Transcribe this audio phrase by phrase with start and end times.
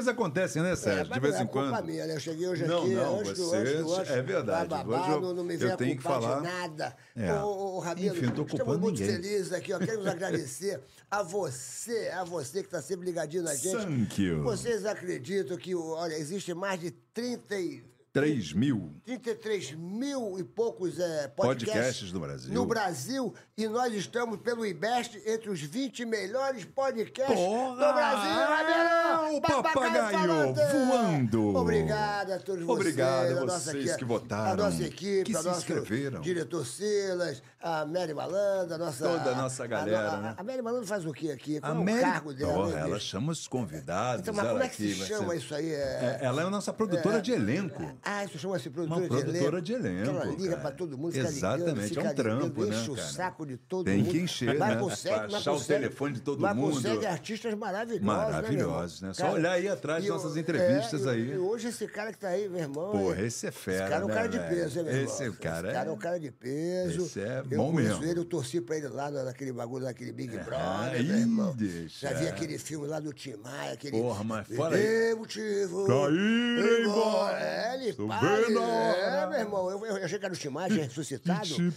[0.00, 1.12] Coisas acontecem, né, Sérgio?
[1.12, 1.76] de vez em quando.
[1.76, 2.16] É minha, né?
[2.16, 4.74] Eu cheguei hoje Não, aqui, não, antes você- antes do- antes é verdade.
[4.74, 6.36] Hoje eu- não, não me eu tenho que falar.
[6.38, 6.96] de nada.
[7.16, 7.32] É.
[7.42, 9.16] Ô, ô, Rabelo, Enfim, estamos culpando muito ninguém.
[9.16, 9.78] felizes aqui, ó.
[10.00, 10.80] Queremos agradecer
[11.10, 13.76] a você, a você que está sempre ligadinho na gente.
[13.76, 14.42] Thank you.
[14.42, 18.92] Vocês acreditam que, olha, existe mais de 30 e 3 mil.
[19.04, 22.52] 33 mil e poucos é, Podcasts podcasts no Brasil.
[22.52, 27.70] No Brasil, e nós estamos pelo IBEST entre os 20 melhores podcasts Porra!
[27.86, 28.46] do Brasil.
[28.46, 29.36] Rabelão!
[29.36, 31.56] O papagaio voando!
[31.56, 33.38] Obrigado a todos Obrigado vocês.
[33.38, 36.20] a nossa vocês equi- que votaram, A nossa equipe, que a se nosso inscreveram.
[36.20, 39.06] diretor Silas, a Mary Malandra, a nossa...
[39.08, 40.34] Toda a nossa galera, a, né?
[40.36, 41.60] A Mary Malandra faz o quê aqui?
[41.60, 42.52] Qual A é o Mary, cargo dela?
[42.54, 43.02] Porra, ela Deus?
[43.02, 44.22] chama os convidados.
[44.22, 45.70] Então, mas como é que aqui se chama ser- isso aí?
[45.72, 47.82] É, ela é a nossa produtora de elenco.
[48.02, 50.10] Ah, isso chama-se produtora, Uma produtora de de elenco.
[50.10, 52.70] elenco, Que ela liga pra todo mundo, fica Exatamente, ligando, fica é um trampo, ligando,
[52.70, 54.10] né, enche o saco de todo Tem mundo.
[54.10, 54.76] que encher, mas né?
[54.80, 56.74] Consegue, Pra achar o consegue, telefone de todo mas mundo.
[56.74, 59.14] consegue artistas maravilhosos, Maravilhosos, né, né?
[59.14, 61.30] Só olhar aí atrás e das nossas entrevistas é, e- aí.
[61.32, 62.90] E hoje esse cara que tá aí, meu irmão...
[62.92, 65.04] Porra, esse é fera, Esse cara é um né, cara de peso, hein, meu irmão?
[65.14, 67.02] Esse cara Esse cara é é- um cara de peso.
[67.04, 68.10] Esse é eu bom conheço mesmo.
[68.10, 71.54] ele, eu torci pra ele lá na- naquele bagulho, naquele Big Brother, aí, meu irmão.
[71.56, 72.08] deixa.
[72.08, 73.98] Já vi aquele filme lá do Tim Maia, aquele...
[74.00, 75.14] Porra, mas fala aí.
[75.14, 75.84] motivo.
[75.86, 77.40] Pra ir embora.
[77.40, 80.70] É, ele Tô vendo É, meu irmão, eu, eu achei que era o Tim Maia,
[80.70, 81.40] tinha ressuscitado.
[81.46, 81.60] Te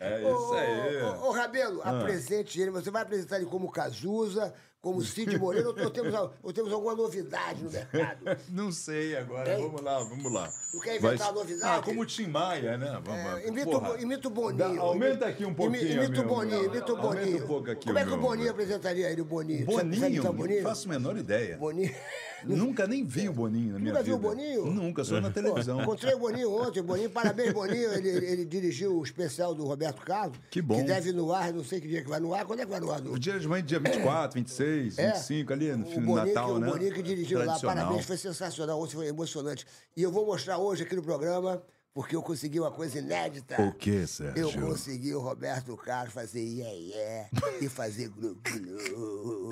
[0.00, 1.00] é isso aí.
[1.00, 1.18] Ah.
[1.20, 2.70] Ô, ô, ô, Rabelo, apresente ele.
[2.70, 4.52] Você vai apresentar ele como Cazuza,
[4.84, 8.18] como Cid Moreira, ou, temos, ou temos alguma novidade no mercado?
[8.52, 9.54] Não sei agora.
[9.54, 9.62] Hein?
[9.62, 10.52] Vamos lá, vamos lá.
[10.70, 11.78] Tu quer inventar Vai- novidade?
[11.78, 13.00] Ah, como o Tim Maia, né?
[13.02, 13.92] Vamos, É, imita, porra.
[13.92, 14.58] o, imita o Boninho.
[14.74, 16.04] Dá- aumenta aqui um pouquinho.
[16.04, 17.44] Imita meu, o Boninho, imita o Aumenta Boninho.
[17.44, 18.16] um pouco aqui Como é que o.
[18.18, 19.64] Boninho apresentaria ele, o Boninho?
[19.64, 20.22] Boninho?
[20.22, 20.62] Não Boninho?
[20.62, 21.56] faço a menor ideia.
[21.56, 21.94] Boninho.
[22.46, 24.02] Nunca nem vi o Boninho na minha Nunca vida.
[24.02, 24.66] viu o Boninho?
[24.66, 25.80] Nunca, só na televisão.
[25.82, 26.82] Encontrei o Boninho ontem.
[26.82, 27.92] Boninho, parabéns, Boninho.
[27.92, 30.38] Ele, ele- dirigiu o especial do Roberto Carlos.
[30.50, 30.76] Que bom.
[30.76, 32.44] Que deve ir no ar, não sei que dia que vai no ar.
[32.44, 33.00] Quando é que vai no ar?
[33.06, 35.12] O dia de mãe, dia 24, 26, É.
[35.12, 36.68] 25, ali no fim do Natal, que, né?
[36.68, 39.66] O Boninho que dirigiu lá, parabéns, foi sensacional, ontem foi emocionante.
[39.96, 41.62] E eu vou mostrar hoje aqui no programa,
[41.94, 43.62] porque eu consegui uma coisa inédita.
[43.62, 44.36] O que, Sérgio?
[44.36, 47.26] Eu consegui o Roberto Carlos fazer iê, iê
[47.60, 49.50] e fazer glu glu.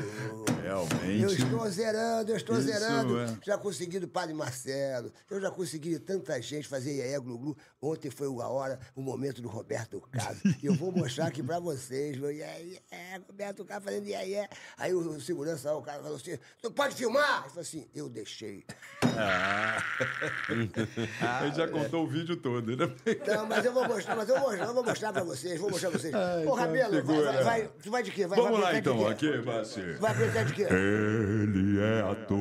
[0.60, 1.22] Realmente.
[1.22, 3.20] Eu estou zerando, eu estou Isso, zerando.
[3.20, 3.38] é.
[3.44, 7.56] Já consegui do Padre Marcelo, eu já consegui de tanta gente fazer iê, glu glu.
[7.80, 10.42] Ontem foi a hora, o momento do Roberto Carlos.
[10.60, 12.80] E eu vou mostrar aqui pra vocês, meu iê, iê,
[13.24, 14.48] Roberto Carlos fazendo iê, iê.
[14.76, 17.42] Aí o, segurança, o cara falou assim, tu pode filmar?
[17.42, 18.64] Ele falou assim, eu deixei.
[20.48, 22.91] Ele já contou o vídeo todo, né?
[23.26, 25.91] Não, mas eu vou mostrar, mas eu vou eu vou mostrar pra vocês, vou mostrar
[25.91, 26.15] pra vocês.
[26.15, 28.26] Ai, Ô, Rabelo, vai, vai, vai, tu vai de quê?
[28.26, 29.81] Vai, Vamos vai lá então, aqui, Bassi.
[29.98, 30.66] Vai apresentar de quê?
[30.71, 32.37] Ele é ator,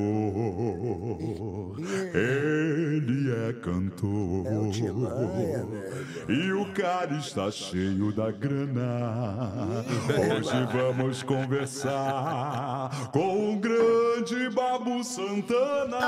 [2.13, 4.47] ele é cantor.
[4.47, 5.65] É o Tim Maia,
[6.27, 9.83] E o cara está cheio da grana.
[10.09, 15.99] Hoje vamos conversar com o grande Babu Santana.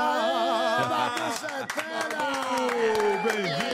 [0.88, 2.24] Babu Santana!
[3.24, 3.73] Bem-vindo!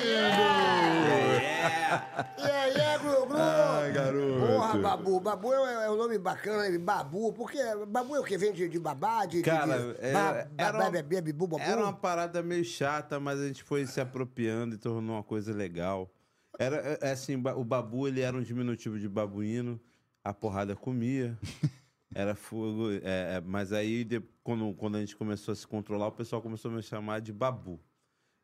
[2.39, 3.37] E aí, é, Glu Glu?
[3.39, 4.47] Ai, garoto.
[4.47, 5.21] Porra, Babu.
[5.21, 6.79] Babu é, é um nome bacana, né?
[6.79, 7.33] Babu.
[7.33, 8.37] Porque Babu é o que?
[8.39, 9.27] Vem de, de babá?
[9.27, 11.03] De, Cara, de, é- ba- era ba-
[11.35, 11.63] bu, babu?
[11.63, 15.53] Era uma parada meio chata, mas a gente foi se apropriando e tornou uma coisa
[15.53, 16.11] legal.
[16.59, 19.81] Era é, é assim, o babu ele era um diminutivo de babuíno,
[20.25, 21.37] a porrada comia.
[22.13, 26.09] Era fogo, é, é, mas aí de- quando, quando a gente começou a se controlar,
[26.09, 27.79] o pessoal começou a me chamar de babu.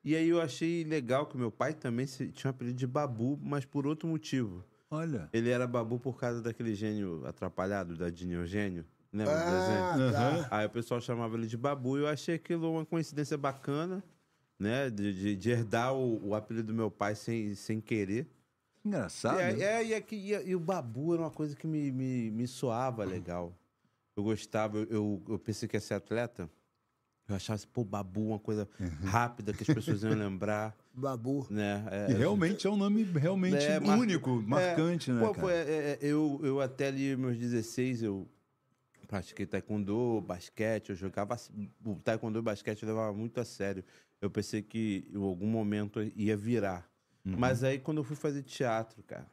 [0.07, 3.65] E aí eu achei legal que meu pai também tinha um apelido de babu, mas
[3.65, 4.65] por outro motivo.
[4.89, 5.29] Olha.
[5.33, 8.85] Ele era babu por causa daquele gênio atrapalhado, da Dini Eugênio.
[9.13, 10.13] Lembra do Ah, desenho?
[10.45, 10.49] tá.
[10.59, 14.01] Aí o pessoal chamava ele de Babu e eu achei aquilo uma coincidência bacana,
[14.57, 14.89] né?
[14.91, 18.29] De, de- de herdar o, o apelido do meu pai sem, sem querer.
[18.85, 19.41] Engraçado.
[19.41, 19.61] É, né?
[19.61, 23.03] é, e, aqui- e- e o Babu era uma coisa que me, me, me soava
[23.05, 23.53] legal.
[24.17, 26.49] Eu gostava, eu, eu, eu pensei que ia ser atleta.
[27.29, 28.89] Eu achava assim, pô, Babu, uma coisa Uhum.
[29.09, 31.47] rápida que as pessoas iam lembrar, Babu.
[31.51, 31.85] né?
[31.91, 35.47] É, E realmente é um nome realmente é, mar- único, marcante, é, né, pô, cara?
[35.47, 38.29] pô, é, é, eu, eu até ali meus 16, eu
[39.09, 41.37] pratiquei taekwondo, basquete, eu jogava...
[41.85, 43.85] O taekwondo e basquete eu levava muito a sério.
[44.21, 46.89] Eu pensei que em algum momento ia virar.
[47.25, 47.35] Uhum.
[47.37, 49.27] Mas aí quando eu fui fazer teatro, cara,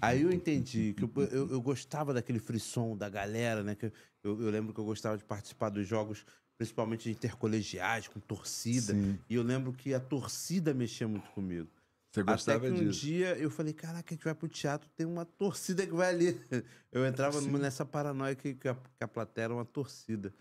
[0.00, 3.74] Aí eu entendi que eu, eu, eu gostava daquele frisson da galera, né?
[3.74, 3.92] Que
[4.22, 6.24] eu, eu lembro que eu gostava de participar dos jogos,
[6.56, 8.92] principalmente intercolegiais, com torcida.
[8.92, 9.18] Sim.
[9.28, 11.68] E eu lembro que a torcida mexia muito comigo.
[12.12, 13.00] Você Até gostava que um disso.
[13.00, 16.40] dia eu falei, caraca, a gente vai pro teatro, tem uma torcida que vai ali.
[16.92, 20.32] Eu entrava numa- nessa paranoia que, que, a, que a plateia era uma torcida.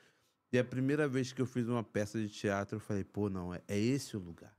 [0.51, 3.51] E a primeira vez que eu fiz uma peça de teatro, eu falei, pô, não,
[3.51, 4.55] é, é esse o lugar.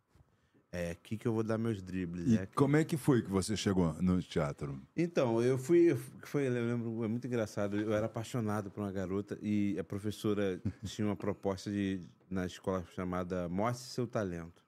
[0.75, 2.27] É aqui que eu vou dar meus dribles.
[2.27, 4.83] E é como é que foi que você chegou no teatro?
[4.97, 8.91] Então, eu fui, eu foi, eu lembro, é muito engraçado, eu era apaixonado por uma
[8.91, 14.65] garota e a professora tinha uma proposta de, na escola chamada Mostre Seu Talento.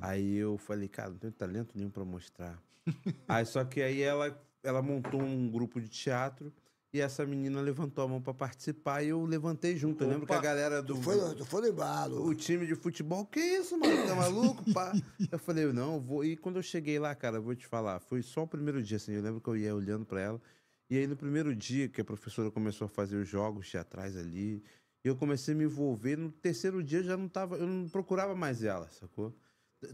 [0.00, 2.60] Aí eu falei, cara, não tenho talento nenhum pra mostrar.
[3.28, 6.52] aí só que aí ela, ela montou um grupo de teatro
[6.92, 10.02] e essa menina levantou a mão pra participar e eu levantei junto.
[10.04, 12.26] Eu lembro que a galera do, Tu foi, tu foi no embalo.
[12.26, 14.06] o time de futebol, que isso, mano?
[14.06, 14.64] Tá maluco?
[14.72, 14.92] Pá?
[15.30, 16.24] Eu falei, eu não, eu vou.
[16.24, 19.12] E quando eu cheguei lá, cara, vou te falar, foi só o primeiro dia, assim.
[19.12, 20.40] Eu lembro que eu ia olhando pra ela.
[20.88, 24.62] E aí, no primeiro dia que a professora começou a fazer os jogos teatrais ali,
[25.04, 26.16] eu comecei a me envolver.
[26.16, 29.34] No terceiro dia eu já não tava, eu não procurava mais ela, sacou?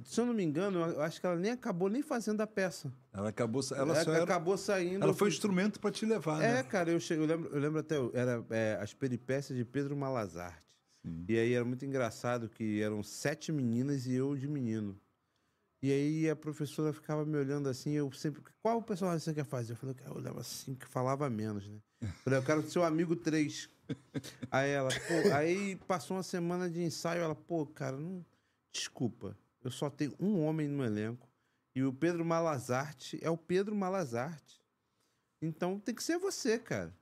[0.05, 2.93] Se eu não me engano, eu acho que ela nem acabou nem fazendo a peça.
[3.13, 5.03] Ela acabou, ela Ela só era, acabou saindo.
[5.05, 6.63] ela foi fui- instrumento para te levar, é, né?
[6.63, 10.65] cara, eu, che- eu, lembro, eu lembro até, era é, as peripécias de Pedro Malazarte.
[11.29, 14.99] E aí era muito engraçado que eram sete meninas e eu de menino.
[15.83, 19.73] E aí a professora ficava me olhando assim, eu sempre, qual personagem você quer fazer?
[19.73, 21.79] Eu falei, eu olhava assim, que falava menos, né?
[22.01, 23.69] Eu falei, eu quero ser o amigo 3.
[24.51, 28.25] Aí ela, pô, aí passou uma semana de ensaio, ela, pô, cara, não,
[28.73, 31.29] desculpa, eu só tenho um homem no elenco
[31.75, 34.63] e o Pedro Malazarte é o Pedro Malazarte.
[35.43, 36.95] Então tem que ser você, cara.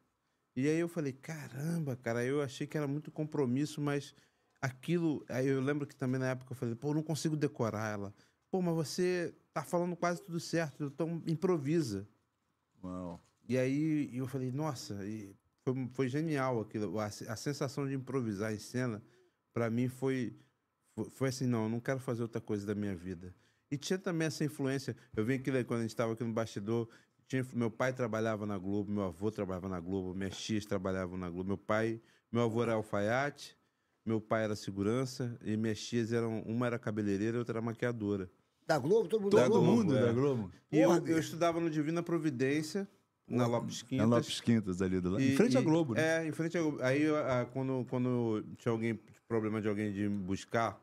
[0.57, 4.15] E aí eu falei, caramba, cara, eu achei que era muito compromisso, mas
[4.61, 5.25] aquilo.
[5.29, 8.15] Aí eu lembro que também na época eu falei, pô, eu não consigo decorar ela.
[8.51, 12.07] Pô, mas você tá falando quase tudo certo, então improvisa.
[12.83, 13.21] Uau.
[13.49, 15.35] E aí eu falei, nossa, e
[15.65, 16.99] foi, foi genial aquilo.
[16.99, 19.03] A, a sensação de improvisar em cena,
[19.53, 20.37] pra mim, foi,
[20.95, 23.35] foi, foi assim, não, eu não quero fazer outra coisa da minha vida.
[23.71, 24.97] E tinha também essa influência.
[25.17, 26.89] Eu vi aquilo aí, quando a gente estava aqui no bastidor,
[27.27, 31.31] tinha, meu pai trabalhava na Globo, meu avô trabalhava na Globo, minhas tias trabalhavam na
[31.31, 31.49] Globo.
[31.49, 32.01] Meu pai,
[32.31, 33.57] meu avô era alfaiate,
[34.05, 38.31] meu pai era segurança e minhas tias eram, uma era cabeleireira e outra era maquiadora.
[38.67, 39.67] Da Globo, todo mundo da Globo.
[39.67, 40.03] mundo é.
[40.03, 40.51] da Globo.
[40.71, 42.87] E eu, eu estudava no Divina Providência,
[43.29, 44.09] na Lopes Na Quintas.
[44.09, 45.23] Lopes Quintas ali do lado.
[45.23, 46.25] Em E- frente à Globo, né?
[46.25, 46.83] É, em frente à Globo.
[46.83, 48.99] Aí, a- quando, quando tinha alguém,
[49.29, 50.81] problema de alguém de buscar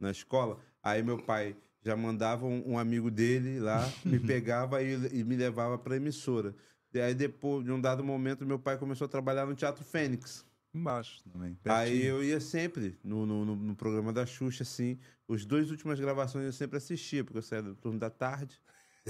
[0.00, 5.20] na escola, aí meu pai já mandava um, um amigo dele lá, me pegava e,
[5.20, 6.54] e me levava pra emissora.
[6.92, 10.44] E aí, depois de um dado momento, meu pai começou a trabalhar no Teatro Fênix.
[10.74, 11.56] Embaixo também.
[11.64, 12.04] Aí pertinho.
[12.06, 14.98] eu ia sempre no, no, no- no programa da Xuxa, assim.
[15.28, 18.60] Os dois últimas gravações eu sempre assistia, porque eu saía do turno da tarde.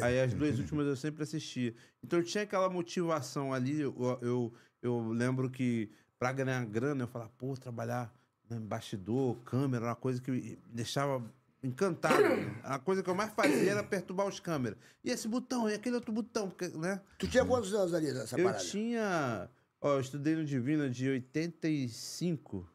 [0.00, 1.74] Aí as duas últimas eu sempre assistia.
[2.02, 3.80] Então eu tinha aquela motivação ali.
[3.80, 4.52] Eu, eu,
[4.82, 8.12] eu lembro que pra ganhar grana eu falava, pô, trabalhar
[8.48, 11.22] né, bastidor, câmera, uma coisa que me deixava
[11.62, 12.22] encantado.
[12.62, 14.78] A coisa que eu mais fazia era perturbar os câmeras.
[15.02, 17.00] E esse botão, e aquele outro botão, porque, né?
[17.18, 18.64] Tu tinha quantos anos ali nessa Eu parada?
[18.64, 19.50] tinha.
[19.80, 22.68] Ó, eu estudei no Divina de 85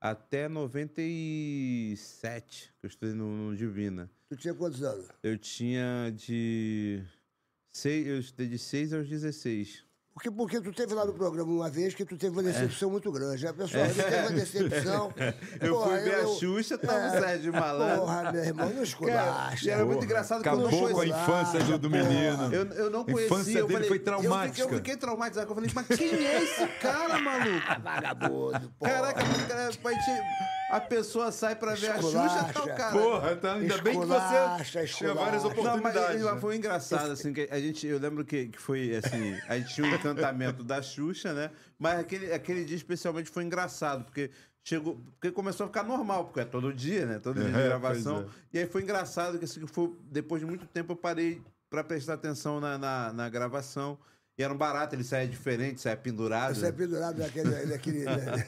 [0.00, 4.10] até 97, que eu estudei no, no Divina.
[4.30, 5.06] Tu tinha quantos anos?
[5.22, 7.02] Eu tinha de.
[7.76, 9.84] Seis, eu estudei de 6 aos 16.
[10.14, 13.10] Porque, porque tu teve lá no programa uma vez que tu teve uma decepção muito
[13.10, 13.44] grande.
[13.48, 15.12] A pessoa teve uma decepção.
[15.60, 17.08] Eu Porra, fui ver a eu- Xuxa, tava É.
[17.08, 18.00] o Sérgio Malandro.
[18.02, 19.70] Porra, meu irmão, não esculacha.
[19.72, 22.54] era muito engraçado que eu não Acabou com a infância do, do menino.
[22.54, 23.26] Eu, eu não A conhecia.
[23.26, 24.60] infância eu dele falei, foi Eu fiquei, traumática.
[24.62, 25.50] eu fiquei traumatizado.
[25.50, 27.66] Eu falei, mas quem é esse cara, maluco?
[27.82, 28.90] Vagabundo, porra.
[28.92, 29.80] Caraca, cara, a gente-
[30.76, 32.74] a pessoa sai pra ver a Xuxa, tá o Esculacha.
[32.74, 32.92] cara.
[32.92, 35.76] Porra, tá, ainda bem que Esculacha, você tinha várias esculacha.
[35.76, 36.24] Não, mas oportunidades.
[36.34, 36.40] né?
[36.40, 39.86] foi engraçado, assim, que a gente, eu lembro que, que foi, assim, a gente tinha
[39.86, 41.50] um encantamento da Xuxa, né?
[41.78, 44.30] Mas aquele, aquele dia especialmente foi engraçado, porque
[44.62, 47.18] chegou, porque começou a ficar normal, porque é todo dia, né?
[47.18, 48.22] Todo dia de É, gravação.
[48.22, 51.40] pois E aí foi engraçado que, assim, foi, depois de muito tempo eu parei
[51.70, 53.98] pra prestar atenção na, na, na gravação.
[54.36, 56.54] E era um barato, ele saía diferente, saía pendurado.
[56.56, 58.44] Você é pendurado naquele, naquele, né,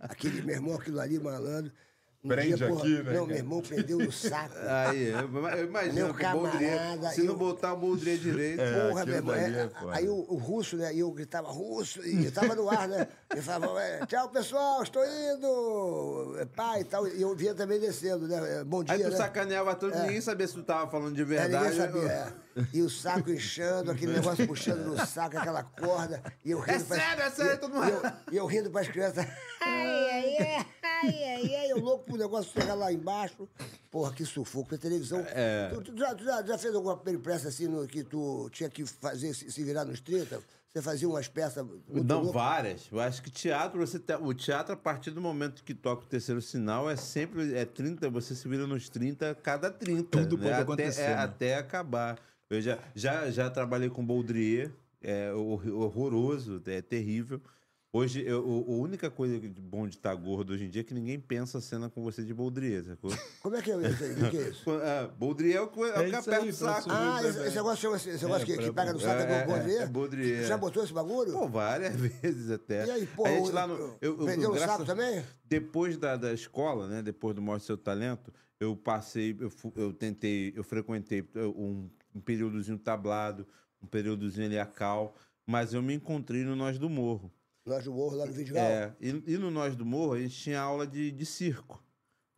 [0.00, 1.72] aquele, meu irmão, aquilo ali, malandro.
[2.22, 4.54] Um Prende aqui, né, Não, meu irmão prendeu no saco.
[4.68, 5.20] Aí, eu,
[5.56, 8.58] eu imagino Meu camarada, se não eu- botar o Boldrier direito...
[8.90, 9.34] Porra, aquilo meu irmão.
[9.34, 10.92] é, é aí o, o russo, né?
[10.94, 13.08] E eu gritava russo, e eu tava no ar, né?
[13.34, 16.36] Eu falava, é, tchau, pessoal, estou indo.
[16.38, 17.08] é, Pai e tal.
[17.08, 18.60] E eu vinha também descendo, né?
[18.60, 18.96] é, Bom dia.
[18.96, 19.16] Aí tu né?
[19.16, 21.70] sacaneava todo, ninguém sabia se tu tava falando de É, verdade.
[21.70, 22.02] ninguém sabia.
[22.12, 22.32] é.
[22.72, 26.22] E o saco inchando, aquele negócio puxando no saco, aquela corda.
[26.44, 28.80] E eu rindo É sério, é sério, todo mundo- E eu, e eu rindo para
[28.82, 29.26] as crianças.
[29.60, 30.66] Ai, ai, ai.
[31.02, 33.48] ai, ai, eu louco pro negócio chegar lá embaixo.
[33.90, 35.24] Porra, que sufoco, a televisão.
[35.28, 35.68] É.
[35.72, 38.84] Tu, tu já, tu já, já fez alguma peripressa assim no, que tu tinha que
[38.86, 40.40] fazer, se, se virar nos 30?
[40.72, 41.64] Você fazia umas peças.
[41.66, 42.32] muito Não, loucas?
[42.32, 42.82] várias.
[42.92, 46.06] Eu acho que teatro, você te- o teatro, a partir do momento que toca o
[46.06, 50.16] terceiro sinal, é sempre é 30, você se vira nos 30, cada 30.
[50.16, 50.42] Tudo né?
[50.44, 51.14] pode até, acontecer, é, né?
[51.22, 52.16] até acabar.
[52.50, 57.40] Eu já, já, já trabalhei com Baudrier, é hor- horroroso, é terrível.
[57.92, 60.84] Hoje, eu, o- a única coisa de bom de estar gordo hoje em dia é
[60.84, 63.10] que ninguém pensa a cena com você de Baudrier, sacou?
[63.42, 64.12] Como é que é isso aí?
[64.12, 64.70] O que é isso?
[64.70, 66.88] Ah, Baudrier é o que, é o É que isso aperta aí, o saco.
[66.88, 66.92] professor.
[66.92, 69.80] Ah, esse, negócio, chama- esse negócio que, que pega no saco É, é, Baudrier?
[69.80, 70.44] é, é Baudrier.
[70.46, 71.32] Já botou esse bagulho?
[71.32, 72.86] Pô, várias vezes até.
[72.86, 75.24] E aí, pô, a gente lá no, eu, eu, vendeu um graças- saco também?
[75.44, 77.00] Depois da, da escola, né?
[77.02, 81.24] Depois do Mostre Seu Talento, eu passei, eu, eu tentei, eu frequentei
[81.56, 83.46] um, um períodozinho tablado,
[83.82, 87.32] um períodozinho ali a cal, mas eu me encontrei no Nós do Morro.
[87.66, 88.62] Nós do Morro, lá no Vidigal.
[88.64, 91.82] É, e, e no Nós do Morro a gente tinha aula de, de circo.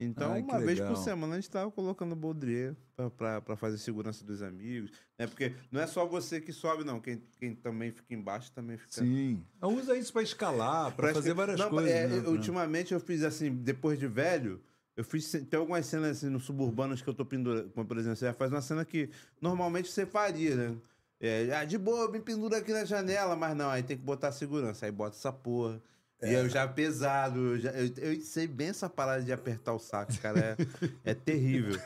[0.01, 0.97] Então, Ai, uma vez por legal.
[0.97, 2.75] semana a gente estava colocando Baudrier
[3.17, 4.91] para fazer segurança dos amigos.
[5.17, 5.29] Né?
[5.29, 7.01] Porque não é só você que sobe, não.
[7.01, 8.91] Quem, quem também fica embaixo também fica.
[8.91, 9.45] Sim.
[9.63, 11.93] Usa isso pra escalar, pra Parece fazer que- várias não, coisas.
[11.93, 12.29] é, né?
[12.29, 14.61] ultimamente eu fiz assim, depois de velho,
[14.97, 15.31] eu fiz.
[15.31, 17.71] Tem algumas cenas assim, nos suburbanos que eu tô pendurando.
[17.71, 20.77] Por exemplo, você faz uma cena que normalmente você faria, né?
[21.21, 24.33] É, ah, de boa, me pendura aqui na janela, mas não, aí tem que botar
[24.33, 24.87] segurança.
[24.87, 25.81] Aí bota essa porra.
[26.23, 29.79] E eu já pesado, eu, já, eu, eu sei bem essa parada de apertar o
[29.79, 30.57] saco, cara.
[31.05, 31.77] É, é terrível.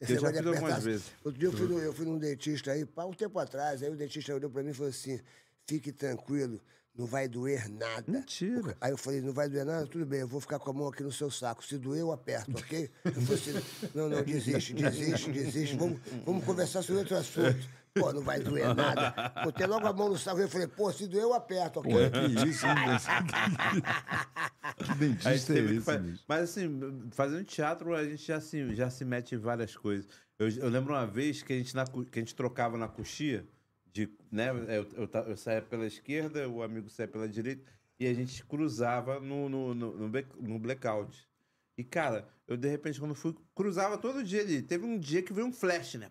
[0.00, 1.12] Eu já fiz algumas vezes.
[1.24, 3.94] Outro dia eu fui, no- eu fui num dentista aí, um tempo atrás, aí o
[3.96, 5.20] dentista olhou pra mim e falou assim:
[5.64, 6.60] fique tranquilo,
[6.96, 8.04] não vai doer nada.
[8.06, 8.76] Mentira.
[8.80, 9.86] Aí eu falei, não vai doer nada?
[9.86, 11.64] Tudo bem, eu vou ficar com a mão aqui no seu saco.
[11.64, 12.90] Se doer, eu aperto, ok?
[13.04, 15.76] Eu falei assim, não, não, desiste, desiste, desiste.
[15.76, 17.82] Vamos, vamos conversar sobre outro assunto.
[17.94, 19.32] Pô, não vai doer nada.
[19.44, 21.92] Botei logo a mão no saco e falei, pô, se doer, eu aperto, ok?
[21.92, 22.74] Pô, que isso, hein?
[24.84, 26.24] que dentista é esse, fa- bicho?
[26.26, 26.80] Mas assim,
[27.10, 30.06] fazendo teatro, a gente já se, já se mete em várias coisas.
[30.38, 33.46] Eu, eu lembro uma vez que a gente, na que a gente trocava na coxia,
[33.92, 34.50] de, né?
[34.50, 37.62] Eu, eu, ta- eu saía pela esquerda, o amigo saía pela direita,
[38.00, 41.28] e a gente cruzava no, no, no, no black- no blackout.
[41.76, 44.62] E, cara, eu de repente, quando fui, cruzava todo dia ali.
[44.62, 46.10] Teve um dia que veio um flash, né?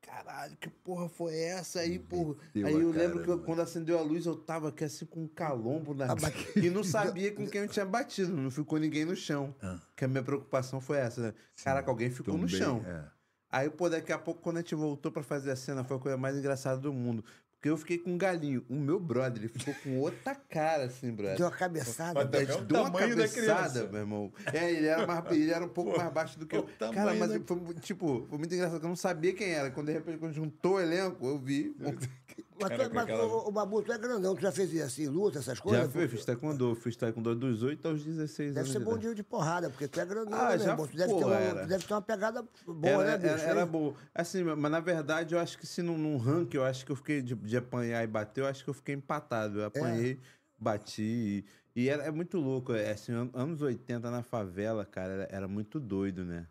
[0.00, 2.36] Caralho, que porra foi essa aí, porra?
[2.54, 3.44] Meteu Aí eu lembro que eu- caramba.
[3.46, 6.06] quando acendeu a luz, eu tava aqui assim com um calombo na
[6.56, 9.54] e não sabia com quem eu tinha batido, não ficou ninguém no chão.
[9.96, 11.34] Que a minha preocupação foi essa, né?
[11.62, 12.84] Caraca, alguém ficou no chão.
[12.86, 13.13] é.
[13.56, 16.00] Aí, pô, daqui a pouco, quando a gente voltou pra fazer a cena, foi a
[16.00, 17.24] coisa mais engraçada do mundo.
[17.52, 18.62] Porque eu fiquei com um galinho.
[18.68, 21.36] O meu brother, ele ficou com outra cara, assim, brother.
[21.38, 22.28] Deu uma cabeçada.
[22.30, 23.88] Mas Ele é o deu uma tamanho da cabeçada, criança.
[23.90, 24.32] meu irmão.
[24.52, 26.60] É, ele era, mais, ele era um pouco mais baixo do que eu.
[26.60, 29.48] o tamanho Cara, mas da- foi, tipo, foi muito engraçado, que eu não sabia quem
[29.50, 29.70] era.
[29.70, 31.74] Quando de repente, quando juntou o elenco, eu vi.
[32.58, 35.38] Mas, tu, é- mas o, o Babu, tu é grandão, tu já fez assim, luta,
[35.38, 35.84] essas coisas?
[35.86, 38.72] Já fui, fiz taekwondo, fiz taekwondo dos 8 aos 16 Deve anos.
[38.72, 40.86] ser de bom dia de porrada, porque tu é grandão, Ah, né, já irmão?
[40.86, 41.60] Tu deve, pô, ter uma, era.
[41.62, 43.28] tu deve ter uma pegada boa, Era, né, bicho?
[43.34, 43.94] era, era boa.
[44.14, 46.96] Assim, mas na verdade eu acho que se num, num ranking, eu acho que eu
[46.96, 49.60] fiquei de, de apanhar e bater, eu acho que eu fiquei empatado.
[49.60, 50.20] Eu apanhei,
[50.58, 51.44] bati.
[51.74, 52.72] E, e era, é muito louco.
[52.72, 56.46] É, assim, an- anos 80 na favela, cara, era, era muito doido, né?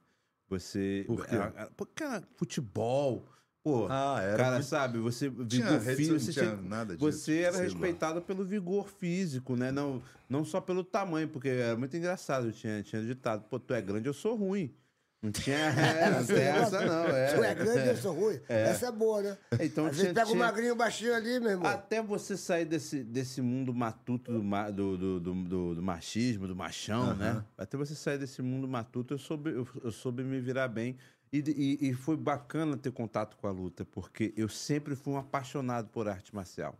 [0.49, 1.03] Você.
[1.07, 1.35] Por quê?
[1.35, 3.27] Era, era- pô, cara, futebol.
[3.63, 7.11] Pô, Ah, era cara, muito- sabe, você Tinha vigor físico, você, tinha tinha- nada disso,
[7.11, 9.71] você era respeitado pelo vigor físico, né?
[9.71, 12.51] Não, não só pelo tamanho, porque era muito engraçado.
[12.51, 14.73] Tinha, tinha ditado, pô, tu é grande, eu sou ruim.
[15.21, 17.05] Não tinha, é, tem essa, não.
[17.15, 17.33] É.
[17.33, 18.37] Tu é grande, eu sou ruim.
[18.49, 19.37] Essa é boa, né?
[19.61, 21.71] Então Às tinha- vezes pega tinha- magrinho, baixinho ali, meu irmão.
[21.71, 26.45] Até você sair desse, desse mundo matuto do, ma- do, do, do, do- do machismo,
[26.49, 27.41] do machão, né?
[27.57, 30.97] Até você sair desse mundo matuto, eu soube, eu, eu soube me virar bem.
[31.33, 31.39] E,
[31.81, 35.89] e, e foi bacana ter contato com a luta, porque eu sempre fui um apaixonado
[35.89, 36.77] por arte marcial.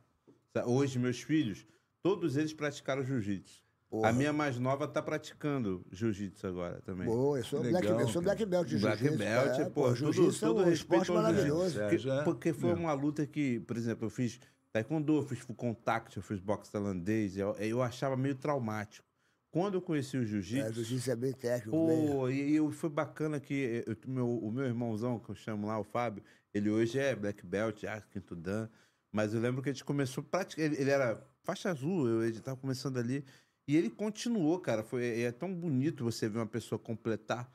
[0.68, 1.66] Hoje, meus filhos,
[2.04, 3.64] todos eles praticaram jiu-jitsu.
[3.90, 4.10] Porra.
[4.10, 7.08] A minha mais nova tá praticando jiu-jitsu agora também.
[7.08, 9.18] Boa, eu sou, Legal, black, eu sou black belt de Black jiu-jitsu.
[9.24, 11.80] Belt, é, pô, tudo, jiu-jitsu é todo um respeito esporte maravilhoso.
[11.80, 12.10] jiu-jitsu.
[12.10, 12.74] É, Porque, porque foi é.
[12.74, 14.40] uma luta que, por exemplo, eu fiz
[14.72, 19.06] taekwondo, eu fiz full contact, eu fiz boxe tailandês, eu, eu achava meio traumático.
[19.54, 21.70] Quando eu conheci o É, jiu-jitsu, jiu-jitsu é bem técnico.
[21.78, 25.80] pô, e, e foi bacana que eu- meu, o meu irmãozão, que eu chamo lá,
[25.80, 28.68] o Fábio, ele hoje é black belt, ah, quinto dan,
[29.12, 32.24] mas eu lembro que a gente começou a praticar, ele, ele era faixa azul, eu,
[32.24, 33.24] ele tava começando ali,
[33.68, 37.48] e ele continuou, cara, foi, é tão bonito você ver uma pessoa completar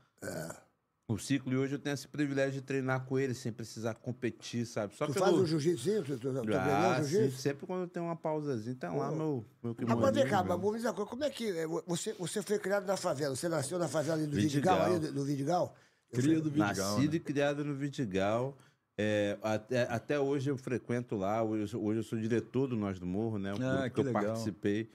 [1.11, 4.67] o ciclo, e hoje eu tenho esse privilégio de treinar com ele, sem precisar competir,
[4.67, 4.95] sabe?
[4.95, 5.25] Só Tu pelo...
[5.25, 6.03] faz um jiu-jitsu?
[6.05, 7.39] Tu, tu, tu Ah, jiu-jitsu?
[7.41, 10.77] sempre quando tem uma pausazinha, tá lá meu, meu que Agora vem cá, Babu, me
[10.77, 11.49] diz uma coisa, como é que.
[11.49, 13.35] é, Você, você foi criado na favela?
[13.35, 14.97] Você nasceu na favela ali do Vidigal, Vidigal.
[14.97, 15.75] ali do, do Vidigal?
[16.13, 17.17] Eu Cria do Vidigal, Nascido né?
[17.17, 18.59] e criado no Vidigal.
[18.99, 21.43] É, até, até hoje eu frequento lá.
[21.43, 23.55] Hoje, eu sou- hoje eu sou diretor do Nós do Morro, né?
[23.55, 24.25] Um Ah, grupo que eu legal.
[24.25, 24.91] participei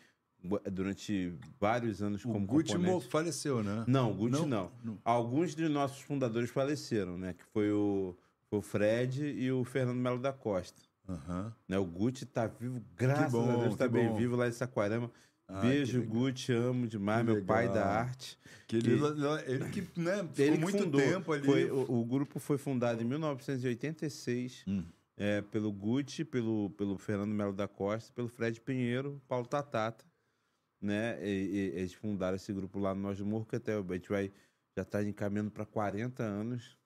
[0.71, 3.07] durante vários anos O como Gucci componente.
[3.09, 3.83] faleceu, né?
[3.88, 4.47] Não, o Gucci Não?
[4.47, 4.71] não.
[4.83, 4.97] Não.
[5.03, 7.33] Alguns de nossos fundadores faleceram, né?
[7.33, 8.15] Que foi o,
[8.50, 10.81] foi o Fred e o Fernando Melo da Costa.
[11.07, 11.53] Aham.
[11.67, 11.77] Né?
[11.77, 14.15] O Gucci tá vivo, graças bom, a Deus, tá que bem bom.
[14.15, 15.09] vivo lá em Saquarema.
[15.47, 16.07] Ah, Beijo, que.
[16.07, 17.83] Gucci, amo demais, Que meu pai legal.
[17.83, 18.39] da arte.
[18.65, 18.93] Que ele,
[19.45, 21.01] ele que né, ficou Ele que muito fundou.
[21.01, 21.43] tempo ali.
[21.45, 24.83] Foi- o, o grupo foi fundado em 1986 Hum.
[25.17, 30.05] é, pelo Gucci, pelo, pelo Fernando Melo da Costa, pelo Fred Pinheiro, Paulo Tatata.
[30.83, 31.17] Né?
[31.25, 34.09] E, e- eles fundaram esse grupo lá no Nós do Morro, que até a gente
[34.09, 34.31] vai
[34.75, 36.77] já está encaminhando para 40 anos.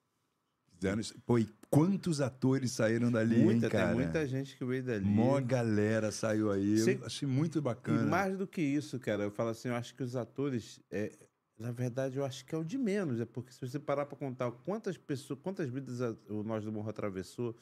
[0.98, 1.18] Isso.
[1.26, 3.92] Pô, e quantos atores saíram dali, muita, hein, cara?
[3.94, 5.04] muita gente que veio dali.
[5.04, 6.78] Mó galera saiu aí.
[6.78, 8.08] Eu achei muito E bacana.
[8.08, 11.10] mais do que isso, cara, eu falo assim, eu acho que os atores, é,
[11.58, 14.16] na verdade, eu acho que é o de menos, é porque se você parar para
[14.16, 17.56] contar quantas pessoas, quantas vidas o Nós do Morro atravessou,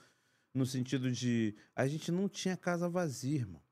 [0.52, 3.62] no sentido de a gente não tinha casa vazia, irmão.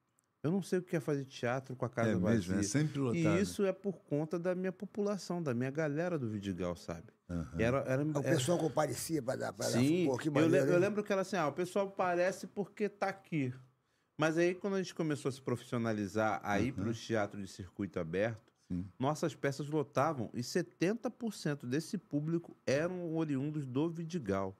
[0.44, 2.36] Eu não sei o que é fazer teatro com a casa é vazia.
[2.36, 3.16] mesmo, é sempre lotado.
[3.38, 7.04] E isso é por conta da minha população, da minha galera do Vidigal, sabe?
[7.30, 7.58] Aham.
[7.58, 9.52] Era, era, O era- pessoal comparecia para dar.
[9.54, 9.64] Pra.
[9.64, 12.90] Sim, dar que eu, le- eu lembro que era assim, ah, o pessoal parece porque
[12.90, 13.54] tá aqui.
[14.18, 17.48] Mas aí, quando a gente começou a se profissionalizar, a ir para o teatro de
[17.48, 18.86] circuito aberto, Sim.
[18.98, 24.54] nossas peças lotavam e 70% desse público eram oriundos do Vidigal.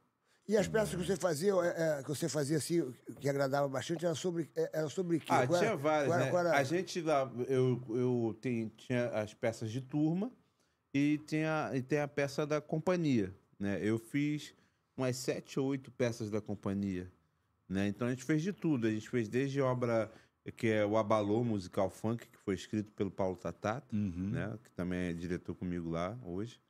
[0.47, 4.05] E as peças que você fazia, é, é, que você fazia assim, que agradava bastante,
[4.05, 5.27] era sobre, é, era sobre o quê?
[5.31, 6.31] Ah, Qual era- tinha várias, qual era- né?
[6.31, 10.31] qual era- A gente lá, eu, eu tem- tinha as peças de turma
[10.93, 13.79] e, tinha, e tem a peça da companhia, né?
[13.83, 14.53] Eu fiz
[14.97, 17.11] umas sete ou oito peças da companhia,
[17.67, 17.89] né?
[17.89, 18.87] Então a gente fez de tudo.
[18.87, 20.13] A gente fez desde obra
[20.59, 24.29] que é o Abalô Musical Funk, que foi escrito pelo Paulo Tatata, Uhum.
[24.31, 24.59] né?
[24.63, 26.61] Que também é diretor comigo lá hoje.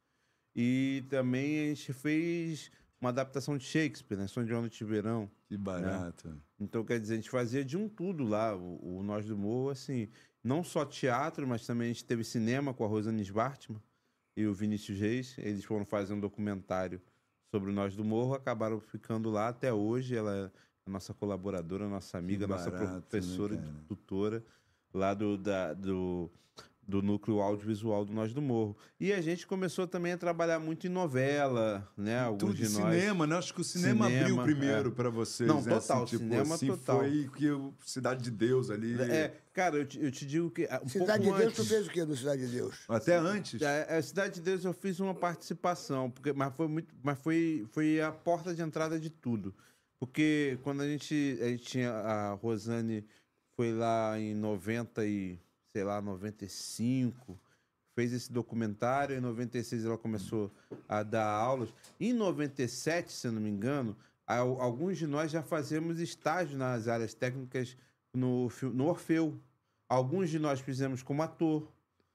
[0.55, 2.71] E também a gente fez
[3.05, 4.27] uma adaptação de Shakespeare, né?
[4.27, 5.31] São João de Verão.
[5.47, 6.35] Que barato.
[6.59, 9.71] Então, quer dizer, a gente fazia de um tudo lá, o, o Nós do Morro,
[9.71, 10.09] assim,
[10.43, 13.81] não só teatro, mas também a gente teve cinema com a Rosane Svartman
[14.37, 15.37] e o Vinícius Reis.
[15.39, 17.01] Eles foram fazer um documentário
[17.55, 20.17] sobre o Nós do Morro, acabaram ficando lá até hoje.
[20.17, 20.51] Ela é
[20.87, 23.73] a nossa colaboradora, nossa amiga, nossa barato, né, professora, e cara?
[23.87, 24.45] tutora
[24.93, 26.31] lá do, da- do,
[26.87, 28.77] do núcleo audiovisual do Nós do Morro.
[29.01, 32.21] E a gente começou também a trabalhar muito em novela, né?
[32.21, 32.73] Alguns Tudo de nós.
[32.73, 33.37] cinema, né?
[33.37, 34.93] Acho que o cinema, abriu Cinema, primeiro é.
[34.93, 35.49] pra vocês.
[35.49, 35.75] Não, né?
[35.75, 36.99] total, Assim, tipo, cinema assim, total.
[36.99, 39.01] Foi que o Cidade de Deus ali.
[39.01, 40.67] É, cara, eu te, eu te digo que.
[40.71, 42.85] ah, Um Cidade pouco de Deus, tu antes, fez o quê do Cidade de Deus?
[42.89, 43.63] Até antes.
[43.63, 47.67] É, a Cidade de Deus eu fiz uma participação, porque, mas foi muito, mas foi,
[47.71, 49.55] foi a porta de entrada de tudo.
[49.99, 53.07] Porque quando a gente, a gente tinha a Rosane
[53.57, 55.39] foi lá em 90 e,
[55.75, 57.37] sei lá, 95,
[57.97, 60.53] fez esse documentário, em 96 ela começou
[60.89, 61.75] a dar aulas.
[61.99, 66.87] Em 97, se eu não me engano, al- alguns de nós já fazemos estágio nas
[66.87, 67.77] áreas técnicas
[68.15, 69.37] no, no Orfeu.
[69.89, 71.69] Alguns de nós fizemos como ator,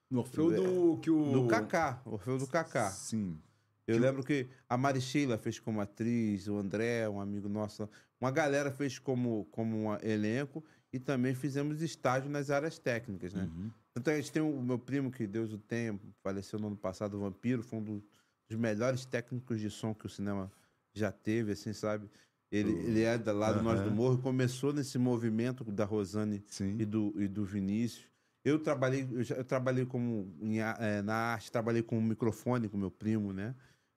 [0.10, 1.32] No Orfeu do que o.
[1.34, 2.90] do Kaká, Orfeu do Kaká.
[2.92, 3.38] Sim.
[3.86, 7.90] Eu lembro que a Mari Sheila fez como atriz, o André, um amigo nosso,
[8.22, 13.44] uma galera fez como, como um elenco e também fizemos estágio nas áreas técnicas, né?
[13.44, 13.70] Uhum.
[13.98, 17.18] Então a gente tem o meu primo, que Deus o tenha, faleceu no ano passado,
[17.18, 18.04] o Vampiro, foi um do-
[18.50, 20.52] dos melhores técnicos de som que o cinema
[20.94, 22.10] já teve, assim, sabe?
[22.52, 23.92] Ele, ele é da, lá do Nós do.
[23.92, 26.78] Morro, começou nesse movimento da Rosane Sim.
[26.80, 28.06] e do, e do Vinícius.
[28.44, 32.68] Eu trabalhei, eu, já- eu trabalhei como em eh, na arte, trabalhei com o microfone
[32.68, 33.54] com meu primo, né?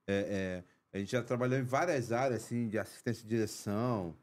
[0.06, 4.14] É, é, a gente já trabalhou em várias áreas, assim, de assistência de direção.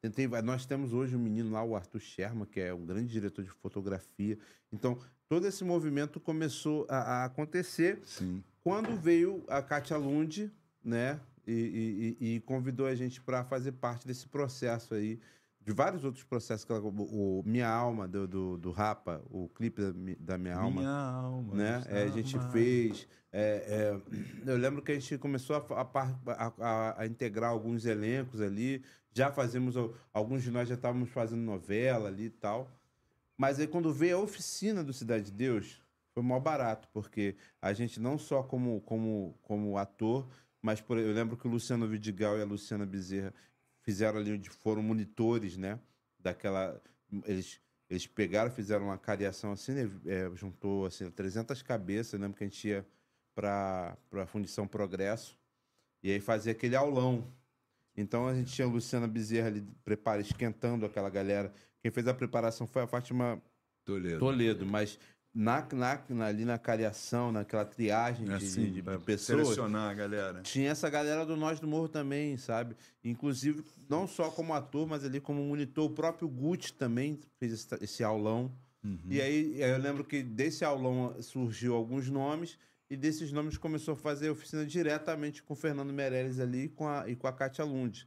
[0.00, 3.42] Tentei, nós temos hoje um menino lá, o Arthur Sherman, que é um grande diretor
[3.42, 4.38] de fotografia.
[4.72, 8.42] Então, todo esse movimento começou a, a acontecer Sim.
[8.62, 10.50] quando veio a Katia Lund,
[10.84, 11.18] né?
[11.46, 15.20] E, e- e- convidou a gente para fazer parte desse processo aí,
[15.64, 19.80] de vários outros processos, que ela- o, Minha Alma, do, do, do Rapa, o clipe
[19.80, 21.54] da, da Minha Alma Minha alma.
[21.54, 21.82] né?
[21.88, 23.06] É, a gente fez.
[23.38, 24.00] É,
[24.46, 28.82] é, eu lembro que a gente começou a, a a- a- integrar alguns elencos ali.
[29.12, 29.76] Já fazemos.
[29.76, 32.70] al- Alguns de nós já estávamos fazendo novela ali e tal.
[33.36, 35.82] Mas aí quando veio a oficina do Cidade de Deus,
[36.14, 40.26] foi mó barato, porque a gente não só como, como, como ator,
[40.62, 43.34] mas por, eu lembro que o Luciano Vidigal e a Luciana Bezerra
[43.82, 45.78] fizeram ali, foram monitores, né?
[46.18, 46.80] Daquela.
[47.26, 49.90] Eles, eles pegaram, fizeram uma cariação assim, né?
[50.06, 52.14] é, juntou assim, 300 cabeças.
[52.14, 52.84] Eu lembro que a gente ia
[53.36, 55.38] para a Fundição Progresso
[56.02, 57.26] e aí fazia aquele aulão.
[57.94, 61.52] Então a gente tinha a Luciana Bezerra ali prepara, esquentando aquela galera.
[61.80, 63.40] Quem fez a preparação foi a Fátima
[63.84, 64.18] Toledo.
[64.18, 64.98] Toledo, mas
[65.32, 70.40] na, na, ali na cariação, naquela triagem de, Assim, de- de pessoas, Selecionar a galera.
[70.40, 72.74] tinha essa galera do Nós do Morro também, sabe?
[73.04, 75.84] Inclusive, não só como ator, mas ali como monitor.
[75.84, 78.50] O próprio Gucci também fez esse, esse aulão,
[79.10, 82.56] E aí eu lembro que desse aulão surgiu alguns nomes,
[82.88, 86.88] e desses nomes começou a fazer oficina diretamente com o Fernando Meirelles ali e com
[86.88, 88.06] a, e com a Kátia Lund.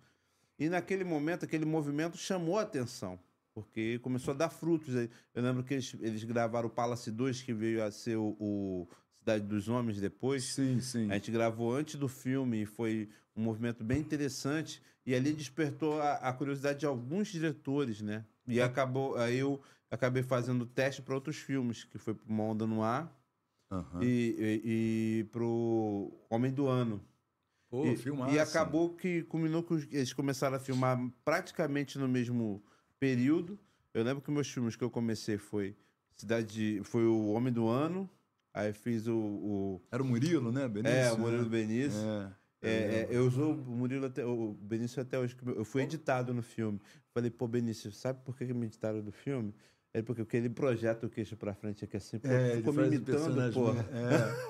[0.58, 3.20] E naquele momento, aquele movimento chamou a atenção,
[3.54, 4.94] porque começou a dar frutos.
[4.96, 8.88] Eu lembro que eles, eles gravaram o Palace 2, que veio a ser o, o
[9.20, 10.46] Cidade dos Homens depois.
[10.46, 11.10] Sim, sim.
[11.12, 14.82] A gente gravou antes do filme e foi um movimento bem interessante.
[15.06, 18.26] E ali despertou a, a curiosidade de alguns diretores, né?
[18.48, 19.62] E acabou, aí eu
[19.92, 23.19] acabei fazendo teste para outros filmes, que foi Uma Onda no Ar
[23.72, 24.02] Aham.
[24.04, 27.02] e, e, e pro Homem do Ano.
[27.70, 28.34] Pô, e, filmaço.
[28.34, 32.64] e acabou que culminou que eles começaram a filmar praticamente no mesmo
[33.00, 33.60] período.
[33.94, 35.76] Eu lembro que meus filmes que eu comecei foi
[36.16, 38.10] Cidade de- foi o Homem do Ano,
[38.54, 40.68] aí fiz o, o Era o Murilo, né?
[40.68, 41.50] Benício, é, o Murilo né?
[41.50, 42.02] Benício.
[42.02, 42.40] É.
[42.62, 45.34] É, é, eu uso o Murilo até, o Benício até hoje.
[45.46, 46.82] Eu fui editado no filme.
[47.14, 49.54] Falei, pô, Benício, sabe por que me editaram do filme?
[49.92, 52.86] É porque ele projeta o queixo pra frente aqui assim, pô, É, ele ficou me
[52.86, 53.74] imitando, pô.
[53.74, 53.84] né?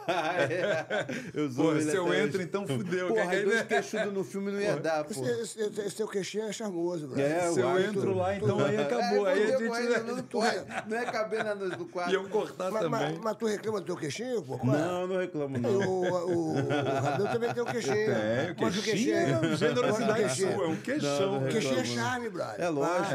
[0.09, 1.05] É.
[1.33, 2.47] eu ele se eu até entro, hoje.
[2.47, 3.07] então fudeu.
[3.07, 5.11] Porra, aí dois queixudos no filme não ia dar, pô.
[5.11, 7.25] Esse, esse, esse, esse teu queixinho é charmoso, brother.
[7.25, 7.85] É, Se eu acho.
[7.87, 9.27] entro lá, então aí acabou.
[9.27, 10.03] É, Aí a gente.
[10.03, 10.55] não, pode,
[10.87, 12.13] não ia caber na no quadro.
[12.13, 13.19] Iam cortar Mas, mas, também.
[13.23, 14.55] mas tu reclama do teu queixinho, pô?
[14.55, 14.65] É?
[14.65, 15.69] Não, não reclamo, não.
[15.69, 16.69] O, o, o
[17.01, 18.11] Rabelo também tem um queixinho.
[18.11, 21.37] É, o Mas o queixinho é queixinho generosidade sua, é um queixão.
[21.43, 22.59] O queixinho é charme, brother.
[22.61, 23.05] É lógico.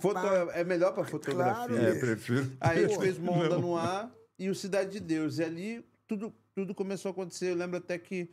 [0.00, 1.45] Tu é melhor pra fotografia.
[1.54, 2.56] Claro, É, prefiro.
[2.60, 5.38] Aí a gente fez uma onda no ar e o Cidade de Deus.
[5.38, 7.50] E ali tudo, tudo começou a acontecer.
[7.50, 8.30] Eu lembro até que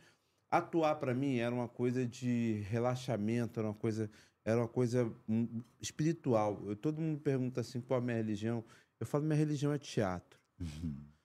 [0.50, 4.10] atuar pra mim era uma coisa de relaxamento, era uma coisa,
[4.44, 6.62] era uma coisa hum, espiritual.
[6.66, 8.64] Eu- todo mundo pergunta assim qual a minha religião.
[9.00, 10.38] Eu falo, minha religião é teatro,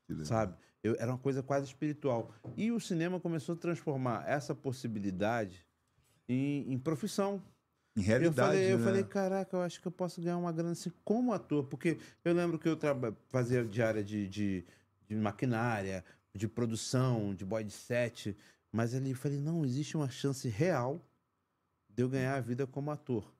[0.07, 0.25] legal.
[0.25, 0.57] sabe?
[0.81, 2.33] Eu, era uma coisa quase espiritual.
[2.57, 5.65] E o cinema começou a transformar essa possibilidade
[6.27, 7.41] em, em profissão.
[7.99, 8.39] Em Eu realidade.
[8.39, 8.83] falei, eu né?
[8.83, 12.33] falei, caraca, eu acho que eu posso ganhar uma grana assim como ator, porque eu
[12.33, 12.77] lembro que eu
[13.29, 14.65] fazia diária de, de,
[15.07, 18.37] de maquinária, de produção, de boy de set,
[18.71, 21.01] mas ali eu falei, não, existe uma chance real
[21.89, 23.33] de eu ganhar a vida como ator.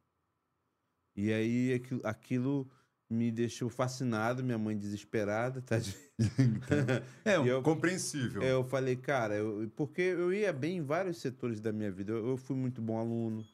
[1.15, 2.71] E aí aquilo, aquilo
[3.09, 5.77] me deixou fascinado, minha mãe desesperada, tá?
[7.23, 8.41] É, eu- compreensível.
[8.43, 12.11] Eu falei, cara, eu- porque eu ia bem em vários setores da minha vida.
[12.11, 13.45] Eu, eu fui muito bom aluno,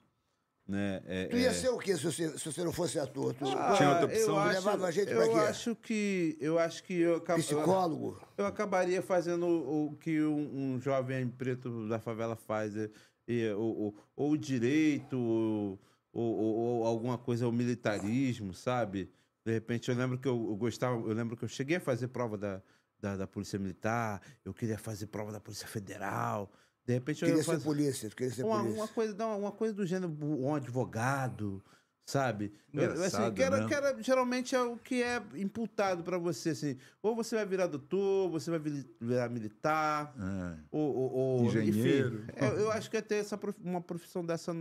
[0.68, 1.02] né?
[1.06, 3.34] É, Tu ia é- ser o quê se você, se você não fosse ator?
[3.34, 4.30] Tu, Ah, Tinha outra opção?
[4.36, 5.38] Eu acho, Levava a gente eu pra quê?
[5.48, 8.20] acho que eu acho que eu, acab- psicólogo?
[8.38, 12.90] eu acabaria fazendo o que um, um jovem preto da favela faz, é,
[13.28, 15.80] é, ou, ou, ou o direito, ou,
[16.12, 19.12] ou- ou- ou alguma coisa, o militarismo, sabe?
[19.46, 22.08] De repente eu lembro que eu, eu gostava, eu lembro que eu cheguei a fazer
[22.08, 22.62] prova da,
[23.00, 26.52] da, da Polícia Militar, eu queria fazer prova da Polícia Federal.
[26.86, 28.80] De repente eu Queria ia ser polícia, queria ser uma, polícia.
[28.82, 31.64] uma coisa, não, uma coisa do gênero, um advogado,
[32.06, 32.54] sabe?
[32.72, 33.68] Eu- assim, Engraçado, que era, né?
[33.68, 36.78] que era- geralmente é o que é imputado pra você, assim.
[37.02, 40.60] Ou você vai virar doutor, você vai vi- virar militar, É.
[40.72, 42.24] ou, ou- ou- Engenheiro.
[42.26, 44.56] Enfim, eu, eu acho que é ter essa, prof- uma profissão dessa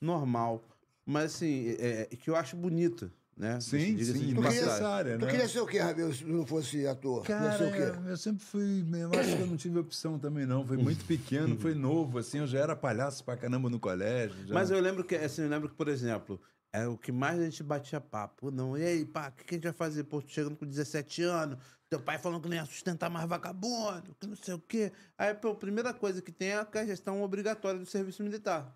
[0.00, 0.64] normal.
[1.04, 3.60] Mas, assim, é, é, que eu acho bonita, né?
[3.60, 5.30] Sim, Diga-se sim, Tu nessa queria, área, tu né?
[5.30, 7.22] queria ser o quê, Rabelo, se não fosse ator?
[7.24, 8.08] Cara, ser o quê?
[8.08, 8.84] eu sempre fui.
[8.94, 10.66] Eu acho que eu não tive opção também, não.
[10.66, 12.38] Foi muito pequeno, foi novo, assim.
[12.38, 14.46] Eu já era palhaço pra caramba no colégio.
[14.46, 16.40] já- Mas eu lembro que, assim, eu lembro que, por exemplo,
[16.72, 18.50] é o que mais a gente batia papo.
[18.50, 20.04] Não, e aí, pá, o que, que a gente vai fazer?
[20.04, 21.58] Pô, tu chegando com 17 anos,
[21.90, 24.92] teu pai falando que não ia sustentar mais vagabundo, que não sei o quê.
[25.18, 28.74] Aí, pô, a primeira coisa que tem é a gestão obrigatória do serviço militar.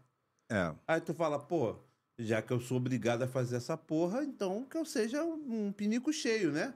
[0.50, 0.74] É.
[0.86, 1.76] Aí tu fala, pô,
[2.24, 5.72] já que eu sou obrigado a fazer essa porra, então que eu seja um, um
[5.72, 6.74] pinico cheio, né?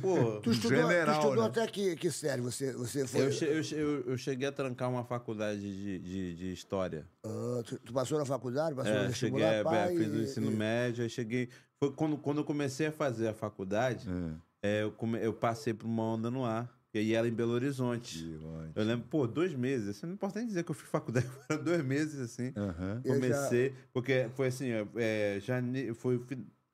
[0.00, 1.48] Pô, Tu estudou, General, tu estudou né?
[1.48, 2.40] até que, que série?
[2.42, 3.26] Você, você foi.
[3.26, 7.06] eu, che- eu, che- eu, eu cheguei a trancar uma faculdade de, de, de história.
[7.24, 10.16] Ah, tu, tu passou na faculdade, passou no É, cheguei, vestibular, é, pai, fiz o
[10.16, 11.48] e- ensino e- médio, aí cheguei.
[11.78, 14.08] Foi quando, quando eu comecei a fazer a faculdade,
[14.62, 16.70] é, eu, come- eu passei por uma onda no ar.
[16.94, 18.38] E aí era em Belo Horizonte.
[18.74, 19.88] Eu lembro, pô, dois meses.
[19.96, 22.52] Assim, não posso nem dizer que eu fiz faculdade, foram dois meses, assim.
[22.56, 23.00] Aham.
[23.04, 25.94] Eu já- Comecei, porque foi assim, é, jane...
[25.94, 26.22] foi,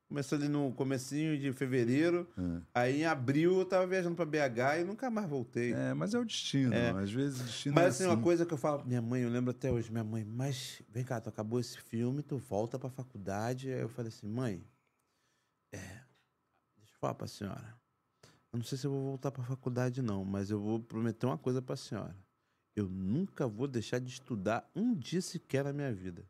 [0.08, 2.28] começou ali no comecinho de fevereiro,
[2.74, 5.72] aí em abril eu tava viajando pra BH e nunca mais voltei.
[5.72, 6.74] É, mas é o destino.
[6.96, 9.28] Às vezes o destino Mas é assim, uma coisa que eu falo, minha mãe, eu
[9.30, 12.90] lembro até hoje, minha mãe, mas vem cá, tu acabou esse filme, tu volta pra
[12.90, 13.70] faculdade.
[13.70, 14.64] Aí eu falei assim, mãe,
[15.72, 17.77] é, deixa eu falar pra senhora.
[18.58, 21.38] Eu não sei se eu vou voltar pra faculdade, não, mas eu vou prometer uma
[21.38, 22.16] coisa pra senhora.
[22.74, 26.24] Eu nunca vou deixar de estudar um dia sequer na minha vida.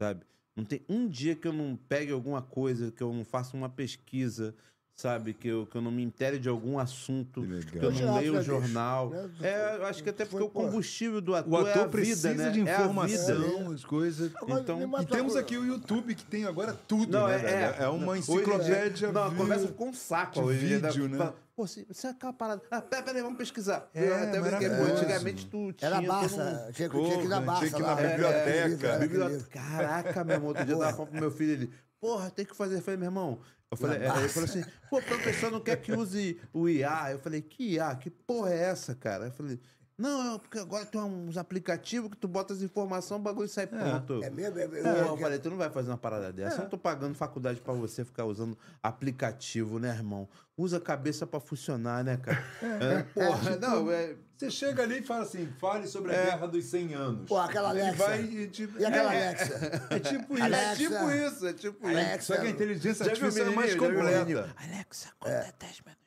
[0.00, 0.24] Sabe?
[0.56, 3.68] Não tem um dia que eu não pegue alguma coisa, que eu não faça uma
[3.68, 4.54] pesquisa,
[4.94, 5.32] sabe?
[5.32, 8.38] Que eu, que eu não me intere de algum assunto, Que eu não é leio
[8.38, 9.08] o jornal.
[9.10, 9.30] né?
[9.40, 12.30] É, eu acho que até porque o combustível do ator, O ator é a precisa
[12.32, 12.50] vida, né?
[12.50, 12.82] de É a vida.
[12.82, 14.30] informação, as coisas.
[14.42, 17.36] Então- E temos aqui o YouTube, que tem agora tudo, Não, né?
[17.36, 19.12] é, é, é uma Hoje- enciclopédia.
[19.12, 19.38] Não, viu?
[19.38, 20.66] começa com um saco de hoje.
[20.78, 21.32] vídeo, né?
[21.60, 22.62] Pô, se, se é aquela parada.
[22.70, 23.90] Ah, pera, peraí, vamos pesquisar.
[23.92, 25.88] É, Eu até brinquei, pô, antigamente tu tinha.
[25.90, 27.60] Era todo um- Barça, tinha, que- tinha que ir na Barça.
[27.60, 28.08] tinha que ir na né?
[28.08, 28.46] biblioteca.
[28.86, 29.50] Era aquele Biblioteca.
[29.50, 31.70] Caraca, meu irmão, outro dia eu tava falando pro meu filho, ele,
[32.00, 32.76] porra, tem que fazer.
[32.76, 34.28] Eu falei, meu irmão, eu falei, é, ele Barça.
[34.30, 37.12] falou assim, pô, o professor não quer que use o IA.
[37.12, 37.94] Eu falei, que IA?
[37.94, 39.26] Que porra é essa, cara?
[39.26, 39.60] Eu falei,
[40.00, 43.66] não, é porque agora tem uns aplicativos que tu bota as informações, o bagulho sai
[43.66, 44.22] pronto.
[44.24, 44.58] É mesmo?
[44.58, 46.56] É, Pô, eu- eu falei, tu não vai fazer uma parada dessa.
[46.56, 50.28] Eu não tô pagando faculdade pra você ficar usando aplicativo, né, irmão?
[50.56, 52.44] Usa a cabeça pra funcionar, né, cara?
[52.62, 54.14] É, porra, não, é.
[54.36, 57.26] Você chega ali e fala assim, fale sobre a Guerra dos 100 Anos.
[57.28, 57.96] Pô, aquela Alexa.
[57.96, 58.78] vai e tipo...
[58.80, 59.86] E aquela é, Alexa?
[59.90, 60.42] É tipo isso.
[60.44, 60.70] Alexa.
[60.70, 61.98] É tipo isso, é tipo isso.
[61.98, 62.34] Alexa.
[62.34, 64.54] Só que a inteligência artificial é mais completa.
[64.56, 65.52] Alexa, conta é.
[65.58, 65.99] 10 menos 20.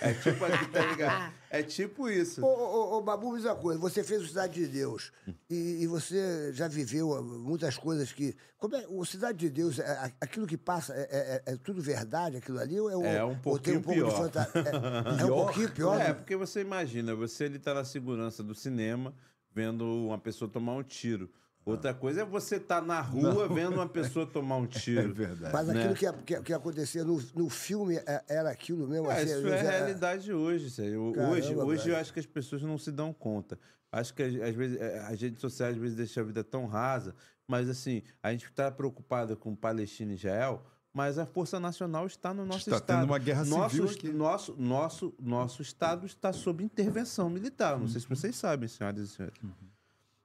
[0.00, 0.40] É tipo,
[0.72, 1.32] tá ligado?
[1.50, 2.44] É tipo isso.
[2.44, 3.80] Ô, ô, ô, Babu, me diz uma coisa.
[3.80, 5.10] Você fez o Cidade de Deus
[5.48, 8.36] e, e você já viveu ah, muitas coisas que...
[8.58, 12.36] Como é, o Cidade de Deus, é, aquilo que passa, é, é- é tudo verdade,
[12.36, 12.78] aquilo ali?
[12.78, 14.10] Ou é, É um ou tem pouquinho um pouco pior.
[14.10, 14.62] de fantasia?
[14.62, 15.98] É, é um pouquinho pior?
[16.00, 19.14] É, porque você imagina, você ele tá na segurança do cinema
[19.54, 21.30] vendo uma pessoa tomar um tiro.
[21.64, 25.00] Outra coisa é você estar na rua vendo uma pessoa tomar um tiro.
[25.02, 25.52] É verdade.
[25.52, 25.80] Mas né?
[25.82, 29.10] aquilo que, que, que acontecia no, no filme é- era aquilo mesmo?
[29.10, 30.70] É, assim, isso é a era- realidade hoje.
[30.70, 31.12] sério.
[31.14, 33.58] Caramba, hoje, hoje eu acho que as pessoas não se dão conta.
[33.92, 37.14] Acho que às vezes é, as redes sociais às vezes deixam a vida tão rasa,
[37.46, 42.32] mas assim, a gente está preocupado com Palestina e Israel, mas a Força Nacional está
[42.32, 43.00] no nosso Está estado.
[43.00, 44.08] tendo uma guerra nosso, civil aqui.
[44.10, 47.78] Nosso, nosso, nosso estado está sob intervenção militar.
[47.78, 48.16] Não sei se Uhum.
[48.16, 49.36] vocês sabem, senhoras e senhores.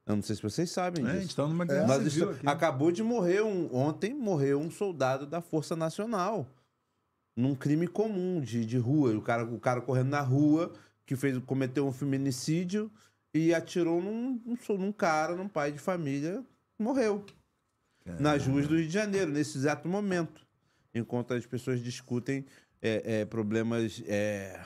[0.05, 2.47] Eu não sei se vocês sabem É, a gente está numa guerra Nós civil aqui.
[2.47, 3.73] acabou de morrer um.
[3.73, 6.45] Ontem morreu um soldado da Força Nacional.
[7.35, 9.15] Num crime comum de, de rua.
[9.15, 10.73] O cara, o cara correndo na rua,
[11.05, 12.91] que fez, cometeu um feminicídio
[13.33, 14.39] e atirou num,
[14.77, 16.43] num, cara, num pai de família,
[16.77, 17.25] morreu.
[18.19, 20.45] Nas ruas do Rio de Janeiro, nesse exato momento.
[20.93, 22.45] Enquanto as pessoas discutem
[22.81, 24.03] é, é, problemas.
[24.05, 24.59] É,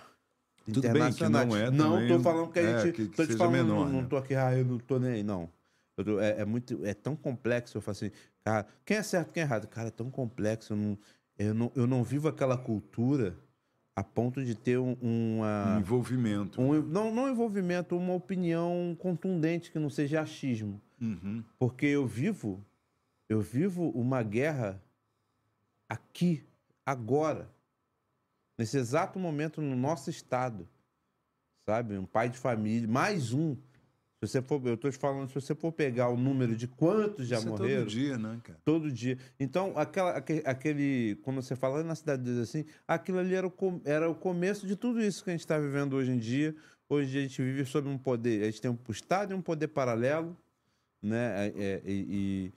[0.74, 2.94] Tudo bem que não é Não, tô falando que a é, gente.
[2.94, 4.08] que- que tô te falando, menor, não, não né?
[4.10, 5.50] tô aqui, ah, eu não tô nem aí, não.
[5.96, 7.78] Tô- é, é muito, é tão complexo.
[7.78, 8.12] Eu falo assim,
[8.44, 9.68] cara, quem é certo, quem é errado?
[9.68, 10.74] Cara, é tão complexo.
[10.74, 10.98] Eu não,
[11.40, 13.36] eu não, eu não vivo aquela cultura
[13.96, 15.78] a ponto de ter um, uma.
[15.80, 16.62] Envolvimento.
[16.62, 20.80] Um, não, não envolvimento, uma opinião contundente que não seja achismo.
[21.02, 21.44] Uhum.
[21.58, 22.64] Porque eu vivo,
[23.28, 24.80] eu vivo uma guerra
[25.90, 26.44] aqui,
[26.86, 27.50] agora,
[28.58, 30.68] nesse exato momento no nosso estado,
[31.68, 31.98] sabe?
[31.98, 33.56] Um pai de família, mais um.
[34.20, 37.28] Se você for, eu estou te falando, se você for pegar o número de quantos
[37.28, 38.60] já Isso é morreram, todo dia, né, cara?
[38.66, 39.18] Todo dia.
[39.40, 41.16] Então, aquela, aque- aquele.
[41.22, 43.54] Quando você fala na cidade de Deus assim, aquilo ali era o,
[43.86, 46.56] era o começo de tudo isso que a gente está vivendo hoje em dia.
[46.90, 48.42] Hoje a gente vive sob um poder.
[48.42, 50.36] A gente tem um Estado e um poder paralelo,
[51.00, 51.50] né?
[51.50, 52.52] É- é- e,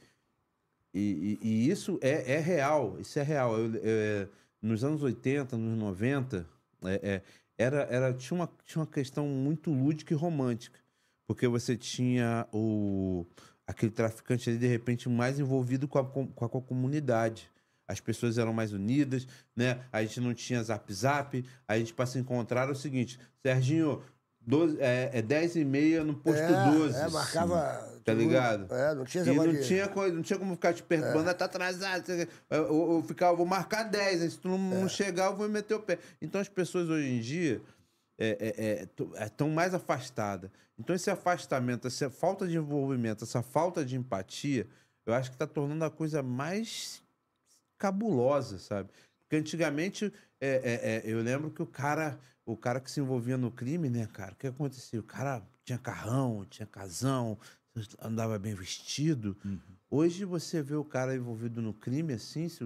[0.94, 2.96] e, e- e isso é, é real.
[2.98, 3.58] Isso é real.
[3.58, 4.28] Eu- é,
[4.60, 6.46] nos anos 80, nos 90,
[6.84, 7.22] é, é,
[7.56, 10.78] era, era, tinha, uma, tinha uma questão muito lúdica e romântica.
[11.26, 13.24] Porque você tinha o,
[13.66, 17.50] aquele traficante ali, de repente, mais envolvido com a, com, com a comunidade.
[17.86, 19.84] As pessoas eram mais unidas, né?
[19.92, 21.44] A gente não tinha zap zap.
[21.68, 24.02] A gente, para se encontrar, era o seguinte: Serginho,
[24.50, 26.98] 12, é, é 10 e meia no posto é, 12.
[26.98, 27.90] É, marcava...
[28.02, 28.74] Tá tipo, ligado?
[28.74, 31.28] É, não tinha esse E não de- tinha, coisa, não tinha como ficar te perturbando,
[31.28, 32.10] ah, tá atrasado.
[32.10, 35.46] Eu, eu, eu ficava, vou marcar 10, aí se tu não, não chegar, eu vou
[35.48, 35.98] meter o pé.
[36.20, 37.60] Então as pessoas hoje em dia
[39.20, 40.50] estão mais afastadas.
[40.78, 44.66] Então esse afastamento, essa falta de envolvimento, essa falta de empatia,
[45.04, 47.02] eu acho que está tornando a coisa mais
[47.76, 48.88] cabulosa, sabe?
[49.20, 52.18] Porque antigamente, é, é, é, eu lembro que o cara,
[52.52, 54.32] o cara que se envolvia no crime, né, cara?
[54.32, 55.00] O que acontecia?
[55.00, 57.38] O cara tinha carrão, tinha casão,
[58.00, 59.36] andava bem vestido.
[59.90, 62.64] Hoje você vê o cara envolvido no crime assim, se,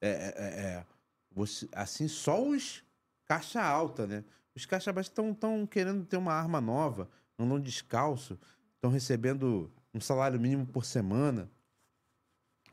[0.00, 0.86] é, é, é,
[1.30, 2.84] você, assim só os
[3.24, 4.24] caixa alta, né?
[4.54, 8.38] Os caixa baixa estão tão querendo ter uma arma nova, andam descalço,
[8.76, 11.50] estão recebendo um salário mínimo por semana,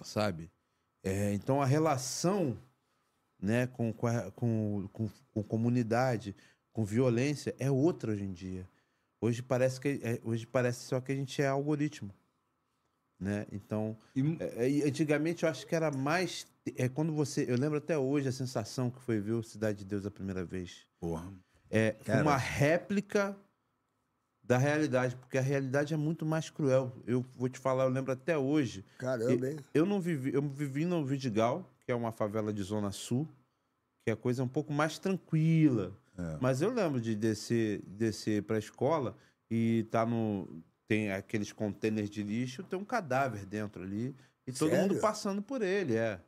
[0.03, 0.51] sabe?
[1.03, 2.57] É, então a relação
[3.41, 6.35] né, com, com, a- com, com, com comunidade,
[6.73, 8.67] com violência, é outra hoje em dia.
[9.19, 12.11] Hoje parece que é- hoje parece só que a gente é algoritmo.
[13.19, 13.45] Né?
[13.51, 16.47] Então, E- é, é, antigamente eu acho que era mais.
[16.75, 17.45] É quando você.
[17.47, 20.43] Eu lembro até hoje a sensação que foi ver o Cidade de Deus a primeira
[20.43, 20.87] vez.
[20.99, 21.31] Porra.
[21.69, 22.23] É, Cara.
[22.23, 23.37] uma réplica
[24.43, 26.91] da realidade, porque a realidade é muito mais cruel.
[27.05, 28.83] Eu vou te falar, eu lembro até hoje.
[28.97, 29.59] Caramba, hein?
[29.73, 33.27] Eu não vivi, eu vivi no Vidigal, que é uma favela de zona sul,
[34.03, 35.95] que a coisa é um pouco mais tranquila.
[36.17, 36.37] É.
[36.41, 39.15] Mas eu lembro de descer, descer para a escola
[39.49, 44.13] e tá no tem aqueles contêineres de lixo, tem um cadáver dentro ali
[44.45, 45.01] e todo mundo Sério?
[45.01, 46.19] passando por ele, é.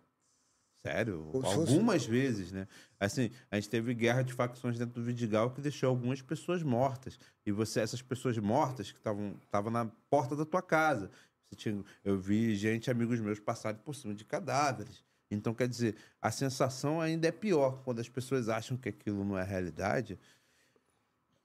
[0.86, 2.68] Sério, Como se fosse- algumas vezes, né?
[3.00, 7.18] Assim, a gente teve guerra de facções dentro do Vidigal que deixou algumas pessoas mortas.
[7.46, 11.10] E você, essas pessoas mortas que estavam estavam na porta da tua casa.
[11.56, 15.04] Tinha, eu vi gente, amigos meus, passarem por cima de cadáveres.
[15.34, 17.82] Então, quer dizer, a sensação ainda é pior.
[17.84, 20.18] Quando as pessoas acham que aquilo não é realidade,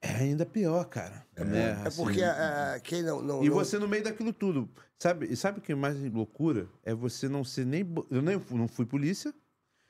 [0.00, 1.26] é ainda pior, cara.
[1.36, 1.70] né?
[1.84, 3.20] É Assim, porque ah, quem não.
[3.20, 4.68] não e não- você no meio daquilo tudo.
[4.98, 6.68] Sabe, e sabe o que é mais loucura?
[6.84, 7.84] É você não ser nem.
[8.10, 9.34] Eu nem, não fui polícia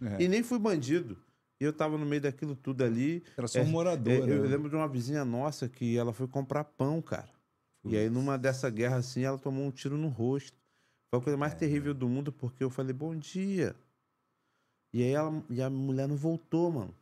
[0.01, 0.23] É.
[0.23, 1.17] e nem fui bandido.
[1.61, 3.23] E eu tava no meio daquilo tudo ali.
[3.37, 4.49] Era só um É, morador, é, Eu né?
[4.49, 7.29] lembro de uma vizinha nossa que ela foi comprar pão, cara.
[7.85, 10.57] E aí, numa dessa guerra assim, ela tomou um tiro no rosto.
[11.11, 11.41] Foi a coisa É.
[11.41, 13.75] mais terrível do mundo, porque eu falei, bom dia.
[14.92, 16.94] E aí ela, e a mulher não voltou, mano.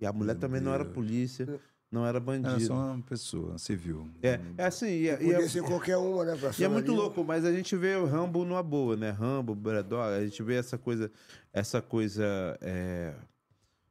[0.00, 0.94] E a mulher Meu também não era Deus.
[0.94, 2.60] polícia, não era Era bandido.
[2.60, 4.08] só uma pessoa civil.
[4.22, 6.36] É, é assim, e, é- e Podia é, ser qualquer uma, né?
[6.36, 7.00] pra e é muito ali.
[7.00, 9.10] louco, mas a gente vê o Rambo numa boa, né?
[9.10, 11.10] Rambo, Braddock, a gente vê essa coisa,
[11.52, 12.24] essa coisa
[12.60, 13.14] é,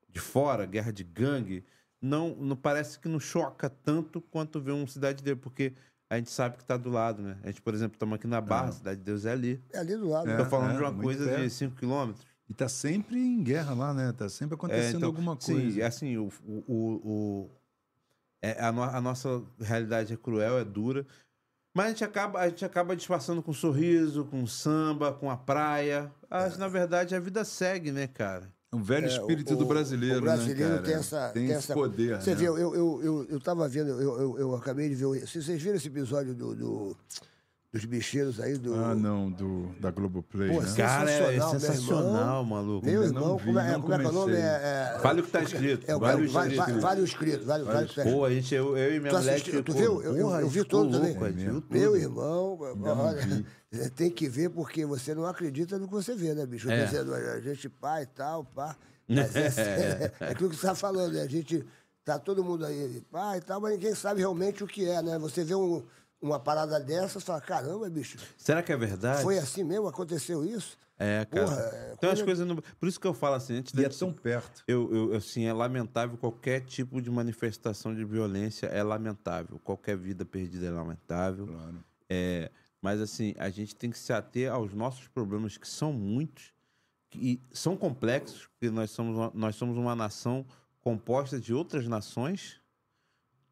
[0.09, 1.63] de fora, guerra de gangue,
[2.01, 5.73] não, não parece que não choca tanto quanto ver um Cidade de Deus, porque
[6.09, 7.37] a gente sabe que tá do lado, né?
[7.43, 9.63] A gente, por exemplo, estamos aqui na Barra, Cidade de Deus é ali.
[9.71, 10.29] É ali do lado.
[10.29, 10.35] É.
[10.35, 11.49] Tô falando de uma coisa de perto.
[11.49, 12.25] 5 quilômetros.
[12.51, 14.11] E tá sempre em guerra lá, né?
[14.11, 15.71] Tá sempre acontecendo então, alguma coisa.
[15.71, 17.01] Sim, assim, o, o, o-
[17.45, 17.49] o-
[18.41, 21.07] é, a, no- a nossa realidade é cruel, é dura.
[21.73, 26.11] Mas a gente acaba, a gente acaba disfarçando com sorriso, com samba, com a praia.
[26.29, 28.51] Mas, na verdade, a vida segue, né, cara?
[28.69, 30.81] É um velho É, espírito o- do brasileiro, o brasileiro né, cara?
[30.83, 32.35] tem essa- tem, tem esse essa- poder, Você né?
[32.35, 35.25] vê, eu, eu, eu, eu tava vendo, eu, eu, eu acabei de ver.
[35.25, 36.97] Vocês viram esse episódio do, do-
[37.71, 38.57] dos bicheiros aí?
[38.57, 40.67] Do, Ah, não, do, da Globoplay, Pô, né?
[40.67, 40.75] sim.
[40.75, 42.85] Cara, é Sensacional, maluco.
[42.85, 44.33] Meu irmão, como, é, como é que é o nome?
[44.33, 44.41] comecei.
[44.43, 45.89] É, é, Vale o que tá escrito.
[45.89, 46.81] é, vale o vale, vale, tá escrito.
[46.81, 47.45] vale o escrito.
[47.45, 48.17] Vale, vale o que tá escrito.
[48.17, 49.41] Pô, a gente, eu, eu e minha Tu mulher...
[49.63, 50.01] Tu viu?
[50.03, 51.15] Eu- eu- vi todo também.
[51.69, 56.45] Meu irmão, olha, tem que ver porque você não acredita no que você vê, né,
[56.45, 56.69] bicho?
[56.69, 56.83] É.
[56.85, 58.75] Dizer, a gente pá e tal, pá.
[59.07, 61.21] Mas é, é aquilo que você tá falando, né?
[61.21, 61.65] A gente
[62.03, 65.19] tá todo mundo aí, pá e tal, mas ninguém sabe realmente o que é, né?
[65.19, 65.83] Você vê um-
[66.21, 69.23] uma parada dessa e fala, caramba, bicho, Será que é verdade?
[69.23, 69.87] foi assim mesmo?
[69.87, 70.77] Aconteceu isso?
[70.99, 71.45] É, cara.
[71.47, 72.47] Porra, é Tem umas coisa- coisas...
[72.47, 72.61] No...
[72.61, 74.63] Por isso que eu falo assim, antes E da é gente- tão perto.
[74.67, 79.59] Eu, eu, assim, é lamentável qualquer tipo de manifestação de violência, é lamentável.
[79.63, 81.47] Qualquer vida perdida é lamentável.
[81.47, 81.83] Claro.
[82.07, 86.53] É, mas, assim, a gente tem que se ater aos nossos problemas, que são muitos,
[87.15, 90.45] e são complexos, porque nós somos uma, nós somos uma nação
[90.81, 92.61] composta de outras nações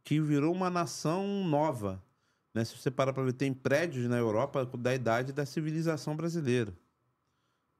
[0.03, 2.01] que virou uma nação nova.
[2.53, 2.65] Né?
[2.65, 6.73] Se você parar para ver, tem prédios na Europa da idade da civilização brasileira.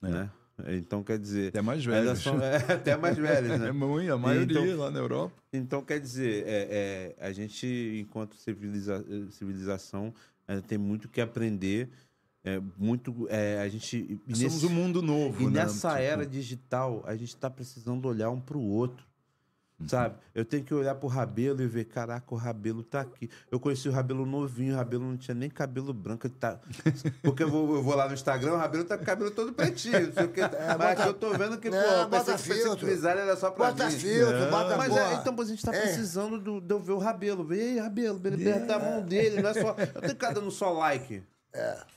[0.03, 0.07] É.
[0.09, 0.31] Né?
[0.71, 1.49] Então, quer dizer...
[1.49, 2.15] Até mais Ainda velho.
[2.17, 3.69] são- é, até mais velhos, né?
[3.69, 5.33] É muito, a maioria Então- lá na Europa.
[5.53, 7.65] Então, quer dizer, é, é, a gente,
[8.05, 10.13] enquanto civiliza- civilização,
[10.47, 11.89] é, tem muito que aprender.
[12.43, 14.19] É, muito, é, a gente...
[14.25, 15.63] Somos nesse- um mundo novo, E né?
[15.63, 19.05] nessa Tipo, era digital, a gente está precisando olhar um para o outro.
[19.87, 20.15] Sabe?
[20.35, 23.29] Eu tenho que olhar pro Rabelo e ver, caraca, o Rabelo tá aqui.
[23.49, 26.27] Eu conheci o Rabelo novinho, o Rabelo não tinha nem cabelo branco.
[26.29, 26.59] Tá...
[27.23, 29.53] Porque eu vou, eu vou lá no Instagram, o Rabelo tá com o cabelo todo
[29.53, 30.07] pretinho.
[30.07, 30.31] Não sei o.
[30.35, 32.85] Mas É, bota- aqui eu tô vendo que, pô, Não, pensei bota que, que filtro.
[32.87, 33.91] grisalha era só pra Bota mim.
[33.91, 35.81] filtro, bota Mas é, então pô, a gente tá É.
[35.81, 37.53] precisando do, de eu ver o Rabelo.
[37.53, 39.69] Ei, Rabelo, ele aperta a mão dele, não é só.
[39.69, 41.23] Eu tenho que ficar dando só like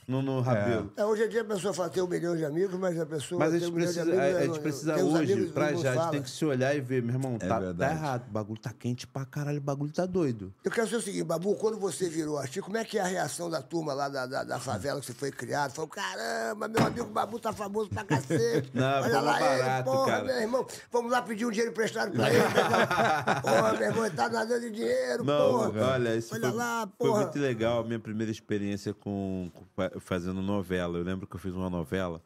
[0.07, 0.91] no, no Rabelo.
[0.97, 3.39] É, hoje em dia a pessoa fala, tem um milhão de amigos, mas a pessoa.
[3.39, 5.95] Mas a tem gente um precisa, amigos, a, a gente precisa hoje, pra já, a
[5.95, 7.93] gente tem que se olhar e ver, meu irmão, tá, tá verdade.
[7.93, 8.27] errado.
[8.27, 10.53] O bagulho tá quente pra caralho, o bagulho tá doido.
[10.63, 13.05] Eu quero saber o seguinte, Babu, quando você virou artista, como é que é a
[13.05, 15.71] reação da turma lá da, da, da favela que você foi criado?
[15.73, 18.71] Falou, caramba, meu amigo Babu tá famoso pra cacete.
[18.73, 20.23] Não, Olha foi lá ele, barato, porra, cara.
[20.25, 22.39] meu irmão, vamos lá pedir um dinheiro emprestado pra ele.
[22.39, 22.61] meu irmão.
[23.41, 25.91] porra, meu irmão, ele tá nadando de dinheiro, Não, porra.
[25.93, 27.21] olha, isso Olha foi, lá, foi porra.
[27.21, 30.97] muito legal a minha primeira experiência com, com fazendo novela.
[30.97, 32.21] Eu lembro que eu fiz uma novela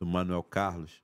[0.00, 1.02] do Manuel Carlos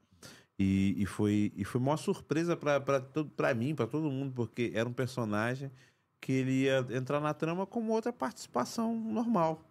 [0.58, 4.92] e, e foi e foi uma surpresa pra mim, pra todo mundo, porque era um
[4.92, 5.70] personagem
[6.20, 9.62] que ele ia entrar na trama como outra participação normal.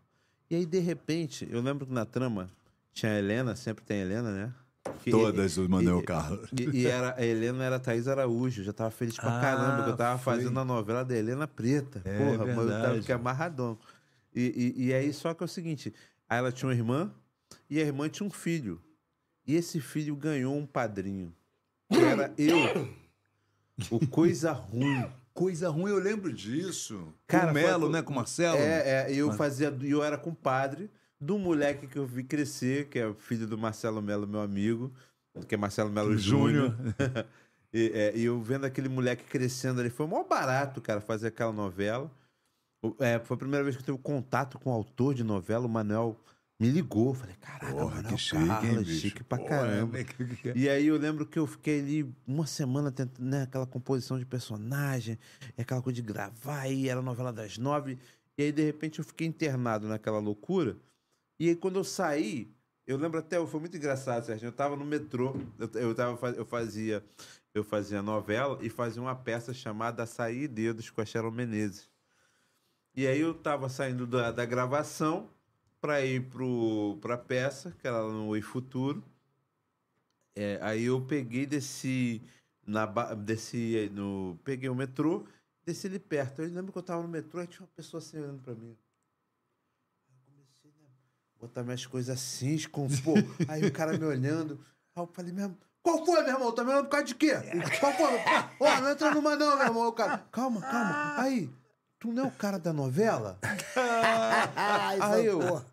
[0.50, 2.50] E aí de repente, eu lembro que na trama
[2.92, 4.54] tinha a Helena, sempre tem a Helena, né?
[5.02, 6.50] Que- Todas o Manuel e- Carlos.
[6.52, 8.62] E, e era, a Helena era a Thaís Araújo.
[8.62, 10.36] Eu já tava feliz pra Ah, caramba, que eu tava foi.
[10.36, 12.02] fazendo a novela da Helena Preta.
[12.06, 13.78] É Porra, mas eu tava que amarradão.
[14.36, 15.94] E, e, e aí, só que é o seguinte:
[16.28, 17.14] aí ela tinha uma irmã
[17.70, 18.82] e a irmã tinha um filho.
[19.46, 21.34] E esse filho ganhou um padrinho.
[21.92, 22.94] Que era eu.
[23.90, 25.06] O coisa ruim.
[25.34, 27.12] Coisa ruim, eu lembro disso.
[27.26, 28.02] Cara, com o Melo, foi- né?
[28.02, 28.58] Com o Marcelo.
[28.58, 33.00] É, é, eu fazia, e eu era compadre do moleque que eu vi crescer, que
[33.00, 34.94] é o filho do Marcelo Melo, meu amigo,
[35.48, 36.76] que é Marcelo Melo Júnior.
[37.76, 42.12] E, é, eu vendo aquele moleque crescendo ali, foi mó barato, cara, fazer aquela novela.
[43.00, 45.70] É, foi a primeira vez que eu tive contato com o autor de novela, o
[45.70, 46.20] Manuel
[46.60, 47.14] me ligou.
[47.14, 49.00] Falei, caraca, Porra, Manuel que chique, hein, Carlos, bicho?
[49.02, 49.98] chique pra Porra, caramba.
[49.98, 53.66] né, que- E aí eu lembro que eu fiquei ali uma semana tentando, né, aquela
[53.66, 55.18] composição de personagem,
[55.58, 57.98] e aquela coisa de gravar, aí era a novela das nove.
[58.38, 60.76] E aí, de repente, eu fiquei internado naquela loucura.
[61.40, 62.52] E aí, quando eu saí,
[62.86, 64.50] eu lembro até, foi muito engraçado, Serginho.
[64.50, 67.04] Eu tava no metrô, eu, eu, tava, eu fazia
[67.56, 71.88] eu fazia novela e fazia uma peça chamada Açaí e Dedos com a Sharon Menezes.
[72.96, 75.28] E aí eu tava saindo da, da gravação
[75.82, 79.04] para ir pro, pra peça, que era lá no Oi Futuro.
[80.36, 82.22] É, aí eu peguei, desci,
[82.66, 82.86] na,
[83.16, 84.38] desci no.
[84.44, 85.26] Peguei o metrô,
[85.66, 86.42] desci ali perto.
[86.42, 88.78] Eu lembro que eu tava no metrô e tinha uma pessoa assim olhando pra mim.
[90.08, 90.88] Eu comecei né,
[91.40, 93.18] botar minhas coisas assim, escompor.
[93.50, 94.60] aí o cara me olhando.
[94.96, 95.58] Aí eu falei mesmo.
[95.82, 96.52] Qual foi, meu irmão?
[96.52, 97.34] Tá me olhando por causa de quê?
[97.80, 98.20] Qual foi?
[98.60, 99.88] Ó, não entra numa não, meu irmão.
[99.88, 101.22] O cara, calma, calma.
[101.22, 101.50] Aí,
[102.04, 103.40] tu não é o cara da novela?
[104.56, 105.66] Ai, Aí eu porra.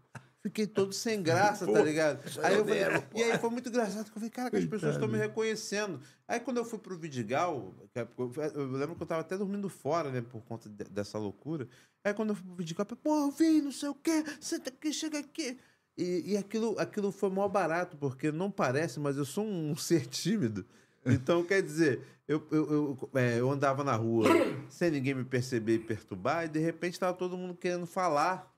[0.43, 2.21] fiquei todo sem graça, tá ligado?
[2.43, 2.83] Aí eu falei,
[3.17, 6.01] e aí foi muito engraçado, que eu falei, cara, que as pessoas estão me reconhecendo.
[6.29, 9.69] Aí quando eu fui pro Vidigal, é- eu eu lembro que eu tava até dormindo
[9.69, 11.67] fora, né, por conta de- dessa loucura.
[12.05, 14.25] Aí quando eu fui pro Vidigal, eu falei, pô, eu vim, não sei o quê,
[14.41, 15.59] senta aqui, chega aqui.
[15.99, 20.07] E, e aquilo, aquilo foi mó barato, porque não parece, mas eu sou um ser
[20.07, 20.65] tímido.
[21.05, 24.27] Então, quer dizer, eu, eu, eu, é, eu andava na rua
[24.69, 28.49] sem ninguém me perceber e perturbar, e de repente tava todo mundo querendo falar.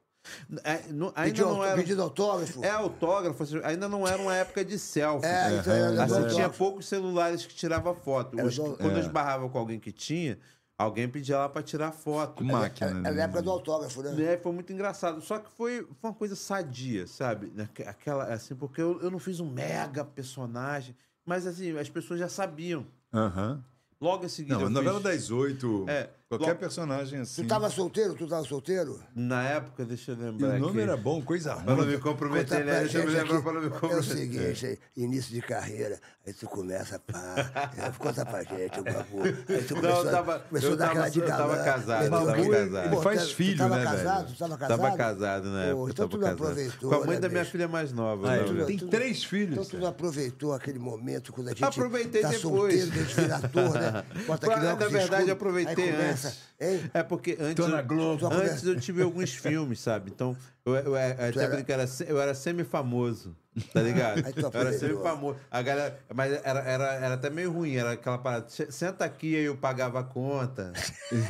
[0.63, 1.77] É, não- ainda Pediu, não era.
[1.77, 2.65] pedido autógrafo.
[2.65, 5.27] É autógrafo, assim, ainda não era uma época de selfie.
[5.27, 8.39] É, então era do Assim, tinha poucos celulares que tirava foto.
[8.39, 9.01] Era Os- do- quando eu É.
[9.01, 10.39] esbarrava com alguém que tinha,
[10.79, 12.37] alguém pedia lá pra tirar foto.
[12.45, 13.11] Com máquina, Era né?
[13.11, 14.33] na época do autógrafo, né?
[14.35, 15.21] É, foi muito engraçado.
[15.21, 17.53] Só que foi, foi uma coisa sadia, sabe?
[17.55, 22.21] Naque- Aquela, assim, porque eu, eu não fiz um mega personagem, mas assim, as pessoas
[22.21, 22.87] já sabiam.
[23.13, 23.63] Aham.
[24.01, 24.59] Logo em seguida.
[24.59, 27.43] Não, a novela fiz- das oito, É, qualquer personagem assim.
[27.43, 28.15] Tu tava solteiro?
[28.15, 29.01] Tu tava solteiro?
[29.15, 30.49] Na época, deixa eu E lembrar.
[30.57, 30.91] o nome aqui.
[30.91, 31.87] era bom, coisa Pra não ruim.
[31.93, 32.81] me comprometer, né?
[32.81, 34.17] Deixa eu me lembrar pra não me É o comprometer.
[34.17, 39.23] seguinte, aí, início de carreira, aí tu começa, pá, é, conta pra gente, o babu.
[39.49, 41.65] Aí tu Não, começou, eu tava- começou eu a dar aquela de eu tava galã,
[41.65, 42.91] casado, meteu eu tava casado.
[42.91, 44.25] Pô, Ele faz tu filho, tava né, casado?
[44.25, 44.35] velho?
[44.35, 44.81] Tu tava casado?
[44.81, 45.77] Tava casado na época.
[45.77, 46.43] Pô, então tava tu não casado.
[46.43, 48.29] aproveitou, Com a mãe né, da minha filha mais nova.
[48.33, 49.53] Ah, né, tem tu- três filhos.
[49.53, 52.43] Então tu não aproveitou aquele momento quando a gente Aproveitei tá depois.
[52.81, 54.05] solteiro, a gente vira ator, né?
[54.83, 56.39] Na verdade, aproveitei aí antes.
[56.61, 56.91] Hein?
[56.95, 58.27] É porque antes, eu, Globo.
[58.33, 60.11] antes eu tive alguns filmes, sabe?
[60.11, 63.37] Então, eu, eu, eu, até era- brinco, eu era, se- eu era semi-famoso,
[63.73, 64.23] tá ligado?
[64.55, 65.39] Eu era semi-famoso.
[65.51, 69.35] A galera, mas era, era, era até meio ruim, era aquela parada, "Se- senta aqui
[69.37, 70.73] aí eu pagava a conta,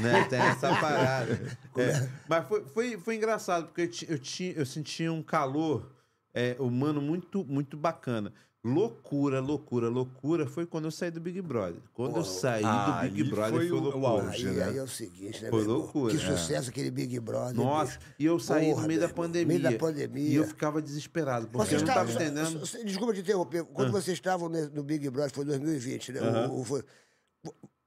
[0.00, 0.24] né?
[0.28, 1.32] Tem essa parada.
[1.76, 5.90] É, mas foi, foi, foi engraçado, porque eu, eu, tinha, eu sentia um calor
[6.34, 8.32] é, humano muito, muito bacana.
[8.64, 11.80] Loucura, loucura, loucura foi quando eu saí do Big Brother.
[11.92, 14.06] Quando eu saí ah, do Big Brother foi foi, o- o loucura.
[14.28, 14.46] auge.
[14.48, 14.64] Aí, né?
[14.66, 16.36] aí é o seguinte, né, Foi loucura, Que é.
[16.36, 17.56] sucesso aquele Big Brother.
[17.56, 18.10] Nossa, bicho.
[18.20, 19.58] e eu saí Porra, no meio da pandemia.
[19.58, 20.28] meio da pandemia.
[20.28, 22.62] E eu ficava desesperado, porque Você eu não estava, entendendo.
[22.62, 22.84] Ah.
[22.84, 23.64] Desculpa te interromper.
[23.64, 26.20] Quando vocês estavam no Big Brother, foi 2020, né?
[26.46, 26.84] O- o- foi-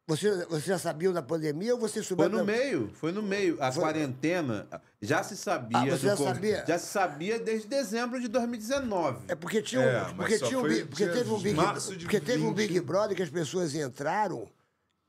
[0.07, 2.29] você, você já sabia da pandemia ou você subiu?
[2.29, 3.57] Foi no meio, foi no meio.
[3.59, 4.67] A quarentena
[5.01, 5.79] já se sabia.
[5.79, 6.33] Ah, você do já Covid.
[6.35, 6.65] sabia?
[6.67, 9.25] Já se sabia desde dezembro de 2019.
[9.27, 11.55] É porque tinha um, É, porque tinha um, foi porque teve um de Big,
[11.97, 12.67] de porque teve um 20.
[12.67, 14.47] Big Brother que as pessoas entraram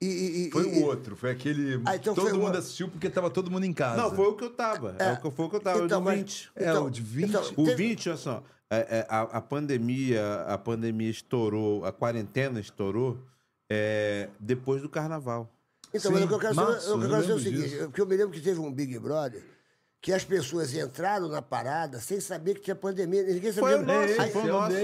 [0.01, 1.81] e, e- e- Foi o outro, foi aquele.
[1.87, 2.59] Ah, então todo foi mundo outro.
[2.61, 3.97] assistiu porque tava todo mundo em casa.
[4.03, 4.95] Não, foi o que eu tava.
[4.99, 6.51] É, o que foi o que eu tava, Então, o do mas- 20.
[6.55, 7.29] É, o de 20.
[7.31, 11.93] então, O teve- 20, olha só, é, é, a, a pandemia, a pandemia estourou, a
[11.93, 13.19] quarentena estourou
[13.71, 15.51] é, depois do carnaval.
[15.95, 17.37] Então, mas Sim, o que eu quero março, saber, o que eu quero saber é
[17.37, 19.43] o seguinte, porque eu me lembro que teve um Big Brother
[20.01, 23.23] que as pessoas entraram na parada sem saber que tinha pandemia.
[23.25, 23.77] Ninguém Foi sabia.
[23.79, 24.77] o nosso, aí, foi o é nosso.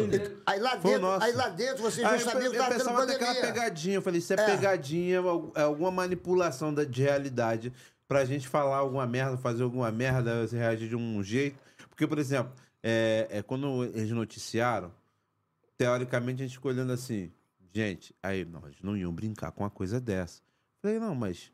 [0.46, 2.96] aí lá Foi dentro, aí lá dentro vocês não Aí eu, sabiam que estava tendo
[2.96, 3.40] pandemia.
[3.40, 3.94] pegadinha.
[3.96, 4.46] Eu falei, isso é, É.
[4.46, 7.72] pegadinha, al- é alguma manipulação da, de realidade
[8.08, 11.56] pra gente falar alguma merda, fazer alguma merda, reagir de um jeito.
[11.88, 12.52] Porque, por exemplo,
[12.82, 14.90] é, é, quando eles noticiaram,
[15.76, 17.30] teoricamente a gente ficou olhando assim,
[17.72, 20.40] gente, aí nós não iam brincar com uma coisa dessa.
[20.82, 21.50] Falei, não, mas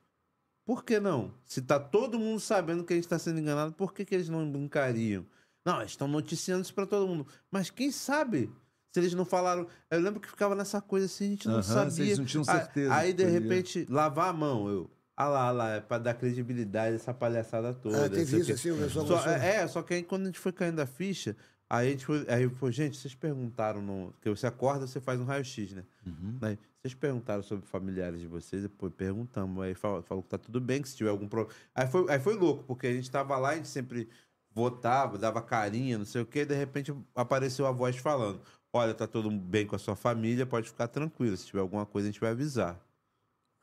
[0.65, 1.33] por que não?
[1.47, 4.29] Se tá todo mundo sabendo que a gente tá sendo enganado, por que, que eles
[4.29, 5.25] não brincariam?
[5.65, 7.27] Não, eles estão noticiando isso pra todo mundo.
[7.51, 8.51] Mas quem sabe?
[8.93, 9.67] Se eles não falaram.
[9.91, 11.91] Eu lembro que ficava nessa coisa assim, a gente não Aham, sabia.
[11.91, 14.69] vocês não tinham Aí- certeza Aí, de repente, lavar a mão.
[14.69, 14.91] Eu.
[15.15, 18.05] Ah lá, ah lá, é pra dar credibilidade essa palhaçada toda.
[18.07, 20.39] Ah, teve isso assim, o pessoal Só- começou- é, só que aí quando a gente
[20.39, 21.37] foi caindo a ficha,
[21.71, 24.13] aí a gente foi, aí foi, gente, vocês perguntaram no.
[24.13, 25.85] Porque você acorda, você faz um raio-x, né?
[26.07, 26.39] Uhum.
[26.43, 29.63] Aí, vocês perguntaram sobre familiares de vocês, depois perguntamos.
[29.65, 31.55] Aí falou, falou que tá tudo bem, que se tiver algum problema.
[31.75, 34.09] Aí foi, aí foi louco, porque a gente tava lá, a gente sempre
[34.51, 38.41] votava, dava carinha, não sei o quê, e de repente apareceu a voz falando.
[38.73, 41.37] Olha, tá todo bem com a sua família, pode ficar tranquilo.
[41.37, 42.79] Se tiver alguma coisa, a gente vai avisar.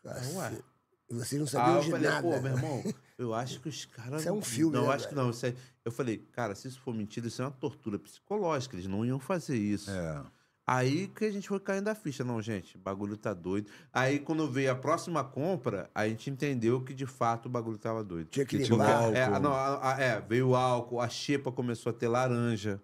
[0.03, 0.63] Cacete.
[1.09, 2.21] E vocês não Ah, sabiam eu de falei, nada.
[2.21, 2.83] pô, meu irmão,
[3.17, 4.21] eu acho que os caras.
[4.21, 5.29] Isso é um filme, Não, né, acho que não.
[5.29, 5.53] isso é-
[5.85, 8.75] Eu falei, cara, se isso for mentira, isso é uma tortura psicológica.
[8.75, 9.91] Eles não iam fazer isso.
[9.91, 10.23] É.
[10.67, 12.23] Aí que a gente foi caindo a ficha.
[12.23, 13.69] Não, gente, o bagulho tá doido.
[13.93, 18.03] Aí quando veio a próxima compra, a gente entendeu que de fato o bagulho tava
[18.03, 18.29] doido.
[18.29, 18.89] Tinha que limpar.
[19.03, 19.15] álcool.
[19.15, 22.81] É, não, a- a- é, veio o álcool, a xepa começou a ter laranja.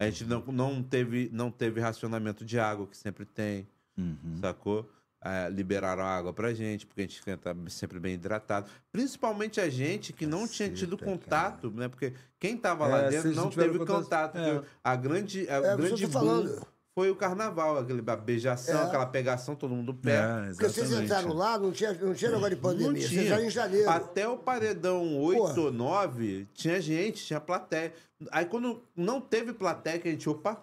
[0.00, 3.68] A gente não, não, teve, não teve racionamento de água, que sempre tem,
[3.98, 4.38] Uhum.
[4.40, 4.90] sacou?
[5.24, 8.68] É, liberaram água pra gente, porque a gente tá sempre bem hidratado.
[8.90, 11.88] Principalmente a gente que não tinha tido Caceta, contato, né?
[11.88, 14.36] Porque quem tava É, lá dentro vocês não teve contato.
[14.36, 14.62] É.
[14.82, 16.56] A grande, a É, grande boom
[16.94, 18.84] foi o carnaval, aquele a beijação, É.
[18.84, 20.44] aquela pegação, todo mundo perto.
[20.44, 22.88] É, Porque vocês entraram lá, não tinha, não tinha negócio de pandemia.
[22.88, 23.22] Não Vocês tinha.
[23.22, 23.90] entraram em janeiro.
[23.90, 25.60] Até o paredão 8 Porra.
[25.60, 27.92] ou 9, tinha gente, tinha plateia.
[28.32, 30.60] Aí quando não teve plateia, que a gente, opa.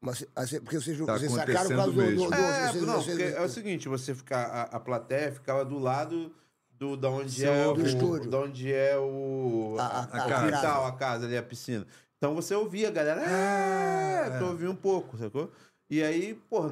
[0.00, 2.14] Mas, assim, porque vocês, Tá vocês sacaram por causa do...
[2.14, 5.32] do, do É, vocês- não, vocês- porque é o seguinte, você ficar, a, a plateia
[5.32, 6.32] ficava do lado
[6.70, 8.30] do, da onde Seu é o, estúdio.
[8.30, 10.06] da onde é o A- a- a, a
[10.44, 10.86] quintal, casa.
[10.86, 11.84] a casa ali, a piscina.
[12.16, 15.50] Então você ouvia a galera, é, tu ouvia um pouco, sacou?
[15.90, 16.70] E aí, pô,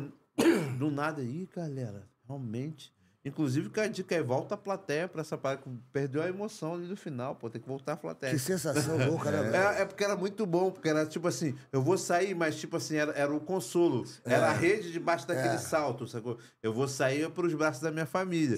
[0.78, 2.92] do nada aí, galera, realmente.
[3.26, 5.64] Inclusive, que a dica é volta a plateia pra essa parte.
[5.92, 8.32] Perdeu a emoção ali no final, pô, tem que voltar a plateia.
[8.32, 9.50] Que sensação louca, né?
[9.78, 12.76] É, é porque era muito bom, porque era tipo assim, eu vou sair, mas tipo
[12.76, 14.04] assim, era, era o consolo.
[14.24, 16.38] Era a rede debaixo daquele salto, sacou?
[16.62, 18.56] Eu vou sair para os braços da minha família.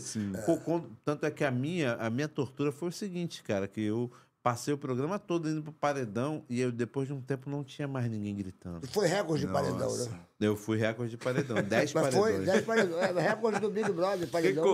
[0.65, 4.13] Quando- tanto é que a minha, a minha tortura foi o seguinte, cara, que eu
[4.43, 7.87] passei o programa todo indo pro paredão e eu, depois de um tempo, não tinha
[7.89, 8.87] mais ninguém gritando.
[8.89, 10.21] Foi recorde de paredão, né?
[10.41, 12.35] Eu fui recorde de paredão, 10 Mas foi paredões.
[12.47, 13.03] 10 10 paredões.
[13.17, 14.65] É, recorde do Big Brother, paredão.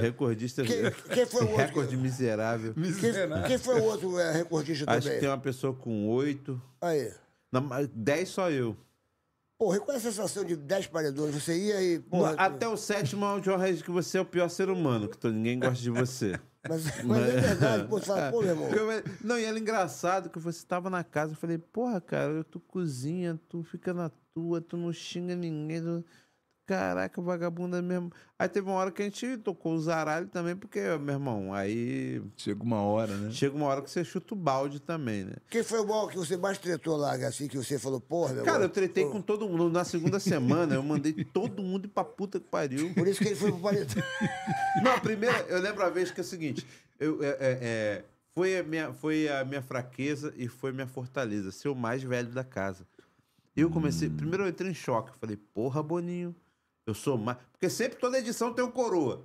[0.00, 0.66] recordistas.
[0.66, 1.56] Quem- quem foi o outro?
[1.66, 2.74] Recorde miserável.
[2.74, 5.20] Quem, quem foi o outro é, recordista Acho que também?
[5.20, 6.60] tem uma pessoa com 8.
[6.80, 7.12] Aí.
[7.52, 8.76] Não, 10 só eu.
[9.58, 11.34] Porra, e qual é a sensação de 10 paredões?
[11.34, 11.98] Você ia e.
[11.98, 15.08] Porra, Até o sétimo é o John Regis que você é o pior ser humano,
[15.08, 16.38] que ninguém gosta de você.
[16.68, 18.68] Mas, mas é verdade, pô, você fala, pô, meu irmão.
[18.70, 22.60] Eu- Não, e era engraçado que você tava na casa, eu falei, porra, cara, tu
[22.60, 25.82] cozinha, tu fica na tua, tu não xinga ninguém.
[25.82, 26.04] tu-
[26.68, 28.12] Caraca, vagabunda mesmo.
[28.38, 32.22] Aí teve uma hora que a gente tocou o zaralho também, porque, meu irmão, aí
[32.36, 33.30] Chega uma hora, né?
[33.30, 35.36] chega uma hora que você chuta o balde também, né?
[35.48, 38.44] Quem foi o mal que você mais tretou lá, assim, que você falou, porra, meu
[38.44, 39.70] Cara, eu tretei com todo mundo.
[39.70, 42.92] Na segunda semana, eu mandei todo mundo ir pra puta que pariu.
[42.92, 44.04] Por isso que ele foi pro paredão.
[44.84, 46.66] Não, a primeira, eu lembro a vez que é o seguinte,
[47.00, 48.04] eu, é, é, é,
[48.34, 52.02] foi, a minha, foi a minha fraqueza e foi a minha fortaleza, ser o mais
[52.02, 52.86] velho da casa.
[53.56, 56.36] Eu comecei, primeiro eu entrei em choque, eu falei, porra, Boninho,
[56.90, 57.38] eu sou mais...
[57.52, 59.24] Porque sempre toda edição tem um coroa,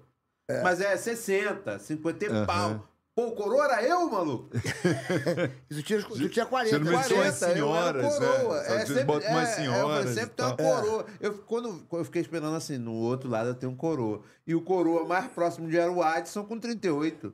[0.63, 2.89] mas é 60, 50 e pau.
[3.15, 4.49] Pô, o coroa era eu, maluco?
[5.69, 6.83] Tu tinha, tu tinha 40.
[6.83, 7.03] Geralmente né?
[7.03, 8.57] são as 40, eu era senhoras, coroa.
[8.57, 8.63] é.
[8.63, 11.05] Só É, que botam umas é, senhoras eu falei, e sempre tem uma coroa.
[11.19, 14.23] Eu, quando, quando eu fiquei esperando assim, no outro lado eu tenho um coroa.
[14.47, 17.33] E o coroa mais próximo de era o Adson com 38.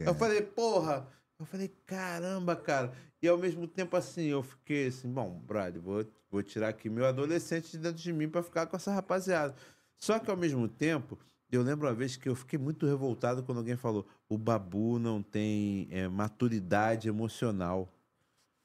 [0.00, 1.06] Eu falei, porra.
[1.38, 2.92] Eu falei, caramba, cara.
[3.20, 7.06] E ao mesmo tempo assim, eu fiquei assim, bom, brother, vou, vou tirar aqui meu
[7.06, 9.54] adolescente de dentro de mim pra ficar com essa rapaziada.
[9.98, 11.18] Só que ao mesmo tempo,
[11.50, 15.22] eu lembro uma vez que eu fiquei muito revoltado quando alguém falou: o Babu não
[15.22, 17.88] tem é, maturidade emocional.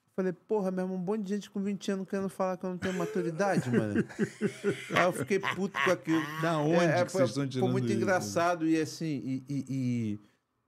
[0.05, 2.70] Eu falei, porra, mesmo, um monte de gente com 20 anos querendo falar que eu
[2.70, 4.03] não tenho maturidade, mano.
[4.95, 6.22] Aí eu fiquei puto com aquilo.
[6.39, 7.93] Da onde que foi, vocês estão Foi tirando muito isso?
[7.97, 10.20] engraçado e assim, e, e- e-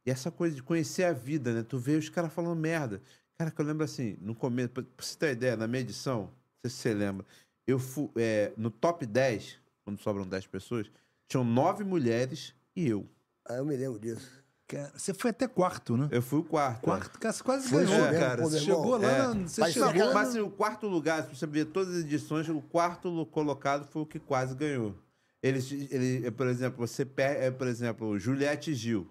[0.07, 1.61] e essa coisa de conhecer a vida, né?
[1.61, 3.01] Tu vê os caras falando merda.
[3.37, 6.31] Cara, que eu lembro assim, no começo, pra, pra você ter ideia, na minha edição,
[6.70, 7.26] sei se você lembra,
[7.68, 10.91] eu fui, é, no top 10, quando sobram 10 pessoas,
[11.28, 13.07] tinham nove mulheres e eu.
[13.47, 14.43] Ah, eu me lembro disso.
[14.68, 16.07] Cara, Você foi até quarto, né?
[16.11, 16.78] Eu fui o quarto.
[16.78, 16.82] né?
[16.95, 18.41] Quarto, cara, você quase Foi ganhou, mesmo, cara.
[18.41, 19.34] pô, Você chegou lá, É.
[19.47, 19.89] você Mas chegou...
[19.89, 23.26] aquela- Mas assim, o quarto lugar, se você ver todas as edições, o quarto lo-
[23.28, 24.95] colocado foi o que quase ganhou.
[25.43, 29.07] Eles, ele, por exemplo, você perde, por exemplo, Juliette Gil.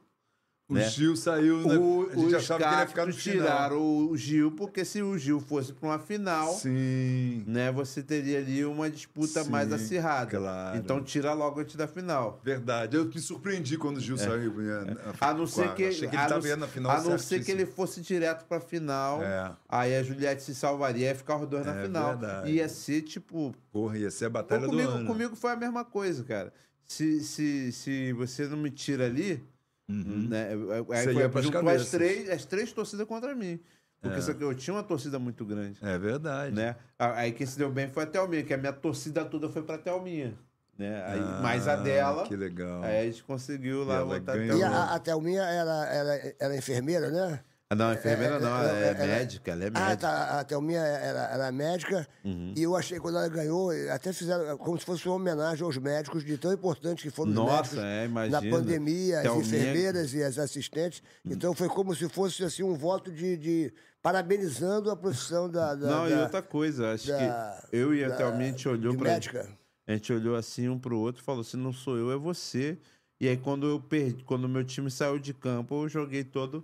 [0.66, 0.88] O né?
[0.88, 1.76] Gil saiu, né?
[1.76, 3.46] O, a gente achava que ele ia ficar no cactos final.
[3.46, 8.38] tiraram o Gil, porque se o Gil fosse para uma final, Sim, né, você teria
[8.38, 10.38] ali uma disputa mais Sim, acirrada.
[10.38, 10.78] claro.
[10.78, 12.40] Então tira logo antes da final.
[12.42, 12.96] verdade.
[12.96, 14.54] Eu me surpreendi quando o Gil saiu.
[14.54, 16.94] né, A não ser que, Achei que ele a não, tava indo na final a
[17.02, 17.60] não ser que certíssimo.
[17.60, 19.22] ele fosse direto pra final.
[19.22, 19.52] É.
[19.68, 22.16] Aí a Juliette se salvaria e ficar os dois na É final.
[22.16, 22.50] verdade.
[22.52, 23.54] Ia ser tipo.
[23.70, 25.06] Porra, ia ser a Pô, batalha comigo, do ano.
[25.06, 26.50] comigo foi a mesma coisa, cara.
[26.86, 29.42] Se, se, se você não me tira ali,
[29.88, 30.48] né?
[30.50, 30.84] Aí Uhum.
[30.84, 33.60] Você foi, juntou as três, as três torcidas contra mim.
[34.00, 35.78] Porque só que eu tinha uma torcida muito grande.
[35.82, 36.54] É verdade.
[36.54, 36.76] Né?
[36.98, 39.78] Aí quem se deu bem foi a Thelminha, que a minha torcida toda foi pra
[39.78, 40.34] Thelminha.
[40.76, 41.02] Né?
[41.06, 42.24] Aí, mais a Ah, dela.
[42.24, 42.82] Que legal.
[42.82, 44.56] Aí a gente conseguiu lá E botar a ganhou.
[44.56, 44.68] E Thelminha.
[44.78, 47.40] a, a Thelminha era, era, era enfermeira, né?
[47.70, 49.96] Ah, não, enfermeira não, ela é, ela- médica, ela é Ah, médica.
[49.96, 50.38] tá.
[50.40, 52.06] A Thelminha era, era médica.
[52.22, 52.52] Uhum.
[52.56, 56.22] E eu achei, quando ela ganhou, até fizeram como se fosse uma homenagem aos médicos,
[56.24, 60.22] de tão importantes que foram os Nossa, médicos é, na pandemia, as Thelminha- enfermeiras e
[60.22, 61.02] as assistentes.
[61.24, 65.74] Então foi como se fosse assim, um voto de, de parabenizando a profissão da.
[65.74, 68.68] da Não, e da- outra coisa, acho da- que eu e a Thelminha, a gente
[68.68, 69.48] olhou médica.
[69.86, 72.78] A gente olhou assim um pro outro e falou: se não sou eu, é você.
[73.20, 76.62] E aí, quando eu perdi, quando o meu time saiu de campo, eu joguei todo,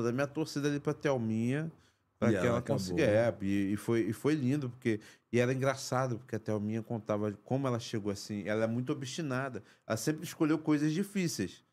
[0.00, 1.70] toda a minha torcida ali pra Thelminha.
[2.18, 2.78] Pra E que ela ela, acabou.
[2.82, 3.02] consiga.
[3.02, 5.00] É, e, e foi, e foi lindo, porque.
[5.32, 8.42] E era engraçado, porque a Thelminha contava como ela chegou assim.
[8.46, 9.62] Ela é muito obstinada.
[9.86, 11.64] Ela sempre escolheu coisas difíceis.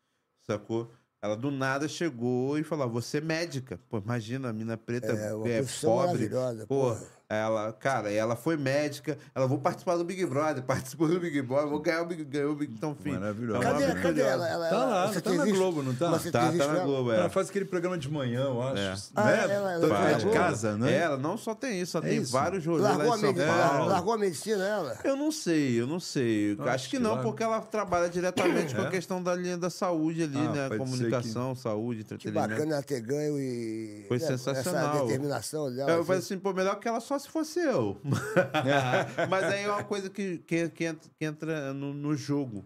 [0.46, 0.90] Sacou?
[1.20, 3.78] Ela do nada chegou e falou: "Ah, você é médica.
[3.90, 5.26] Pô, imagina, a mina preta É,
[5.58, 6.06] é, pobre.
[6.06, 7.00] maravilhosa, Pô, porra.
[7.30, 9.18] Ela, cara, ela foi médica.
[9.34, 12.52] Ela vou participar do Big Brother, participou do Big Brother, vou ganhar o Big, ganhou
[12.52, 13.12] o Big Então, enfim.
[13.12, 13.58] Maravilhosa.
[13.58, 14.02] é uma Cadê, maravilhosa.
[14.08, 14.48] cadê ela?
[14.48, 15.44] ela Tá ela- lá, você tá na?
[15.44, 16.10] Globo, não tá?
[16.10, 16.84] Você Tá, tá na ela?
[16.84, 17.16] Globo, é.
[17.18, 18.78] Ela faz aquele programa de manhã, eu acho.
[18.80, 18.94] É.
[19.14, 19.44] Ah, né?
[19.54, 20.92] ela- ela fora na de casa, né?
[20.92, 22.32] É, ela não só tem isso, ela É tem isso.
[22.32, 23.88] vários rolês Largou a, em São medicina, Paulo.
[23.90, 24.98] largou a medicina, ela?
[25.04, 26.56] Eu não sei, eu não sei.
[26.60, 28.90] Acho Acho que que não, lá- porque ela trabalha diretamente com a É?
[28.90, 30.76] questão da linha da saúde ali, Ah, né?
[30.78, 32.48] Comunicação, saúde, Que entretenimento.
[32.48, 34.04] bacana ela ter ganho e.
[34.08, 34.94] Foi né, sensacional.
[34.96, 35.90] Essa determinação dela.
[35.90, 36.34] Eu falei assim.
[36.34, 38.00] assim, pô, melhor que ela só se fosse eu.
[39.28, 42.64] Mas aí é uma coisa que, que, que entra, que entra no, no jogo.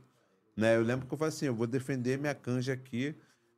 [0.57, 0.77] Né?
[0.77, 3.15] Eu lembro que eu falei assim, eu vou defender minha canja aqui.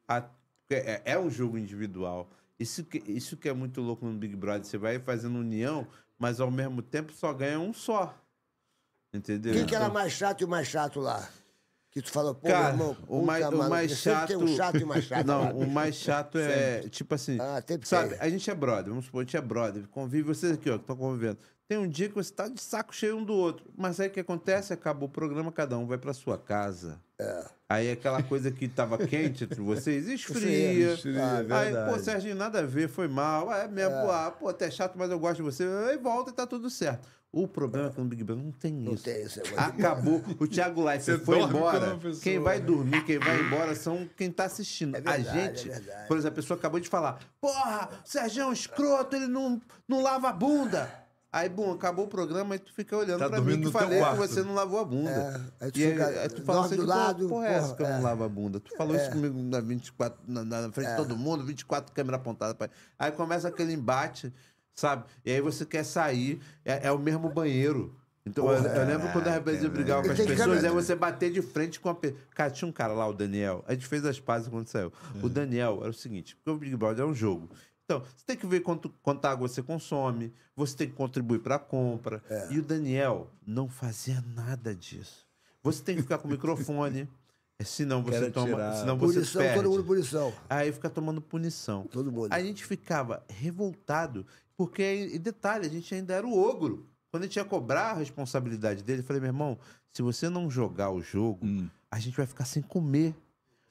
[0.09, 0.25] a-
[0.71, 2.29] é, é um jogo individual.
[2.59, 4.65] Isso que, isso que é muito louco no Big Brother.
[4.65, 5.87] Você vai fazendo união,
[6.19, 8.15] mas ao mesmo tempo só ganha um só.
[9.13, 9.53] Entendeu?
[9.55, 11.29] Quem que era Então- mais chato e o mais chato lá?
[11.95, 14.19] Que tu falou, pô, Cara, meu irmão, o puta, mais, o mano, mais porque sempre
[14.19, 14.29] chato.
[14.29, 15.27] Tem um chato e mais chato.
[15.27, 17.39] Não, o mais chato é, tipo assim.
[17.41, 18.19] Ah, sempre sabe, tem.
[18.19, 20.83] a gente é brother, vamos supor, a gente é brother, convive, vocês aqui, ó, que
[20.83, 21.39] estão convivendo.
[21.69, 23.65] Tem um dia que você tá de saco cheio um do outro.
[23.77, 24.73] Mas aí o que acontece?
[24.73, 27.01] Acabou o programa, cada um vai pra sua casa.
[27.19, 27.45] É.
[27.69, 30.37] Aí aquela coisa que tava quente entre vocês esfria.
[30.37, 31.91] Esfria, esfria, é aí, verdade.
[31.91, 33.51] pô, Serginho, nada a ver, foi mal.
[33.53, 35.65] É mesmo, pô, ah, pô, até chato, mas eu gosto de você.
[35.89, 37.09] Aí volta e tá tudo certo.
[37.37, 39.03] O problema é que no Big Brother não tem Não isso.
[39.05, 40.23] tem esse negócio de- Acabou.
[40.39, 41.97] O Thiago Leifert Você foi embora.
[41.97, 42.23] pessoa.
[42.23, 44.97] Quem vai dormir, quem vai embora são quem tá assistindo.
[44.97, 48.43] É verdade, a gente, é por exemplo, a pessoa acabou de falar: Porra, o Sérgio
[48.43, 51.03] é um escroto, ele não, não lava a bunda.
[51.33, 54.15] Aí, bom, acabou o programa e tu fica olhando Tá pra mim que falei que
[54.17, 55.11] você não lavou a bunda.
[55.61, 57.75] É, aí tu e fica- aí, aí tu fala assim, do lado, porra, é essa
[57.75, 58.01] que eu não é.
[58.03, 58.61] lavo a bunda?
[58.61, 62.55] Tu falou isso comigo na 24, na, na frente de todo mundo, 24 câmeras apontadas
[62.55, 62.71] pra...
[62.97, 64.33] Aí começa aquele embate,
[64.75, 65.05] sabe?
[65.25, 67.95] E aí você quer sair, é, é o mesmo banheiro.
[68.27, 71.31] Então, eu, eu lembro quando a Rebelde brigava com as que pessoas, é você bater
[71.31, 72.19] de frente com a pessoa.
[72.35, 73.63] Cara, tinha um cara lá, o Daniel.
[73.69, 74.91] A gente fez as pazes quando saiu.
[75.23, 77.51] O Daniel era o seguinte: porque o Big Brother é um jogo.
[77.85, 81.57] Então, você tem que ver quanto, quanta água você consome, você tem que contribuir para
[81.57, 82.23] a compra.
[82.51, 85.27] E o Daniel não fazia nada disso.
[85.63, 87.07] Você tem que ficar com o microfone,
[87.59, 88.73] eh, senão você Quero toma, tirar.
[88.77, 89.63] senão você Punição, perde.
[89.63, 90.33] todo mundo punição.
[90.49, 91.87] Aí fica tomando punição.
[91.89, 92.33] Todo mundo.
[92.33, 94.27] A gente ficava revoltado,
[94.57, 96.87] porque, e detalhe, a gente ainda era o ogro.
[97.11, 99.59] Quando a gente ia cobrar a responsabilidade dele, eu falei, meu irmão,
[99.93, 101.69] se você não jogar o jogo, Hum.
[101.91, 103.15] a gente vai ficar sem comer.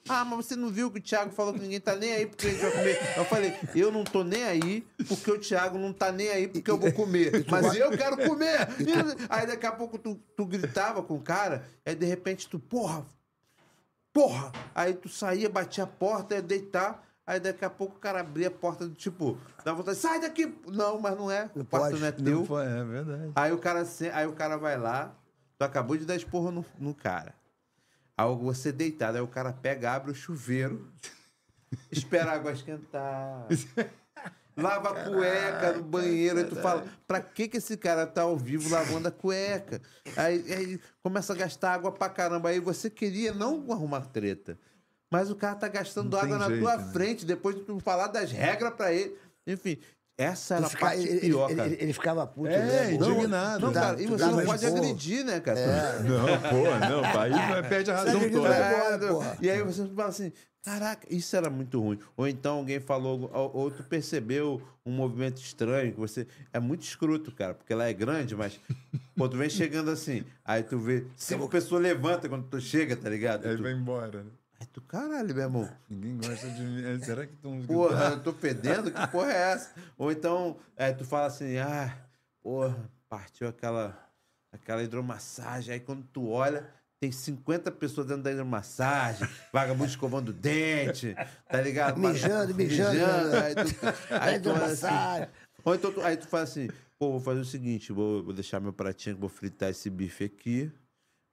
[0.10, 2.48] Ah, mas você não viu que o Thiago falou que ninguém tá nem aí porque
[2.48, 3.18] a gente vai comer?
[3.18, 6.70] Eu falei, eu não tô nem aí porque o Thiago não tá nem aí porque
[6.70, 7.32] eu vou comer.
[7.50, 8.68] Mas eu quero comer!
[8.82, 12.60] E- Aí daqui a pouco tu, tu gritava com o cara, aí de repente tu,
[12.60, 13.06] porra,
[14.12, 14.52] porra!
[14.76, 17.02] Aí tu saía, batia a porta, ia deitar.
[17.26, 20.54] Aí daqui a pouco o cara abria a porta do tipo, dá vontade, sai daqui!
[20.68, 21.50] Não, mas não é.
[21.56, 22.00] O quarto pode.
[22.00, 22.40] não é teu.
[22.40, 23.32] Não foi, é verdade.
[23.36, 25.16] Aí o cara, aí o cara vai lá,
[25.58, 27.34] tu acabou de dar esporro no, no cara.
[28.18, 30.92] Aí você deitado, aí o cara pega, abre o chuveiro,
[31.90, 33.48] espera a água esquentar.
[34.56, 38.38] Lava a cueca no banheiro, aí tu fala, pra que que esse cara tá ao
[38.38, 39.82] vivo lavando a cueca?
[40.16, 42.50] Aí, aí começa a gastar água pra caramba.
[42.50, 44.60] Aí você queria não arrumar treta,
[45.14, 46.91] mas o cara tá gastando Não água na jeito, tua né?
[46.91, 49.16] frente, depois de tu falar das regras pra ele.
[49.45, 49.78] Enfim,
[50.18, 51.70] essa era a parte ele, pior, ele- cara.
[51.70, 53.05] ele- ele ficava puto É, mesmo.
[53.05, 53.66] indignado.
[53.68, 54.78] Não, cara, e você não pode porra.
[54.80, 55.59] agredir, né, cara?
[56.01, 58.55] Não, pô, não, aí perde a razão toda.
[58.55, 59.07] É, não.
[59.09, 59.38] porra.
[59.39, 60.32] e aí você fala assim,
[60.64, 61.99] caraca, isso era muito ruim.
[62.18, 66.26] Ou então alguém falou, ou, ou tu percebeu um movimento estranho, que você...
[66.51, 68.59] É muito escroto, cara, porque ela é grande, mas...
[69.16, 71.05] Pô, tu vem chegando assim, aí tu vê...
[71.16, 73.45] Cinco pessoas levantam quando tu chega, tá ligado?
[73.47, 74.24] Aí tu, vai embora.
[74.24, 74.30] né?
[74.64, 75.70] Aí tu, caralho, meu irmão.
[75.89, 76.84] Ninguém gosta de mim.
[76.84, 78.91] É, Será que estão Porra, eu tô fedendo?
[78.91, 79.74] Que porra é essa?
[79.97, 81.95] Ou então, aí tu fala assim, ah,
[82.41, 83.97] porra, partiu aquela,
[84.51, 85.74] aquela hidromassagem.
[85.74, 86.68] Aí quando tu olha,
[86.99, 91.16] tem 50 pessoas dentro da hidromassagem, vagabundo escovando o dente,
[91.49, 91.99] tá ligado?
[91.99, 93.39] Mijando, mijando, né?
[93.45, 95.30] Aí tu, aí tu assim, hidromassagem.
[95.64, 98.61] ou então tu, aí tu fala assim, pô, vou fazer o seguinte, vou, vou deixar
[98.61, 100.72] meu pratinho, vou fritar esse bife aqui,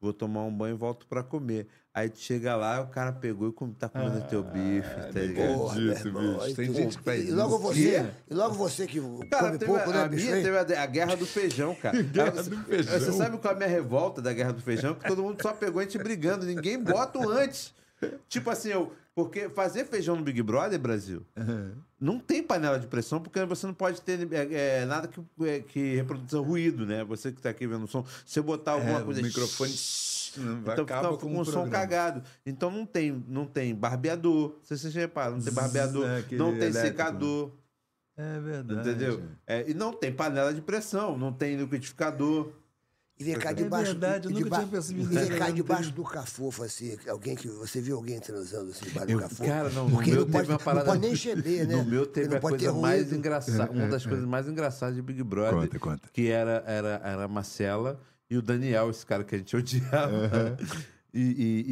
[0.00, 1.68] vou tomar um banho e volto pra comer.
[1.92, 5.54] Aí tu chega lá, o cara pegou e come- tá comendo teu bife, tá ligado?
[5.54, 6.54] Porra, irmão, bicho.
[6.54, 7.62] Tem gente que faz e logo isso.
[7.62, 10.24] você, e logo você que Cara, come pouco, a, né, a bicho?
[10.30, 12.00] minha teve a, a guerra do feijão, cara.
[12.02, 12.98] Guerra Você- do feijão.
[13.00, 14.94] Você sabe qual é a minha revolta da guerra do feijão?
[14.94, 17.74] Que todo mundo só pegou a gente brigando, ninguém bota o antes.
[18.28, 18.92] Tipo assim, eu.
[19.12, 21.26] Porque fazer feijão no Big Brother, Brasil,
[22.00, 25.58] não tem panela de pressão, porque você não pode ter é, é, nada que, é,
[25.60, 27.02] que reproduza ruído, né?
[27.04, 29.20] Você que tá aqui vendo o som, se eu botar alguma É, coisa.
[29.20, 29.72] o microfone
[30.38, 32.22] Então acaba fica com com o um som cagado.
[32.46, 34.50] Então não tem, não tem barbeador.
[34.50, 37.50] Não sei se reparam, não tem barbeador, é, aquele não tem elétrico, secador.
[38.16, 38.80] É verdade.
[38.90, 39.22] Entendeu?
[39.46, 42.52] É, e não tem panela de pressão, não tem liquidificador.
[43.18, 43.92] E vem cá É debaixo.
[43.92, 47.36] verdade, eu e nunca deba- tinha percebido E vem cá debaixo do cafofo, assim, alguém
[47.36, 47.48] que.
[47.48, 49.44] Você viu alguém transando assim debaixo Eu- do cafofo?
[49.44, 51.76] cara, não, no Porque meu não teve pode, uma parada- Não pode nem gemer, né?
[51.76, 55.52] No meu teve a coisa mais engraçada, uma das coisas mais engraçadas de Big Brother.
[55.68, 56.08] Conta, conta.
[56.14, 58.00] Que era, era, era a Marcela
[58.30, 60.56] e o Daniel, esse cara que a gente odiava.
[61.12, 61.64] E, e-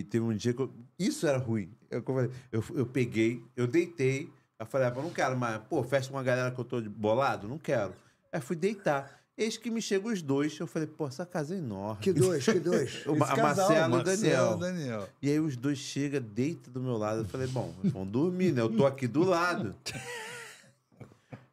[0.00, 1.68] e teve um dia que eu, Isso era ruim.
[1.90, 2.02] Eu,
[2.50, 5.60] eu, eu, peguei, eu deitei, eu falei, ah, eu não quero mais.
[5.68, 7.46] Pô, festa com uma galera que eu tô de bolado?
[7.46, 7.92] Não quero.
[8.32, 9.14] Aí fui deitar.
[9.38, 10.58] Eis que me chegam os dois.
[10.58, 12.00] Eu falei, pô, essa casa é enorme.
[12.00, 13.04] Que dois, que dois.
[13.06, 14.56] O- a Marcela e o Marcelo Daniel.
[14.56, 15.08] e Daniel.
[15.20, 17.20] E aí os dois chegam, deitam do meu lado.
[17.20, 18.62] Eu falei, bom, vão dormir, né?
[18.62, 19.74] Eu tô aqui do lado.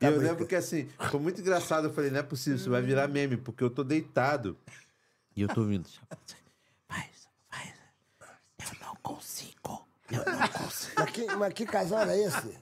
[0.04, 1.88] E eu lembro que assim, foi muito engraçado.
[1.88, 4.58] Eu falei, não é possível, isso vai virar meme, porque eu tô deitado.
[5.36, 5.88] E eu tô ouvindo.
[6.88, 7.74] Faz, faz.
[8.60, 9.88] Eu não consigo.
[10.12, 10.94] Eu não consigo.
[10.98, 12.58] Mas que, mas que casal era esse?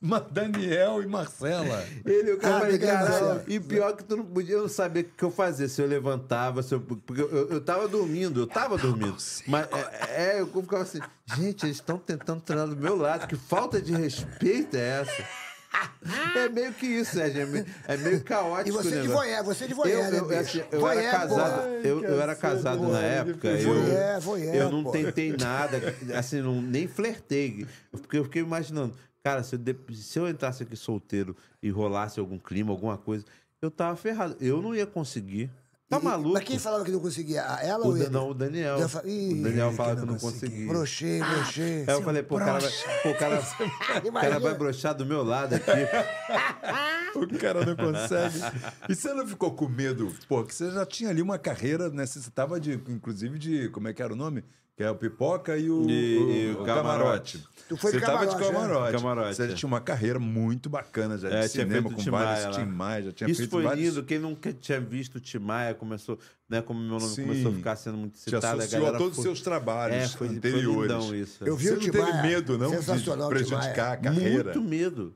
[0.00, 1.84] Ma- Daniel e Marcela.
[2.04, 3.44] Ele, eu Ah, falei, Daniel e caralho.
[3.48, 5.86] E pior que tu não podia eu não sabia o que eu fazia, se eu
[5.86, 9.16] levantava, se eu, porque eu, eu, eu tava dormindo, eu tava dormindo.
[9.46, 11.00] Mas é, é, eu ficava assim,
[11.36, 15.28] gente, eles estão tentando treinar do meu lado, que falta de respeito é essa?
[16.34, 17.42] É meio que isso, Sérgio.
[17.42, 18.68] É meio, é meio caótico.
[18.68, 21.18] E você o de voyeur, você de voyeur, eu, eu, né, assim, eu Voyeur, era
[21.18, 23.48] casado, eu, eu era casado na época.
[23.48, 24.90] Eu, Voyeur, voyeur, eu não pô.
[24.92, 25.80] tentei nada,
[26.16, 27.66] assim, não, nem flertei.
[27.90, 29.60] Porque eu fiquei imaginando, cara, se eu,
[29.94, 33.24] se eu entrasse aqui solteiro e rolasse algum clima, alguma coisa,
[33.60, 34.36] eu tava ferrado.
[34.40, 35.50] Eu não ia conseguir.
[35.88, 36.34] Tá maluco?
[36.34, 37.42] Mas quem falava que não conseguia?
[37.50, 38.10] A- Ela O, ou ele?
[38.10, 38.86] não, o Daniel.
[38.90, 40.46] Fa- Ih, o Daniel que fala eu que eu não não consegui.
[40.50, 40.66] consegui.
[40.66, 41.84] Brochei, brochei.
[41.86, 42.70] Aí eu falei, pô, o cara, vai,
[43.02, 43.40] pô, o cara,
[44.08, 45.70] o cara vai broxar do meu lado aqui.
[47.14, 48.38] O cara não consegue.
[48.88, 50.14] E você não ficou com medo?
[50.28, 53.68] Pô, que você já tinha ali uma carreira, necessitava de, inclusive, de.
[53.70, 54.44] Como é que era o nome?
[54.78, 57.44] Que é o Pipoca e o, E- o- e o o camarote.
[57.68, 58.52] Tu foi você de tava de camarote, né?
[58.52, 58.92] camarote.
[58.92, 59.54] Camarote, Você é.
[59.54, 62.64] tinha uma carreira muito bacana já de É, tinha cinema, com Tim Maia vários lá.
[62.64, 63.84] Tim Maia, já tinha Isso feito foi vários...
[63.88, 64.04] lindo.
[64.04, 66.16] Quem nunca tinha visto o Tim Maia começou,
[66.48, 66.62] né?
[66.62, 67.22] Como meu nome Sim.
[67.24, 69.42] começou a ficar sendo muito Te citado, a associou galera a todos os foi- seus
[69.42, 70.64] trabalhos é, foi, anteriores.
[70.76, 71.44] Foi lindão isso.
[71.44, 73.96] Eu vi Você o não Tim teve Maia, medo, não, de prejudicar a Maia.
[74.00, 74.44] carreira?
[74.44, 75.14] Muito medo.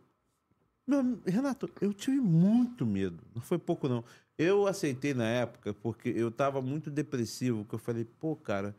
[0.84, 3.22] Meu, Renato, eu tive muito medo.
[3.32, 4.02] Não foi pouco, não.
[4.36, 8.74] Eu aceitei na época porque eu tava muito depressivo, que eu falei, pô, cara,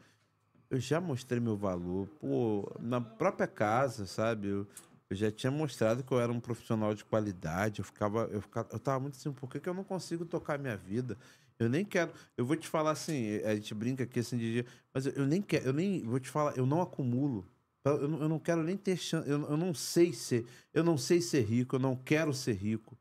[0.74, 2.08] eu já mostrei meu valor.
[2.20, 4.48] Pô, na própria casa, sabe?
[4.50, 4.68] Eu,
[5.10, 7.80] eu já tinha mostrado que eu era um profissional de qualidade.
[7.80, 10.58] Eu ficava, eu ficava, eu tava muito assim, por que, que eu não consigo tocar
[10.60, 11.18] minha vida?
[11.60, 12.12] Eu nem quero.
[12.38, 15.28] Eu vou te falar assim, a gente brinca aqui assim de dia, mas eu, eu
[15.28, 17.48] nem quero, eu nem vou te falar, eu não acumulo.
[17.86, 19.30] Eu não, eu não quero nem ter chance.
[19.30, 20.46] Eu, eu não sei ser.
[20.74, 21.76] Eu não sei ser rico.
[21.76, 22.98] Eu não quero ser rico.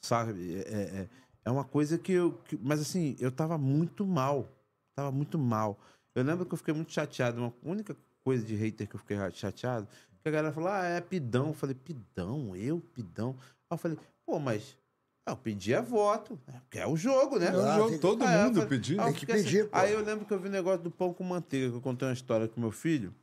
[0.00, 0.56] Sabe?
[0.56, 0.60] É,
[1.02, 1.08] é,
[1.46, 2.32] é uma coisa que eu.
[2.44, 4.48] que- mas assim, eu tava muito mal.
[4.94, 5.78] Tava muito mal.
[6.16, 7.40] Eu lembro que eu fiquei muito chateado.
[7.40, 9.86] Uma única coisa de hater que eu fiquei chateado.
[10.22, 11.48] Que a galera falou: ah, é pidão.
[11.48, 12.56] Eu falei: pidão?
[12.56, 12.80] Eu?
[12.94, 13.36] Pidão?
[13.40, 14.76] Aí eu falei: pô, mas.
[15.26, 16.38] ah, Eu pedi a voto.
[16.46, 16.60] né?
[16.64, 17.48] Porque é o jogo, né?
[17.48, 19.76] É o Ah, jogo, todo Aí eu mundo falei- eu Tem que assim- pedir, pô.
[19.76, 22.08] Aí eu lembro que eu vi um negócio do pão com manteiga, que eu contei
[22.08, 23.14] uma história com meu filho,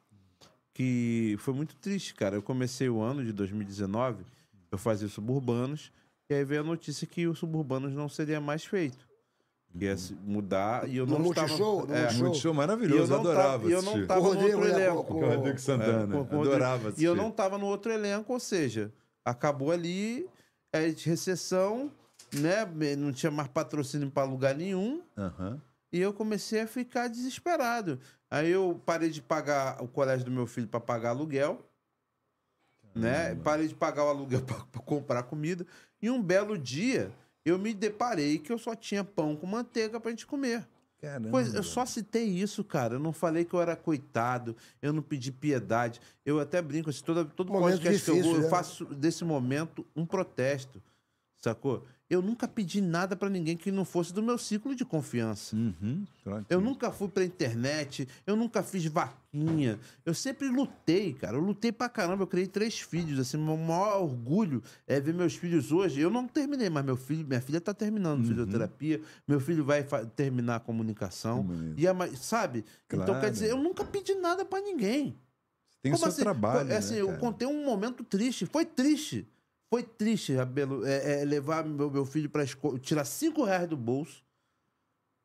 [0.74, 2.36] que foi muito triste, cara.
[2.36, 4.24] Eu comecei o ano de 2019,
[4.72, 5.92] eu fazia suburbanos,
[6.30, 9.08] e aí veio a notícia que o suburbanos não seria mais feito.
[9.76, 11.48] Ia se mudar e eu No não estava...
[11.48, 11.88] Multishow?
[11.88, 12.24] No É, Multishow?
[12.24, 14.08] Muito show e eu maravilhoso, não adorava e eu não assistir.
[14.08, 15.04] tava Com o no outro elenco.
[15.06, 16.42] Com- o Rodrigo Santana, É, Rodrigo.
[16.42, 18.92] adorava E eu não tava no outro elenco, ou seja,
[19.26, 20.30] acabou ali,
[20.72, 21.92] é, de recessão,
[22.36, 22.66] né?
[22.96, 25.02] Não tinha mais patrocínio para lugar nenhum.
[25.92, 28.00] E eu comecei a ficar desesperado.
[28.30, 31.60] Aí eu parei de pagar o colégio do meu filho para pagar aluguel,
[32.96, 33.36] né?
[33.44, 35.66] Parei de pagar o aluguel para comprar comida.
[36.02, 37.12] E um belo dia
[37.46, 40.68] eu me deparei que eu só tinha pão com manteiga pra gente comer.
[41.04, 41.32] Caramba.
[41.32, 42.96] Pois, eu só citei isso, cara.
[42.96, 46.00] Eu não falei que eu era coitado, eu não pedi piedade.
[46.26, 48.50] Eu até brinco, assim, todo, todo podcast que eu vou, difícil, eu né?
[48.50, 50.82] faço desse momento um protesto.
[51.42, 51.86] Sacou?
[52.10, 55.56] Eu nunca pedi nada pra ninguém que não fosse do meu ciclo de confiança.
[55.56, 59.80] Uhum, claro Eu nunca fui pra internet, eu nunca fiz vaquinha.
[60.06, 61.38] Eu sempre lutei, cara.
[61.38, 62.24] Eu lutei pra caramba.
[62.24, 63.18] Eu criei três filhos.
[63.20, 66.02] Assim, meu maior orgulho é ver meus filhos hoje.
[66.02, 68.28] Eu não terminei, mas meu filho, minha filha tá terminando Uhum.
[68.28, 69.02] fisioterapia.
[69.28, 69.84] Meu filho vai
[70.16, 71.48] terminar a comunicação.
[71.78, 72.64] E a ma- sabe?
[72.86, 73.22] Então Claro.
[73.22, 75.18] quer dizer, eu nunca pedi nada pra ninguém.
[75.82, 77.20] Tem o Como seu trabalho, Foi- né, assim, eu cara?
[77.20, 78.46] contei um momento triste.
[78.46, 79.28] Foi triste.
[79.74, 83.76] Foi triste, Rabelo, é, é, levar meu, meu filho pra escola, tirar cinco reais do
[83.76, 84.24] bolso,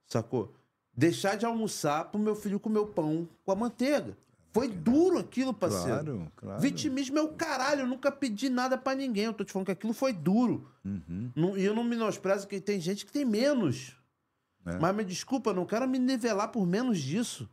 [0.07, 0.55] sacou?
[0.97, 4.17] Deixar de almoçar pro meu filho comer o pão com a manteiga.
[4.51, 6.03] Foi duro aquilo, parceiro.
[6.03, 6.61] Claro, claro.
[6.63, 9.25] Vitimismo é o caralho, eu nunca pedi nada pra ninguém.
[9.25, 10.67] Eu tô te falando que aquilo foi duro.
[10.83, 11.31] Uhum.
[11.37, 13.95] Não- E eu não menosprezo que tem gente que tem menos.
[14.65, 14.79] É.
[14.79, 17.47] Mas me desculpa, eu não quero me nivelar por menos disso.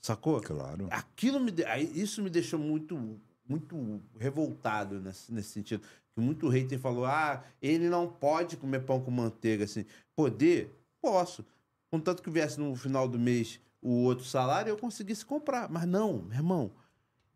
[0.00, 0.40] Sacou?
[0.40, 0.88] Claro.
[0.90, 1.52] Aquilo me
[1.94, 5.82] isso me deixou muito muito revoltado nesse, nesse sentido.
[6.14, 9.84] Que muito hater falou: "Ah, ele não pode comer pão com manteiga assim".
[10.16, 10.74] Poder?
[11.00, 11.44] Posso.
[11.90, 15.68] Contanto que viesse no final do mês o outro salário, eu conseguisse comprar.
[15.68, 16.72] Mas não, meu irmão.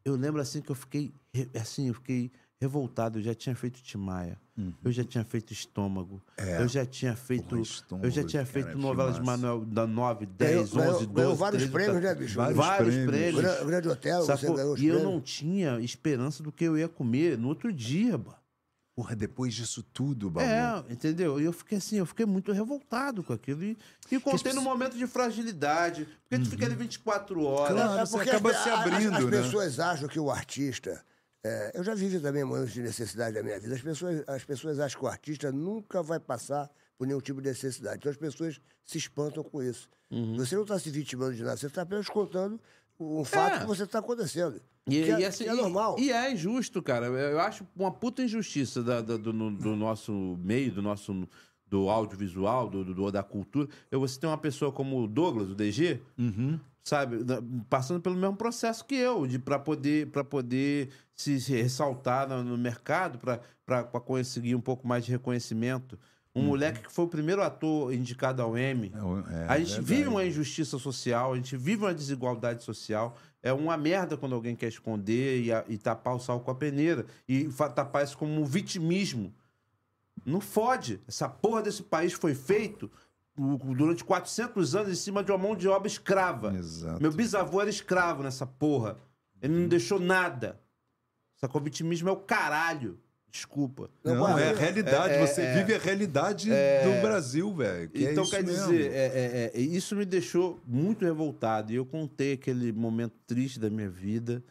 [0.05, 1.13] Eu lembro assim que eu fiquei
[1.55, 2.33] assim, eu fiquei
[2.69, 4.39] revoltado, eu já tinha feito Timaya.
[4.85, 6.21] Eu já tinha feito estômago.
[6.37, 9.23] eu já tinha feito Porra, Estômago, eu já tinha cara, feito que novela de.
[9.23, 12.25] Manuel da 9, Ganhou- 10, ganhou- 11, 12, ganhou vários 13, prêmios, né, 14.
[12.27, 12.37] bicho?
[12.37, 13.07] Vários Vários prêmios.
[13.17, 13.41] prêmios.
[13.43, 14.73] Gra- Grande Hotel, você Sacou?
[14.73, 18.37] os E eu não tinha esperança do que eu ia comer no outro dia, bah.
[18.97, 20.45] Porra, depois disso tudo, Babu.
[20.45, 21.41] É, entendeu?
[21.41, 23.63] E eu fiquei assim, eu fiquei muito revoltado com aquilo.
[23.63, 23.79] E,
[24.11, 27.77] e contei no momento de fragilidade, porque tu fica ali 24 horas.
[27.77, 28.01] Claro.
[28.01, 29.31] É você porque acaba as, se as- abrindo, as, né?
[29.31, 31.01] pessoas acham que o artista.
[31.45, 33.75] É, eu já vivi também momentos de necessidade da minha vida.
[33.75, 37.49] As pessoas, as pessoas acham que o artista nunca vai passar por nenhum tipo de
[37.49, 37.99] necessidade.
[37.99, 39.89] Então as pessoas se espantam com isso.
[40.11, 40.37] Uhum.
[40.37, 42.59] Você não está se vitimando de nada, você está apenas contando
[42.99, 43.61] um fato É.
[43.61, 44.61] que você está acontecendo.
[44.87, 45.97] E, que, é, e assim, que é e- normal.
[45.99, 47.07] E, é injusto, cara.
[47.07, 51.29] Eu acho uma puta injustiça da- da- do, no- do nosso meio, do nosso
[51.67, 53.69] do audiovisual, do, do- da cultura.
[53.91, 56.01] Eu, você tem uma pessoa como o Douglas, o DG,
[56.85, 57.19] sabe,
[57.69, 62.43] passando pelo mesmo processo que eu, de para poder para poder se, se ressaltar no,
[62.43, 63.19] no mercado,
[63.67, 65.99] para conseguir um pouco mais de reconhecimento.
[66.35, 68.93] Um moleque que foi o primeiro ator indicado ao Emmy.
[68.95, 68.99] É,
[69.45, 69.81] é A gente verdade.
[69.83, 73.17] vive uma injustiça social, a gente vive uma desigualdade social.
[73.43, 76.55] É uma merda quando alguém quer esconder e, a- e tapar o sal com a
[76.55, 77.07] peneira.
[77.29, 79.35] E tapar isso como um vitimismo.
[80.25, 81.01] Não fode.
[81.09, 82.89] Essa porra desse país foi feito
[83.39, 86.55] durante 400 anos em cima de uma mão de obra escrava.
[86.55, 87.01] Exato.
[87.01, 88.97] Meu bisavô era escravo nessa porra.
[89.41, 90.61] Ele não deixou nada.
[91.37, 91.61] Sacou?
[91.61, 92.99] Vitimismo é o caralho.
[93.31, 93.91] Desculpa.
[94.03, 95.15] Não, Não, é a é- realidade.
[95.15, 97.89] é- você é- vive a realidade do Brasil, velho.
[97.91, 98.73] que é então, isso quer mesmo.
[98.73, 101.71] dizer, é- é- é, isso me deixou muito revoltado.
[101.71, 104.43] E eu contei aquele momento triste da minha vida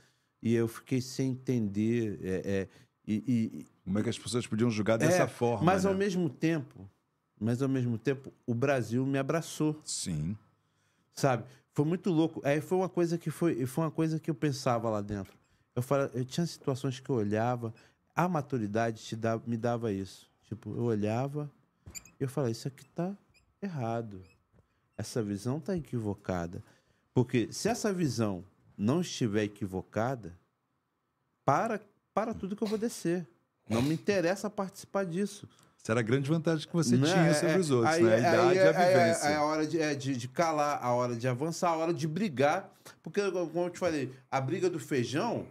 [0.41, 2.19] e eu fiquei sem entender.
[2.23, 2.67] é, é,
[3.05, 5.63] e, e- Como é que as pessoas podiam julgar é, dessa forma?
[5.65, 5.89] Mas né?
[5.89, 6.87] ao mesmo tempo,
[7.39, 10.37] mas ao mesmo tempo, o Brasil me abraçou, Sim.
[11.13, 11.43] sabe?
[11.73, 12.41] Foi muito louco.
[12.43, 15.33] Aí foi uma coisa que foi, foi uma coisa que eu pensava lá dentro.
[15.75, 17.73] Eu falava, eu tinha situações que eu olhava,
[18.15, 20.27] a maturidade te dava, me dava isso.
[20.43, 21.51] Tipo, eu olhava
[22.19, 23.15] e eu falava, isso aqui tá
[23.61, 24.21] errado.
[24.97, 26.63] Essa visão tá equivocada.
[27.13, 28.43] Porque se essa visão
[28.77, 30.37] não estiver equivocada,
[31.47, 31.79] para,
[32.13, 33.25] para tudo que eu vou descer.
[33.69, 35.47] Não me interessa participar disso.
[35.87, 37.07] Essa era a grande vantagem que você Né?
[37.07, 38.09] tinha sobre É, os outros, aí- né?
[38.11, 39.29] A aí- idade e aí- a aí- vivência.
[39.29, 42.05] aí a hora de, é, de, de calar, a hora de avançar, a hora de
[42.05, 42.69] brigar.
[43.01, 45.47] Porque, como eu te falei, a briga do feijão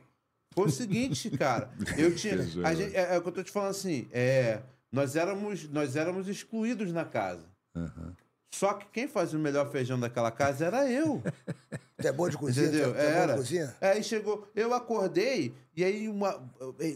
[0.53, 1.71] foi o seguinte, cara.
[1.99, 2.35] Eu tinha.
[2.69, 4.07] A gente, é, é o que eu tô te falando assim.
[4.13, 4.61] É,
[4.93, 7.47] nós, éramos, nós éramos excluídos na casa.
[7.75, 8.13] Aham.
[8.55, 11.23] Só que quem fazia o melhor feijão daquela casa era eu.
[11.99, 12.67] Você é bom de cozinha?
[12.67, 12.93] Entendeu?
[12.93, 13.33] Você é bom Era.
[13.33, 13.75] de cozinha?
[13.81, 16.43] Aí chegou, eu acordei, e aí uma,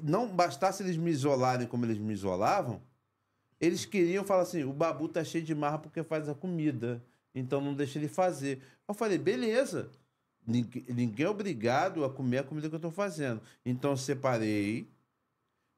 [0.03, 2.82] não bastasse eles me isolarem como eles me isolavam,
[3.61, 7.04] eles queriam falar assim: o babu tá cheio de marra porque faz a comida,
[7.34, 8.62] então não deixa ele fazer.
[8.88, 9.90] Eu falei: beleza,
[10.46, 13.40] ninguém, é obrigado a comer a comida que eu tô fazendo.
[13.64, 14.88] Então eu separei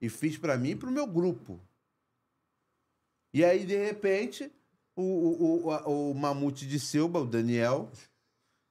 [0.00, 1.60] e fiz para mim e pro meu grupo.
[3.34, 4.52] E aí, de repente,
[4.94, 7.90] o, o, o, o mamute de Silva, o Daniel,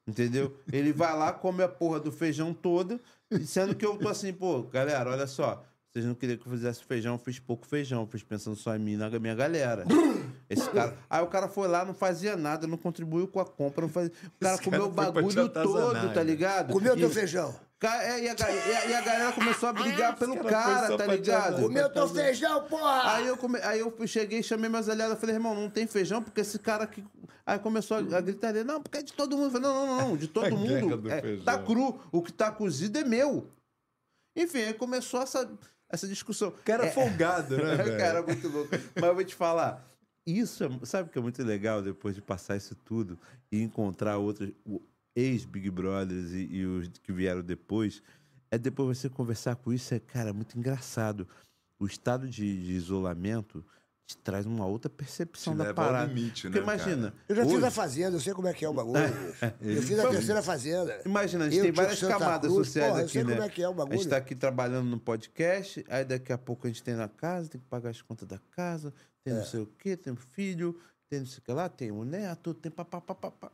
[0.07, 0.55] entendeu?
[0.71, 2.99] Ele vai lá, come a porra do feijão todo,
[3.45, 5.65] sendo que eu tô assim, pô, galera, olha só.
[5.93, 8.79] Vocês não queriam que eu fizesse feijão, eu fiz pouco feijão, fiz pensando só em
[8.79, 9.83] mim e na minha galera.
[10.49, 10.97] Esse cara.
[11.09, 14.11] Aí o cara foi lá, não fazia nada, não contribuiu com a compra, não fazia.
[14.27, 16.23] O cara Esse comeu o bagulho todo, tá né?
[16.23, 16.71] ligado?
[16.71, 17.53] Comeu E- teu feijão.
[17.83, 18.41] É, E a, e
[18.75, 21.63] a- e a galera começou a brigar pelo cara tá ligado?
[21.63, 23.15] Comeu teu feijão, porra!
[23.15, 23.59] Aí eu, come...
[23.61, 27.03] aí eu cheguei, chamei meus aliados, falei, irmão, não tem feijão, porque esse cara aqui.
[27.45, 29.47] Aí começou a, a gritar, não, porque é de todo mundo.
[29.47, 30.95] Eu falei, não, não, não, de todo mundo.
[30.95, 31.43] do É, feijão.
[31.43, 33.47] tá cru, o que tá cozido é meu.
[34.37, 35.49] Enfim, aí começou essa,
[35.91, 36.49] essa discussão.
[36.49, 37.97] O cara é folgado, né, velho?
[37.97, 38.69] cara, é muito louco.
[38.95, 39.85] Mas eu vou te falar,
[40.25, 43.17] isso, é- sabe o que é muito legal depois de passar isso tudo
[43.51, 44.51] e encontrar outros
[45.15, 48.01] ex-Big Brothers e, e os que vieram depois?
[48.49, 51.27] É depois você conversar com isso, é, cara, muito engraçado.
[51.79, 53.65] O estado de, de isolamento
[54.11, 56.13] te traz uma outra percepção Te da leva ao parada.
[56.13, 57.13] limite, Porque né, imagina.
[57.27, 59.01] Eu já fiz hoje- a Fazenda, eu sei como é que é o bagulho.
[59.07, 59.45] bicho.
[59.61, 61.01] eu fiz a terceira Fazenda.
[61.05, 63.31] Imagina, a gente Eu, tem várias Santa camadas Cruz, sociais porra, eu aqui, sei né?
[63.33, 64.09] como é que é o A gente bagulho.
[64.09, 67.59] tá aqui trabalhando no podcast, aí daqui a pouco a gente tem na casa, tem
[67.61, 68.93] que pagar as contas da casa,
[69.23, 69.37] tem É.
[69.37, 72.03] não sei o quê, tem um filho, tem não sei o que lá, tem um
[72.03, 73.51] neto, tem papapá.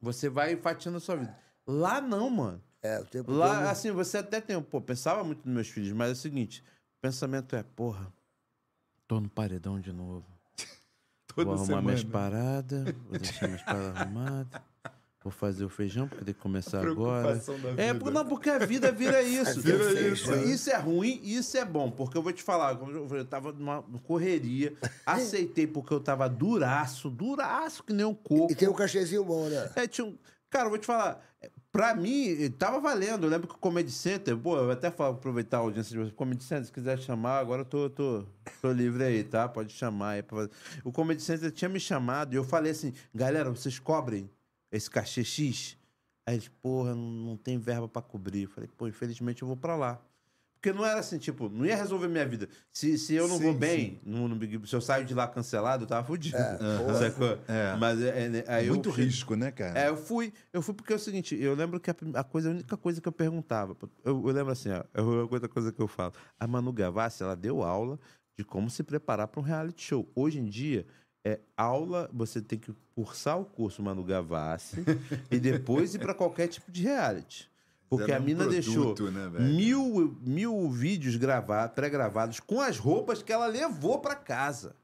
[0.00, 1.36] Você vai fatiando a sua vida.
[1.66, 2.62] Lá não, mano.
[2.82, 5.92] É, o tempo Lá, todo- assim, você até tem, pô, pensava muito nos meus filhos,
[5.92, 6.62] mas é o seguinte,
[6.98, 8.12] o pensamento é, porra,
[9.06, 10.24] tô no paredão de novo.
[11.26, 11.82] Toda vou arrumar semana.
[11.82, 14.62] minhas paradas, vou deixar minhas paradas arrumadas.
[15.22, 17.30] Vou fazer o feijão, porque tem que começar agora.
[17.78, 17.98] É, vida.
[17.98, 19.58] por- não, porque a vida vira isso.
[19.62, 20.34] Vira isso.
[20.34, 21.90] isso, Isso é ruim isso é bom.
[21.90, 24.74] Porque eu vou te falar, eu, tava numa correria,
[25.06, 28.52] aceitei porque eu tava duraço, duraço que nem um coco.
[28.52, 29.70] E tem um cachezinho bom, né?
[29.76, 30.18] É, tinha um...
[30.50, 31.18] Cara, eu vou te falar,
[31.74, 33.24] pra mim, tava valendo.
[33.24, 36.14] Eu lembro que o Comedy Center, pô, eu até falo, aproveitar a audiência de vocês.
[36.14, 38.24] Comedy Center, se quiser chamar, agora eu tô, tô,
[38.62, 39.48] tô livre aí, tá?
[39.48, 40.22] Pode chamar aí.
[40.22, 40.48] Pra.
[40.84, 44.30] O Comedy Center tinha me chamado e eu falei assim, galera, vocês cobrem
[44.70, 45.76] esse cachê X?
[46.24, 48.42] Aí eles, porra, não, não tem verba pra cobrir.
[48.42, 50.00] Eu falei, pô, infelizmente eu vou pra lá.
[50.64, 52.48] Porque não era assim, tipo, não ia resolver minha vida.
[52.72, 55.28] Se, se eu não Sim, vou bem no, no Big se eu saio de lá
[55.28, 56.38] cancelado, eu tava fudido.
[56.98, 57.38] Sacou?
[57.46, 57.76] É.
[57.78, 58.08] Mas é,
[58.38, 59.78] é, aí eu Muito fui- risco, né, cara?
[59.78, 62.48] é, eu fui, eu fui porque é o seguinte, eu lembro que a, a coisa,
[62.48, 65.82] a única coisa que eu perguntava, eu, eu lembro assim, ó, é outra coisa que
[65.82, 66.14] eu falo.
[66.40, 68.00] A Manu Gavassi, ela deu aula
[68.34, 70.10] de como se preparar para um reality show.
[70.14, 70.86] Hoje em dia,
[71.26, 74.82] é aula, você tem que cursar o curso Manu Gavassi
[75.30, 77.52] e depois ir para qualquer tipo de reality.
[77.96, 79.44] Porque Era a um mina deixou produto, né, velho?
[79.44, 84.74] mil, mil vídeos gravados, pré-gravados com as roupas que ela levou para casa.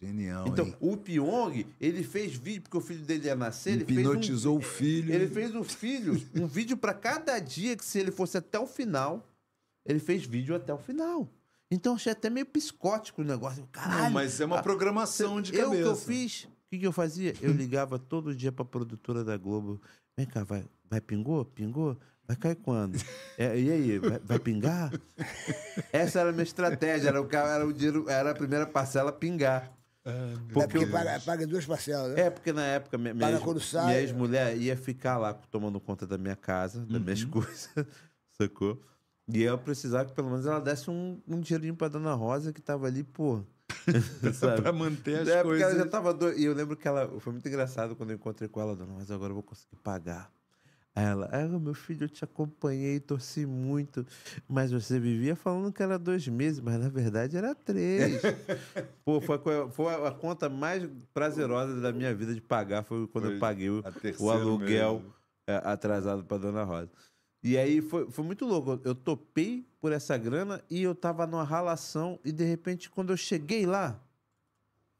[0.00, 0.76] Genial, Então, hein?
[0.80, 4.58] o Pyong, ele fez vídeo, porque o filho dele ia nascer, ele fez um Hipnotizou
[4.58, 5.12] o filho.
[5.14, 8.66] ele fez um filho, um vídeo pra cada dia que se ele fosse até o
[8.66, 9.26] final,
[9.84, 11.26] ele fez vídeo até o final.
[11.70, 13.66] Então achei até meio psicótico o negócio.
[13.72, 15.82] Caralho, Não, mas é uma programação de eu cabeça.
[15.82, 17.34] que eu fiz, o que, que eu fazia?
[17.40, 19.80] Eu ligava todo dia pra produtora da Globo.
[20.16, 21.44] Vem cá, vai, vai pingou?
[21.46, 21.96] Pingou?
[22.26, 22.98] Vai cair quando?
[23.38, 24.92] É, e aí, vai, vai pingar?
[25.92, 29.72] Essa era a minha estratégia, era o, era o dinheiro, era a primeira parcela pingar.
[30.04, 32.22] É Porque porque eu- paga, paga em duas parcelas, né?
[32.22, 34.02] é, porque na época minha, minha, ex- minha é.
[34.02, 37.30] ex-mulher ia ficar lá tomando conta da minha casa, das minhas Uhum.
[37.30, 37.70] coisas,
[38.38, 38.80] sacou?
[39.28, 42.60] E eu precisava que pelo menos ela desse um, um dinheirinho pra Dona Rosa que
[42.62, 43.42] tava ali, pô.
[44.34, 44.62] sabe?
[44.62, 45.72] Pra manter as é, porque coisas.
[45.74, 46.38] ela já tava doida.
[46.38, 47.08] E eu lembro que ela.
[47.18, 50.30] Foi muito engraçado quando eu encontrei com ela, Dona Rosa, agora eu vou conseguir pagar.
[50.96, 54.06] Aí ela, ah, meu filho, eu te acompanhei, torci muito.
[54.48, 58.22] Mas você vivia falando que era dois meses, mas na verdade era três.
[59.04, 59.38] Pô, foi
[59.70, 63.68] foi a conta mais prazerosa da minha vida de pagar, foi quando Foi eu paguei
[63.68, 63.84] o,
[64.18, 65.14] o aluguel mesmo.
[65.46, 66.90] é, atrasado pra Dona Rosa.
[67.44, 68.70] E aí foi, foi muito louco.
[68.72, 73.12] Eu- Eu topei por essa grana e eu tava numa ralação e de repente, quando
[73.12, 74.00] eu cheguei lá,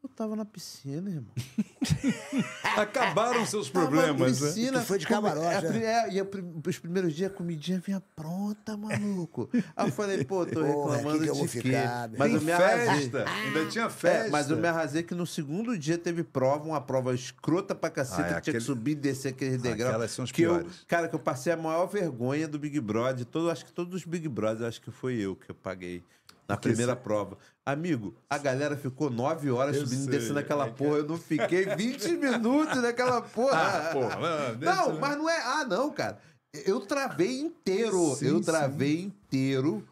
[0.07, 1.33] eu tava na piscina, irmão.
[2.77, 4.53] Acabaram seus Tava problemas, na né?
[4.53, 5.85] piscina, Tu foi de camarote, é, né?
[5.85, 6.27] é, e a
[6.67, 9.49] os primeiros dias a comidinha vinha pronta, maluco.
[9.77, 11.73] Aí eu falei, pô, tô Porra, reclamando que eu de vou quê?
[12.19, 13.11] Mas Tem eu me arrasei.
[13.47, 14.27] Ainda tinha festa.
[14.27, 17.91] É, mas eu me arrasei que no segundo dia teve prova, uma prova escrota pra
[17.91, 19.91] caceta, Ah, é que tinha aquele- que subir e descer aqueles degraus.
[19.95, 20.85] aquelas são as que eu, piores.
[20.87, 23.25] Cara, que eu passei a maior vergonha do Big Brother.
[23.25, 26.03] Todo, acho que todos os Big Brothers, acho que foi eu que eu paguei.
[26.49, 27.37] Na Porque primeira prova.
[27.65, 30.99] Amigo, a galera ficou nove horas Eu subindo e descendo aquela é que- porra.
[30.99, 33.59] Eu não fiquei 20 minutos naquela porra.
[33.59, 35.41] Ah, porra, deixa- Não, mas não é.
[35.43, 36.19] Ah, não, cara.
[36.65, 38.15] Eu travei inteiro.
[38.15, 38.45] Sim, eu sim.
[38.45, 39.87] travei inteiro.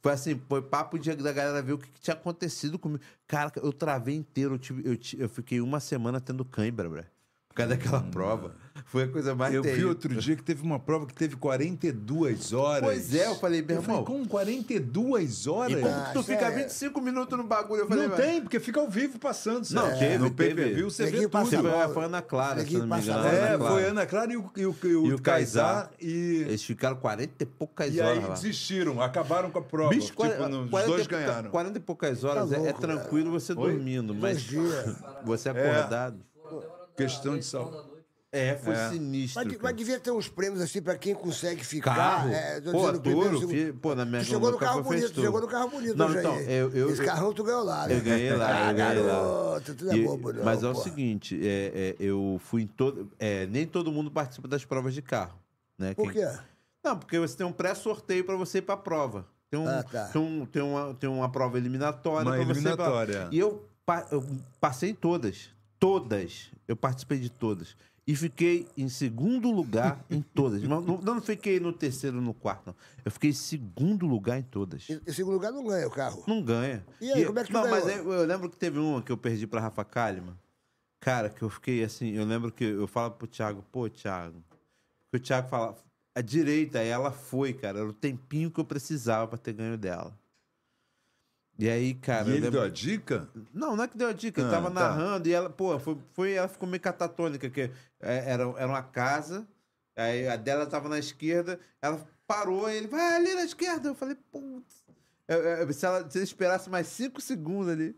[0.00, 3.02] Foi assim, foi papo de, da galera ver o que, que tinha acontecido comigo.
[3.26, 4.54] Cara, eu travei inteiro.
[4.54, 7.02] Eu, tive- eu, eu fiquei uma semana tendo cãibra, bro.
[7.48, 8.54] Por causa daquela prova.
[8.84, 9.88] Foi a coisa mais Eu vi terrível.
[9.88, 12.84] outro dia que teve uma prova que teve 42 horas.
[12.84, 14.20] Pois é, eu falei, meu Eu falei, irmão.
[14.22, 15.72] com 42 horas?
[15.72, 17.82] E como Ah, que tu fica é- 25 minutos no bagulho?
[17.82, 19.58] Eu falei, Não "Mas- tem, porque fica ao vivo passando.
[19.70, 19.98] Não, sabe?
[19.98, 21.30] teve, No pay-per-view você vê tudo.
[21.30, 21.92] passa Foi, mal.
[21.94, 23.26] foi a Ana Clara, se não me engano.
[23.28, 25.90] É, foi a Ana Clara e o, e o, e o E o Kaysar.
[26.00, 28.34] E, Eles ficaram 40 e poucas e horas aí lá.
[28.34, 29.90] desistiram, acabaram com a prova.
[29.90, 31.50] Bicho, tipo, quar- no- os 40 dois e ganharam.
[31.50, 34.44] 40 e poucas horas Tá é- é, tranquilo você dormindo, mas
[35.24, 36.18] você acordado.
[36.96, 37.95] Questão de saúde.
[38.36, 38.90] É, foi É.
[38.90, 39.44] sinistro.
[39.44, 41.94] Mas, mas devia ter uns prêmios assim pra quem consegue ficar.
[41.94, 42.30] Carro?
[42.30, 45.40] É, tô Pô, segundo- fi- pô, na minha- Tu chegou no carro bonito, tu chegou
[45.40, 47.96] no carro bonito, Não, então, eu- eu- Esse carrão tu ganhou lá, né?
[47.96, 49.12] Eu ganhei lá, Ah, eu ganhei lá.
[49.12, 50.44] garoto, tu não é E- bobo, não.
[50.44, 50.80] mas é o pô.
[50.82, 53.10] seguinte, é, é, eu fui em todo.
[53.18, 55.38] é, nem todo mundo participa das provas de carro.
[55.78, 55.94] Né?
[55.94, 56.38] Por Quem- quê?
[56.84, 59.26] Não, porque você tem um pré-sorteio pra você ir pra prova.
[59.50, 60.04] Tem, um, Ah, tá.
[60.06, 62.26] tem, um- tem uma, tem uma prova eliminatória.
[62.28, 63.28] Uma pra você- eliminatória.
[63.30, 64.24] E eu, pa- eu
[64.60, 65.50] passei em todas.
[65.78, 66.50] Todas.
[66.66, 67.76] Eu participei de todas.
[68.06, 70.62] E fiquei em segundo lugar em todas.
[70.62, 72.74] Não, não fiquei no terceiro, no quarto, não.
[73.04, 74.88] Eu fiquei em segundo lugar em todas.
[74.88, 76.22] Em em segundo lugar, não ganha o carro.
[76.26, 76.86] Não ganha.
[77.00, 77.84] E aí, como é que tu Não, ganhou?
[77.84, 80.38] mas eu, eu lembro que teve uma que eu perdi pra Rafa Kalimann.
[81.00, 84.40] Cara, que eu fiquei assim, eu lembro que eu falo pro Thiago, pô, Thiago.
[85.10, 85.76] Que o Thiago fala,
[86.14, 87.80] a direita, ela foi, cara.
[87.80, 90.16] Era o tempinho que eu precisava pra ter ganho dela.
[91.58, 92.28] E aí, cara.
[92.28, 93.28] E ele lembro- deu a dica?
[93.52, 94.74] não, não é que deu a dica, ele Ah, tava tá.
[94.74, 97.70] narrando e ela, pô, foi, foi, ela ficou meio catatônica, que é,
[98.30, 99.46] era, era uma casa,
[99.96, 103.88] aí a dela tava na esquerda, ela parou e ele vai ali na esquerda.
[103.88, 104.84] Eu falei, putz.
[105.28, 107.96] Eu- eu- se, ela, se ele esperasse mais cinco segundos ali.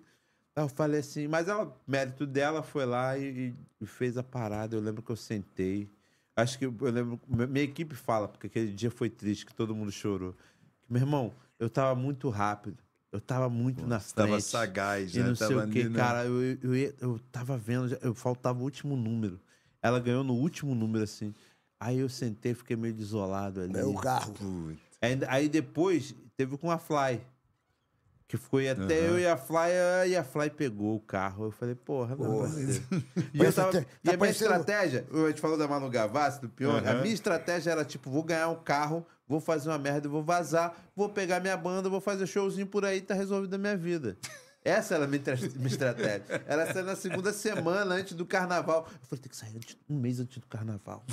[0.55, 4.75] Eu falei assim, mas ela, mérito dela, foi lá e, e fez a parada.
[4.77, 5.89] Eu lembro que eu sentei.
[6.35, 7.21] Acho que eu lembro.
[7.29, 10.35] Minha equipe fala, porque aquele dia foi triste, que todo mundo chorou.
[10.89, 12.79] Meu irmão, eu tava muito rápido.
[13.11, 14.15] Eu tava muito na frente.
[14.15, 15.29] Tava sagaz, E né?
[15.29, 16.25] não sei Tava o que, cara.
[16.27, 19.41] Eu, eu, eu tava vendo, eu faltava o último número.
[19.83, 21.35] Ela ganhou no último número, assim.
[21.81, 23.79] Aí eu sentei, fiquei meio desolado ali.
[23.79, 24.35] É o carro.
[25.01, 27.21] Aí, aí depois teve com a Fly.
[28.27, 29.71] Que foi até eu e a Fly,
[30.11, 31.45] e a Fly pegou o carro.
[31.47, 32.49] Eu falei, porra, não Porra.
[32.49, 32.83] vai ser.
[33.33, 35.89] E, eu tava, até- e tá a minha parecendo- estratégia, a gente falou da Manu
[35.89, 37.01] Gavassi, do Pione, a Aham.
[37.01, 41.09] minha estratégia era tipo, vou ganhar um carro, vou fazer uma merda, vou vazar, vou
[41.11, 44.17] pegar minha banda, vou fazer showzinho por aí, tá resolvida a minha vida.
[44.65, 45.23] Essa era a minha,
[45.55, 46.43] minha estratégia.
[46.47, 48.89] Era sair na segunda semana, antes do carnaval.
[49.01, 51.05] Eu falei, tem que sair antes- um mês antes do carnaval.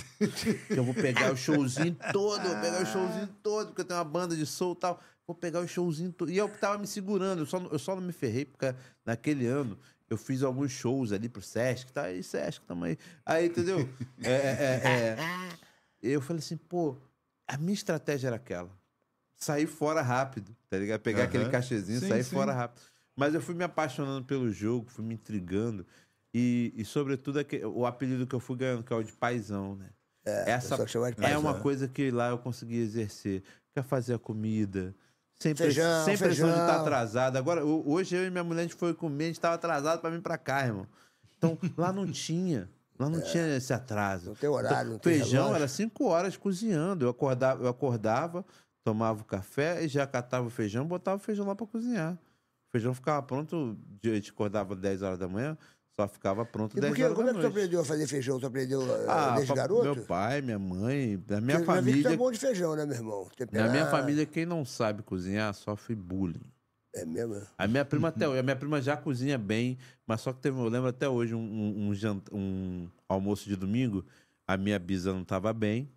[0.69, 4.03] Eu vou pegar o showzinho todo, vou pegar o showzinho todo, porque eu tenho uma
[4.03, 4.99] banda de soul e tal.
[5.27, 6.31] Vou pegar o showzinho todo.
[6.31, 8.73] E eu que tava me segurando, eu só, eu só não me ferrei, porque
[9.05, 9.77] naquele ano
[10.09, 12.97] eu fiz alguns shows ali pro Sesc, tá aí, Sesc, tamo aí.
[13.25, 13.87] Aí, entendeu?
[14.21, 15.17] É, é, é.
[16.01, 16.97] Eu falei assim, pô,
[17.47, 18.71] a minha estratégia era aquela.
[19.35, 21.01] Sair fora rápido, tá ligado?
[21.01, 21.27] Pegar Aham.
[21.27, 22.35] aquele cachezinho, Sim, sair sim.
[22.35, 22.81] fora rápido.
[23.15, 25.85] Mas eu fui me apaixonando pelo jogo, fui me intrigando.
[26.33, 27.39] E, e sobretudo,
[27.73, 29.89] o apelido que eu fui ganhando, que é o de paizão, né?
[30.25, 33.43] Essa chama de é uma coisa que lá eu consegui exercer.
[33.73, 34.95] Quer fazer a comida.
[35.37, 36.81] Sem, Feijão, sem pressão de estar feijão.
[36.81, 37.37] atrasado.
[37.37, 40.01] Agora, ho- hoje eu e minha mulher, a gente foi comer, a gente estava atrasado
[40.01, 40.87] para vir para cá, irmão.
[41.37, 42.69] Então, lá não tinha.
[42.97, 44.27] Lá não tinha esse atraso.
[44.27, 44.29] É.
[44.29, 45.55] Não tem horário, não tem Feijão relógio.
[45.55, 47.05] era cinco horas cozinhando.
[47.05, 48.45] Eu acordava, eu acordava,
[48.83, 52.13] tomava o café e já catava o feijão, botava o feijão lá para cozinhar.
[52.13, 55.57] O feijão ficava pronto, a gente acordava 10 horas da manhã,
[55.99, 57.85] só ficava pronto E 10 por que, horas como da é que tu aprendeu a
[57.85, 58.39] fazer feijão?
[58.39, 59.83] Tu aprendeu eh, Ah, desde pa- garoto?
[59.83, 62.09] meu pai, minha mãe, a minha Porque família.
[62.09, 63.23] é bom de feijão, né, meu irmão?
[63.25, 63.69] Na Temperar.
[63.71, 66.41] minha família, quem não sabe cozinhar sofre bullying.
[66.95, 67.41] É mesmo?
[67.57, 69.77] A minha prima até a minha prima já cozinha bem,
[70.07, 73.55] mas só que teve, eu lembro até hoje um, um, um jant- um almoço de
[73.55, 74.05] domingo,
[74.47, 75.89] a minha bisa não estava bem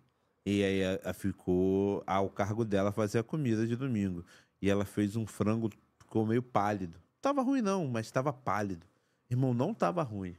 [0.45, 4.25] e aí a, a ficou ao cargo dela fazer a comida de domingo.
[4.61, 6.97] E ela fez um frango, ficou meio pálido.
[7.21, 8.85] Tava ruim não, mas estava pálido.
[9.29, 10.35] Irmão, não tava ruim,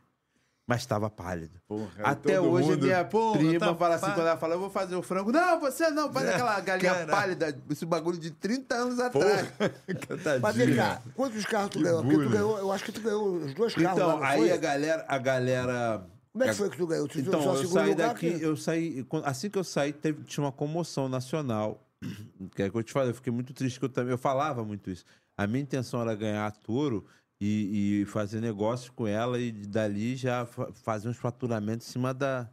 [0.71, 1.61] mas estava pálido.
[1.67, 4.55] Porra, Até hoje a mundo, minha "Porra, prima tá fala assim, pá-" quando ela fala,
[4.55, 5.33] eu vou fazer o frango.
[5.33, 7.11] Não, você não, faz É, aquela galinha caralho.
[7.11, 9.49] pálida, esse bagulho de 30 anos atrás.
[10.41, 12.05] Mas vem cá, quantos carros tu Que ganhou?
[12.05, 14.39] Porque tu ganhou, eu acho que tu ganhou os dois carros lá, Então, não aí
[14.39, 14.53] foi?
[14.53, 16.07] a galera, a galera.
[16.33, 17.09] Como é que foi que tu ganhou?
[17.09, 19.07] Tu Então, só eu saí lugar, daqui, que- eu saí.
[19.25, 21.85] Assim que eu saí, teve, tinha uma comoção nacional.
[22.55, 24.13] Que é que eu te falei, eu fiquei muito triste que eu também.
[24.13, 25.05] Eu falava muito isso.
[25.37, 27.05] A minha intenção era ganhar a touro
[27.41, 32.13] e, e fazer negócios com ela e dali já fa- fazer uns faturamentos em cima
[32.13, 32.49] da,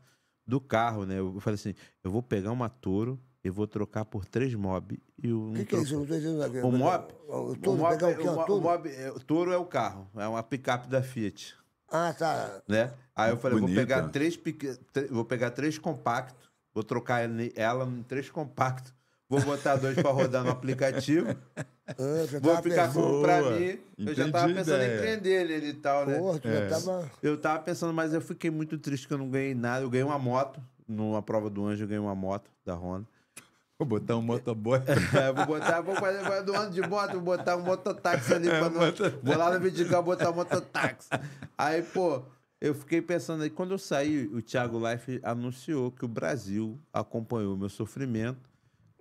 [0.45, 1.19] do carro, né?
[1.19, 1.73] Eu falei assim:
[2.03, 4.99] eu vou pegar uma touro e vou trocar por três mob.
[5.21, 5.93] E O que, que é isso?
[5.95, 6.65] Eu não tô entendendo nada.
[6.67, 8.27] O mob, O mob, pegar o quê?
[8.51, 11.55] o mob- é, o touro é o carro, é uma picape da Fiat
[11.89, 12.61] Ah, tá.
[12.67, 12.93] né?
[13.15, 14.39] Aí eu falei, vou pegar três
[15.09, 18.93] vou pegar três compactos, vou trocar ela em três compactos,
[19.27, 21.35] vou botar dois para rodar no aplicativo,
[21.87, 22.93] Ah, já vou ficar pensando.
[22.93, 23.59] com pra Boa.
[23.59, 23.79] mim.
[23.97, 25.01] Eu já tava pensando em ideia.
[25.01, 26.17] prender ele e tal, né?
[26.19, 26.69] Porra, tu É.
[26.69, 27.11] já tava...
[27.23, 29.83] Eu tava pensando, mas eu fiquei muito triste que eu não ganhei nada.
[29.85, 33.05] Eu ganhei uma moto, numa prova do anjo, eu ganhei uma moto da Honda.
[33.79, 34.79] Vou botar um motoboy.
[35.15, 38.49] É, vou botar, vou fazer vou do ano de moto, vou botar um mototáxi ali
[38.49, 41.07] É, pra não, moto- Vou lá no Vidigal botar um mototáxi.
[41.57, 42.23] Aí, pô,
[42.59, 47.53] eu fiquei pensando aí, quando eu saí, o Thiago Life anunciou que o Brasil acompanhou
[47.53, 48.49] o meu sofrimento,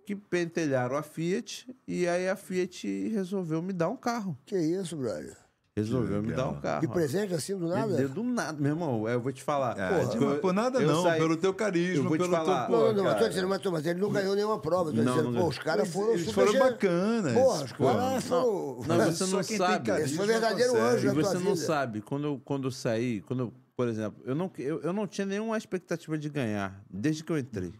[0.07, 4.39] que pentelharam a Fiat, e aí a Fiat resolveu me dar um carro.
[4.47, 5.37] Que isso, brother?
[5.77, 6.81] Resolveu me dar um carro.
[6.81, 7.97] De presente assim, do Me nada?
[7.97, 9.07] deu do nada, meu irmão.
[9.07, 9.73] Eu vou te falar.
[9.79, 10.07] Ah, Porra.
[10.19, 12.67] de- mas por nada Eu não, saí- pelo teu carisma, Eu vou te pelo falar.
[12.67, 12.75] teu...
[12.79, 14.91] Não, não, não, mas tô dizendo, mas, mas ele não ganhou nenhuma prova.
[14.91, 17.33] Tô Não, dizendo, não pô, os caras foram eles super foram bacanas.
[17.35, 18.81] Porra, os caras foram...
[18.87, 19.91] Não, você não sabe.
[20.01, 21.57] Esse foi verdadeiro anjo na tua você não vida.
[21.57, 25.07] sabe, quando eu, quando eu saí, quando eu, por exemplo, eu não, eu, eu não
[25.07, 27.75] tinha nenhuma expectativa de ganhar, desde que eu entrei.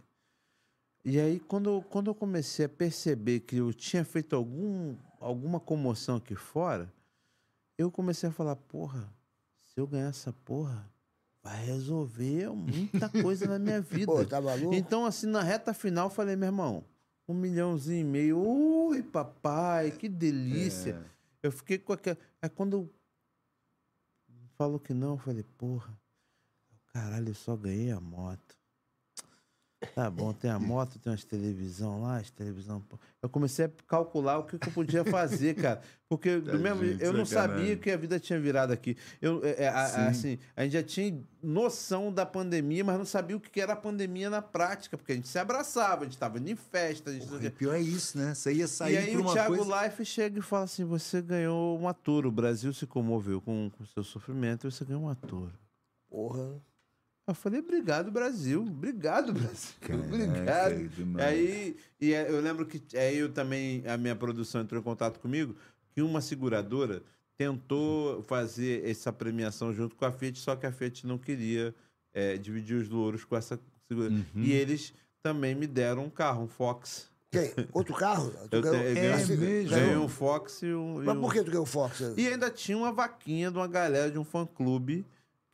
[1.09, 6.17] E aí, quando, quando eu comecei a perceber que eu tinha feito algum, alguma comoção
[6.17, 6.93] aqui fora,
[7.79, 9.09] eu comecei a falar, porra,
[9.61, 10.85] se eu ganhar essa porra,
[11.41, 14.07] vai resolver muita coisa na minha vida.
[14.07, 14.75] Pô, tá maluco?
[14.75, 16.85] Então, assim, na reta final, eu falei, meu irmão,
[17.29, 21.01] um milhãozinho e meio, ui, papai, que delícia.
[21.41, 22.19] Eu fiquei com aquela.
[22.43, 22.93] Aí quando
[24.57, 25.97] falou que não, eu falei, porra,
[26.93, 28.59] caralho, eu só ganhei a moto.
[29.95, 32.83] Tá bom, tem a moto, tem umas televisão lá, as televisão.
[33.23, 35.83] Eu comecei a calcular o que, que eu podia fazer, cara.
[36.09, 37.59] Porque do mesmo, gente, eu não sacanagem.
[37.67, 38.97] sabia que a vida tinha virado aqui.
[39.21, 40.01] Eu, é, é, a- a- Sim.
[40.09, 43.77] assim, a gente já tinha noção da pandemia, mas não sabia o que era a
[43.77, 47.27] pandemia na prática, porque a gente se abraçava, a gente estava em festa, a gente
[47.29, 48.35] Porra, pior é isso, né?
[48.35, 49.85] Você ia sair e aí o Thiago coisa...
[49.85, 52.31] Life chega e fala assim: você ganhou uma touro.
[52.31, 55.53] O Brasil se comoveu com o seu sofrimento e você ganhou uma touro.
[56.09, 56.61] Porra.
[57.27, 58.63] Eu falei, obrigado, Brasil.
[58.63, 59.75] Obrigado, Brasil.
[59.81, 60.89] Caraca, obrigado.
[60.89, 61.27] demais.
[61.27, 65.19] Aí, e aí eu lembro que aí eu também, a minha produção entrou em contato
[65.19, 65.57] comigo,
[65.91, 67.03] que uma seguradora
[67.37, 71.75] tentou fazer essa premiação junto com a Fiat, só que a Fiat não queria
[72.15, 73.59] eh, dividir os louros com essa
[73.89, 74.23] seguradora.
[74.35, 74.43] Uhum.
[74.43, 77.11] E eles também me deram um carro, um Fox.
[77.31, 77.53] Quem?
[77.73, 78.31] Outro carro?
[78.49, 79.37] Tu Eu ganhou- te- eu É ganhei- assim?
[79.69, 81.03] Ganhei um Fox e um.
[81.05, 82.01] Mas um- por que tu ganhou o Fox?
[82.17, 85.05] E ainda tinha uma vaquinha de uma galera de um fã-clube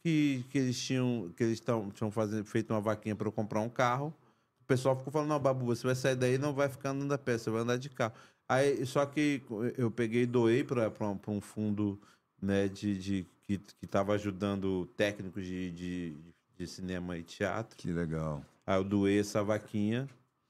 [0.03, 3.61] que, que eles tinham que eles tão, tinham fazendo, feito uma vaquinha para eu comprar
[3.61, 4.13] um carro.
[4.61, 7.13] O pessoal ficou falando, não, Babu, você vai sair daí e não vai ficar andando
[7.13, 8.15] a pé, você vai andar de carro.
[8.49, 9.43] Aí, só que
[9.79, 10.91] eu peguei e doei para
[11.29, 12.01] um fundo
[12.41, 16.17] né, de, de, que estava ajudando técnicos de, de,
[16.57, 17.77] de cinema e teatro.
[17.77, 18.45] Que legal.
[18.67, 20.09] Aí eu doei essa vaquinha.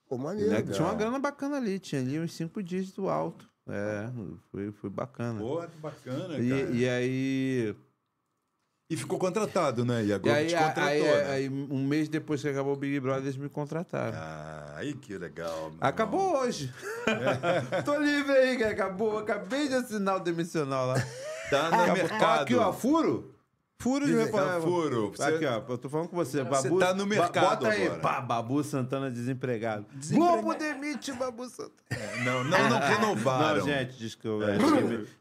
[0.09, 0.51] Pô, maneiro.
[0.51, 3.51] né, tinha uma grana bacana ali, tinha ali uns cinco dígitos alto.
[3.69, 4.11] É,
[4.51, 5.39] foi, foi bacana.
[5.39, 6.43] Pô, que bacana, cara.
[6.43, 7.77] E, e aí
[8.93, 10.05] E ficou contratado, né?
[10.05, 11.31] E a E Globo aí, te contratou, aí, né?
[11.31, 14.19] aí, um mês depois que acabou o Big Brother, eles me contrataram.
[14.19, 15.71] Ah, aí que legal.
[15.71, 16.71] meu Acabou hoje.
[17.85, 19.19] Tô livre aí, que acabou.
[19.19, 20.97] Acabei de assinar o demissional lá.
[20.99, 21.11] irmão.
[21.51, 21.95] Tá no Acabou.
[21.97, 22.43] mercado.
[22.43, 23.35] Aqui, ó, furo.
[23.79, 25.11] Furo de Tá meu furo.
[25.11, 26.45] Você- Aqui, ó, eu tô falando com você.
[26.45, 28.01] Você Babu, tá no mercado Bota aí, agora.
[28.01, 29.87] pá, Babu Santana desempregado.
[30.11, 31.73] Globo demite Babu Santana.
[32.25, 33.59] Não, não, não renovaram.
[33.59, 34.45] Não, gente, desculpa.
[34.51, 34.59] é,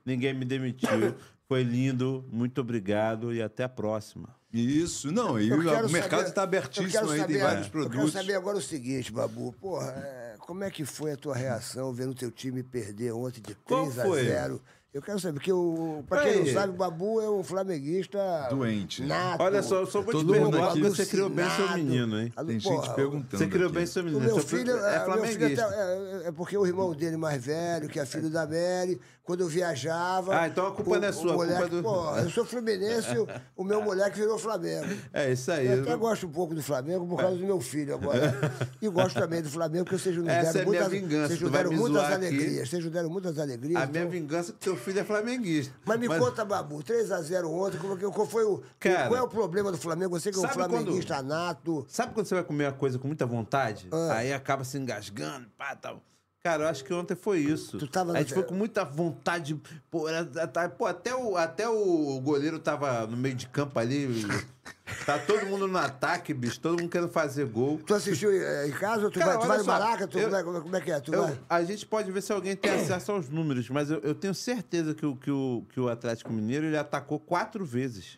[0.06, 0.90] ninguém me demitiu.
[1.52, 2.24] Foi lindo.
[2.32, 4.30] Muito obrigado e até a próxima.
[4.54, 5.38] Isso, não.
[5.38, 8.14] E Eu o mercado está abertíssimo aí, tem saber- vários Eu quero produtos.
[8.14, 9.54] saber agora o seguinte, Babu.
[9.60, 13.54] Porra, é, como é que foi a tua reação vendo teu time perder ontem de
[13.66, 14.24] Qual 3 a foi?
[14.24, 14.62] 0
[14.94, 16.40] Eu quero saber, porque o, pra quem Aí.
[16.46, 18.20] não sabe, o Babu é um flamenguista
[18.50, 19.02] Doente.
[19.04, 19.42] nato.
[19.42, 22.34] Olha só, eu só vou te perguntar porque você criou bem seu menino, hein?
[22.46, 23.38] Tem gente porra, perguntando.
[23.38, 23.76] Você criou aqui.
[23.76, 24.26] bem seu O menino.
[24.26, 25.66] meu Seu filho, é é, meu filho flamenguista.
[25.66, 29.42] até- é, é porque o irmão dele mais velho, que é filho da Mary, quando
[29.42, 30.36] eu viajava.
[30.40, 32.30] Ah, então a culpa o- não é sua, a culpa moleque, é do- Pô, eu
[32.30, 34.88] sou fluminense, o, o meu moleque virou Flamengo.
[35.14, 35.68] É isso aí.
[35.68, 38.34] Eu até gosto um pouco do Flamengo por causa do meu filho agora.
[38.82, 41.52] E gosto também do Flamengo, porque vocês nos Essa deram é minha muitas, vingança, vocês
[41.52, 42.26] deram me muitas zoar aqui.
[42.28, 42.70] alegrias.
[42.70, 43.82] Vocês deram muitas alegrias.
[43.82, 45.74] A minha então- vingança é que teu filho é flamenguista.
[45.86, 48.62] Mas me conta, Babu, 3x0 ontem, como que- qual foi o.
[48.80, 50.20] Cara, qual é o problema do Flamengo?
[50.20, 51.86] Você que é um flamenguista nato.
[51.88, 53.88] Sabe quando você vai comer uma coisa com muita vontade?
[53.92, 54.14] Ah.
[54.16, 56.02] Aí acaba se engasgando, pá, tal.
[56.44, 57.78] Cara, eu acho que ontem foi isso.
[57.78, 59.62] Tu tava a no- gente foi com muita vontade.
[59.92, 60.08] Pô,
[60.52, 64.08] tá- pô, até, o, até o goleiro tava no meio de campo ali.
[65.06, 66.60] tá todo mundo no ataque, bicho.
[66.60, 67.80] Todo mundo querendo fazer gol.
[67.86, 69.12] Tu assistiu em casa?
[69.12, 70.08] Tu Cara, vai, tu vai no Maraca?
[70.08, 71.00] Tu, eu- como, é, como é- como é que é?
[71.00, 71.40] Tu Eu- vai?
[71.48, 74.96] a gente pode ver se alguém tem acesso aos números, mas eu, eu tenho certeza
[74.96, 78.18] que o, que, o, que o Atlético Mineiro ele atacou quatro vezes.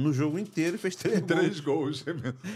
[0.00, 2.02] No jogo inteiro e fez três, Três gols.
[2.02, 2.04] gols.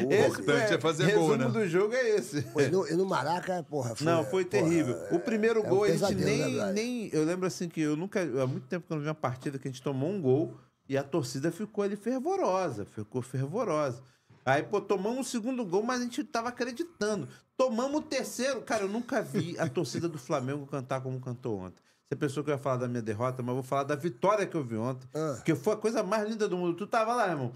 [0.01, 1.49] O Esse importante foi- é fazer resumo gol, né?
[1.49, 2.43] do jogo é esse.
[2.43, 4.07] Pô, e no, e no Maraca, porra, foi.
[4.07, 4.97] Não, foi porra, terrível.
[5.13, 6.75] o primeiro é um gol, a gente pesadelo, nem, né, brother?
[6.75, 7.11] nem.
[7.13, 8.21] Eu lembro assim que eu nunca.
[8.21, 10.55] Há muito tempo que eu não vi uma partida que a gente tomou um gol
[10.89, 12.85] e a torcida ficou ali fervorosa.
[12.85, 14.03] Ficou fervorosa.
[14.47, 17.27] Aí, pô, tomamos o segundo gol, mas a gente tava acreditando.
[17.57, 18.61] Tomamos o terceiro.
[18.63, 21.83] Cara, eu nunca vi a torcida do Flamengo cantar como cantou ontem.
[22.15, 24.47] Você pensou que eu ia falar da minha derrota, mas eu vou falar da vitória
[24.47, 25.09] que eu vi ontem.
[25.13, 25.35] Ah.
[25.37, 26.77] Porque foi a coisa mais linda do mundo.
[26.77, 27.53] Tu tava lá, irmão.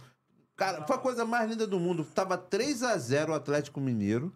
[0.56, 2.05] Cara, foi a coisa mais linda do mundo.
[2.05, 4.32] Tava 3 a 0 o Atlético Mineiro.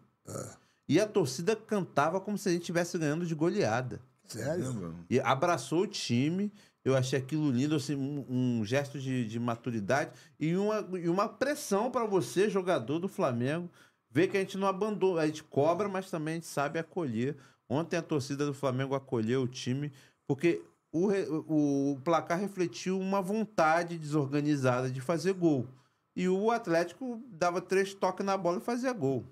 [0.89, 4.01] E a torcida cantava como se a gente estivesse ganhando de goleada.
[4.29, 4.95] Sério?
[5.11, 6.53] E abraçou o time.
[6.85, 11.29] Eu achei aquilo lindo, assim, um, um gesto de, de maturidade e uma, e uma
[11.29, 13.71] pressão para você, jogador do Flamengo,
[14.11, 15.23] ver que a gente não abandona.
[15.23, 17.37] A gente cobra, mas também a gente sabe acolher.
[17.73, 19.91] Ontem a torcida do Flamengo acolheu o time,
[20.27, 20.63] porque
[20.93, 25.67] o, o, o placar refletiu uma vontade desorganizada de fazer gol.
[26.15, 29.25] E o Atlético dava três toques na bola e fazia gol.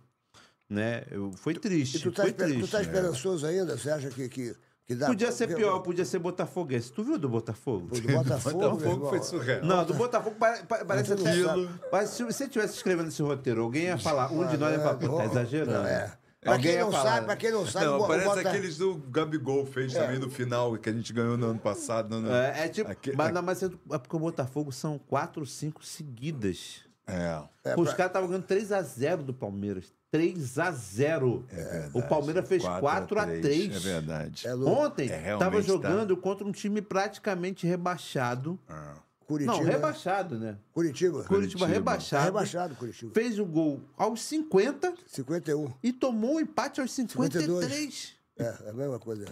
[0.68, 1.02] Né?
[1.10, 1.96] Eu, foi triste.
[1.98, 2.60] E tu tá, foi esper- triste.
[2.64, 3.76] tu tá esperançoso ainda?
[3.76, 4.56] Você acha que, que,
[4.86, 5.08] que dá.
[5.08, 6.92] Podia ser pior, podia ser Botafoguense.
[6.92, 7.88] Tu viu do Botafogo?
[7.88, 9.64] Do Botafogo, Botafogo foi surreal.
[9.64, 11.68] Não, do Botafogo pare- pa- parece você até.
[11.92, 14.94] Mas se você estivesse escrevendo esse roteiro, alguém ia falar, um de nós ia falar,
[14.94, 15.86] pô, tá Não, exagerando.
[15.88, 16.16] É.
[16.40, 17.26] Pra Alguém quem não falar, sabe, né?
[17.26, 20.88] pra quem não sabe, Não, parece Bota- aqueles do Gabigol fez também no final, que
[20.88, 22.08] a gente ganhou no ano passado.
[22.08, 24.98] no- no- É, é tipo, Aque- mas, não, mas é é porque o Botafogo são
[24.98, 26.80] quatro, cinco seguidas.
[27.06, 27.42] É.
[27.64, 29.92] É, Os pra- caras estavam ganhando 3x0 do Palmeiras.
[30.10, 31.44] 3x0.
[31.50, 31.90] É verdade.
[31.98, 33.76] o Palmeiras fez 4 a 3, 4x3.
[33.76, 34.46] É verdade.
[34.48, 34.54] É.
[34.54, 35.72] Ontem, É, tava realmente tá.
[35.72, 38.58] jogando contra um time praticamente rebaixado.
[38.68, 38.94] Ah.
[39.30, 39.56] Curitiba.
[39.56, 40.56] Não, rebaixado, né?
[40.72, 41.22] Curitiba.
[41.22, 42.24] Curitiba, É rebaixado.
[42.24, 43.12] rebaixado, Curitiba.
[43.14, 45.72] Fez o gol aos 50 51.
[45.82, 48.16] e tomou um empate aos 53.
[48.36, 49.26] É, é a mesma coisa.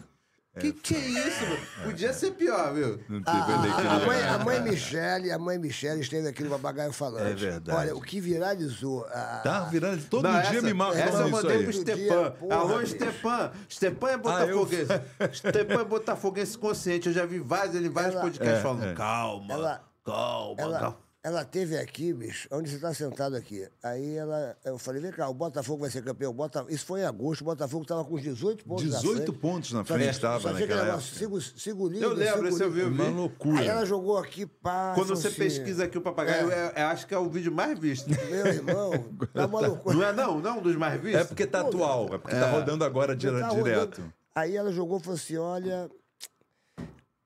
[0.59, 1.59] Que que é isso, mano?
[1.85, 2.99] Podia ser pior, viu?
[3.09, 6.51] Não A, teve a- a mãe, a mãe Michele, a mãe Michele esteve aqui no
[6.51, 7.29] Papagaio falando.
[7.29, 7.79] É verdade.
[7.79, 9.05] Olha, o que viralizou.
[9.07, 10.05] A, Tá virando.
[10.09, 12.35] Todo Não, dia essa, me marca Essa eu mandei pro Stepan.
[12.51, 12.85] Alô.
[12.85, 13.53] Stepan.
[13.71, 14.87] Stepan é botafoguense.
[15.33, 17.07] Stepan é botafoguense consciente.
[17.07, 18.95] Eu já vi vários, ele, vários Ela- podcasts É, falando, é.
[18.95, 20.97] calma, Ela- calma, ela, calma.
[21.23, 23.67] ela teve aqui, bicho, onde você está sentado aqui.
[23.83, 26.33] Aí ela, eu falei, vem cá, o Botafogo vai ser campeão.
[26.33, 29.39] Bota, isso foi em agosto, o Botafogo estava com os 18 pontos na 18 frente.
[29.39, 31.19] pontos na frente estava naquela negócio, época.
[31.19, 32.83] Siga, o- siga o líder, Eu lembro, eu vi.
[32.85, 33.61] Uma loucura.
[33.61, 34.93] Aí ela jogou aqui, pá.
[34.95, 37.79] Quando você assim, pesquisa aqui o papagaio, é- é- acho que é o vídeo mais
[37.79, 38.09] visto.
[38.09, 38.93] Meu irmão,
[39.35, 39.95] tá uma loucura.
[39.97, 40.41] Não é não?
[40.41, 41.21] Não, um dos mais vistos?
[41.23, 42.07] É porque tá atual.
[42.15, 43.65] É porque tá rodando agora dire- tá rodando.
[43.65, 44.13] direto.
[44.35, 45.91] Aí ela jogou e falou assim: olha,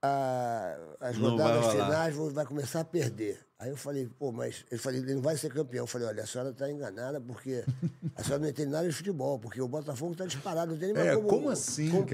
[0.02, 3.38] a- as Não rodadas finais vão- vai começar a perder.
[3.58, 5.84] Aí eu falei, pô, mas ele, falei, ele não vai ser campeão.
[5.84, 7.64] Eu falei, olha, a senhora está enganada porque
[8.16, 10.96] a senhora não entende nada de futebol, porque o Botafogo está disparado, não tem nem
[10.96, 12.04] mais É, como, como assim, como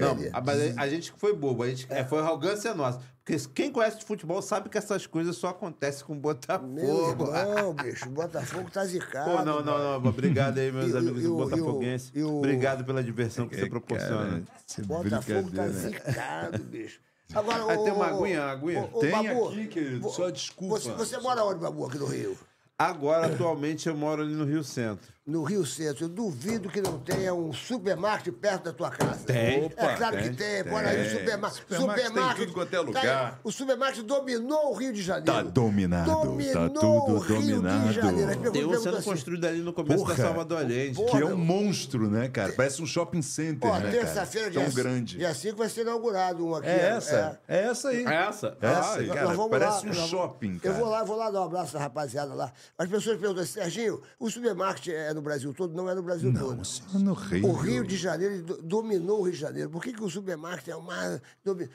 [0.45, 2.05] mas a, a gente que foi bobo, a gente, é.
[2.05, 3.01] foi arrogância nossa.
[3.25, 7.35] Porque quem conhece de futebol sabe que essas coisas só acontecem com o Meu Botafogo.
[7.35, 9.31] irmão, bicho, o Botafogo tá zicado.
[9.37, 10.09] Pô, não, não, não.
[10.09, 12.11] Obrigado aí, meus E amigos e do Botafoguense.
[12.13, 14.43] e o- Obrigado pela diversão que você É, proporciona.
[14.43, 16.99] cara, Botafogo tá zicado, bicho.
[17.33, 18.89] Agora, Aí ô, tem uma aguinha, uma aguinha?
[18.91, 20.79] ô, Tem Babu, aqui, querido, só desculpa.
[20.79, 22.37] Você, você mora onde, Babu, aqui no Rio?
[22.77, 25.13] Agora, atualmente, eu moro ali no Rio Centro.
[25.29, 26.05] No Rio Centro.
[26.05, 29.25] Eu duvido que não tenha um supermarket perto da tua casa.
[29.25, 29.65] Tem.
[29.77, 30.63] É claro tem, que tem.
[30.63, 31.19] Bora aí, o tem.
[31.19, 31.63] supermarket.
[31.69, 33.39] Supermarket tem tudo quanto é lugar.
[33.43, 35.31] o supermarket dominou o Rio de Janeiro.
[35.31, 37.87] Tá dominado, tá Dominou tudo o Rio dominado.
[37.87, 38.51] de Janeiro.
[38.51, 40.15] Tem um sendo assim, construído ali no começo Porra.
[40.15, 40.95] da Salvador Allende.
[40.95, 41.11] Porra.
[41.11, 42.51] Que é um monstro, né, cara?
[42.53, 43.91] Parece um shopping center, Ó, né, cara?
[43.91, 45.17] terça-feira, dia, Tão grande.
[45.17, 46.67] dia 5 vai ser inaugurado um aqui.
[46.67, 47.39] É essa?
[47.47, 48.03] É, essa aí.
[48.03, 48.57] Essa?
[48.59, 49.27] Essa aí, cara.
[49.27, 50.73] vamos Parece lá, um shopping, cara.
[50.75, 52.51] Eu vou lá, vou lá dar um abraço à rapaziada lá.
[52.77, 55.73] As pessoas perguntam assim, Serginho, o supermarket é no Brasil todo?
[55.75, 56.55] Não é no Brasil todo.
[56.55, 57.47] Não, isso é no Rio.
[57.47, 59.69] O Rio de Janeiro do- dominou o Rio de Janeiro.
[59.69, 61.21] Por que, que o supermarket é uma.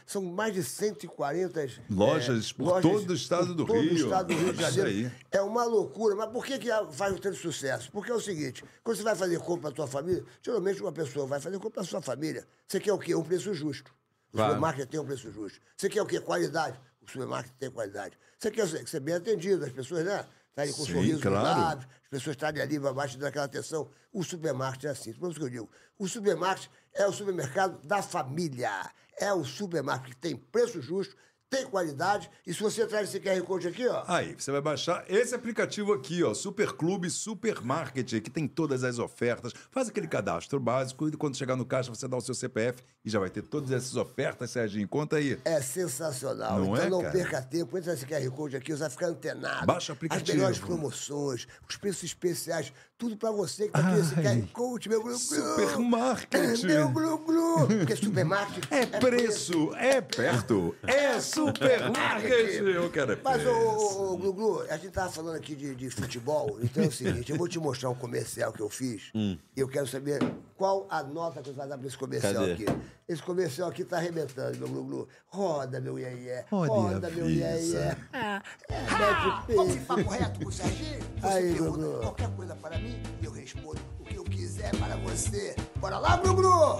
[0.06, 3.92] São mais de 140 Lojas por todo o estado por do todo Rio.
[3.92, 4.88] o estado do Rio de Janeiro.
[4.88, 5.12] aí.
[5.30, 6.14] É uma loucura.
[6.16, 7.90] Mas por que, que faz tanto sucesso?
[7.92, 11.26] Porque é o seguinte: quando você vai fazer compra para tua família, geralmente uma pessoa
[11.26, 12.46] vai fazer compra para sua família.
[12.66, 13.14] Você quer o quê?
[13.14, 13.92] Um preço justo.
[14.32, 14.54] O Claro.
[14.54, 15.60] supermarket tem um preço justo.
[15.76, 16.18] Você quer o quê?
[16.20, 16.78] Qualidade.
[17.06, 18.18] O supermarket tem qualidade.
[18.38, 20.24] Você quer ser bem atendido, as pessoas, né?
[20.54, 21.48] Estarem com um Sim, sorriso claro.
[21.48, 23.90] nos lábios, as pessoas estarem ali abaixo daquela atenção.
[24.12, 25.12] O supermarket é assim.
[25.12, 28.70] Por isso que eu digo, o supermarket é o supermercado da família.
[29.18, 31.16] É o supermarket que tem preço justo,
[31.54, 32.30] tem qualidade.
[32.46, 34.02] E se você traz esse QR Code aqui, ó.
[34.08, 38.98] Aí, você vai baixar esse aplicativo aqui, ó, Super Clube Supermarket, que tem todas as
[38.98, 39.52] ofertas.
[39.70, 43.10] Faz aquele cadastro básico e quando chegar no caixa você dá o seu CPF e
[43.10, 44.88] já vai ter todas essas ofertas, Serginho.
[44.88, 45.38] Conta aí.
[45.44, 46.58] É sensacional.
[46.58, 47.12] Não então é, não cara?
[47.12, 47.78] perca tempo.
[47.78, 49.66] Entra nesse QR Code aqui, você vai ficar antenado.
[49.66, 50.30] Baixa o aplicativo.
[50.30, 54.22] As melhores promoções, os preços especiais, tudo pra você que tá aqui nesse Ai.
[54.42, 55.18] QR Code, meu glu-glu.
[55.18, 56.62] Supermarket.
[56.64, 57.66] Meu glu-glu.
[57.66, 62.60] Porque supermarket É preço, é perto, é supermarket.
[62.62, 66.84] Eu quero é Mas, ô, Glu-Glu, a gente tava falando aqui de, de futebol, então
[66.84, 69.36] é o seguinte, eu vou te mostrar um comercial que eu fiz Hum.
[69.56, 70.20] e eu quero saber
[70.56, 72.52] qual a nota que você vai dar pra esse comercial Cadê?
[72.52, 72.66] aqui.
[73.08, 75.08] Esse comercial aqui tá arrebentando, meu Glu-Glu.
[75.28, 77.98] Roda, meu iê Roda e Roda, meu iê avisa.
[78.12, 81.00] Ah, é, Vamos em papo reto com o Serginho?
[81.20, 82.00] Você Aí, pergunta Gugu.
[82.00, 85.54] qualquer coisa para mim e eu respondo o que eu quiser para você.
[85.76, 86.78] Bora lá, Glu-Glu!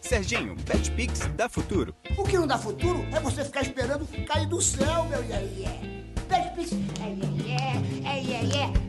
[0.00, 1.94] Serginho, BetPix dá futuro.
[2.16, 5.98] O que não dá futuro é você ficar esperando cair do céu, meu iê iê.
[6.28, 6.72] Pede pix.
[7.00, 7.08] É,
[7.52, 8.64] é, é, é, é.
[8.66, 8.87] Ha!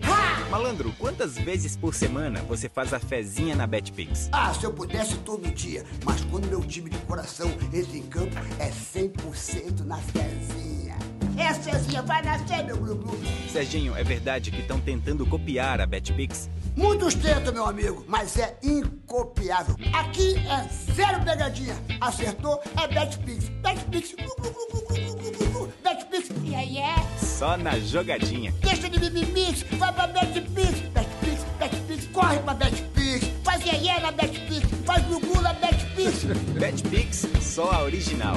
[0.50, 4.30] Malandro, quantas vezes por semana você faz a fezinha na Betpix?
[4.32, 8.36] Ah, se eu pudesse todo dia, mas quando meu time de coração entra em campo,
[8.58, 10.98] é 100% na fezinha.
[11.38, 13.18] É, Cezinha, vai nascer, meu glu-glu.
[13.50, 16.50] Serginho, é verdade que estão tentando copiar a Betpix?
[16.76, 19.76] Muitos tentam, meu amigo, mas é incopiável.
[19.94, 21.76] Aqui é zero pegadinha.
[22.02, 23.50] Acertou, é Betpix.
[23.50, 26.30] Betpix, glu, glu, glu, glu, glu, glu, glu, Betpix.
[26.44, 27.19] E aí é...
[27.40, 28.54] Só na jogadinha.
[28.60, 30.82] Deixa de mimimix, vai pra BetPix.
[30.94, 33.32] BetPix, BetPix, corre pra BetPix.
[33.46, 36.26] Faz iê na BetPix, faz gugu na BetPix.
[36.60, 38.36] BetPix, só a original.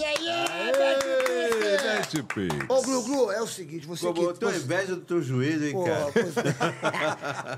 [0.00, 0.50] BetPix.
[0.50, 1.70] Ai, é, é, é.
[1.70, 2.54] Ei, Best Pix.
[2.68, 4.22] Ô, Glu Glu, é o seguinte, você Pô, que...
[4.22, 6.06] eu tenho você- inveja do teu joelho, hein, Pô, cara.
[6.06, 6.40] você...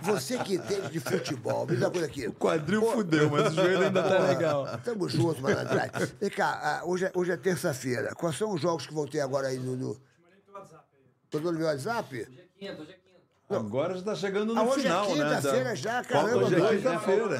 [0.36, 2.26] você que entende de futebol, me dá coisa aqui.
[2.26, 4.78] O quadril fudeu, mas o joelho ainda tá legal.
[4.84, 6.12] Tamo junto, malandragem.
[6.20, 8.14] Vem cá, ah, hoje é, hoje é terça-feira.
[8.14, 9.76] Quais são os jogos que vão ter agora aí no...
[9.76, 10.00] no...
[11.30, 12.26] Tô dando meu WhatsApp?
[13.56, 15.36] Agora já tá chegando no Ah, hoje final, é né?
[15.36, 16.44] quinta-feira já, caramba.
[16.44, 16.76] hoje é mano.
[16.76, 17.38] Quinta-feira.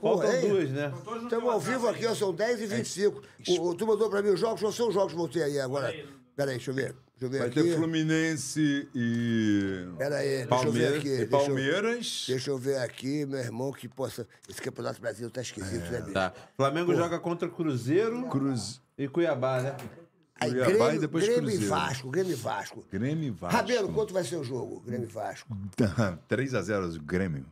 [0.00, 0.48] Faltam hein?
[0.48, 0.92] duas, né?
[1.22, 4.30] Estamos ao vivo aqui, ó, são 10 e 25 o, o, Tu mandou pra mim
[4.30, 5.94] os jogos, quais são os jogos que vão ter aí agora?
[6.36, 6.94] Peraí, deixa eu ver.
[7.16, 7.62] Deixa eu ver Vai aqui.
[7.62, 9.86] ter Fluminense e.
[9.96, 10.98] Peraí, deixa eu ver Palmeiras.
[10.98, 11.08] aqui.
[11.08, 12.24] Deixa eu, Palmeiras.
[12.28, 14.26] deixa eu ver aqui, meu irmão, que possa.
[14.48, 16.12] Esse campeonato brasileiro tá esquisito, né, bicho?
[16.12, 16.32] Tá.
[16.56, 18.80] Flamengo joga contra Cruzeiro Cruz.
[18.98, 19.76] e Cuiabá, né?
[20.40, 21.68] Aí, Cuiabá e Grêmio, depois Grêmio e Cruzeiro.
[21.74, 22.84] Vasco, Grêmio e Vasco.
[22.92, 23.56] Grêmio e Vasco.
[23.56, 24.80] Rabelo, quanto vai ser o jogo?
[24.80, 25.56] Grêmio e Vasco.
[26.28, 27.46] 3x0 Grêmio.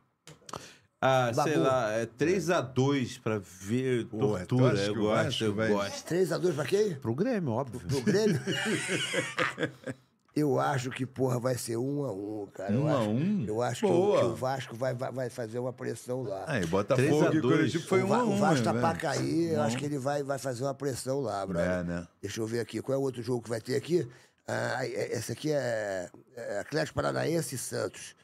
[1.05, 1.65] Ah, sei Babu.
[1.65, 4.73] lá, é 3x2 pra ver Pô, tu tortura.
[4.73, 6.09] acha Eu que o gosto, eu vai- gosto.
[6.15, 6.95] 3x2 pra quem?
[6.95, 7.81] Pro Grêmio, óbvio.
[7.81, 8.41] Pro Grêmio?
[10.35, 12.73] Eu acho que, porra, vai ser um a um, cara.
[12.73, 13.45] Eu Um a acho- um?
[13.47, 16.45] Eu acho que o, que o Vasco vai, vai, vai fazer uma pressão lá.
[16.47, 17.57] Aí, 3 Botafogo e 2.
[17.59, 19.63] Curitiba foi o, 1 Va- a 1 o Vasco tá né, pra cair, eu Um
[19.63, 19.79] acho um.
[19.79, 21.71] que ele vai, vai fazer uma pressão lá, brother.
[21.71, 22.09] É, né?
[22.23, 24.09] Deixa eu ver aqui, qual é o outro jogo que vai ter aqui?
[24.49, 28.15] Ah, é- esse aqui é, é Atlético Paranaense e Santos.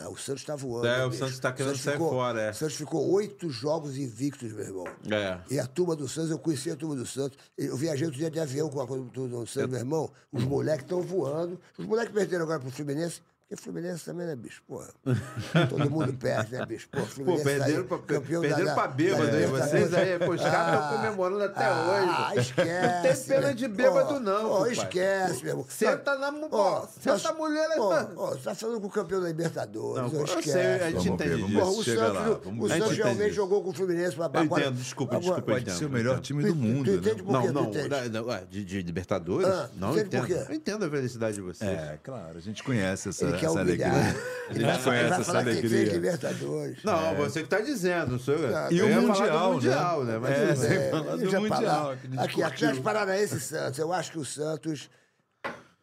[0.00, 0.86] Ah, o Santos tá voando.
[0.86, 1.20] É, o bicho?
[1.24, 2.50] Santos tá querendo sair ficou- fora, é.
[2.50, 4.84] O Santos ficou oito jogos invictos, meu irmão.
[5.10, 5.40] É.
[5.50, 7.36] E a turma do Santos, eu conheci a turma do Santos.
[7.56, 10.10] Eu viajei outro dia de avião com a turma do Santos, meu irmão.
[10.32, 11.60] Os moleques estão voando.
[11.76, 13.20] Os moleques perderam agora pro Fluminense.
[13.48, 14.62] Porque Fluminense também, né, bicho?
[14.68, 14.88] Porra.
[15.70, 16.86] Todo mundo perde, né, bicho?
[16.90, 19.46] Pô, Pô, Fluminense perderam saiu pra, campeão perderam da, pra bêbado da aí.
[19.46, 22.40] Vocês aí, pô, os caras estão Ah, comemorando até ah, hoje.
[22.40, 23.06] esquece.
[23.06, 24.72] Não tem pena de bêbado, Ó, não, compadre.
[24.74, 25.66] esquece, meu irmão.
[25.66, 28.10] Senta na Ó, senta a mulher aí, mano.
[28.18, 30.12] ó, você tá falando com o campeão da Libertadores.
[30.12, 30.52] Não, eu esquece.
[30.52, 31.58] sei, a gente Vamos entende disso.
[31.58, 34.14] Porra, o Santos, lá, o Santos realmente jogou com o Fluminense.
[34.14, 37.22] Pra, Eu entendo, desculpa, desculpa, eu Pode ser o melhor time do mundo, entende né?
[37.22, 37.88] por Não, quê?
[38.12, 39.48] Não, ué, de, Libertadores?
[39.48, 40.30] Ah, não entendo.
[40.30, 41.70] Eu entendo a felicidade de vocês.
[41.70, 43.92] É, claro, a gente conhece essa, quer essa humilhar.
[43.94, 44.38] alegria.
[44.50, 45.92] Ele vai, conhece ele vai essa falar que fez alegria.
[45.92, 46.84] Libertadores.
[46.84, 48.50] Não, você que tá dizendo, não sou eu.
[48.70, 50.12] E o ia falar do Mundial, Mundial, né?
[50.12, 50.18] né?
[50.18, 50.56] Mas É, bem.
[50.56, 51.40] sem falar do.
[51.40, 51.96] Mundial.
[51.96, 52.42] que Aqui.
[52.42, 53.78] Atlético Paranaense e Santos.
[53.78, 54.88] Eu acho que o Santos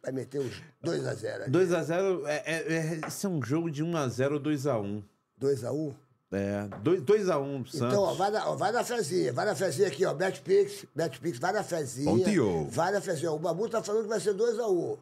[0.02, 1.50] vai meter uns 2x0.
[1.50, 5.04] 2x0, é, é, é, esse é um jogo de 1x0 ou 2x1.
[5.40, 5.94] 2x1.
[6.32, 7.76] É, 2x1 Santos.
[7.76, 10.14] Então, ó, vai na, ó, vai na fezinha, vai na fezinha aqui, ó.
[10.14, 12.10] BetPix, BetPix, vai na fezinha.
[12.12, 12.68] Ponteou.
[12.70, 13.32] Vai na fezinha.
[13.32, 14.98] O Babu tá falando que vai ser 2x1.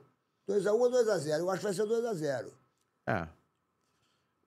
[0.48, 1.40] 2x1 ou 2x0?
[1.40, 2.48] Eu acho que vai ser 2x0.
[3.08, 3.28] É.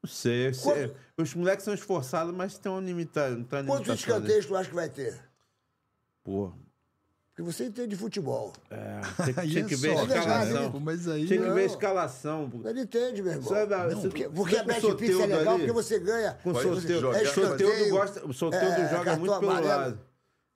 [0.03, 0.55] Não sei.
[0.55, 0.95] sei.
[1.17, 4.69] Os moleques são esforçados, mas tem uma limita- não tem uma Quantos escanteios tu acha
[4.69, 5.19] que vai ter?
[6.23, 6.53] Pô,
[7.29, 8.53] Porque você entende de futebol.
[8.71, 10.81] é, tem, tinha é que ver a escalação.
[10.81, 11.61] Mas aí- Tinha que ver a Não.
[11.67, 12.53] escalação.
[12.65, 13.49] Ele entende, meu irmão.
[13.49, 15.59] Sabe, você- Porque, porque a o BetPix é legal, ali?
[15.67, 16.35] porque você ganha.
[16.43, 17.01] Com o Pode Soteldo.
[17.01, 17.19] jogar.
[17.19, 19.69] É O Soteldo, escanteio, gosta, o Soteldo é, joga muito pelo amarelo.
[19.69, 20.01] lado.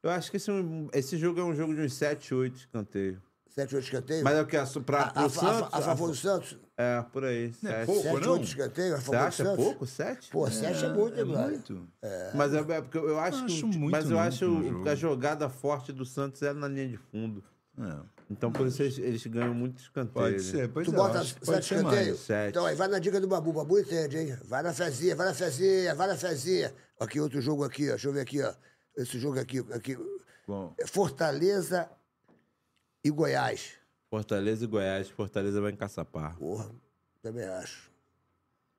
[0.02, 2.56] Eu acho que esse, é um- esse jogo é um jogo de uns 7, 8
[2.56, 3.18] escanteios.
[3.55, 4.22] 7, 8 escanteios.
[4.22, 4.56] Mas é o que?
[4.56, 5.68] A, pra, a, Santos?
[5.72, 6.56] a, a favor do Santos?
[6.77, 7.52] É, por aí.
[7.62, 7.86] Não é sete.
[7.86, 8.32] pouco, 7, não?
[8.32, 9.64] 8 escanteios a Você favor do acha Santos?
[9.64, 9.86] pouco?
[9.86, 10.31] 7?
[10.31, 11.89] Pô, 7 é, muito, hein, É muito.
[12.35, 14.89] Mas é, é porque eu acho, Acho que, muito mas eu muito acho jogo.
[14.89, 17.43] a jogada forte do Santos é na linha de fundo.
[17.78, 17.97] É.
[18.31, 20.12] Então por isso eles, eles ganham muito escanteio.
[20.12, 20.39] Pode né?
[20.43, 21.86] ser, pois Tu é, bota acho que 7 pode ser mais.
[21.94, 22.20] escanteios?
[22.20, 22.51] Sete.
[22.51, 23.52] Então aí, vai na dica do Babu.
[23.52, 24.39] Babu entende, hein?
[24.44, 26.72] Vai na fezinha, vai na fezinha, vai na fezinha.
[27.01, 27.90] Aqui, outro jogo aqui, ó.
[27.90, 28.52] Deixa eu ver aqui, ó.
[28.97, 29.98] Esse jogo aqui, aqui.
[30.47, 31.89] Bom, É Fortaleza
[33.05, 33.72] e Goiás.
[34.10, 35.09] Fortaleza e Goiás.
[35.09, 36.36] Fortaleza vai encaçapar.
[36.36, 36.70] Porra,
[37.22, 37.90] também acho.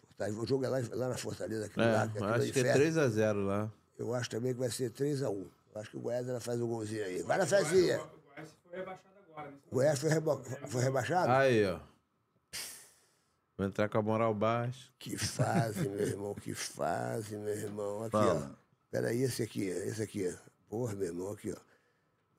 [0.08, 2.60] Fortaleza- O jogo é lá, lá na Fortaleza, aqui, É, lá, aqui no acho que
[2.60, 2.84] é inferno.
[2.84, 3.72] 3x0 lá.
[3.98, 5.48] Eu acho também que vai ser 3x1.
[5.74, 7.22] Eu acho que o Goiás ela faz um golzinho aí.
[7.24, 8.02] Vai na fezinha.
[9.72, 11.32] O Goiás foi, reba- foi rebaixado?
[11.32, 11.80] Aí, ó.
[13.58, 14.90] Vai entrar com a moral baixa.
[15.00, 18.04] Que fase, meu irmão, que fase, meu irmão.
[18.04, 18.20] Aqui, ó.
[18.40, 18.60] Fala.
[18.90, 20.36] Peraí, esse aqui, esse aqui.
[20.68, 21.58] Porra, meu irmão, aqui, ó.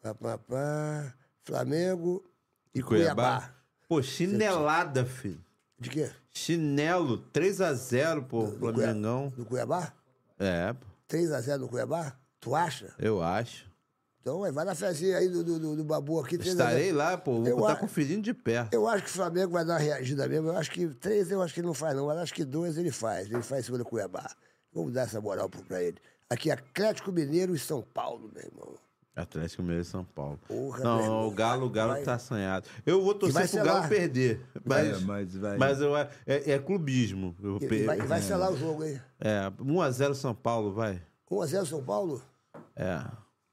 [0.02, 1.14] Pá, pá, pá.
[1.44, 2.24] Flamengo
[2.74, 3.52] e Cuiabá.
[3.88, 5.40] Pô, chinelada, filho.
[5.78, 6.10] De quê?
[6.30, 8.78] Chinelo, 3x0, pô, Do Cuiabá?
[8.82, 9.28] Flamengão.
[9.36, 9.92] Do Cuiabá?
[10.38, 12.16] É, pô, 3x0 no Cuiabá?
[12.40, 12.94] Tu acha?
[12.98, 13.70] eu acho.
[14.20, 16.38] Então, vai na fezinha aí do, do, do, do Babu aqui.
[16.38, 16.68] 3 a 0.
[16.70, 18.72] Estarei lá, pô, vou estar a- conferindo de perto.
[18.72, 20.48] Eu acho que o Flamengo vai dar uma reagida mesmo.
[20.48, 22.06] Eu acho que três eu acho que ele não faz, não.
[22.06, 23.26] Mas acho que dois ele faz.
[23.28, 24.30] Ele faz em cima do Cuiabá.
[24.72, 25.98] Vamos dar essa moral pra ele.
[26.30, 28.74] Aqui, Atlético Mineiro e São Paulo, meu irmão.
[29.14, 30.38] Atlético Mineiro e São Paulo.
[30.48, 31.28] Porra, não, irmão.
[31.28, 32.66] o Galo, o Galo Vai- tá assanhado.
[32.86, 34.40] Eu vou vai torcer pro Galo perder.
[34.64, 37.36] Mas, É, mas vai- mas eu, é, é clubismo.
[37.42, 39.00] Eu, E pe- vai, vai selar o jogo aí.
[39.20, 41.02] É, 1x0 São Paulo, vai.
[41.30, 42.22] 1x0 São Paulo?
[42.74, 43.00] É.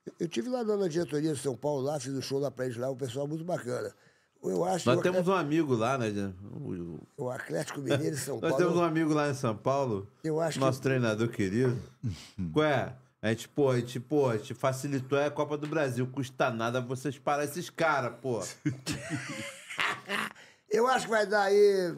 [0.06, 2.66] Eu- Eu tive lá na diretoria de São Paulo, lá, fiz um show lá pra
[2.66, 3.94] eles lá, o pessoal muito bacana.
[4.42, 6.34] Eu acho Nós que o temos Atlético, um amigo lá, né?
[6.54, 6.72] o-
[7.18, 8.58] o- o Atlético Mineiro e São Nós Paulo.
[8.58, 10.08] temos um amigo lá em São Paulo.
[10.24, 11.78] Eu acho que- Nosso treinador querido.
[12.54, 12.94] Qual é?
[13.22, 16.08] A gente, pô, a gente, pô, a gente facilitou a Copa do Brasil.
[16.08, 18.42] Custa nada vocês parar esses caras, pô.
[20.72, 21.94] Eu acho que vai dar aí.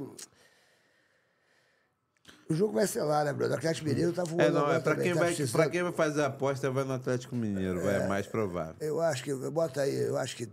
[2.50, 3.54] O jogo vai ser lá, né, Bruno?
[3.54, 4.42] O Atlético Mineiro tá voando.
[4.42, 5.62] É, não, é pra também, quem, tá vai, precisando.
[5.62, 8.76] pra quem vai fazer a aposta, vai no Atlético Mineiro, vai, é mais provável.
[8.80, 9.34] Eu acho que.
[9.34, 10.50] Bota aí, eu acho que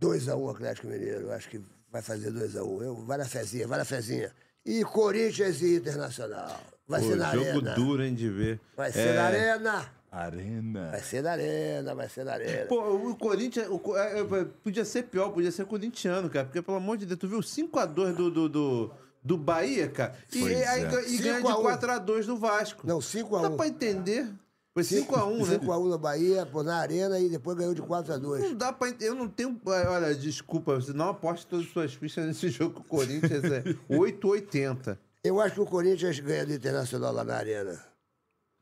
[0.00, 1.26] 2x1 um Atlético Mineiro.
[1.26, 2.82] Eu acho que vai fazer 2x1.
[2.82, 4.32] Eu, vai na fezinha, vai na fezinha.
[4.64, 6.58] E Corinthians e Internacional.
[6.88, 7.74] Vai Pô, ser na jogo arena.
[7.74, 8.60] duro, hein, de ver.
[8.76, 9.86] Vai ser É, na arena.
[10.10, 10.90] Arena.
[10.90, 12.64] Vai ser na arena, vai ser na arena.
[12.66, 16.46] Pô, o Corinthians o é, é, podia ser pior, podia ser corintiano, cara.
[16.46, 18.90] Porque, pelo amor de Deus, tu viu 5x2 do, do, do,
[19.22, 20.14] do Bahia, cara?
[20.32, 20.86] E, Pois aí, é.
[21.10, 21.62] e ganha de 5 a 1.
[21.78, 22.86] 4x2 do Vasco.
[22.86, 23.56] Não, 5 a Dá 1.
[23.58, 24.32] pra entender.
[24.72, 25.58] Foi 5x1, né?
[25.58, 28.38] 5x1 na Bahia, pô, na arena e depois ganhou de 4x2.
[28.40, 29.10] Não dá pra entender.
[29.10, 29.60] Eu não tenho.
[29.66, 33.44] Olha, desculpa, você não aposte todas as suas fichas nesse jogo com o Corinthians.
[33.44, 34.96] É 8,80.
[35.28, 37.78] Eu acho que o Corinthians ganha do Internacional lá na arena.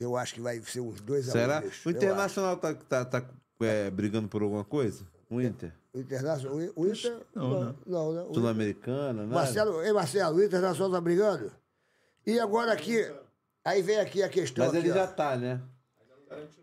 [0.01, 1.31] Eu acho que vai ser uns 2x1.
[1.33, 1.61] Será?
[1.61, 1.89] bicho.
[1.89, 3.25] O Eu Internacional tá, tá, tá
[3.61, 5.07] é, brigando por alguma coisa?
[5.31, 5.69] O Inter?
[5.71, 5.99] acho.
[5.99, 6.59] O Internacional.
[6.59, 7.21] O o Inter.
[7.35, 7.77] Não, não.
[7.87, 8.23] não, né?
[8.29, 9.35] O- Sul-Americana, né?
[9.35, 11.53] Marcelo, ei, Marcelo, o Internacional tá brigando?
[12.27, 12.99] E agora aqui.
[13.65, 14.67] Aí vem aqui a questão.
[14.67, 14.95] Mas aqui, ele ó.
[14.95, 15.61] já tá, né?
[16.25, 16.61] Então, acho que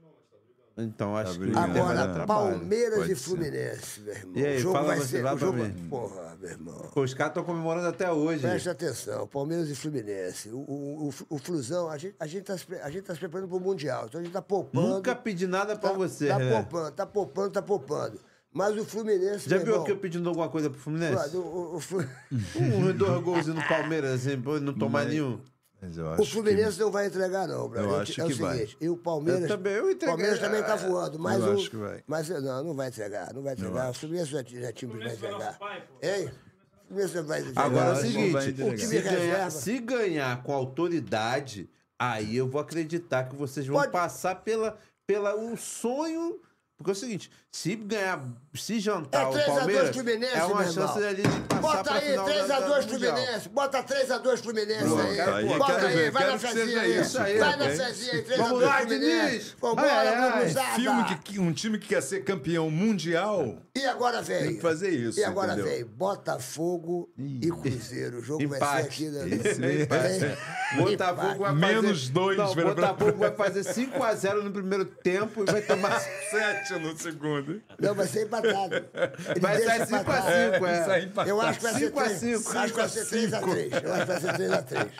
[0.75, 1.69] o brigando.
[1.69, 2.25] Inter vai dar Agora.
[2.25, 3.23] Palmeiras Pode e ser.
[3.23, 4.33] Fluminense, meu irmão.
[4.35, 5.21] E aí, o jogo fala vai você, ser.
[5.23, 5.63] vai O pra jogo...
[5.63, 5.87] mim.
[5.89, 6.89] Porra, meu irmão.
[6.93, 8.41] Pô, os caras estão comemorando até hoje.
[8.41, 10.49] Preste atenção, Palmeiras e Fluminense.
[10.49, 13.47] O, o, o, o Flusão, a gente, a, gente tá, a gente tá se preparando
[13.49, 14.05] pro Mundial.
[14.07, 14.87] Então a gente tá poupando.
[14.87, 16.51] Nunca pedi nada pra tá, você, Tá né?
[16.51, 18.19] poupando, tá poupando, tá poupando.
[18.51, 19.49] Mas o Fluminense.
[19.49, 21.35] Já meu viu irmão, que eu pedindo alguma coisa pro Fluminense?
[21.37, 22.05] O, o, Flu-
[22.55, 25.31] Um, dois golzinhos no Palmeiras, assim, pra não tomar nenhum.
[25.37, 25.52] Mas eu
[25.97, 27.89] o acho Fluminense não vai entregar, não, Brasil.
[27.89, 28.57] Eu acho é o que vai.
[28.57, 29.41] seguinte, e o Palmeiras.
[29.43, 30.07] Eu também, eu entreguei.
[30.07, 31.53] Palmeiras também tá voando, mas Eu o.
[31.53, 32.03] acho que vai.
[32.07, 33.89] Mas não, não vai entregar, não vai entregar.
[33.89, 35.59] O Fluminense já, já time que vai entregar.
[36.01, 36.25] Ei?
[36.25, 37.65] O Fluminense vai entregar.
[37.65, 38.61] Agora é o que vai seguinte.
[38.63, 43.77] O time se ganhar, se ganhar com autoridade, aí eu vou acreditar que vocês vão
[43.77, 44.77] Pode- passar pela,
[45.07, 46.39] pela um sonho.
[46.77, 50.61] Porque é o seguinte, se ganhar, se jantar É o 3x2 Palmeiras, Fluminense, é uma
[50.63, 51.09] meu chance irmão.
[51.09, 53.15] ali de passar Bota pra aí, final da- da 3x2 Mundial.
[53.15, 53.49] Fluminense.
[53.49, 55.19] Bota 3x2 Fluminense Pronto, aí.
[55.21, 56.99] aí, Bota quero aí, ver, vai quero na fezinha aí.
[57.01, 59.27] isso, Vai na fezinha aí, 3x2 Vamos lá, Fluminense.
[59.29, 59.55] Diniz.
[59.59, 60.49] Vambora.
[60.75, 63.57] Filme que, um time que quer ser campeão mundial.
[63.75, 64.39] E agora vem.
[64.43, 65.71] Tem que fazer isso, E agora entendeu?
[65.71, 68.17] vem Botafogo e Cruzeiro.
[68.19, 69.59] O jogo vai ser aqui, Empate.
[69.59, 69.87] né?
[69.89, 70.37] Aí ser.
[70.77, 71.55] Botafogo vai fazer...
[71.81, 75.99] Menos dois, Não, velho, pra- Botafogo vai fazer 5x0 no primeiro tempo e vai tomar...
[76.29, 77.61] Sete no segundo.
[77.79, 78.75] Não, vai ser empatado.
[79.29, 80.27] Ele Vai sair 5 a empatado.
[80.53, 81.29] 5 Isso aí é.
[81.31, 83.83] Eu acho que vai ser 5 a 3 5, Acho que vai ser 3x3.
[83.83, 84.91] Eu acho que vai ser 3x3.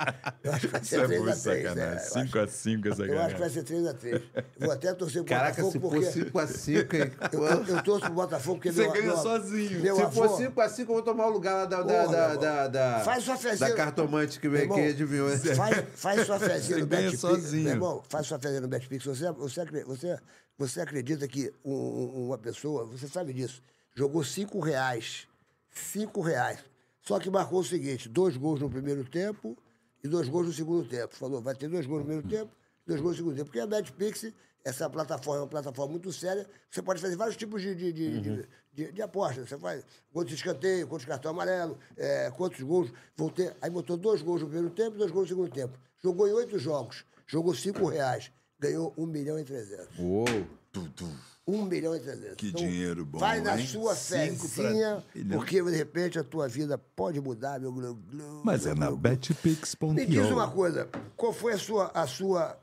[0.43, 1.35] Eu acho que vai Isso ser é muito 3x3.
[1.35, 2.07] sacanagem.
[2.31, 4.21] 5x5 essa Eu acho que vai ser 3x3.
[4.59, 6.25] Vou até torcer pro Caraca, Botafogo se for porque.
[6.25, 7.11] 5 a 5 hein?
[7.33, 9.81] Eu, eu, eu torço pro Botafogo porque Você meu, ganha sozinho.
[9.81, 12.11] Se avô, for 5 a 5 eu vou tomar o lugar lá da, da, Porra,
[12.17, 13.69] da, meu da, da, Faz sua fezinha.
[13.69, 15.29] da cartomante que, veio irmão, adivinhou.
[15.29, 15.37] né?
[15.37, 17.19] Faz, faz sua fezinha Você no ganha BetPix.
[17.21, 17.63] sozinho.
[17.63, 19.05] Meu irmão, faz sua fezinha no BetPix.
[19.05, 20.17] Você, você, você,
[20.57, 23.61] você acredita que um- um- uma pessoa, você sabe disso,
[23.95, 25.27] jogou 5 reais.
[25.71, 26.59] 5 reais.
[27.01, 29.57] Só que marcou o seguinte: dois gols no primeiro tempo
[30.03, 31.15] e dois gols no segundo tempo.
[31.15, 32.51] Falou, vai ter dois gols no primeiro tempo
[32.85, 33.45] dois gols no segundo tempo.
[33.45, 34.31] Porque a BetPix,
[34.63, 36.45] essa plataforma é uma plataforma muito séria.
[36.69, 39.47] Você pode fazer vários tipos de, de, de, de, de- de apostas.
[39.49, 43.55] Você faz quantos escanteio, quantos cartão amarelo, é, quantos gols vão ter.
[43.61, 45.77] Aí botou dois gols no primeiro tempo e dois gols no segundo tempo.
[46.01, 48.29] Jogou em oito jogos, jogou cinco reais,
[48.63, 49.97] ganhou um milhão e trezentos.
[49.99, 50.25] Uou.
[51.45, 52.35] Um milhão e trezentos.
[52.37, 53.67] Que dinheiro bom, Vai na hein?
[53.67, 55.37] sua pra- fezinha, milhão.
[55.37, 58.87] porque de repente a tua vida pode mudar, meu glu, glu, Mas é glu, na
[58.87, 58.97] glu.
[58.97, 59.91] betpix.io.
[59.93, 60.87] Me diz uma coisa,
[61.17, 62.57] qual foi a sua, a sua,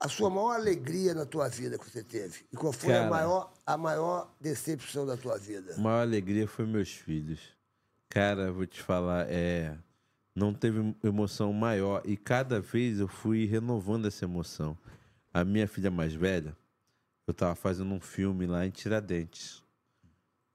[0.00, 2.46] a sua maior alegria na tua vida que você teve?
[2.50, 3.10] E qual foi a Cara.
[3.10, 5.74] maior, a maior decepção da tua vida?
[5.74, 7.38] A maior alegria foi meus filhos.
[8.08, 9.76] Cara, vou te falar, é.
[10.34, 14.76] Não teve emoção maior e cada vez eu fui renovando essa emoção.
[15.32, 16.56] A minha filha mais velha,
[17.26, 19.62] eu tava fazendo um filme lá em Tiradentes,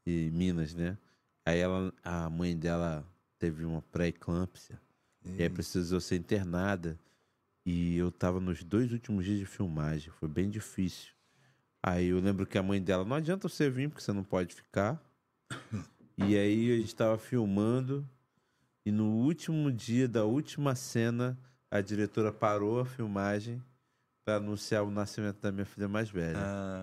[0.05, 0.97] em Minas, né?
[1.45, 3.05] Aí ela, a mãe dela
[3.39, 4.79] teve uma pré-eclâmpsia
[5.23, 6.99] e aí precisou ser internada.
[7.65, 11.13] E eu tava nos dois últimos dias de filmagem, foi bem difícil.
[11.81, 14.53] Aí eu lembro que a mãe dela, não adianta você vir porque você não pode
[14.53, 15.01] ficar.
[16.17, 18.09] E aí a gente estava filmando
[18.85, 21.37] e no último dia da última cena
[21.69, 23.61] a diretora parou a filmagem
[24.25, 26.39] para anunciar o nascimento da minha filha mais velha.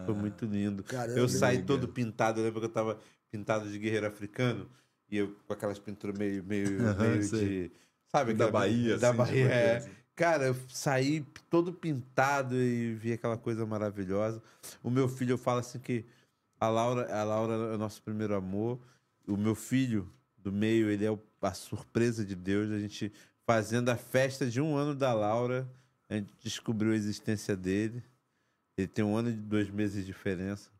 [0.07, 0.83] Foi muito lindo.
[0.85, 1.67] Caramba, eu saí legal.
[1.67, 2.99] todo pintado, eu lembro que eu tava
[3.31, 4.71] pintado de guerreiro africano
[5.11, 7.71] e eu com aquelas pinturas meio meio, Aham, meio de
[8.07, 9.35] sabe Da aquela- Bahia, da assim, Bahia.
[9.43, 9.77] tipo é.
[9.79, 10.03] aquele.
[10.15, 14.41] Cara, eu saí todo pintado e vi aquela coisa maravilhosa.
[14.83, 16.05] O meu filho, eu falo assim que
[16.61, 18.79] a Laura, a Laura é o nosso primeiro amor.
[19.27, 22.71] O meu filho do meio, ele é a surpresa de Deus.
[22.71, 23.11] A gente
[23.47, 25.67] fazendo a festa de um ano da Laura,
[26.13, 28.03] a gente descobriu a existência dele.
[28.77, 30.71] Ele tem um ano e dois meses de diferença.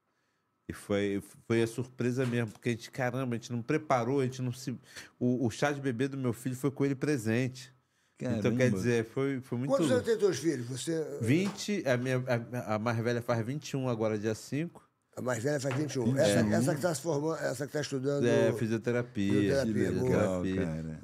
[0.69, 4.25] E foi, foi a surpresa mesmo, porque a gente, caramba, a gente não preparou, a
[4.25, 4.79] gente não se.
[5.19, 7.73] O, o chá de bebê do meu filho foi com ele presente.
[8.21, 8.77] Então, quer Caramba.
[8.77, 9.71] dizer, foi, foi muito.
[9.71, 10.67] Quantos anos tem teus filhos?
[10.67, 14.89] Você, 20, a, minha, a, a mais velha faz 21 agora, dia 5.
[15.15, 16.17] A mais velha faz 21.
[16.17, 18.27] Essa, essa que está se formando, essa que está estudando.
[18.27, 19.63] É, fisioterapia.
[19.65, 19.91] Fisioterapia.
[19.91, 20.43] Legal.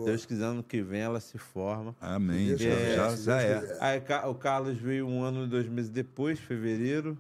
[0.07, 1.95] Deus quiser, ano que vem ela se forma.
[2.01, 2.55] Amém.
[2.55, 3.77] Deus Já, já, é.
[3.81, 7.19] Aí o Carlos veio um ano e dois meses depois, fevereiro.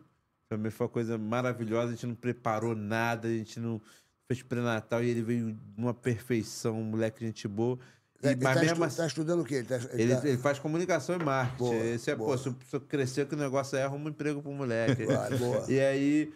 [0.48, 1.88] Também foi uma coisa maravilhosa.
[1.88, 3.80] A gente não preparou nada, a gente não
[4.26, 7.78] fez pré-natal e ele veio numa perfeição, um moleque gente boa.
[8.22, 9.56] E, Ele mas está mesmo assim, estudando o quê?
[9.56, 11.58] Ele, tá- ele ele, tá- ele faz comunicação e marketing.
[11.58, 12.30] Boa, Esse é, boa.
[12.30, 15.04] pô, se pessoa crescer com o negócio aí, arruma um emprego pro moleque.
[15.04, 15.64] Boa, boa.
[15.68, 16.32] E aí.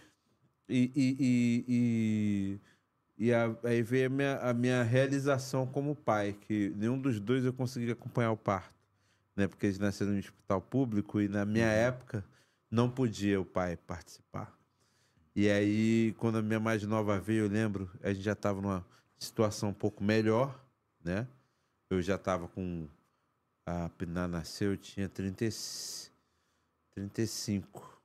[0.73, 1.65] E, e, e,
[3.19, 7.21] e, e a- aí veio a minha, a minha realização como pai, que nenhum dos
[7.21, 8.75] dois eu consegui acompanhar o parto.
[9.37, 9.47] Né?
[9.47, 12.25] Porque eles nasceram em hospital público e na minha época
[12.71, 14.57] não podia o pai participar.
[15.37, 18.85] E aí, quando a minha mais nova veio, eu lembro, a gente já estava numa
[19.19, 20.63] situação um pouco melhor,
[21.03, 21.27] né?
[21.91, 22.87] Eu já estava com.
[23.65, 25.51] A Pinar nasceu, eu tinha 30, e-
[26.95, 27.99] 35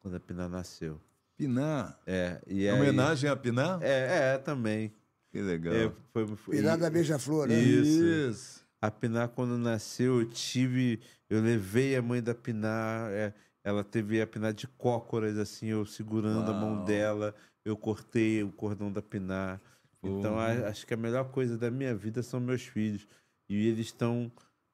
[0.00, 1.00] quando a Pinar nasceu.
[1.40, 1.98] Pinar.
[2.06, 3.78] É, e aí, Homenagem a Pinar?
[3.82, 4.92] É, é, também.
[5.30, 5.72] Que legal.
[5.74, 7.58] É, foi, foi, Pinar da Beija-Flor, né?
[7.58, 8.04] Isso.
[8.04, 8.60] Isso.
[8.82, 11.00] A Pinar, quando nasceu, eu tive.
[11.28, 13.10] Eu levei a mãe da Pinar.
[13.12, 13.32] é,
[13.64, 16.84] ela teve a Pinar de cócoras, assim, eu segurando a mão Uau.
[16.84, 17.34] dela.
[17.64, 19.60] Eu cortei o cordão da Pinar.
[20.02, 23.06] Então, a- acho que a melhor coisa da minha vida são meus filhos.
[23.48, 24.30] E eles estão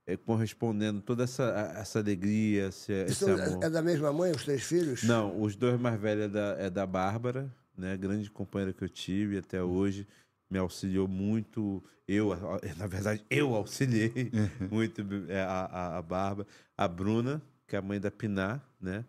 [0.06, 3.64] é, correspondendo toda essa, essa alegria, esse, esse São- amor.
[3.64, 5.02] é da mesma mãe, os três filhos?
[5.02, 7.96] Não, os dois mais velhos é da, é da Bárbara, né?
[7.96, 10.06] Grande companheira que eu tive até hoje.
[10.50, 11.82] Me auxiliou muito.
[12.06, 12.28] Eu,
[12.76, 14.30] na verdade, eu auxiliei
[14.70, 16.46] muito é, a, a, a Bárbara.
[16.78, 19.04] A Bruna, que é a mãe da Pinar, né?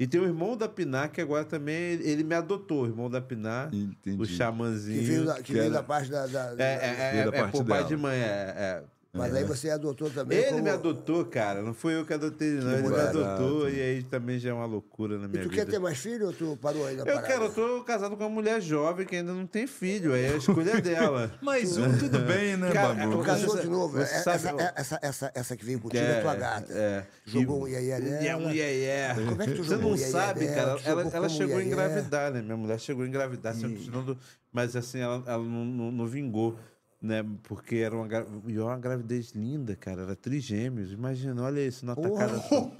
[0.00, 3.20] E tem o irmão da Pinar, que agora também ele me adotou, o irmão da
[3.20, 4.20] Pinar, Entendi.
[4.20, 4.98] o xamãzinho.
[4.98, 6.26] Que veio da, que que veio era- da parte da.
[6.26, 7.88] da- É, da- é, é, da é parte por pai dela.
[7.88, 8.24] de mãe, é,
[8.56, 8.82] é.
[9.12, 10.38] Mas aí você adotou também.
[10.38, 11.62] Ele como- me adotou, cara.
[11.62, 12.72] Não fui eu que adotei, ele, não.
[12.78, 15.64] Ele me adotou e aí também já é uma loucura na E minha tu vida.
[15.64, 17.26] quer ter mais filho ou tu parou aí na Eu parada?
[17.26, 20.36] quero, eu tô casado com uma mulher jovem que ainda não tem filho, aí a
[20.36, 21.32] escolha é dela.
[21.42, 23.10] Mais um, tudo bem, né, Cara, Babu?
[23.10, 23.98] Tu Você casou de novo.
[23.98, 26.72] você É- sabe- essa, essa, essa, essa que veio contigo é, tua gata.
[26.72, 27.04] É.
[27.26, 28.22] Jogou E- um nela.
[28.22, 29.14] E é um iaié.
[29.28, 30.78] Como é que tu Você jogou não um iaié sabe, dela?
[30.78, 30.80] cara.
[31.02, 32.40] Ela, ela chegou a engravidar, né?
[32.42, 34.16] Minha mulher chegou a engravidar, se continuando-
[34.52, 36.56] mas assim, ela, ela não, não- não vingou.
[37.02, 38.06] Né, porque era uma,
[38.46, 40.02] e uma gravidez linda, cara.
[40.02, 40.92] Era trigêmeos.
[40.92, 42.38] Imagina, olha isso, na tacada.
[42.40, 42.70] só.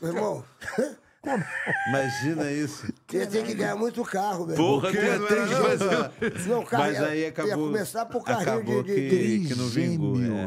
[0.00, 0.44] Meu irmão,
[1.88, 2.86] Imagina isso.
[3.12, 4.80] ia ter que ganhar muito carro, meu irmão.
[4.80, 4.98] Porra, quê?
[5.00, 5.46] não era
[5.76, 6.12] nada.
[6.48, 7.50] Não, carro Mas ia, aí acabou.
[7.50, 10.16] ia começar por carrinho acabou de, de, que, de- que não vingou.
[10.22, 10.46] é.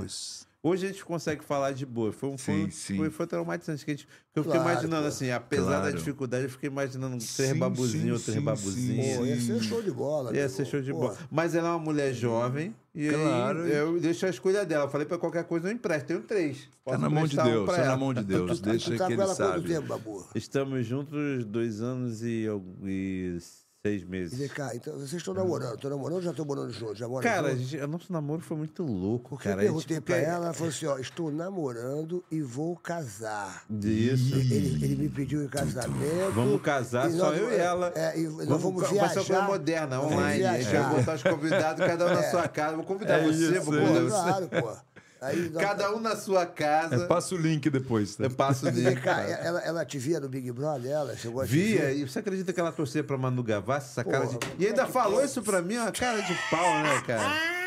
[0.65, 2.13] Hoje a gente consegue falar de boa.
[2.13, 2.95] Foi um Sim, foi, sim.
[2.95, 3.83] Foi, foi traumatizante.
[3.83, 5.07] Que a gente, eu fiquei Claro, imaginando pô.
[5.09, 5.97] assim, apesar da Claro.
[5.97, 9.17] dificuldade, eu fiquei imaginando três Sim, babuzinhos, sim, três sim, babuzinhos.
[9.17, 10.33] Pô, ia ser show de bola.
[10.33, 11.17] Ia ser show de Pô, bola.
[11.29, 12.73] Mas ela é uma mulher jovem.
[12.95, 13.63] E Claro.
[13.63, 14.85] aí eu deixo a escolha dela.
[14.85, 16.05] Eu falei pra qualquer coisa, eu empresto.
[16.07, 16.61] Tenho três.
[16.61, 18.59] Tá Posso na mão de um Deus, pra tá na mão de Deus.
[18.61, 19.67] Tu, Deixa tá que ele sabe.
[19.67, 20.29] tempo?
[20.33, 22.45] Estamos juntos dois anos e,
[22.85, 23.37] e
[23.85, 24.51] seis E vem meses.
[24.53, 25.75] cá, então vocês estão namorando.
[25.75, 26.97] Estão namorando ou já estão morando juntos?
[26.97, 27.67] Já moram Cara, a juntos?
[27.67, 29.61] gente, o nosso namoro foi muito louco, Porque cara.
[29.61, 33.65] eu A gente- perguntei pra ela, ela falou assim, ó, estou namorando e vou casar.
[33.69, 34.35] Isso.
[34.35, 36.31] Ele, ele me pediu em casamento.
[36.33, 37.91] Vamos casar, e só nós- eu e ela.
[37.93, 39.47] É, e nós vamos, vamos Vai ser uma coisa viajar.
[39.47, 40.45] moderna, Vamos online.
[40.45, 40.95] A gente vai viajar.
[40.95, 42.75] botar os convidados, cada um na sua casa.
[42.77, 44.09] Vou convidar É você, isso, vou é convidar você.
[44.09, 44.92] claro, pô.
[45.23, 46.95] Aí, Cada um na sua casa.
[46.95, 48.15] É, passa o link depois.
[48.15, 48.25] Tá?
[48.25, 49.01] Eu passo E vem dele.
[49.01, 51.15] cá, ela, ela te via no Big Brother, ela?
[51.15, 51.97] Chegou a te Via, ver?
[51.97, 54.37] e você acredita que ela torcia pra Manu Gavassi, essa cara de.
[54.37, 55.27] Porra, E ainda é falou pode?
[55.29, 57.62] isso pra mim, uma cara de pau, né, cara?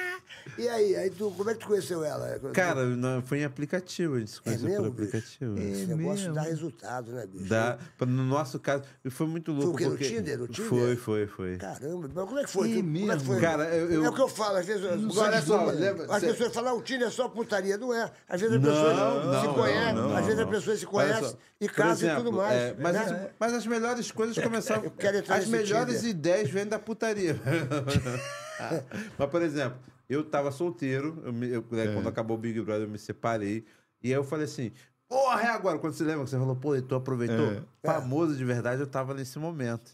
[0.58, 2.38] E aí, aí tu, como é que tu conheceu ela?
[2.52, 5.16] Cara, não, foi em aplicativo, a gente se conheceu mesmo, por bicho?
[5.16, 5.58] aplicativo.
[5.58, 7.44] Esse negócio dá resultado, né, bicho?
[7.44, 9.74] Dá, no nosso caso, foi muito louco.
[9.74, 10.04] o quê, no porque...
[10.08, 10.38] Tinder?
[10.38, 10.68] No Tinder?
[10.68, 11.56] Foi, foi, foi.
[11.58, 12.70] Caramba, mas como é que foi?
[12.70, 13.40] É Tu- como é que foi?
[13.40, 14.84] Cara, eu- eu- É o que eu falo, às vezes.
[14.84, 17.76] Olha só, as lembra- as cê- pessoas falam, o Tinder é só putaria.
[17.76, 18.10] Não é.
[18.28, 20.44] Às vezes as Não, pessoas não, se não, conhecem, não, às vezes não.
[20.44, 22.52] as pessoas se só, e por casam e tudo mais.
[22.54, 23.00] é, mas, né?
[23.02, 24.84] as, mas as melhores coisas começaram.
[24.84, 26.10] Eu quero entrar as melhores Tinder.
[26.10, 27.36] ideias vêm da putaria.
[29.18, 29.78] mas, por exemplo,
[30.08, 33.64] eu tava solteiro, eu me- eu, né, quando acabou o Big Brother, eu me separei.
[34.02, 34.72] E aí eu falei assim.
[35.08, 35.78] Porra, é agora?
[35.78, 37.52] Quando você lembra que você falou, pô, tu aproveitou?
[37.52, 37.62] É.
[37.84, 39.92] Famoso de verdade, eu tava nesse momento.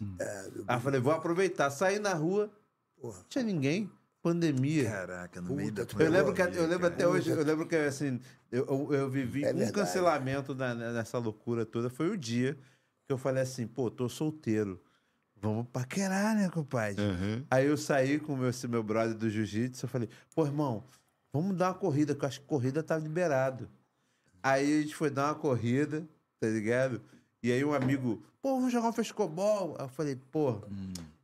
[0.67, 1.69] aí eu falei, vou aproveitar.
[1.71, 2.51] Saí na rua,
[2.99, 3.19] Porra.
[3.19, 3.91] não tinha ninguém.
[4.23, 4.89] Pandemia.
[4.89, 7.67] Caraca, no meio da tu Eu lembro, que, pandemia, eu lembro até hoje, eu lembro
[7.67, 8.21] que assim,
[8.51, 9.73] eu, eu, eu vivi É um verdade.
[9.73, 11.91] cancelamento da- nessa loucura toda.
[11.91, 12.55] Foi o dia
[13.07, 14.81] que eu falei assim, pô, tô solteiro.
[15.43, 17.03] Vamos paquerar, né, compadre?
[17.03, 17.45] Uhum.
[17.51, 20.85] Aí eu saí com meu, esse meu brother do jiu-jitsu, eu falei, pô, irmão,
[21.33, 23.69] vamos dar uma corrida, que eu acho que corrida tá liberado.
[24.41, 26.07] Aí a gente foi dar uma corrida,
[26.41, 27.03] tá ligado?
[27.43, 29.75] E aí um amigo, pô, vamos jogar um frescobol.
[29.79, 30.63] Aí eu falei, pô,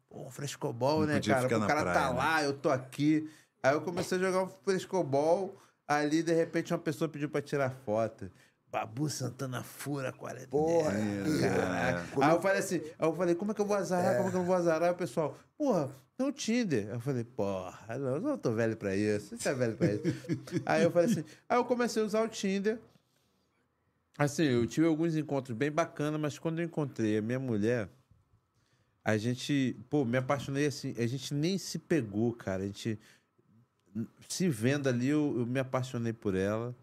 [0.09, 1.47] Pô, frescobol, né, podia cara?
[1.47, 2.19] O cara praia, tá né?
[2.19, 3.31] lá, eu tô aqui.
[3.63, 5.57] Aí eu comecei a jogar um frescobol.
[5.87, 8.31] Ali, de repente, uma pessoa pediu pra tirar foto.
[8.71, 10.49] Babu Santana Fura 40.
[10.49, 10.93] Porra.
[11.41, 12.25] Caraca.
[12.25, 14.17] Aí eu falei assim, aí eu falei, como é que eu vou azarar?
[14.17, 14.89] Como é que eu vou azarar?
[14.89, 16.87] Aí o pessoal, porra, tem o Tinder.
[16.89, 19.37] Aí eu falei, porra, não, eu não tô velho pra isso.
[19.37, 20.03] Você é velho pra isso.
[20.67, 22.79] aí eu falei assim, aí eu comecei a usar o Tinder.
[24.19, 27.89] Assim, eu tive alguns encontros bem bacanas, mas quando eu encontrei a minha mulher,
[29.05, 32.65] a gente, pô, me apaixonei assim, a gente nem se pegou, cara.
[32.65, 32.99] A gente
[34.29, 36.75] se vendo ali, eu, eu me apaixonei por ela.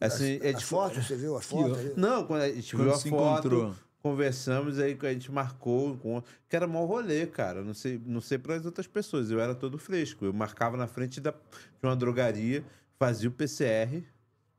[0.00, 1.78] Assim, é As tipo- fotos, você viu as fotos?
[1.78, 1.92] aí?
[1.96, 3.74] não, quando a gente Quando viu a se foto, encontrou.
[4.02, 7.62] conversamos, aí a gente marcou o encontro, que era mó rolê, cara.
[7.62, 10.24] Não sei, não sei para as outras pessoas, eu era todo fresco.
[10.26, 11.36] Eu marcava na frente da, de
[11.82, 12.64] uma drogaria,
[12.98, 14.04] fazia o PCR.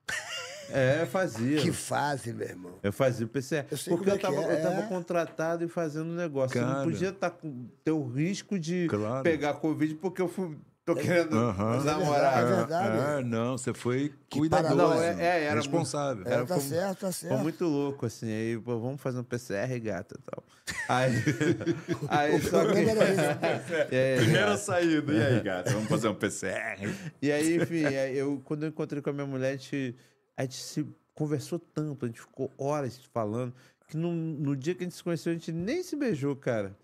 [0.71, 1.61] É, fazia.
[1.61, 2.79] Que fase, meu irmão.
[2.81, 3.67] Eu fazia o PCR.
[3.69, 4.87] Eu sei porque eu como é tava, que é, eu tava é.
[4.87, 6.57] contratado e fazendo negócio.
[6.57, 6.83] Eu não Cara.
[6.85, 9.23] podia tá com, ter o risco de Claro.
[9.23, 11.83] pegar Covid porque eu fui, tô querendo Aham.
[11.83, 12.43] namorar.
[12.43, 12.97] É verdade.
[12.99, 14.75] Ah, não, você foi cuidadoso.
[14.75, 16.23] Não, é- é, era responsável.
[16.27, 17.33] É, Era- tá foi- certo, tá certo.
[17.33, 18.27] Foi muito louco, assim.
[18.31, 20.43] Aí, pô, vamos fazer um PCR, gata e tal.
[20.87, 21.11] Aí.
[22.09, 23.95] aí só que.
[23.95, 25.11] É, Primeira saída.
[25.13, 25.71] E aí, gata?
[25.71, 26.93] Vamos fazer um PCR?
[27.21, 29.95] E aí, enfim, aí eu, quando eu encontrei com a minha mulher, a gente,
[30.37, 33.53] a gente se conversou tanto, a gente ficou horas falando,
[33.87, 36.75] que no, no dia que a gente se conheceu, a gente nem se beijou, cara.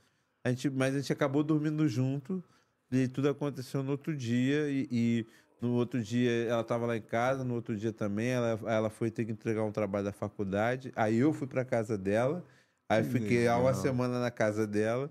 [0.44, 2.44] A gente, mas a gente acabou dormindo junto,
[2.91, 5.27] e tudo aconteceu no outro dia, e, e
[5.61, 9.09] no outro dia ela estava lá em casa, no outro dia também, ela, ela foi
[9.11, 12.43] ter que entregar um trabalho da faculdade, aí eu fui pra casa dela,
[12.89, 15.09] aí fiquei há uma semana na casa dela.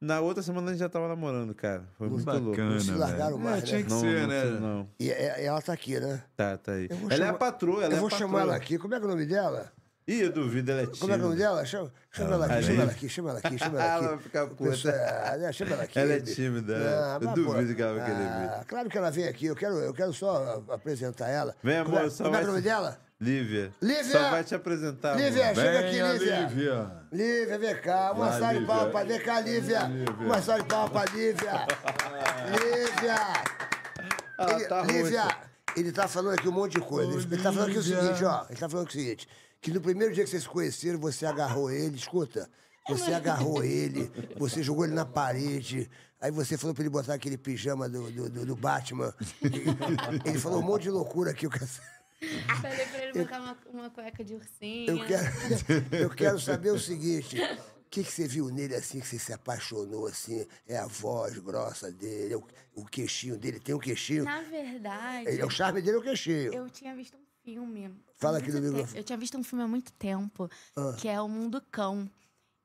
[0.00, 1.82] Na outra semana a gente já tava namorando, cara.
[1.98, 2.50] Foi muito louco.
[2.50, 3.38] Bacana, se largaram velho.
[3.50, 3.84] mais, É, tinha né?
[3.84, 4.44] que Não, ser, não, né?
[4.60, 4.88] Não.
[5.00, 6.22] E é- ela tá aqui, né?
[6.36, 6.86] Tá, tá aí.
[6.88, 8.28] Ela é chamar- a patroa, ela eu é vou a patroa.
[8.28, 8.78] chamar ela aqui.
[8.78, 9.72] Como é que é o nome dela?
[10.08, 11.00] Ih, eu duvido, ela é tímida.
[11.00, 11.64] Como é que é o nome dela?
[11.66, 14.04] Chama, chama ela aqui, Ela chama ela aqui, chama ela aqui, chama ela aqui.
[14.04, 14.88] Ela vai ficar puta.
[14.90, 15.98] é, chama ela aqui.
[15.98, 17.24] Ela é tímida, é.
[17.26, 19.92] Eu duvido que ela vai querer ah, Claro que ela vem aqui, eu quero, eu
[19.92, 21.54] quero só apresentar ela.
[21.62, 22.98] Vem, Como é- amor, só Como é que é o vai- nome dela?
[23.20, 23.72] Lívia.
[23.82, 24.04] Lívia!
[24.04, 25.16] Só vai te apresentar.
[25.16, 25.54] Lívia, amor.
[25.56, 26.40] chega aqui, Lívia.
[26.46, 26.90] Lívia.
[27.12, 28.12] Lívia, vem cá.
[28.12, 28.66] Uma Vai, salva de Lívia.
[28.74, 29.04] palmas pra...
[29.04, 29.80] Vem cá, Lívia.
[30.20, 31.52] Uma salva de palmas pra Lívia.
[32.52, 33.14] Lívia.
[34.38, 35.36] Ah, Ele- tá Lívia,
[35.76, 37.12] ele tá falando aqui um monte de coisa.
[37.12, 38.00] Ele tá falando aqui o Lívia.
[38.02, 38.44] seguinte, ó.
[38.48, 39.28] Ele tá falando aqui o seguinte.
[39.60, 41.96] Que no primeiro dia que vocês se conheceram, você agarrou ele.
[41.96, 42.48] Escuta.
[42.88, 45.90] Você agarrou ele, você jogou ele na parede.
[46.18, 49.14] Aí você falou pra ele botar aquele pijama do, do, do- Batman.
[50.24, 51.44] Ele falou um monte de loucura aqui.
[51.46, 54.90] Eu quero, Falei pra ele botar uma, uma cueca de ursinho.
[54.90, 55.26] eu quero,
[56.04, 57.36] eu quero saber o seguinte.
[57.40, 60.46] O que, que você viu nele assim, que você se apaixonou assim?
[60.66, 62.44] É a voz grossa dele, é o,
[62.74, 64.24] o queixinho dele, tem um queixinho.
[64.24, 66.52] Na verdade, É, o charme dele é o queixinho.
[66.54, 67.20] eu tinha visto um
[67.52, 67.90] filme.
[68.18, 68.98] Fala aqui muito no te- microfone.
[68.98, 70.94] Eu tinha visto um filme há muito tempo, Ah.
[70.98, 72.08] que é O Mundo Cão.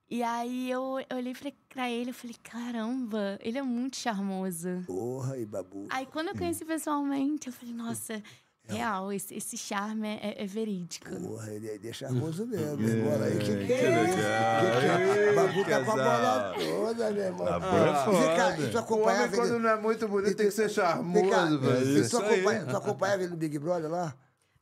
[0.09, 4.83] E aí eu, eu olhei pra, pra ele e falei, caramba, ele é muito charmoso.
[4.85, 5.87] Porra, e babu.
[5.89, 8.21] Aí quando eu conheci pessoalmente, eu falei, nossa,
[8.65, 11.09] real, esse, esse charme é, é verídico.
[11.09, 13.23] Porra, ele, ele é charmoso mesmo, meu irmão.
[13.23, 14.05] Aí, que, que, que é.
[14.13, 15.33] Que, é?
[15.33, 17.47] Babu tá com a bola toda, meu irmão.
[17.47, 18.57] A bola é Vem cá, foda.
[18.63, 19.59] homem, acompanhava quando ele...
[19.63, 22.67] não é muito bonito, tem que ser charmoso, É velho.
[22.67, 24.15] tu acompanhava ele no Big Brother lá?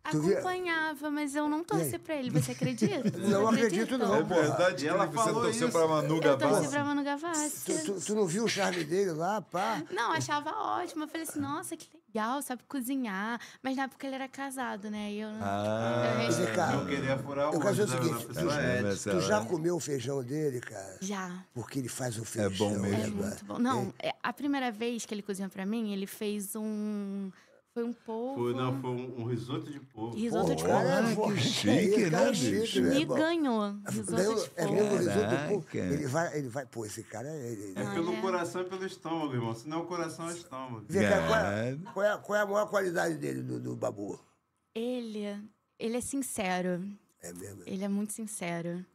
[0.03, 3.10] Acompanhava, mas eu não torci pra ele, você acredita?
[3.11, 5.78] Você Não acredito não, É verdade, ela que falou você torceu isso.
[5.78, 6.69] pra Manu Eu torci Gavassi.
[6.69, 7.84] pra Manu Gavassi.
[7.86, 9.82] tu- tu não viu o charme dele lá, pá?
[9.91, 11.03] Não, achava ótimo.
[11.03, 13.40] Eu falei assim, nossa, que legal, sabe cozinhar.
[13.61, 15.11] Mas na época ele era casado, né?
[15.11, 15.40] E eu não.
[15.41, 19.11] Ah, eu- Não queria furar o eu quero dizer o seguinte, tu- ética.
[19.11, 20.98] tu já comeu o feijão dele, cara?
[21.02, 21.44] Já.
[21.53, 22.69] Porque ele faz o feijão.
[22.73, 23.22] bom mesmo.
[23.22, 23.60] né, É muito bom.
[23.60, 27.32] Não, é, a primeira vez que ele cozinhou pra mim, ele fez um.
[27.73, 28.35] Foi um polvo.
[28.35, 30.18] Foi, não, foi um, um risoto de porco.
[30.18, 31.34] Risoto de Pô, cara, polvo.
[31.34, 32.81] é fo- chique, cara né, é bicho?
[32.81, 33.18] Me irmão.
[33.18, 33.76] ganhou.
[33.88, 34.73] Risoto Ganhou- de é polvo.
[34.73, 35.68] mesmo risoto de polvo.
[35.77, 37.52] Ele vai, ele vai, pô, esse cara é.
[37.52, 38.22] Ele, É pelo é.
[38.22, 39.53] coração e pelo estômago, irmão.
[39.56, 40.85] Senão o coração é estômago.
[40.89, 41.77] Vem cá, qual é, É.
[41.93, 44.19] qual, é, qual é a maior qualidade dele, do, do Babu?
[44.76, 45.41] Ele,
[45.80, 46.85] ele é sincero.
[47.22, 47.64] É mesmo?
[47.65, 48.85] Ele é muito sincero.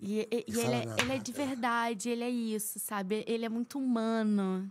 [0.00, 3.22] E, e- e ele, é, ele é de verdade, ele é isso, sabe?
[3.26, 4.70] Ele é muito humano.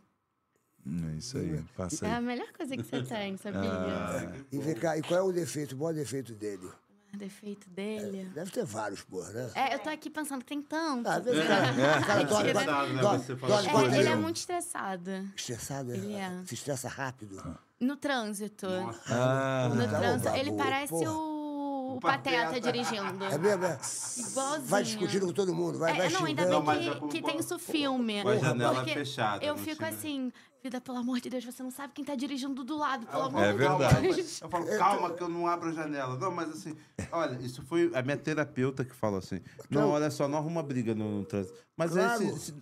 [1.14, 2.24] É isso aí, passa É a aí.
[2.24, 3.62] melhor coisa que você tem, sabia?
[3.72, 6.70] Ah, E vem cá, e qual é o defeito, o maior defeito dele?
[7.14, 8.30] O defeito dele.
[8.36, 9.50] Deve ter vários, porra, né?
[9.56, 11.08] É, eu tô aqui pensando que tem tanto.
[11.08, 11.18] Ah.
[11.20, 13.02] O cara dorme, dorme, né?
[13.02, 15.12] dorme, É, ele é muito estressado.
[15.36, 16.30] Estressado, Ele é.
[16.46, 17.42] Se estressa rápido.
[17.80, 18.68] No trânsito.
[19.10, 20.30] Ah, No Tá trânsito.
[20.30, 21.12] bom, Ele Babu, parece porra.
[21.12, 22.46] o, o Pateta.
[22.48, 23.24] Pateta dirigindo.
[23.26, 23.66] É mesmo?
[23.66, 23.80] É?
[24.30, 24.68] Igualzinho.
[24.68, 26.66] Vai discutindo com todo mundo, vai, É, vai não, ainda xingando.
[26.72, 28.22] Bem que, é que tem isso filme.
[28.22, 30.32] com a janela Porque fechada, Eu fico assim,
[30.64, 33.26] vida, pelo amor de Deus, você não sabe quem tá dirigindo do lado, pelo Eu
[33.28, 33.70] amor É de Deus.
[33.80, 33.92] verdade.
[33.92, 36.18] calma, Eu falo, calma que eu não abro a janela.
[36.18, 36.76] Não, mas assim,
[37.12, 39.42] olha, isso foi a minha terapeuta que falou assim.
[39.70, 41.56] Não, olha só, não arruma briga no, no trânsito.
[41.76, 42.22] Mas Claro.
[42.22, 42.56] aí, se, se-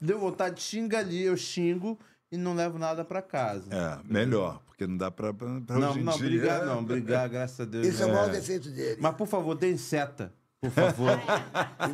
[0.00, 1.98] deu vontade, xinga ali, eu xingo
[2.32, 3.68] e não levo nada pra casa.
[3.74, 6.26] É, melhor, porque não dá pra, pra, pra Não, hoje em não, dia.
[6.28, 7.86] brigar não, brigar, graças a Deus.
[7.86, 8.14] Esse é o não.
[8.16, 8.98] maior defeito dele.
[9.00, 11.18] Mas, por favor, dê seta, por favor.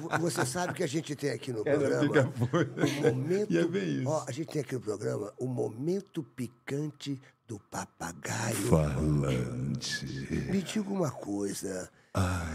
[0.00, 3.52] Vo- você sabe que a gente tem aqui no Ela programa o momento.
[3.52, 4.08] E é bem isso.
[4.08, 8.56] Ó, a gente tem aqui no programa o momento picante do papagaio.
[8.56, 10.04] Falante.
[10.50, 11.88] Me diga uma coisa.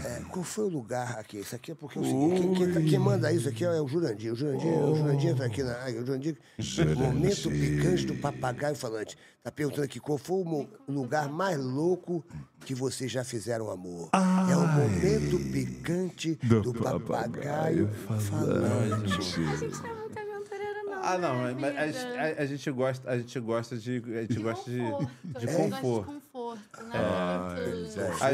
[0.04, 1.38] É, qual foi o lugar aqui?
[1.38, 3.80] Isso aqui é porque é o seguinte, quem, quem, tá- quem manda isso aqui é
[3.80, 4.32] o Jurandir.
[4.32, 6.00] O Jurandir, o Jurandir tá aqui na área.
[6.00, 6.36] O Jurandir,
[6.96, 9.16] momento picante do papagaio falante.
[9.42, 12.24] Tá perguntando aqui qual foi o lugar mais louco
[12.64, 14.08] que vocês já fizeram amor.
[14.12, 17.88] é o momento picante do, papagaio,
[18.28, 18.94] falante.
[19.84, 20.01] A
[21.02, 24.38] Ah, não, né, mas a, a- a gente gosta, a gente gosta de, a gente
[24.40, 26.12] gosta de, de gosto conforto.
[26.12, 26.94] de conforto, né?
[26.94, 27.54] Ah,
[28.20, 28.30] A-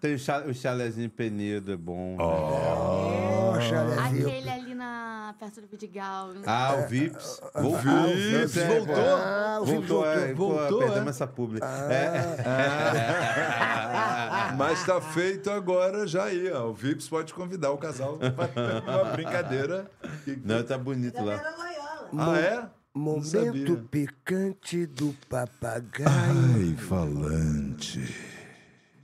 [0.00, 2.16] tem o, cha, o chalezinho Penedo, é bom.
[2.16, 2.24] né?
[2.24, 4.28] Ó, chalezinho.
[4.28, 6.30] Aquele ali na, perto do Vidigal.
[6.46, 7.40] Ah, o Vips.
[7.54, 8.06] Voltou.
[8.14, 8.94] Vips, é, voltou?
[9.16, 11.10] Ah, o Vips Voltou, é, pô, voltou, perdemos é?
[11.10, 11.60] essa publi.
[14.56, 16.68] Mas tá feito agora já aí, ó.
[16.68, 19.90] O Vips pode convidar o casal para uma brincadeira.
[20.44, 21.36] Não, tá bonito lá.
[22.16, 22.68] Ah, é?
[22.94, 26.08] Momento picante do papagaio.
[26.08, 28.14] Ai, falante.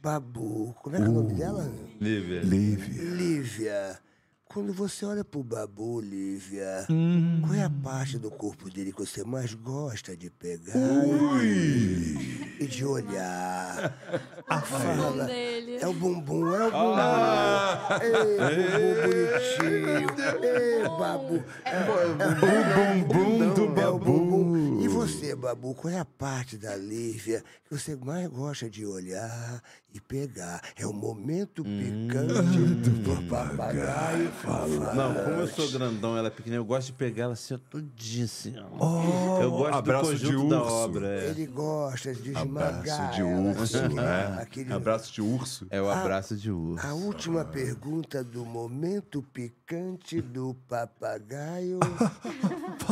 [0.03, 0.74] Babu.
[0.83, 1.70] Como é que é o nome dela?
[2.01, 2.41] Lívia.
[2.41, 3.03] Lívia.
[3.03, 3.99] Lívia.
[4.53, 6.87] Quando você olha pro Babu, Lívia,
[7.41, 10.74] qual é a parte do corpo dele que você mais gosta de pegar
[11.43, 13.95] e, e de olhar?
[14.47, 15.24] A fala.
[15.24, 15.79] dele.
[15.81, 16.99] É o bumbum, é o bumbum.
[18.03, 18.37] Ei,
[18.69, 20.45] bumbum bonitinho.
[20.45, 21.43] Ei, Babu.
[22.43, 24.52] O bumbum do É o bumbum.
[24.52, 24.52] babu.
[24.82, 29.62] E você, Babu, qual é a parte da Lívia que você mais gosta de olhar
[29.93, 30.60] e pegar?
[30.76, 32.59] É o momento picante
[33.02, 34.30] do papagaio.
[34.94, 37.59] Não, como eu sou grandão, ela é pequena, eu gosto de pegar ela assim, ó,
[37.70, 39.40] tudinho assim, ó.
[39.43, 40.72] eu gosto abraço do de conjunto da urso.
[40.74, 41.09] obra.
[41.22, 42.78] É, Ele gosta de esmagar.
[42.78, 44.39] Abraço de ela, urso, aquele- né?
[44.40, 45.66] aquele- Abraço de urso.
[45.70, 46.86] é o abraço de urso.
[46.86, 51.78] A última pergunta do momento picante do papagaio.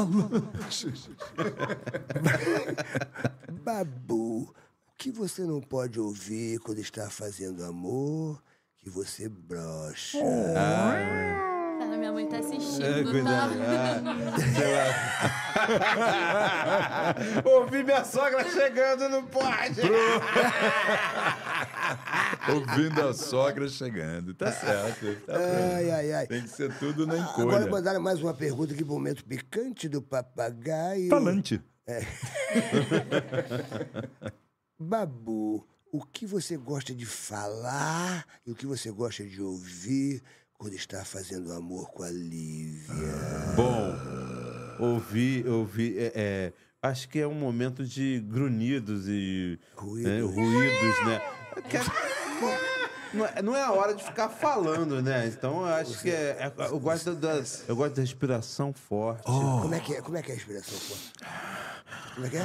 [3.63, 4.55] Babu, o
[4.97, 8.43] que você não pode ouvir quando está fazendo amor
[8.79, 10.19] que você brocha?
[11.91, 13.11] Pera, minha mãe tá assistindo, É, tá?
[13.11, 13.55] cuidado.
[13.63, 14.95] Ah, sei lá.
[17.51, 19.81] Ouvi minha sogra chegando, não pode.
[22.55, 24.33] Ouvindo a sogra chegando.
[24.35, 25.17] Tá certo.
[25.27, 25.35] Tá.
[25.37, 26.27] Ai, ai, ai.
[26.29, 27.69] Tem que ser tudo na Agora encolha.
[27.71, 31.09] mandaram mais uma pergunta aqui pro momento picante do papagaio.
[31.09, 31.61] Falante.
[34.79, 40.23] Babu, o que você gosta de falar e o que você gosta de ouvir
[40.61, 43.15] quando está fazendo amor com a Lívia?
[43.57, 43.97] Bom,
[44.79, 45.97] ouvi, ouvi.
[45.99, 50.13] é, é, acho que é um momento de grunhidos e Ruídos.
[50.13, 51.23] né, ruídos, né?
[51.71, 51.81] Que é-
[53.15, 55.27] não, é, não é a hora de ficar falando, né?
[55.29, 59.25] Então eu acho que é, é- eu gosto da, eu gosto da respiração forte.
[59.25, 60.79] Como é que é, como é, que é a respiração?
[60.79, 60.95] pô?
[62.17, 62.43] Como é que é?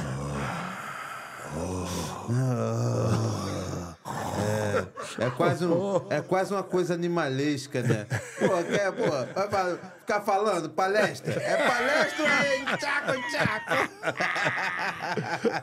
[5.18, 8.06] É quase, um, é quase uma coisa animalesca, né?
[8.38, 11.32] Pô, quer, pô, vai fa- ficar falando palestra?
[11.32, 13.90] É palestra é tchaco, tchaco?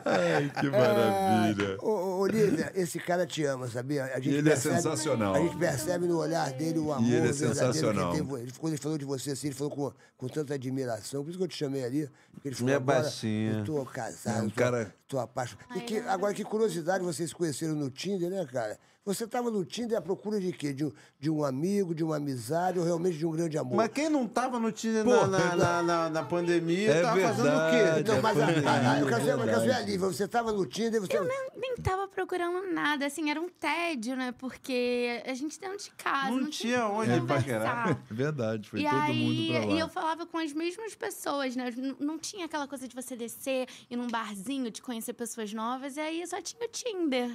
[0.04, 1.76] Ai, que maravilha.
[1.80, 4.04] Ô, ô, Olivia, esse cara te ama, sabia?
[4.06, 5.34] A gente E ele é sensacional.
[5.34, 8.12] A gente percebe no olhar dele o amor E ele é verdadeiro sensacional.
[8.12, 8.36] que tem.
[8.40, 11.22] Ele, quando ele falou de você assim, ele falou com, com tanta admiração.
[11.22, 12.08] Por isso que eu te chamei ali.
[12.32, 13.58] Porque ele falou, Minha baixinha.
[13.58, 15.76] eu tô casado, É um tô, cara- tô apaixonado.
[15.76, 18.78] E que, agora, que curiosidade, vocês se conheceram no Tinder, né, cara?
[19.04, 20.72] Você tava no Tinder à procura de quê?
[20.72, 23.76] De, um- de um amigo, de uma amizade ou realmente de um grande amor?
[23.76, 27.48] Mas quem não tava no Tinder na, na, na, na- na pandemia É tava fazendo
[27.48, 27.76] o quê?
[27.76, 28.10] verdade.
[28.10, 29.70] Não, mas a, pandemia, a, a, eu quero saber, eu quero verdade.
[29.70, 29.98] a Lívia.
[30.08, 31.18] Você tava no Tinder, você...
[31.18, 34.32] Eu nem, nem tava procurando nada, assim, era um tédio, né?
[34.38, 36.30] Porque a gente dentro de casa.
[36.30, 37.90] Não Não, tinha onde paquerar.
[38.10, 39.76] É verdade, foi e todo aí, mundo pra lá.
[39.76, 41.70] e eu falava com as mesmas pessoas, né?
[41.76, 45.98] Não, não tinha aquela coisa de você descer e num barzinho, de conhecer pessoas novas,
[45.98, 47.30] e aí só tinha o Tinder.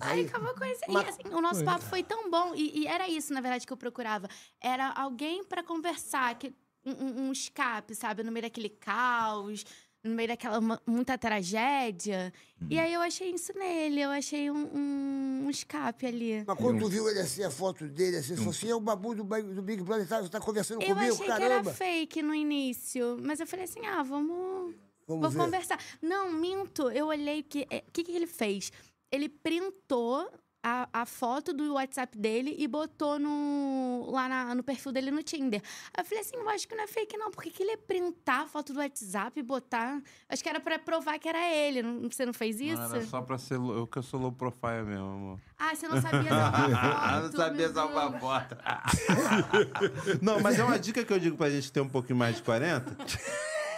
[0.00, 0.80] Aí aí- acabou com isso.
[0.88, 2.54] Mas- E assim, o nosso papo foi tão bom.
[2.54, 4.28] E, e era isso, na verdade, que eu procurava.
[4.60, 6.52] Era alguém pra conversar, que,
[6.84, 8.22] um, um- escape, sabe?
[8.22, 9.64] No meio daquele caos,
[10.04, 12.32] no meio daquela muita tragédia.
[12.68, 12.80] E Uhum.
[12.82, 14.00] aí eu achei isso nele.
[14.00, 16.44] Eu achei um, um- um escape ali.
[16.46, 18.80] Mas quando tu viu ele assim, a foto dele, assim, você falou assim, é o
[18.80, 21.70] babu do, do Big Brother, tá, você tá conversando Eu comigo, achei que caramba.
[21.70, 23.18] era fake no início.
[23.22, 24.74] Mas eu falei assim, ah, vamos...
[25.06, 25.38] Vamos Vou ver.
[25.38, 25.76] conversar.
[26.00, 26.88] Não, minto.
[26.88, 27.62] Eu olhei que.
[27.62, 28.70] O que, que ele fez?
[29.12, 30.30] Ele printou
[30.62, 35.22] a, a foto do WhatsApp dele e botou no, lá na- no perfil dele no
[35.22, 35.62] Tinder.
[35.94, 37.70] Aí eu falei assim, eu acho que não é fake não, por que, que ele
[37.72, 40.02] ia printar a foto do WhatsApp e botar...
[40.28, 42.76] Acho que era pra provar que era ele, não- você não fez isso?
[42.76, 43.54] Não, era só pra ser.
[43.54, 45.40] Eu que eu sou low profile mesmo, amor.
[45.58, 48.56] Ah, você não sabia salvar Ah, foto, não sabia salvar foto.
[50.20, 52.42] não, mas é uma dica que eu digo pra gente ter um pouquinho mais de
[52.42, 52.96] 40.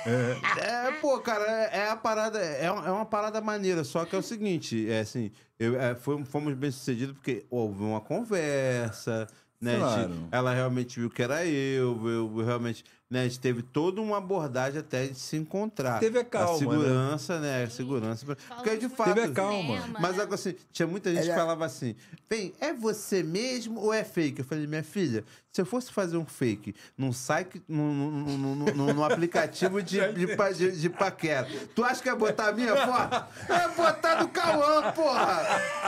[0.07, 4.15] É, pô, cara, é, é a parada, é, uma- é uma parada maneira, só que
[4.15, 9.27] é o seguinte, é assim, eu, é, fomos bem sucedidos porque houve uma conversa,
[9.61, 9.73] né?
[9.73, 10.29] gente- Claro.
[10.33, 13.21] ela realmente viu que era eu, eu realmente, né?
[13.21, 16.01] A gente teve toda uma abordagem até de se encontrar.
[16.01, 17.65] Teve a calma, A segurança, né?
[17.65, 18.27] A segurança.
[18.27, 19.15] Porque de fato.
[19.15, 19.77] Teve a calma.
[19.81, 20.23] Cinema, Mas né?
[20.23, 21.95] agora, assim, tinha muita gente Ele que falava assim:
[22.29, 24.39] Bem, é você mesmo ou é fake?
[24.41, 25.23] Eu falei, minha filha,
[25.53, 30.01] se eu fosse fazer um fake num site, num, num, num, num- num aplicativo de,
[30.15, 33.25] de, de, de paquera, tu acha que é botar a minha foto?
[33.53, 35.45] É botar do Cauã, porra!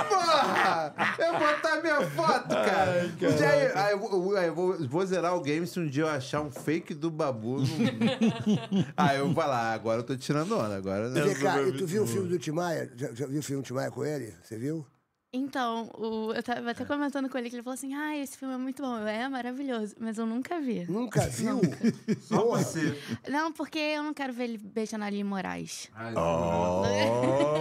[0.08, 0.94] Porra!
[1.18, 3.08] É botar a minha foto, cara!
[3.18, 6.02] Dia aí, aí eu, vou- aí eu vou, vou zerar o game se um dia
[6.04, 7.60] eu achar um fake do babu.
[7.60, 7.66] no-
[8.96, 11.06] aí eu vou falar, "Ah, agora eu tô tirando onda, agora.
[11.08, 12.90] E vem cá, e tu viu o filme do Timaya?
[12.96, 14.34] Já, já viu o filme do Timaya com ele?
[14.42, 14.84] Você viu?
[15.36, 16.70] Então, o- eu tava É.
[16.70, 18.96] até comentando com ele que ele falou assim: ah, esse filme é muito bom.
[18.98, 20.84] Eu, é maravilhoso, mas eu nunca vi.
[20.88, 21.60] Nunca viu?
[22.22, 22.96] Só você.
[23.28, 25.88] Não, porque eu não quero ver ele beijando a Aline Moraes.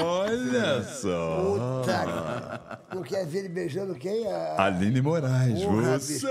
[0.02, 1.82] Olha só.
[1.82, 2.80] Puta.
[2.94, 4.28] Não quer ver ele beijando quem?
[4.32, 4.66] A...
[4.66, 6.28] Aline Moraes, Porra, você.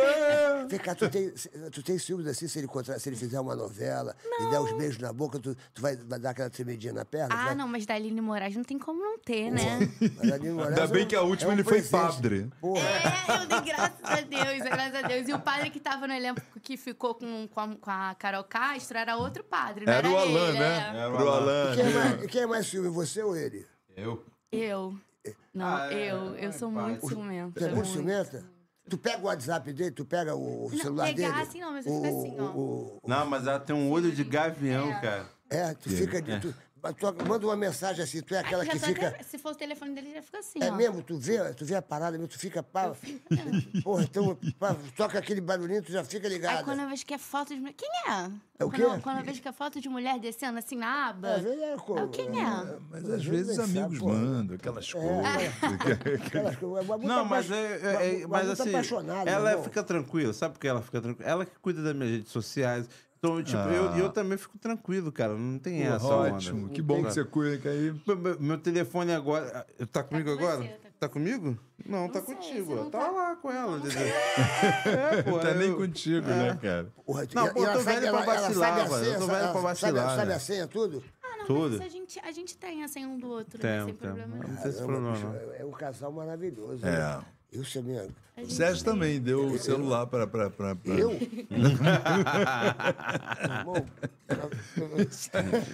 [0.69, 1.31] Vem cá, tu tem,
[1.73, 4.73] tu tem ciúmes assim se ele, contra- se ele fizer uma novela e der uns
[4.73, 7.29] beijos na boca, tu, tu vai, vai dar aquela tremidinha na perna?
[7.31, 9.91] Tu Ah, vai- não, mas da Aline Moraes não tem como não ter, né?
[10.19, 12.51] Mas a Aline Moraes Ainda bem é que a última é um ele foi padre.
[12.61, 12.81] Porra.
[12.81, 15.29] É, eu dei graças a Deus, graças a Deus.
[15.29, 18.45] E o padre que tava no elenco que ficou com, com, a, com a Carol
[18.45, 20.93] Castro era outro padre, não Era era, o Alan, ele, né?
[21.07, 21.11] é.
[21.11, 21.75] Pro Alan.
[21.75, 23.67] Quem é, mais, quem é mais ciúme, você ou ele?
[23.97, 24.25] Eu?
[24.51, 24.95] Eu.
[25.55, 26.35] Não, Ah, é, eu.
[26.37, 26.83] Eu sou pai.
[26.85, 27.61] muito ciumenta.
[27.61, 28.45] Tu é muito ciumenta?
[28.89, 31.43] Tu pega o WhatsApp dele, tu pega o, o Não, celular pegar dele?
[31.43, 32.45] assim não, mas eu fico assim, ó.
[32.47, 35.27] o- o- Não, mas ela tem um olho de gavião, cara.
[35.49, 36.21] é, tu fica...
[36.21, 36.55] de- Tu, tu
[37.29, 39.09] manda uma mensagem assim, tu é aquela que tô fica...
[39.09, 40.75] até- se for o telefone dele, já fica assim, É ó.
[40.75, 41.01] mesmo?
[41.03, 42.63] Tu vê, tu vê a parada mesmo, tu fica...
[42.63, 42.93] Pá,
[43.85, 46.65] porra, então, pá, toca aquele barulhinho, tu já fica Aí ligado.
[46.65, 47.75] quando eu vejo que é foto de mulher.
[47.77, 48.31] Quem é?
[48.59, 48.83] É o quando, quê?
[48.83, 51.35] eu- Quando eu vejo que é foto de mulher descendo assim na aba.
[51.37, 52.79] Às vezes é, co- É quem é?
[52.91, 55.11] Mas às vezes amigos mandam aquelas coisas.
[56.27, 58.73] Aquelas coisas, muito Não, mas é, é- é- mas muito assim,
[59.27, 61.29] ela fica tranquila, sabe por que ela fica tranquila?
[61.29, 62.89] Ela que cuida das minhas redes sociais.
[63.25, 65.35] Então, tipo, eu, eu também fico tranquilo, cara.
[65.35, 66.75] Não tem essa Ótimo, onda.
[66.75, 67.95] que bom que você cuida que aí.
[68.41, 69.65] Meu, telefone agora.
[69.93, 70.57] Tá comigo com agora?
[70.57, 71.59] você, tá com Tá comigo?
[71.87, 72.75] Não, tá sei, contigo.
[72.75, 73.11] não Tá tá.
[73.13, 73.81] lá com ela?
[75.17, 75.39] É, pô.
[75.39, 76.93] Tá nem eu- contigo, né, cara?
[77.07, 79.27] Porra, Não, pô, eu tô sabe- velho pra ela- ela vacilar, sabe mano, eu tô
[79.27, 80.35] velho pra sabe- vacilar, Sabe né?
[80.35, 81.05] a senha, tudo?
[81.23, 81.81] Ah, não, Tudo.
[81.83, 83.85] a gente, a gente tem a senha um do outro, Tem, né?
[83.85, 83.95] Sem tem.
[83.95, 84.35] problema.
[84.37, 84.57] Não nenhum.
[84.57, 85.35] tem esse problema, não.
[85.35, 86.85] é, é um casal maravilhoso.
[86.87, 86.91] É.
[86.91, 87.25] né?
[87.53, 88.07] Eu sou minha...
[88.43, 90.27] O Sérgio também deu o celular para.
[90.27, 91.11] pra, pra, pra- Eu?
[93.43, 93.87] Irmão,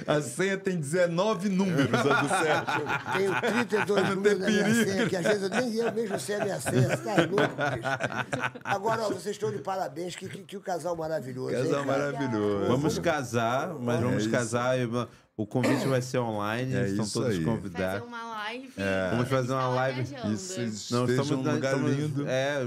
[0.07, 2.85] A senha tem 19 números, a do Sérgio.
[3.17, 5.93] Tenho 32 Pra não ter números na minha senha, que às vezes eu nem eu
[5.93, 6.89] mesmo sei a minha senha.
[6.89, 8.61] Você tá louco, bicho?
[8.65, 11.55] Agora, ó, vocês estão de parabéns, que, que, que o casal maravilhoso.
[11.55, 12.13] hein, Casal cara?
[12.13, 12.67] maravilhoso.
[12.67, 14.31] Vamos casar, mas vamos isso.
[14.33, 14.77] casar.
[15.39, 17.35] O convite vai ser online, É estão todos aí.
[17.37, 18.09] Fazer convidados.
[18.09, 18.73] uma live.
[19.11, 20.03] Vamos fazer uma live.
[20.35, 22.27] Isso, isso Não, estamos um lugar estamos- lindo.
[22.29, 22.59] É,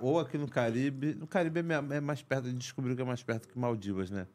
[0.00, 1.14] ou aqui no Caribe.
[1.14, 4.08] No Caribe é é mais perto, a gente descobriu que é mais perto que Maldivas,
[4.10, 4.26] né?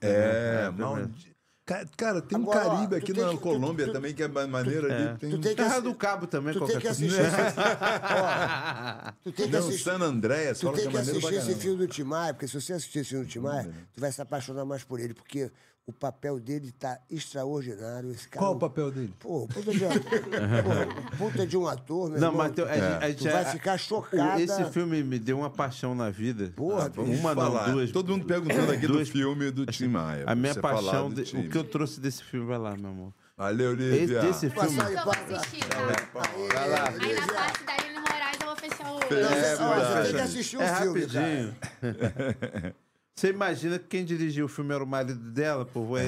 [0.00, 3.36] É, É, Maldi- Ca- Cara, tem um Agora, ó, Caribe tu aqui tem na que-
[3.36, 5.16] tu- Colômbia tu- também, que é ma- maneiro ali.
[5.18, 7.06] Tem Tu um- tem que Terra do Cabo também, Tu tem qualquer que coisa.
[7.06, 7.20] assistir.
[7.20, 7.58] esse-
[8.16, 9.82] ó, tu tem que Não, assistir.
[9.84, 12.60] San Andreas, Tu fala tem que que é assistir esse filme do Timaya, porque se
[12.60, 15.50] você assistir esse filme do Timaya, tu vai se apaixonar mais por ele, porque
[15.86, 18.10] o papel dele tá extraordinário.
[18.10, 19.14] Esse cara, Qual o papel dele?
[19.20, 22.42] Pô, puta de, pô, puta de um ator, meu Não, irmão.
[22.44, 24.42] mas tem- a, gente- a gente Tu vai é- ficar o- chocada.
[24.42, 26.52] Esse filme me deu uma paixão na vida.
[26.56, 27.70] Porra, Ah, uma não, Falar.
[27.70, 27.92] duas.
[27.92, 30.24] Todo mundo perguntando aqui Duas- do filme do Tim Maia.
[30.26, 33.12] A minha paixão, de- o que eu trouxe desse filme, vai lá, meu amor.
[33.36, 34.20] Valeu, Esse, Lívia.
[34.22, 34.82] desse Passa filme.
[34.82, 35.36] aí, Eu vou passa.
[35.36, 35.76] assistir, tá?
[36.52, 36.88] Vai lá.
[36.88, 40.20] Aí na parte da Aline Moraes eu vou fechar o É, ó, você tem que
[40.22, 41.56] assistir o É filme, rapidinho.
[43.18, 46.06] Você imagina que quem dirigiu o filme era o marido dela, pô, vou aí,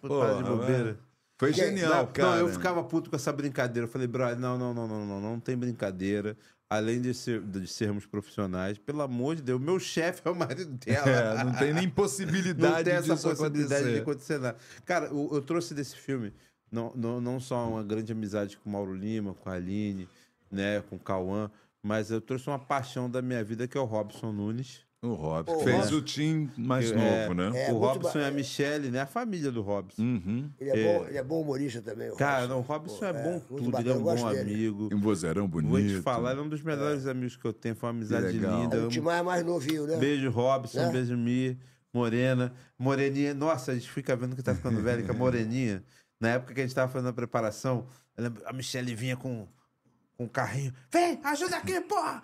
[0.00, 0.98] pô, pô, de bobeira.
[1.38, 2.30] Foi Que- genial, não, cara.
[2.30, 3.86] não, eu ficava puto com essa brincadeira.
[3.86, 6.36] Eu falei, brother, não, não, não, não, não, não tem brincadeira.
[6.70, 10.70] Além de, ser- de sermos profissionais, pelo amor de Deus, meu chefe é o marido
[10.84, 11.08] dela.
[11.08, 14.34] É, não tem nem Não possibilidade tem essa possibilidade de acontecer.
[14.34, 14.56] acontecer nada.
[14.84, 16.32] Cara, eu, eu trouxe desse filme
[16.70, 20.08] não, não, não só uma grande amizade com o Mauro Lima, com a Aline,
[20.50, 21.50] né, com o Cauã,
[21.82, 24.85] mas eu trouxe uma paixão da minha vida que é o Robson Nunes.
[25.02, 25.56] O Robson.
[25.56, 25.96] O Fez Robson.
[25.96, 26.94] o Tim mais É,
[27.28, 27.66] novo, né?
[27.68, 29.00] É, o Robson ba- e a Michelle, né?
[29.02, 30.02] A família do Robson.
[30.02, 30.50] Uhum.
[30.58, 32.10] Ele é, Bom, ele é bom humorista também.
[32.10, 32.48] o Cara, Robson.
[32.54, 34.40] não, o Robson Pô, é bom tudo, bacana, ele é um bom dele.
[34.40, 34.88] amigo.
[34.92, 35.70] Um vozeirão bonito.
[35.70, 38.26] Vou te falar, ele é um dos melhores amigos que eu tenho, foi uma amizade
[38.38, 38.62] legal.
[38.62, 38.76] linda.
[38.78, 39.96] É, o Timar é mais novinho, né?
[39.96, 40.78] Beijo, Robson.
[40.86, 40.92] Né?
[40.92, 41.58] Beijo, Mi.
[41.94, 42.52] Morena.
[42.78, 43.32] Moreninha.
[43.32, 45.82] Nossa, a gente fica vendo que tá ficando velho, que a Moreninha.
[46.20, 47.86] Na época que a gente tava fazendo a preparação,
[48.46, 49.46] a Michelle vinha com,
[50.16, 50.72] com um carrinho.
[50.90, 52.22] Vem, ajuda aqui, porra!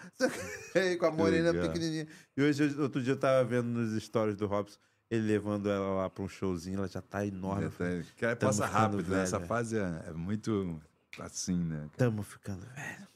[0.74, 2.06] Aí, com a Morena pequenininha.
[2.36, 4.78] E hoje, outro dia, eu tava vendo nos stories do Robson,
[5.10, 7.64] ele levando ela lá pra um showzinho, ela já tá enorme.
[7.64, 9.22] Já tá- Cara, Tamo passa rápido, né?
[9.22, 10.80] Essa fase é, é muito
[11.18, 11.76] assim, né?
[11.80, 11.90] cara?
[11.98, 13.08] Tamo ficando velho.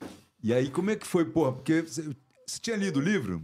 [0.43, 1.53] E aí, como é que foi, porra?
[1.55, 2.15] Porque você,
[2.61, 3.43] tinha lido o livro?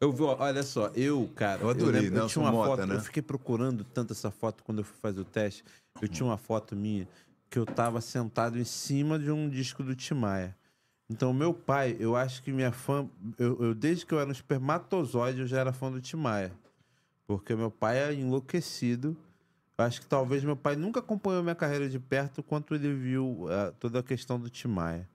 [0.00, 1.62] Eu vou, olha só, eu, cara.
[1.62, 2.96] Eu adorei, lembro- eu Nelson tinha uma Mota, foto, né?
[2.96, 5.64] eu fiquei procurando tanto essa foto quando eu fui fazer o teste.
[6.00, 7.06] Eu tinha uma foto minha
[7.48, 10.56] que eu tava sentado em cima de um disco do Timaya.
[11.12, 13.06] Então, meu pai, eu acho que minha fã.
[13.38, 16.50] Eu, eu- desde que eu era um espermatozoide, eu já era fã do Timaya.
[17.26, 19.14] Porque meu pai é enlouquecido.
[19.76, 23.46] Eu acho que talvez meu pai nunca acompanhou minha carreira de perto quanto ele viu
[23.50, 25.06] ah, toda a questão do Timaya.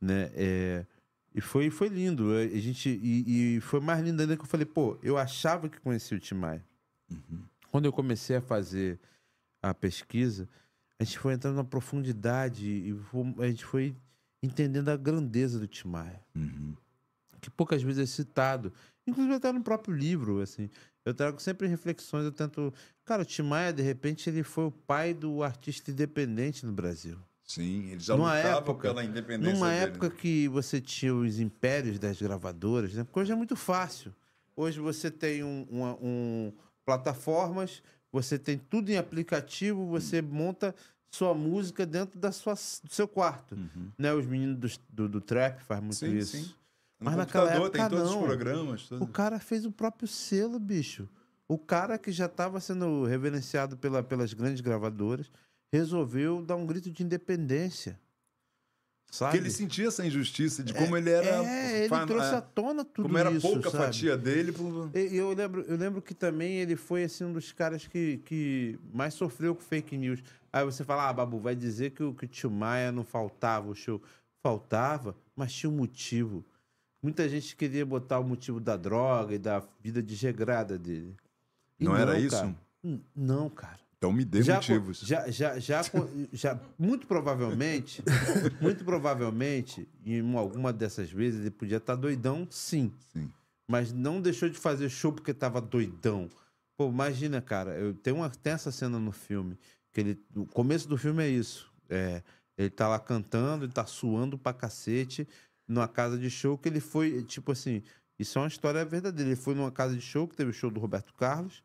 [0.00, 0.30] Né?
[0.34, 0.86] É,
[1.32, 2.32] e foi, foi lindo.
[2.32, 5.80] A gente, e, e foi mais lindo ainda que eu falei, pô, eu achava que
[5.80, 6.64] conhecia o Timaya.
[7.70, 8.98] Quando eu comecei a fazer
[9.62, 10.48] a pesquisa,
[10.98, 13.94] a gente foi entrando na profundidade e fom- a gente foi
[14.44, 16.20] entendendo a grandeza do Timaya
[17.40, 18.72] que poucas vezes é citado.
[19.06, 20.70] Inclusive até no próprio livro, assim.
[21.04, 22.72] Eu trago sempre reflexões, eu tento...
[23.04, 27.18] Cara, o Tim Maia, de repente, ele foi o pai do artista independente no Brasil.
[27.46, 29.82] Sim, ele já Numa lutava época- pela independência Numa dele.
[29.84, 33.04] época que você tinha os impérios das gravadoras, né?
[33.04, 34.14] Porque hoje é muito fácil.
[34.56, 36.50] Hoje você tem um, uma- um-
[36.86, 40.74] plataformas, você tem tudo em aplicativo, você monta
[41.14, 43.56] sua música dentro da sua, do seu quarto.
[43.96, 44.12] Né?
[44.12, 46.36] Os meninos do, do, do trap fazem muito Sim, isso.
[46.36, 46.54] sim.
[46.98, 48.20] No Mas naquela época, tem todos não.
[48.20, 48.82] os programas.
[48.88, 49.04] tudo.
[49.04, 51.08] O cara fez o próprio selo, bicho.
[51.46, 55.30] O cara que já estava sendo reverenciado pela, pelas grandes gravadoras
[55.72, 58.00] resolveu dar um grito de independência.
[59.14, 59.30] Sabe?
[59.30, 61.24] Porque ele sentia essa injustiça de como ele era.
[61.46, 63.84] É, ele trouxe é, à tona tudo Como era isso, pouca sabe?
[63.84, 64.50] fatia dele.
[64.50, 68.18] pro- E Eu lembro, eu lembro que também ele foi assim, um dos caras que,
[68.24, 70.20] que mais sofreu com fake news.
[70.52, 73.68] Aí você fala, ah, Babu, vai dizer que o, que o Tio Maia não faltava
[73.70, 74.02] o show.
[74.42, 76.44] Faltava, mas tinha um motivo.
[77.00, 81.14] Muita gente queria botar o motivo da droga e da vida desregrada dele.
[81.78, 82.34] E Não era isso?
[82.36, 82.54] cara.
[82.82, 83.78] N- Não, cara.
[84.04, 85.00] Então me dê Já, motivos.
[85.00, 85.80] já, já, já,
[86.30, 88.02] já, muito provavelmente,
[88.60, 92.92] muito provavelmente, em uma- alguma dessas vezes, ele podia estar doidão, sim.
[93.14, 93.30] Sim.
[93.66, 96.28] Mas não deixou de fazer show porque tava doidão.
[96.76, 99.56] Pô, imagina, cara, eu tenho uma, tem essa cena no filme,
[99.90, 101.72] que ele, o começo do filme é isso.
[101.88, 102.22] É,
[102.58, 105.26] ele tá lá cantando, ele tá suando pra cacete,
[105.66, 107.82] numa casa de show que ele foi, tipo assim,
[108.18, 109.30] isso é uma história verdadeira.
[109.30, 111.62] Ele foi numa casa de show, que teve o show do Roberto Carlos,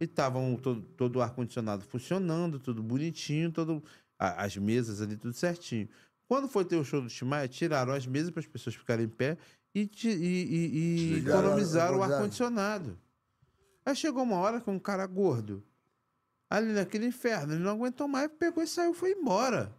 [0.00, 3.82] e estavam todo, todo o ar-condicionado funcionando, tudo bonitinho, todo,
[4.18, 5.88] a- as mesas ali, tudo certinho.
[6.28, 9.08] Quando foi ter o show do Timaya, tiraram as mesas para as pessoas ficarem em
[9.08, 9.38] pé
[9.74, 10.78] e, e- e-
[11.14, 12.98] e economizaram o ar-condicionado.
[13.84, 15.62] Aí chegou uma hora que um cara gordo,
[16.50, 19.72] ali naquele inferno, ele não aguentou mais, pegou e saiu, foi embora.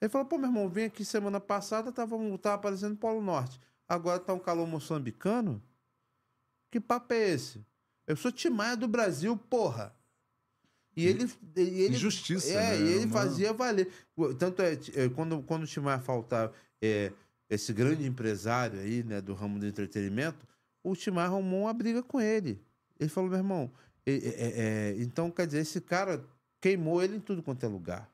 [0.00, 3.60] Ele falou, pô, meu irmão, vim aqui semana passada, tava, tava aparecendo Polo Norte.
[3.86, 5.62] Agora tá um calor moçambicano?
[6.70, 7.62] Que papo é esse?
[8.10, 9.94] Eu sou Timaya do Brasil, porra.
[10.96, 11.30] E ele.
[11.56, 12.84] e ele Injustiça, É, né?
[12.84, 13.88] e ele Uma- fazia valer.
[14.36, 17.12] Tanto é, é, quando, quando o Timaya faltava, é,
[17.48, 20.44] esse grande empresário aí, né, do ramo do entretenimento,
[20.82, 22.60] o Timaya arrumou uma briga com ele.
[22.98, 23.70] Ele falou, meu irmão,
[24.04, 26.24] é, é, então quer dizer, esse cara
[26.60, 28.10] queimou ele em tudo quanto é lugar.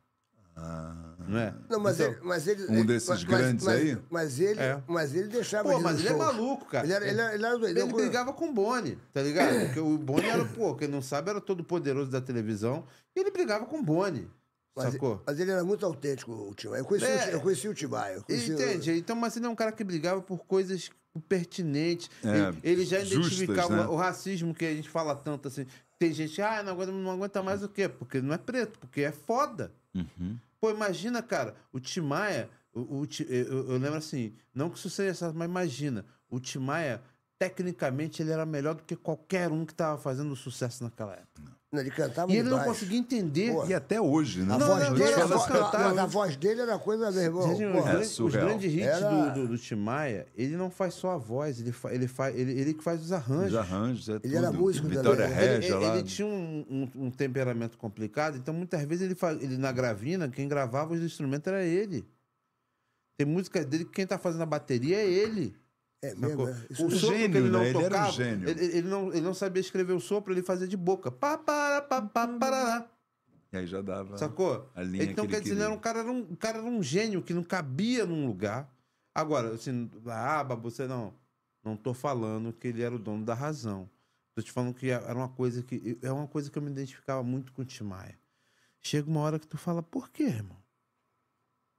[1.28, 1.54] Não é?
[1.68, 2.66] Não, mas, Então, ele, mas ele.
[2.66, 3.98] um ele- desses mas- grandes mas, aí?
[4.08, 4.82] Mas ele, É.
[4.86, 5.70] mas ele deixava.
[5.70, 6.86] Pô, de mas ele é maluco, cara.
[6.86, 7.82] Ele era, ele era, ele era doidão.
[7.82, 9.66] Ele Quando- brigava com o Boni, tá ligado?
[9.66, 12.86] Porque o Boni era, pô, quem não sabe, era todo poderoso da televisão.
[13.14, 14.30] E ele brigava com o Boni.
[14.74, 15.22] Mas, sacou?
[15.26, 16.80] mas ele era muito autêntico, o Timaya.
[16.82, 17.26] Eu conheci, É.
[17.26, 18.14] o, eu conheci o Timaya.
[18.16, 18.92] eu conheci o- Entende?
[18.92, 20.90] Então, mas ele é um cara que brigava por coisas
[21.28, 22.10] pertinentes.
[22.22, 23.86] É, ele, ele já justas, identificava né?
[23.86, 25.66] o racismo que a gente fala tanto assim.
[25.98, 27.88] Tem gente, ah, não aguenta, não aguenta mais o quê?
[27.88, 29.72] Porque não é preto, porque é foda.
[29.94, 30.36] Uhum.
[30.66, 35.14] Pô, imagina, cara, o Timaya, o, o eu, eu lembro assim, não que isso seja
[35.14, 37.00] certo, mas imagina, o Timaya,
[37.38, 41.40] tecnicamente, ele era melhor do que qualquer um que tava fazendo sucesso naquela época.
[41.40, 43.52] Não, ele cantava E ele não conseguia entender.
[43.52, 44.54] Pô, E até hoje, né?
[44.54, 45.38] A Não, voz não, dele, a, não,
[45.72, 47.42] mas a voz dele era coisa, meu irmão.
[47.56, 48.46] Gente, os, grandes, os surreal.
[48.46, 51.72] grandes hits Era- do, do, do Tim Maia, ele não faz só a voz, ele,
[51.72, 53.52] fa, ele, fa, ele, ele que faz os arranjos.
[53.52, 54.36] Os arranjos, é Ele tudo.
[54.36, 55.42] era músico Vitória também.
[55.44, 55.94] Ele, Régia ele- lá.
[55.98, 60.28] ele tinha um, um- um temperamento complicado, então muitas vezes ele, fa, ele na gravina,
[60.28, 62.06] quem gravava os instrumentos era ele.
[63.18, 65.54] Tem música dele que quem tá fazendo a bateria é ele.
[66.10, 66.52] É mesmo, é?
[66.78, 67.68] O um sopro gênio, que ele não né?
[67.70, 68.48] Ele era um tocava, gênio.
[68.48, 71.10] Ele, ele não, ele não sabia escrever o sopro, ele fazia de boca.
[71.10, 72.88] Pá, para, pá, pá, parará.
[73.52, 74.18] E aí já dava.
[74.18, 74.70] Sacou?
[74.74, 76.66] A linha então, que quer dizer, ele era um cara, era um, o cara era
[76.66, 78.70] um gênio que não cabia num lugar.
[79.14, 81.14] Agora, assim, ah, Babu, você não.
[81.64, 83.90] Não tô falando que ele era o dono da razão.
[84.34, 85.98] Tô te falando que era uma coisa que.
[86.02, 88.18] É uma coisa que eu me identificava muito com o Tim Maia.
[88.80, 90.62] Chega uma hora que tu fala, por quê, irmão?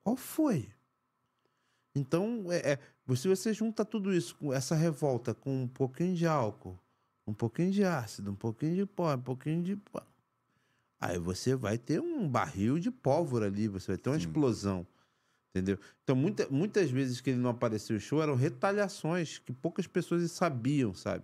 [0.04, 0.70] Qual foi?
[1.96, 2.80] Então, é, é,
[3.16, 6.78] se você junta tudo isso, com essa revolta, com um pouquinho de álcool,
[7.26, 9.76] um pouquinho de ácido, um pouquinho de pó, um pouquinho de.
[9.76, 10.02] pó,
[11.00, 14.86] Aí você vai ter um barril de pólvora ali, você vai ter uma explosão.
[15.50, 15.80] Entendeu?
[16.04, 20.30] Então, muita, muitas vezes que ele não apareceu no show eram retaliações que poucas pessoas
[20.32, 21.24] sabiam, sabe?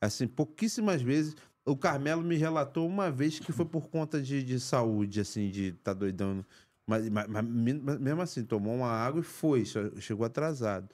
[0.00, 1.36] Assim, pouquíssimas vezes.
[1.66, 5.72] O Carmelo me relatou uma vez que foi por conta de, de saúde, assim, de
[5.72, 6.44] tá doidão.
[6.86, 9.64] Mas, mas- mas me- mas mesmo assim, tomou uma água e foi,
[10.00, 10.88] chegou atrasado.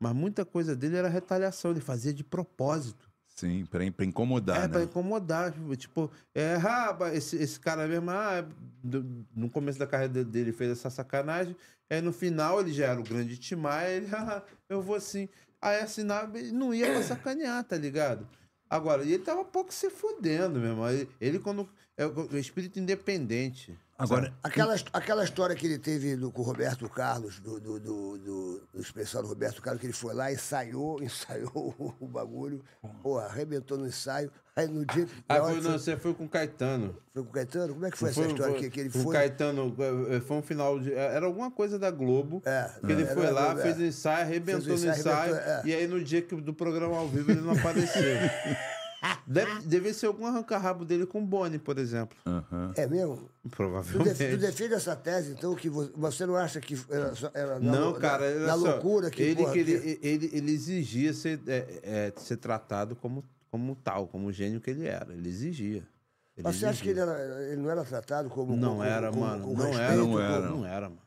[0.00, 3.08] Mas muita coisa dele era retaliação, ele fazia de propósito.
[3.36, 4.68] Sim, pra, pra incomodar, É, né?
[4.68, 5.52] pra incomodar.
[5.52, 8.44] tipo, Tipo, é, raba, esse, esse cara mesmo, ah,
[8.82, 11.54] do- no começo da carreira dele fez essa sacanagem.
[11.88, 15.28] Aí no final ele já era o grande Timaya, ele, ah, eu vou assim.
[15.62, 18.26] Aí assinava, ele não ia pra sacanear, tá ligado?
[18.68, 20.86] Agora, e ele tava pouco se fudendo mesmo.
[20.88, 21.68] Ele, ele quando.
[21.96, 23.76] É o espírito independente.
[24.00, 28.18] Agora, Aquela, aquela história que ele teve do- com o Roberto Carlos, do, do, do,
[28.18, 32.62] do, do especial do Roberto Carlos, que ele foi lá, ensaiou, ensaiou o, o bagulho,
[33.02, 34.30] pô, arrebentou no ensaio.
[34.54, 35.06] Aí no dia.
[35.28, 36.96] Ah, foi, que não, você foi com o Caetano.
[37.12, 37.74] foi com o Caetano?
[37.74, 39.12] Como é que foi, essa Foi- história foi- que, que ele o foi?
[39.14, 39.76] Caetano,
[40.10, 40.92] eh, foi um final de.
[40.94, 42.40] Era alguma coisa da Globo.
[42.44, 43.82] É, que ele foi lá, Globo, fez é.
[43.82, 45.34] o ensaio, arrebentou Fez o no ensaio, ensaio.
[45.34, 45.62] arrebentou, é.
[45.64, 48.02] E aí no dia que, do programa ao vivo ele não apareceu.
[49.26, 52.16] Deve, deve ser algum arranca-rabo dele com o Boni, por exemplo.
[52.26, 52.72] aham.
[52.76, 53.28] É mesmo?
[53.42, 54.14] Tu, Provavelmente.
[54.14, 57.72] def- tu defende essa tese, então, que vo- você não acha que era, era na,
[57.72, 60.52] Não, lou- cara, na, na só, loucura que, ele, porra, que que- ele, ele, ele
[60.52, 65.12] exigia ser, é, é, ser tratado como, como tal, como o gênio que ele era.
[65.12, 65.86] Ele exigia.
[66.36, 68.56] Ele Mas você acha que ele, era, ele não era tratado como.
[68.56, 69.44] Não como- era, como- mano.
[69.44, 70.40] com não, respeito, era, Não como- era.
[70.48, 71.00] Não era, mano.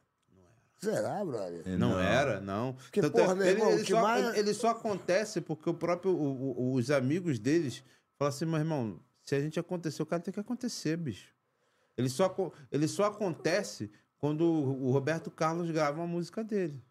[0.83, 1.61] Será, brother?
[1.65, 2.73] É, Não, era, não.
[2.73, 5.69] Porque, Tanto é- porra, meu ele, irmão, ele o só, Timaya- ele- só acontece porque
[5.69, 7.83] o próprio, o- o- os amigos deles
[8.17, 11.27] falam assim, meu irmão, se a gente acontecer, o cara tem que acontecer, bicho.
[11.95, 12.35] Ele só,
[12.71, 16.81] ele só acontece quando o Roberto Carlos grava uma música dele.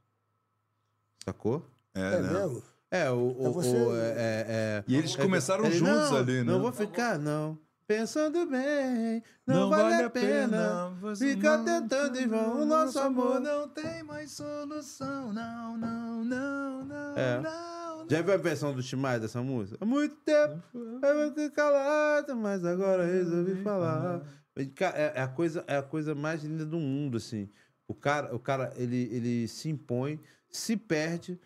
[1.24, 1.66] Sacou?
[1.92, 2.32] É, É né?
[2.32, 2.62] mesmo?
[2.92, 3.16] É, o.
[3.16, 6.32] o, Então você- o- é, é- é- E eles é- começaram ele, juntos não, ali,
[6.38, 6.44] né?
[6.44, 7.58] Não vou ficar, não.
[7.90, 10.90] Pensando bem, não, vale, a pena.
[11.00, 13.40] você Ficar não- tentando em vão o nosso amor.
[13.40, 15.32] não tem mais solução.
[15.32, 17.40] Não, não, não, não, É.
[17.40, 18.08] não.
[18.08, 19.76] Já viu a versão do Timaya dessa música?
[19.80, 20.62] Há muito tempo
[21.02, 24.22] eu fiquei calado, mas agora resolvi falar.
[24.56, 27.50] É, é a coisa, é a coisa mais linda do mundo, assim.
[27.88, 31.40] O cara, o cara ele, ele se impõe, se perde.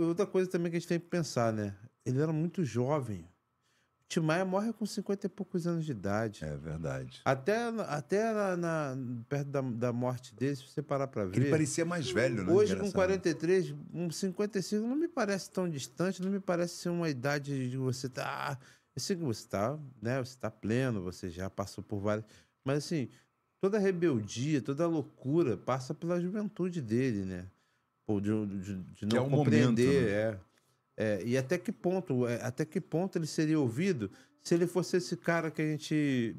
[0.00, 1.74] Outra coisa também que a gente tem que pensar, né?
[2.06, 3.28] Ele era muito jovem.
[4.14, 6.44] O Timaya morre com 50 e poucos anos de idade.
[6.44, 7.20] É verdade.
[7.24, 7.56] Até,
[7.88, 8.96] até na, na-
[9.28, 11.36] perto da, da morte dele, se você parar pra ver.
[11.36, 12.52] Ele parecia mais velho, né?
[12.52, 12.94] Hoje, com Engraçado.
[12.94, 17.76] 43, um 55 não me parece tão distante, não me parece ser uma idade de
[17.76, 18.56] você tá.
[18.94, 20.20] Eu sei que você tá, né?
[20.20, 22.24] Você tá pleno, você já passou por várias.
[22.64, 23.08] Mas assim,
[23.60, 27.46] toda a rebeldia, toda a loucura passa pela juventude dele, né?
[28.06, 30.10] Pô, de, de, de Que não é o compreender, momento, né?
[30.12, 30.38] é.
[30.96, 34.10] É, E até que ponto, é, até que ponto ele seria ouvido
[34.42, 36.36] se ele fosse esse cara que a gente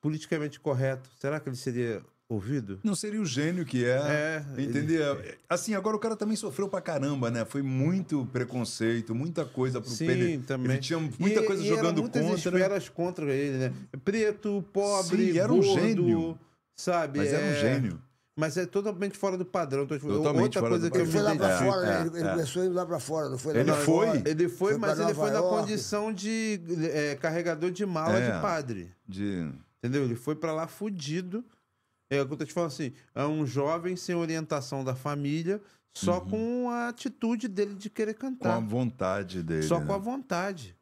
[0.00, 1.08] politicamente correto?
[1.18, 2.78] Será que ele seria ouvido?
[2.84, 4.44] Não seria o gênio que é.
[4.56, 5.22] É, Entendeu?
[5.48, 7.44] Assim, agora o cara também sofreu pra caramba, né?
[7.44, 10.38] Foi muito preconceito, muita coisa pro Sim, ele.
[10.38, 10.72] também.
[10.72, 12.36] Ele tinha muita E- coisa e jogando muitas contra.
[12.58, 13.72] esferas contra ele, né?
[14.04, 16.38] Preto, pobre, Sim, era um gordo, gênio.
[16.74, 17.18] sabe?
[17.18, 18.02] Mas era um É, gênio.
[18.38, 19.82] Mas é totalmente fora do padrão.
[19.82, 21.86] Então, tipo, Totalmente outra fora coisa do que eu Ele me foi lá pra fora,
[21.92, 22.30] é, ele, ele é.
[22.30, 24.06] começou indo lá pra fora, não foi lá Ele pra foi.
[24.06, 24.22] fora.
[24.30, 25.56] Ele foi, Foi mas ele Nova foi na York.
[25.60, 26.60] condição de
[26.92, 28.30] é, carregador de mala É.
[28.36, 28.94] de padre.
[29.08, 29.50] De...
[29.78, 30.04] Entendeu?
[30.04, 31.44] Ele foi pra lá fudido.
[32.10, 35.60] É o que eu tô te falando assim: é um jovem sem orientação da família,
[35.92, 38.60] só com a atitude dele de querer Com a cantar.
[38.60, 39.62] vontade dele.
[39.64, 39.86] só né?
[39.86, 40.76] com a vontade.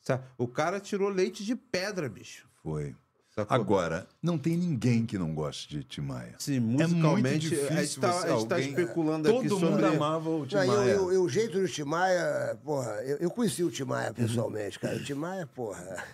[0.00, 0.24] Sabe?
[0.38, 2.48] O cara tirou leite de pedra, bicho.
[2.62, 2.96] Foi.
[3.36, 3.52] Sacou?
[3.56, 6.36] Agora, não tem ninguém que não goste de Timaya.
[6.38, 9.48] Sim, É muito musicalmente, difícil a gente tá, a gente tá alguém- especulando Todo aqui
[9.50, 9.86] mundo sobre...
[9.86, 10.68] amava o Não, Timaya.
[10.68, 14.94] eu, eu- eu- o jeito do Timaya, porra, eu, eu conheci o Timaya pessoalmente, cara.
[14.96, 16.04] O Timaya, porra.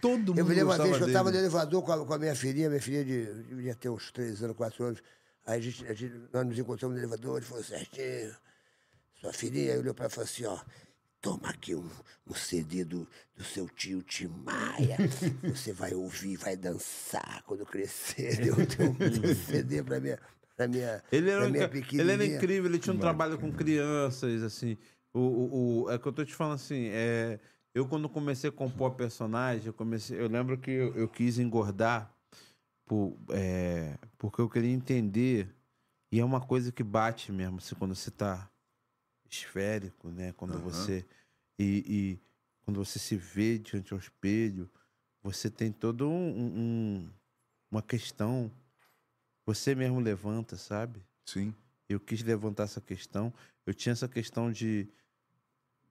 [0.00, 2.14] Todo mundo Eu me lembro uma vez que eu estava no elevador com a, com
[2.14, 5.02] a minha filhinha, minha filhinha de, devia ter uns 3 anos, 4 anos.
[5.44, 8.34] Aí a gente, a gente- nós nos encontramos no elevador, ele falou, Serginho,
[9.20, 10.58] sua filhinha, aí olhou para ela e falou assim, ó,
[11.24, 11.88] toma aqui um,
[12.28, 14.98] um CD do, do seu tio Timaya,
[15.48, 17.42] você vai ouvir, vai dançar.
[17.46, 18.36] Quando crescer.
[18.42, 20.18] Deu, deu um CD para minha,
[20.54, 24.42] pra minha, Ele era, pra minha ele era incrível, ele tinha um trabalho com crianças,
[24.42, 24.76] assim,
[25.14, 27.40] O, o, o- é que eu tô te falando assim, é,
[27.74, 32.12] eu quando comecei a compor personagem, eu, comecei, eu lembro que eu, eu quis engordar
[32.84, 35.48] por, é, porque eu queria entender,
[36.12, 38.50] e é uma coisa que bate mesmo, assim, quando você tá
[39.38, 40.32] esférico, né?
[40.32, 40.62] Quando Aham.
[40.62, 41.04] você.
[41.58, 42.18] E, e
[42.64, 44.70] quando você se vê diante ao espelho,
[45.22, 46.30] você tem todo um,
[47.02, 47.10] um-
[47.70, 48.50] uma questão.
[49.46, 51.02] Você mesmo levanta, sabe?
[51.26, 51.54] Sim.
[51.88, 53.32] Eu quis levantar essa questão.
[53.66, 54.84] Eu tinha essa questão de,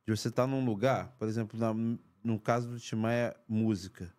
[0.06, 1.74] de você estar num lugar, por exemplo, na-
[2.24, 4.14] no caso do Timaya, música.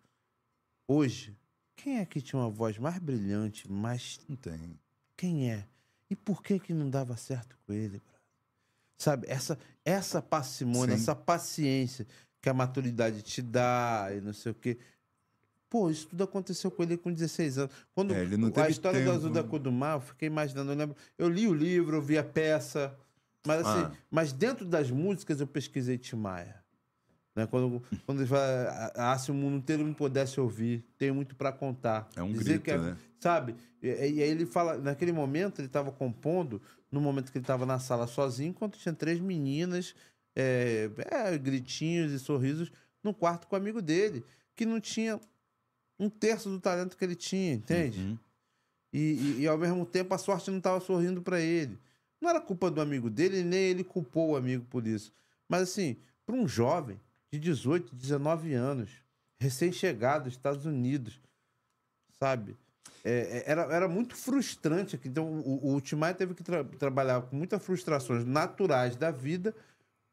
[0.87, 1.35] Hoje,
[1.75, 4.19] quem é que tinha uma voz mais brilhante, mais.
[4.29, 4.79] Não tem.
[5.17, 5.67] Quem é?
[6.09, 8.01] E por que que não dava certo com ele?
[8.97, 11.01] Sabe, essa, essa parcimônia, Sim.
[11.03, 12.07] essa paciência
[12.41, 14.77] que a maturidade te dá e não sei o quê.
[15.69, 17.73] Pô, isso tudo aconteceu com ele com 16 anos.
[17.93, 19.17] Quando É, ele não a história do tempo.
[19.17, 22.01] Azul da Cor do Mar, eu fiquei imaginando, eu lembro, eu li o livro, eu
[22.01, 22.95] vi a peça,
[23.45, 23.91] mas assim, Ah.
[24.09, 26.63] mas dentro das músicas eu pesquisei Timaya.
[27.35, 27.45] Né?
[27.47, 31.51] Quando, quando ele fala, ah, se o mundo inteiro me pudesse ouvir, tenho muito para
[31.51, 32.07] contar.
[32.15, 32.97] É um Dizer grito, que é- né?
[33.19, 33.55] Sabe?
[33.83, 36.61] E, e aí ele fala, naquele momento ele estava compondo,
[36.95, 39.93] no momento que ele estava na sala sozinho, enquanto tinha três meninas,
[40.33, 42.71] é, é, gritinhos e sorrisos,
[43.03, 44.23] no quarto com o amigo dele,
[44.55, 45.19] que não tinha
[45.99, 47.99] um terço do talento que ele tinha, entende?
[47.99, 48.17] Uhum.
[48.93, 51.77] E, e- e, ao mesmo tempo a sorte não estava sorrindo para ele.
[52.21, 55.11] Não era culpa do amigo dele, nem ele culpou o amigo por isso.
[55.49, 56.97] Mas assim, para um jovem
[57.29, 58.89] de 18, 19 anos,
[59.37, 61.19] recém-chegado dos Estados Unidos,
[62.17, 62.55] sabe?
[63.03, 64.95] É, é, era, era muito frustrante.
[64.95, 65.07] aqui.
[65.07, 69.53] Então, o, o Timaya teve que tra- trabalhar com muitas frustrações naturais da vida,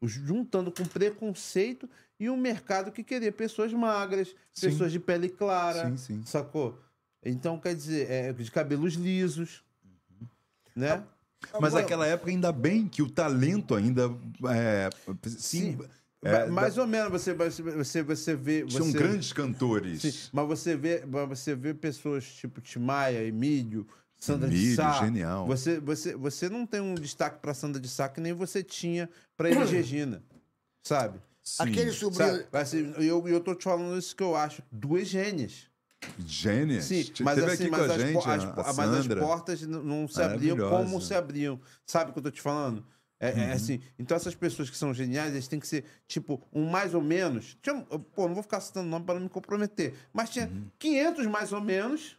[0.01, 1.89] juntando com preconceito
[2.19, 4.69] e um mercado que queria pessoas magras, Sim.
[4.69, 6.23] pessoas de pele clara, Sim, sim.
[6.25, 6.79] sacou?
[7.25, 9.63] Então, quer dizer, é, de cabelos lisos,
[10.75, 11.03] né?
[11.59, 14.03] Mas Agora- naquela época, ainda bem que o talento ainda.
[14.53, 14.89] É,
[15.27, 15.77] sim,
[16.23, 18.65] é, Ma- mais ou menos, você, você, você, você vê...
[18.69, 20.01] São você- grandes cantores.
[20.01, 23.87] Sim, mas você vê, você vê pessoas tipo Timaya, Emílio,
[24.17, 25.03] Sandra de Emílio, Sá.
[25.03, 25.45] genial.
[25.47, 29.09] Você, você, você não tem um destaque pra Sandra de Sá que nem você tinha
[29.35, 30.23] pra Elis Regina,
[30.81, 31.19] sabe?
[31.59, 32.45] Aquele sobrinho.
[32.53, 34.63] Assim, eu, eu tô te falando isso que eu acho.
[34.71, 35.67] Duas gênias.
[36.25, 36.85] Gênias.
[36.85, 40.07] Sim, mas teve assim, aqui mas, com a as, gente, as, mas as portas não
[40.07, 41.59] se abriam como se abriam.
[41.85, 42.85] Sabe o que eu tô te falando?
[43.19, 43.39] É, Uhum.
[43.39, 46.93] é assim, então essas pessoas que são geniais, eles têm que ser, tipo, um mais
[46.93, 47.57] ou menos.
[47.61, 49.93] Tinha, pô, não vou ficar citando nome para não me comprometer.
[50.11, 50.67] Mas tinha Uhum.
[50.77, 52.17] 500 mais ou menos,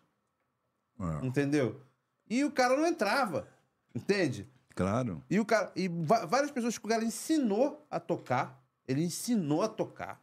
[0.98, 1.80] É, entendeu?
[2.30, 3.46] E o cara não entrava,
[3.94, 4.48] entende?
[4.74, 5.22] claro.
[5.28, 5.70] E o cara.
[5.76, 8.64] E várias pessoas que o cara ensinou a tocar.
[8.88, 10.20] Ele ensinou a tocar.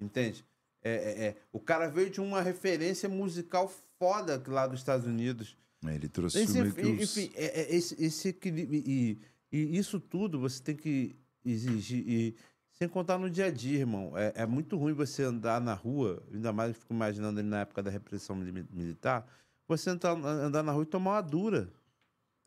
[0.00, 0.44] Entende?
[0.82, 1.36] É, é, é.
[1.52, 5.56] O cara veio de uma referência musical foda lá dos Estados Unidos.
[5.84, 8.82] Ele trouxe Esse, meio que os- enfim, é- é esse, esse equilíbrio.
[8.86, 9.18] E,
[9.52, 12.04] e isso tudo você tem que exigir.
[12.08, 12.34] E,
[12.72, 14.12] sem contar no dia a dia, irmão.
[14.16, 17.60] É, é muito ruim você andar na rua, ainda mais eu fico imaginando ele na
[17.60, 19.26] época da repressão mili- militar,
[19.66, 21.72] você entrar, andar na rua e tomar uma dura.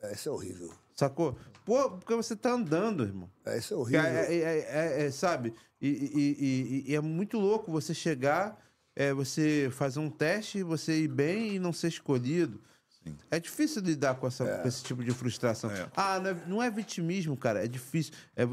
[0.02, 0.72] É, Isso é horrível.
[0.96, 1.36] Sacou?
[1.66, 3.30] Pô, porque você tá andando, irmão.
[3.46, 4.02] É, Isso é É, horrível.
[4.02, 5.54] é- é- é- é, sabe?
[5.82, 8.58] E, e- e- e- e é muito louco você chegar,
[8.96, 12.62] é, você fazer um teste, você ir bem e não ser escolhido.
[13.32, 15.70] É difícil lidar com, essa, com esse tipo de frustração.
[15.72, 15.90] É.
[15.96, 17.64] Ah, não é, não é vitimismo, cara.
[17.64, 18.14] É difícil.
[18.36, 18.44] É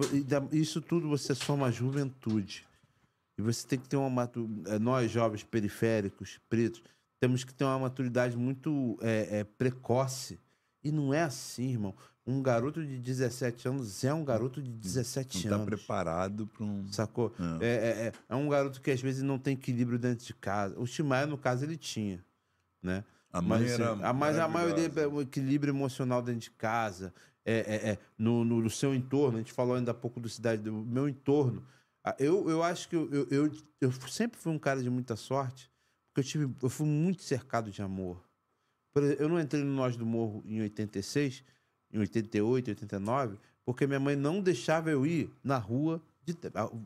[0.53, 2.67] isso tudo você soma a juventude.
[3.39, 4.31] E você tem que ter uma
[4.67, 6.83] é, Nós, jovens periféricos, pretos,
[7.21, 10.39] temos que ter uma maturidade muito é, é, precoce.
[10.83, 11.95] E não é assim, irmão.
[12.29, 15.67] Um garoto de 17 anos é um garoto de 17 Não está anos.
[15.67, 16.85] preparado para um.
[16.93, 17.33] Sacou?
[17.61, 17.67] É.
[17.67, 20.77] É, é- é um garoto que às vezes não tem equilíbrio dentro de casa.
[20.79, 22.25] O Timaya, no caso, ele tinha,
[22.83, 23.05] né?
[23.39, 26.51] A mãe Mas, assim, era a, mas a maioria é o equilíbrio emocional dentro de
[26.51, 27.13] casa,
[27.45, 29.37] é, é- é no, no- no seu entorno.
[29.39, 31.65] A gente falou ainda há pouco do cidade, do meu entorno.
[32.05, 35.17] Ah, Eu, eu acho que eu, eu, eu, eu sempre fui um cara de muita
[35.17, 35.71] sorte,
[36.09, 38.23] porque eu, tive, eu fui muito cercado de amor.
[38.97, 41.45] Exemplo, eu não entrei no Nós do Morro em 86,
[41.93, 46.01] em 88, 89, porque minha mãe não deixava eu ir na rua.
[46.25, 46.35] De,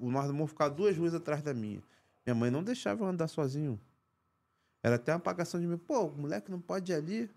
[0.01, 1.81] o Nós do Morro ficava duas ruas atrás da minha.
[2.27, 3.79] Minha mãe não deixava eu andar sozinho.
[4.83, 5.77] Era até uma apagação de mim.
[5.77, 7.31] Pô, o moleque não pode ir ali.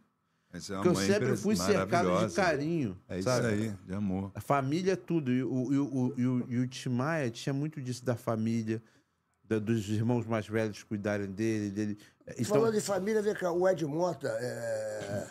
[0.52, 2.98] Essa é uma Porque eu sempre fui cercado de carinho.
[3.10, 3.48] É isso sabe?
[3.48, 4.32] aí, de amor.
[4.36, 5.32] A família é tudo.
[5.32, 8.82] E o, e o, e o, e o Timaya tinha muito disso da família,
[9.44, 11.70] da- dos irmãos mais velhos cuidarem dele.
[11.72, 11.98] dele.
[12.28, 15.28] Então, Falando de família, vem cá, o Ed Mota é,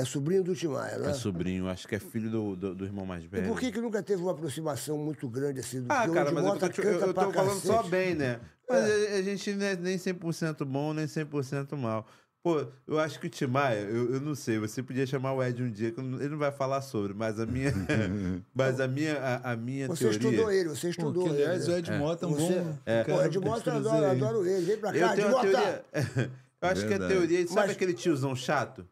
[0.00, 1.10] é sobrinho do Timaya, né?
[1.10, 3.48] é sobrinho, acho que é filho do, do, do irmão mais E velho.
[3.48, 5.84] por que, que nunca teve uma aproximação muito grande assim?
[5.88, 8.14] Ah, Porque o cara, mas eu Mota tô, te- eu, eu tô falando só bem,
[8.14, 8.40] né?
[8.68, 12.06] Mas a, a gente não é nem 100% bom, nem 100% mal.
[12.42, 15.42] Pô, eu acho que o Tim Maia, eu, eu não sei, você podia chamar o
[15.44, 17.70] Ed um dia, que eu ele não vai falar sobre, mas a minha.
[18.54, 20.18] mas a minha, a, a minha Você teoria.
[20.30, 21.72] estudou ele, você estudou aliás, ele.
[21.74, 22.78] o Ed Mota é um Você- bom.
[22.86, 23.04] É.
[23.04, 24.64] Pô, Ed Mota, eu adoro, eu adoro ele.
[24.64, 25.48] Vem pra cá, Eu Ed tenho Mota.
[25.50, 25.84] teoria.
[26.62, 27.14] Eu acho que a Verdade.
[27.14, 27.46] teoria.
[27.46, 28.86] Sabe Mas- aquele tiozão chato?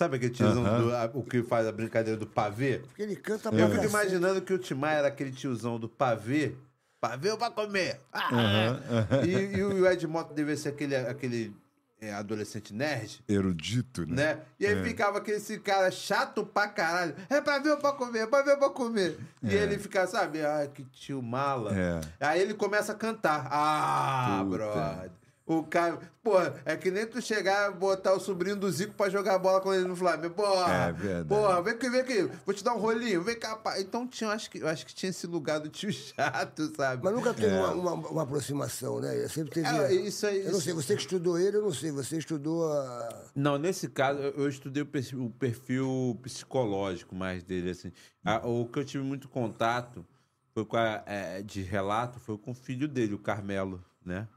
[0.00, 0.80] Sabe aquele tiozão Aham.
[0.82, 2.78] do, a- o que faz a brincadeira do pavê?
[2.78, 3.86] Porque ele canta Eu pra fico cacete.
[3.90, 6.54] imaginando que o Timar era aquele tiozão do pavê.
[6.98, 8.00] Pavê pra comer.
[8.10, 8.78] Ah!
[9.26, 11.54] E, e o Ed Mota devia ser aquele, aquele
[12.00, 13.22] é, adolescente nerd.
[13.28, 14.14] Erudito, né?
[14.36, 14.38] Né?
[14.58, 17.14] E aí ficava aquele esse cara chato pra caralho.
[17.28, 18.20] É pra ver ou pra comer?
[18.20, 19.18] É pra ver ou pra comer?
[19.42, 20.40] E ele fica, sabe?
[20.40, 21.72] Ah, que tio mala.
[21.78, 22.00] É.
[22.20, 23.46] Aí ele começa a cantar.
[23.50, 24.56] Ah, Puta.
[24.56, 25.10] brother.
[25.52, 25.98] O cara.
[26.22, 29.60] Porra, é que nem tu chegar e botar o sobrinho do Zico pra jogar bola
[29.60, 30.32] com ele no Flamengo.
[30.34, 30.72] Porra.
[30.88, 31.28] É verdade.
[31.28, 32.30] Porra, vem aqui, vem aqui.
[32.46, 33.20] Vou te dar um rolinho.
[33.22, 33.80] Vem cá, pá.
[33.80, 37.02] Então tinha, eu acho que, eu acho que tinha esse lugar do tio chato, sabe?
[37.02, 39.26] Mas nunca teve uma, uma, uma aproximação, né?
[39.28, 39.66] Sempre teve.
[39.66, 41.90] É, isso aí- Eu não sei, você que estudou ele, eu não sei.
[41.90, 43.22] Você estudou a.
[43.34, 47.90] Não, nesse caso, eu eu estudei o perfil, o perfil psicológico mais dele, assim.
[48.24, 50.06] A- o que eu tive muito contato
[50.54, 54.28] foi com a, é, de relato foi com o filho dele, o Carmelo, né?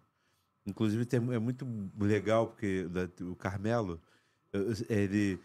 [0.66, 1.68] Inclusive, tem- é muito
[2.00, 2.88] legal, porque
[3.22, 4.02] o Carmelo,
[4.90, 5.40] ele...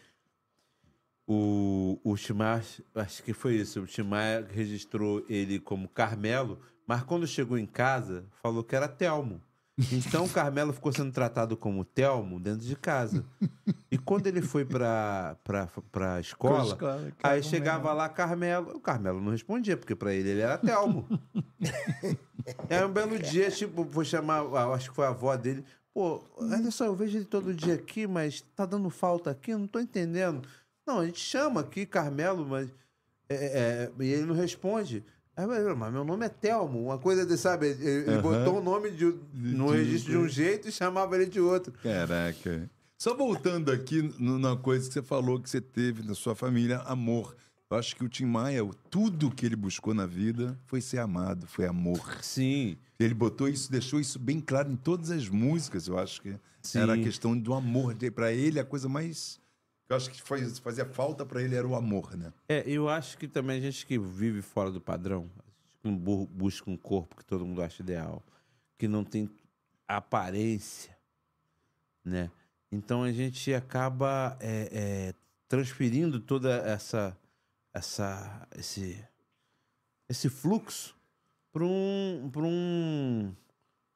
[1.26, 2.64] O, o Timar,
[2.94, 8.24] acho que foi isso, o Timar registrou ele como Carmelo, mas quando chegou em casa,
[8.42, 9.42] falou que era Telmo.
[9.92, 13.24] Então o Carmelo ficou sendo tratado como Telmo dentro de casa.
[13.90, 18.76] E quando ele foi pra, pra, pra escola, escola, aí chegava lá Carmelo.
[18.76, 21.06] O Carmelo não respondia, porque pra ele ele era Telmo.
[22.70, 24.42] Aí um belo dia, tipo, vou chamar,
[24.72, 25.62] acho que foi a avó dele.
[25.92, 29.66] Pô, olha só, eu vejo ele todo dia aqui, mas tá dando falta aqui, não
[29.66, 30.48] tô entendendo.
[30.86, 32.70] Não, a gente chama aqui Carmelo, mas.
[33.28, 35.04] é, é, e ele não responde.
[35.38, 37.68] Aí, eu, mas meu nome é Telmo, uma coisa de, sabe?
[37.68, 41.72] Ele, botou o nome de, no registro de um jeito e chamava ele de outro.
[41.80, 42.68] Caraca.
[42.98, 47.36] Só voltando aqui numa coisa que você falou que você teve na sua família, amor.
[47.70, 51.46] Eu acho que o Tim Maia, tudo que ele buscou na vida foi ser amado,
[51.46, 52.18] foi amor.
[52.20, 52.76] Sim.
[52.98, 55.86] Ele botou isso, deixou isso bem claro em todas as músicas.
[55.86, 56.80] Eu acho que Sim.
[56.80, 57.94] era a questão do amor.
[58.12, 59.38] Para ele, a coisa mais.
[59.88, 62.32] Eu acho que faz- fazia falta para ele era o amor, né?
[62.48, 66.26] É, eu acho que também a gente que vive fora do padrão, a gente que
[66.34, 68.22] busca um corpo que todo mundo acha ideal,
[68.76, 69.30] que não tem
[69.86, 70.94] aparência,
[72.04, 72.30] né?
[72.70, 75.14] Então a gente acaba é, é,
[75.48, 77.16] transferindo toda essa,
[77.72, 79.02] essa, esse,
[80.06, 80.94] esse fluxo
[81.50, 83.34] para um, para um,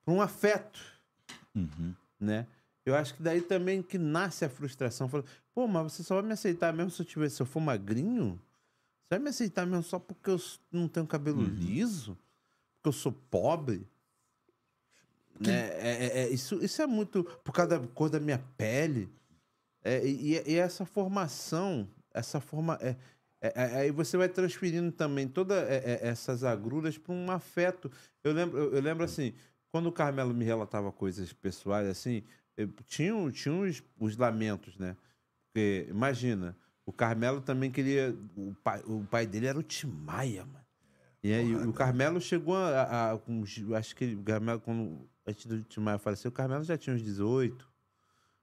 [0.06, 0.81] pra um afeto,
[2.19, 2.47] né?
[2.85, 5.09] Eu acho que daí também que nasce a frustração.
[5.54, 8.40] Pô, mas você só vai me aceitar mesmo se eu tiver, se eu for magrinho?
[9.04, 12.16] Você vai me aceitar mesmo só porque eu não tenho cabelo liso?
[12.76, 13.86] Porque eu sou pobre?
[15.38, 15.68] Né?
[15.78, 19.08] É, é- é- isso, isso é muito por causa da cor da minha pele.
[19.84, 22.78] É, e, e essa formação, essa forma.
[22.80, 22.96] É,
[23.40, 27.90] é- é- aí você vai transferindo também todas essas agruras para um afeto.
[28.22, 29.34] Eu lembro, eu, eu lembro assim,
[29.70, 32.22] quando o Carmelo me relatava coisas pessoais, assim,
[32.56, 34.96] eu- tinha, tinha os, os lamentos, né?
[35.52, 36.56] Porque, imagina,
[36.86, 38.16] o Carmelo também queria.
[38.34, 40.64] O pai, o pai dele era o Timaya, mano.
[41.22, 42.68] E aí o Carmelo chegou a.
[42.82, 43.44] a- a- com
[43.76, 47.02] acho que ele, o Carmelo, quando, antes do Timaya falecer, o Carmelo já tinha uns
[47.02, 47.70] 18.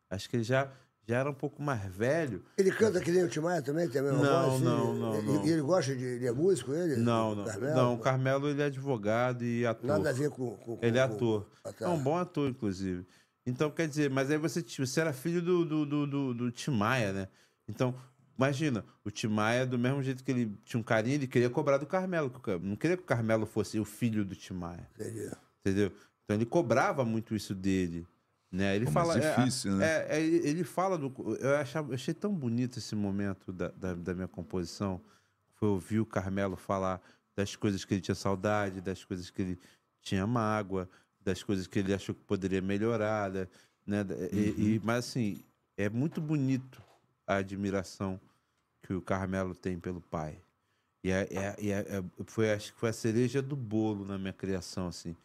[0.09, 0.71] Acho que ele já,
[1.05, 2.43] já era um pouco mais velho.
[2.57, 4.53] Ele canta que nem o Timaya também, tem a mesma Não, voz?
[4.55, 4.63] assim?
[4.63, 5.45] não, não, E- não.
[5.45, 6.03] E ele gosta de.
[6.05, 6.95] Ele é músico, ele?
[6.95, 7.43] Não, não.
[7.45, 7.75] Carmelo?
[7.75, 9.87] Não, o Carmelo ele é advogado e ator.
[9.87, 10.55] Nada a ver com.
[10.57, 11.49] com- com- Ele é com- ator.
[11.63, 11.85] Tá.
[11.85, 13.05] É um bom ator, inclusive.
[13.49, 16.71] Então, quer dizer, mas aí você, você era filho do, do, do, do, do Tim
[16.71, 17.27] Maia, né?
[17.67, 17.95] Então,
[18.37, 21.77] imagina, o Tim Maia, do mesmo jeito que ele tinha um carinho, ele queria cobrar
[21.77, 22.31] do Carmelo.
[22.61, 24.87] Não queria que o Carmelo fosse o filho do Tim Maia.
[25.59, 25.91] Entendeu?
[26.23, 28.07] Então ele cobrava muito isso dele.
[28.51, 28.75] Né?
[28.75, 29.17] Ele Pô, fala.
[29.17, 29.85] é, difícil, né?
[29.85, 31.13] é, é, ele ele fala do.
[31.39, 35.01] Eu, achava, eu achei tão bonito esse momento da, da, da minha composição.
[35.55, 37.01] Foi ouvir o Carmelo falar
[37.35, 39.59] das coisas que ele tinha saudade, das coisas que ele
[40.01, 40.89] tinha mágoa,
[41.23, 43.31] das coisas que ele achou que poderia melhorar.
[43.85, 44.03] Né?
[44.03, 45.43] da- e- e- mas assim,
[45.75, 46.81] é muito bonito
[47.25, 48.19] a admiração
[48.83, 50.37] que o Carmelo tem pelo pai.
[51.03, 54.33] E, é, é- é- é- foi, acho que foi a cereja do bolo na minha
[54.33, 55.15] criação, assim.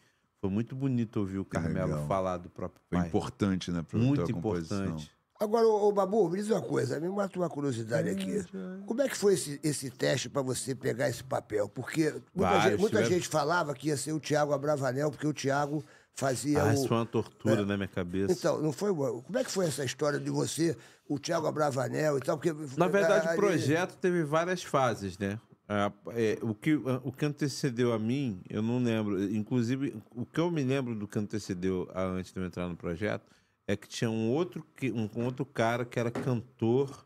[0.41, 3.07] Foi muito bonito ouvir o Carmelo falar do próprio Foi pai.
[3.07, 5.11] importante, né, pra Muito importante.
[5.39, 8.41] Agora, ô, ô, Babu, me diz uma coisa, me mata uma curiosidade aqui.
[8.85, 11.67] Como é que foi esse, esse teste para você pegar esse papel?
[11.67, 15.27] Porque muita, Vários, gente, muita tiveram- gente falava que ia ser o Tiago Abravanel, porque
[15.27, 15.83] o Tiago
[16.13, 16.73] fazia Ah, o.
[16.73, 17.65] isso foi uma tortura É.
[17.65, 18.31] na minha cabeça.
[18.31, 18.93] Então, não foi.
[18.95, 20.75] Como é que foi essa história de você,
[21.09, 22.37] o Tiago Abravanel e tal?
[22.37, 25.37] Porque, Na verdade, o projeto teve várias fases, né?
[25.67, 29.21] Ah, é, o, que, o que antecedeu a mim, eu não lembro.
[29.21, 32.77] Inclusive, o que eu me lembro do que antecedeu a antes de eu entrar no
[32.77, 33.25] projeto
[33.67, 37.05] é que tinha um outro, que- um, um outro cara que era cantor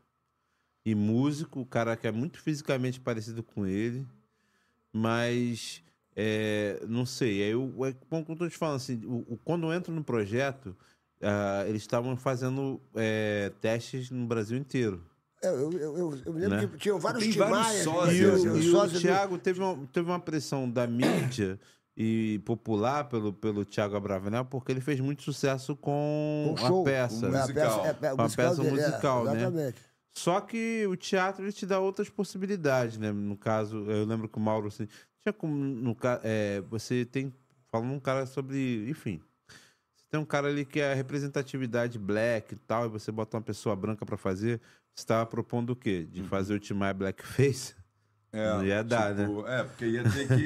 [0.85, 4.05] e músico, o cara que é muito fisicamente parecido com ele,
[4.91, 5.83] mas
[6.15, 7.43] é, não sei.
[7.43, 10.03] Aí eu, é, como eu tô te falando assim, o, o- quando eu entro no
[10.03, 10.75] projeto,
[11.21, 15.03] ah, eles estavam fazendo é, testes no Brasil inteiro.
[15.41, 16.67] É, eu, eu, eu, eu me lembro Né?
[16.67, 19.61] que tinham vários Tem vários sócios, E o, os e o sócios do- Thiago teve
[19.61, 21.57] uma, teve uma pressão da mídia
[22.01, 26.81] e popular pelo, pelo Thiago Abravanel, porque ele fez muito sucesso com Um show.
[26.81, 27.25] a peça.
[27.25, 27.81] É, a musical.
[27.83, 29.35] peça, é, é, o Uma musical peça dele, é, musical, né?
[29.35, 29.81] Exatamente.
[30.13, 33.11] Só que o teatro ele te dá outras possibilidades, né?
[33.11, 34.87] No caso, eu lembro que o Mauro assim,
[35.21, 37.33] tinha como no é, você tem
[37.69, 39.21] falando um cara sobre, enfim,
[39.93, 43.35] você tem um cara ali que é a representatividade black e tal, e você bota
[43.35, 44.61] uma pessoa branca pra fazer,
[44.95, 46.07] você estava propondo o quê?
[46.09, 47.75] De fazer o Timaya blackface?
[48.31, 49.25] É, Não ia dar, né?
[49.25, 50.45] tipo, É, porque ia ter que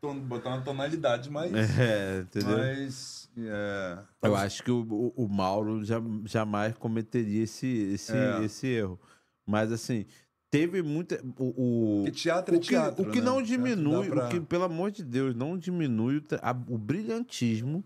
[0.26, 1.52] botar uma tonalidade mais.
[1.78, 2.58] É, entendeu?
[2.58, 5.82] mais é, Eu acho que o, o- Mauro
[6.26, 8.42] jamais cometeria esse, esse, É.
[8.44, 8.98] esse erro.
[9.46, 10.04] Mas assim,
[10.50, 11.20] teve muita.
[11.38, 13.24] O, o, teatro é o que, teatro, o que né?
[13.24, 17.84] não diminui, pra- o que, pelo amor de Deus, não diminui o, a- o brilhantismo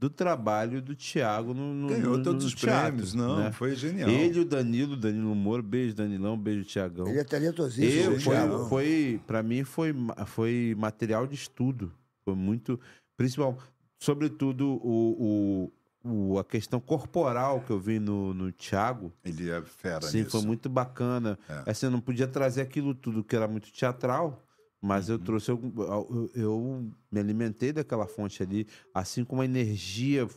[0.00, 3.52] do trabalho do Thiago no, no, Ganhou no- todos no os teatro, prêmios, não, né?
[3.52, 4.08] foi genial.
[4.08, 7.06] Ele e o Danilo, Danilo Moro, beijo Danilão, beijo Tiagão.
[7.06, 8.12] Ele é talentosíssimo.
[8.12, 9.94] Eu, o foi, foi para mim foi,
[10.26, 11.92] foi material de estudo.
[12.24, 12.80] Foi muito,
[13.14, 13.58] principal,
[13.98, 15.70] sobretudo o,
[16.02, 19.12] o, o- a questão corporal que eu vi no, no Thiago.
[19.22, 20.30] Ele é fera Sim, nisso.
[20.30, 21.38] foi muito bacana.
[21.46, 21.70] É.
[21.70, 24.42] Assim, eu não podia trazer aquilo tudo que era muito teatral,
[24.80, 25.14] mas Uhum.
[25.14, 25.50] eu trouxe.
[25.50, 30.28] Eu, eu, eu me alimentei daquela fonte ali, assim como a energia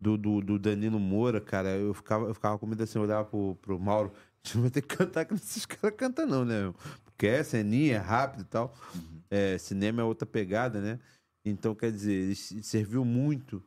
[0.00, 1.70] do, do, do Danilo Moura, cara.
[1.70, 4.12] Eu ficava, eu ficava com medo assim, eu olhava pro, pro Mauro.
[4.54, 6.72] Não vai ter que cantar que esses caras cantam, não, né?
[7.02, 8.74] Porque é ceninha, é rápido e tal.
[8.94, 9.20] Uhum.
[9.30, 11.00] É, cinema é outra pegada, né?
[11.42, 13.62] Então, quer dizer, serviu muito.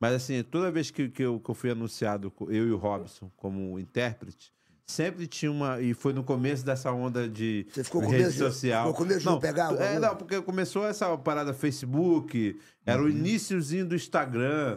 [0.00, 3.30] Mas, assim, toda vez que, que, eu, que eu fui anunciado, eu e o Robson,
[3.36, 4.54] como intérprete,
[4.86, 5.80] sempre tinha uma.
[5.80, 8.86] E foi no começo dessa onda de Você ficou com rede medo de- social.
[8.86, 12.56] ficou com medo de não pegar o É, não, porque começou essa parada Facebook,
[12.86, 13.06] era Uhum.
[13.06, 14.76] o iníciozinho do Instagram,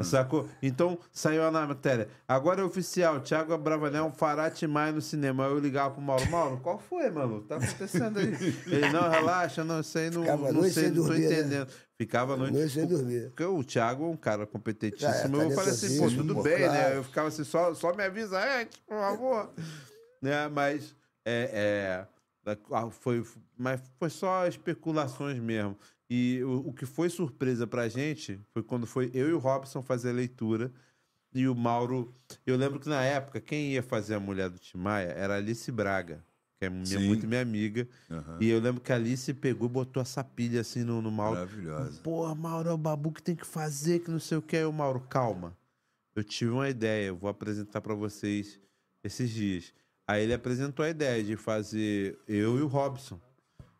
[0.00, 0.48] É, sacou?
[0.62, 2.08] Então saiu na matéria.
[2.26, 5.44] Agora é oficial, Thiago Bravanel fará Timai no cinema.
[5.46, 7.42] Aí eu ligava pro Mauro, Mauro, qual foi, mano?
[7.42, 8.32] Tá acontecendo aí?
[8.66, 11.26] Ele, não, relaxa, não, isso aí não, Ficava não sei, não tô dormir, né?
[11.40, 11.68] entendendo.
[11.98, 12.52] Ficava a noite.
[12.54, 13.28] Noite sem dormir.
[13.28, 15.40] Porque o Thiago é um cara competentíssimo.
[15.40, 16.72] É, eu falei assim, pô, tudo bem, claro.
[16.72, 16.96] né?
[16.96, 19.50] Eu ficava assim, só, só me avisa antes, por favor.
[20.20, 20.48] né?
[20.48, 22.06] Mas é,
[22.46, 23.22] é, ah, foi,
[23.56, 25.76] mas foi só especulações mesmo.
[26.14, 29.80] E o, o que foi surpresa pra gente foi quando foi eu e o Robson
[29.80, 30.70] fazer a leitura.
[31.34, 32.12] E o Mauro.
[32.46, 35.72] Eu lembro que na época, quem ia fazer a mulher do Timaya era a Alice
[35.72, 36.22] Braga,
[36.58, 37.06] que é minha, Sim.
[37.06, 37.88] muito minha amiga.
[38.10, 38.36] Aham.
[38.42, 41.36] E eu lembro que a Alice pegou e botou essa pilha assim no, no Mauro.
[41.36, 42.02] Maravilhosa.
[42.02, 44.58] Porra, Mauro, é o Babu que tem que fazer, que não sei o que.
[44.58, 45.56] Aí o Mauro, calma.
[46.14, 48.60] Eu tive uma ideia, eu vou apresentar pra vocês
[49.02, 49.72] esses dias.
[50.06, 53.18] Aí ele apresentou a ideia de fazer eu e o Robson.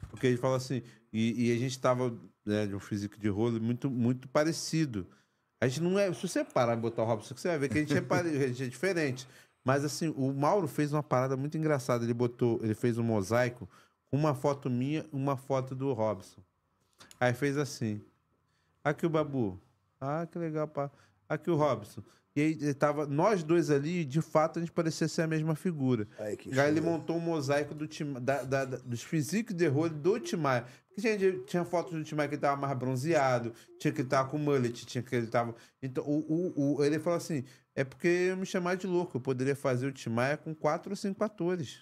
[0.09, 0.83] Porque ele falou assim,
[1.13, 5.07] e, e a gente tava né, de um físico de rolo muito, muito parecido.
[5.61, 6.13] A gente não é.
[6.13, 8.49] Se você parar e botar o Robson, você vai ver que a gente é, a
[8.49, 9.29] gente é diferente.
[9.65, 12.05] Mas assim, o Mauro fez uma parada muito engraçada.
[12.05, 13.69] Ele botou, ele fez um mosaico
[14.11, 16.41] com uma foto minha e uma foto do Robson.
[17.21, 18.01] Aí fez assim.
[18.83, 19.61] Aqui o Babu.
[20.01, 20.91] Ah, que legal, pá.
[21.29, 22.03] Aqui o Robson.
[22.35, 25.55] E aí ele tava, nós dois ali, de fato, a gente parecia ser a mesma
[25.55, 26.09] figura.
[26.19, 29.67] Ai, que aí ele montou um mosaico do Tim, da, da- da- dos physiques de
[29.67, 30.65] rolo do Timaya.
[30.95, 34.29] Porque tinha, tinha fotos do Timaya que ele tava mais bronzeado, tinha que ele tava
[34.31, 35.55] com mullet, tinha que ele tava.
[35.83, 37.45] Então, o, o, o- ele falou assim:
[37.75, 40.97] é porque eu me chamar de louco, eu poderia fazer o Timaya com quatro ou
[40.97, 41.81] cinco atores.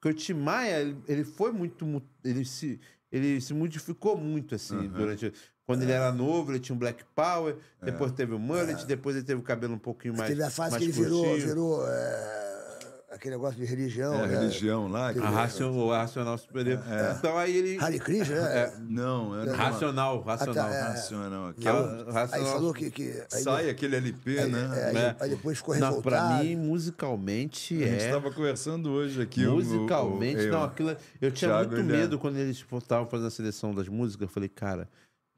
[0.00, 1.84] Porque o Timaya, ele, ele foi muito.
[1.86, 2.80] mu- Ele se,
[3.12, 5.32] ele se modificou muito, assim, durante.
[5.70, 9.24] Quando ele era novo, ele tinha um Black Power, depois teve o mullet, depois ele
[9.24, 10.28] teve o cabelo um pouquinho mais.
[10.28, 11.46] Teve a fase que ele virou, curtinho.
[11.46, 12.78] virou é,
[13.12, 14.14] aquele negócio de religião.
[14.14, 14.38] É, a né?
[14.40, 15.12] religião lá.
[15.12, 16.80] que- A racio- o racional superior.
[17.18, 17.78] Então aí ele.
[17.78, 18.72] Hare Krishna, né?
[18.88, 20.64] Não, era uma- Racional, racional.
[20.66, 20.80] Ah, tá, é.
[20.82, 21.68] racional aqui.
[21.68, 22.52] Aí racional.
[22.52, 22.90] falou que.
[22.90, 24.70] que aí, Sai aquele LP, aí, né?
[24.74, 25.16] é, aí, É.
[25.20, 26.44] aí depois ficou Não, pra revoltado.
[26.44, 28.06] mim, musicalmente, A gente é.
[28.06, 29.46] estava conversando hoje aqui.
[29.46, 30.96] o- o- Musicalmente, eu- não, aquilo.
[31.20, 34.28] Eu tinha Thiago, muito é- medo quando eles estavam fazendo a seleção das músicas.
[34.28, 34.88] Eu falei, cara,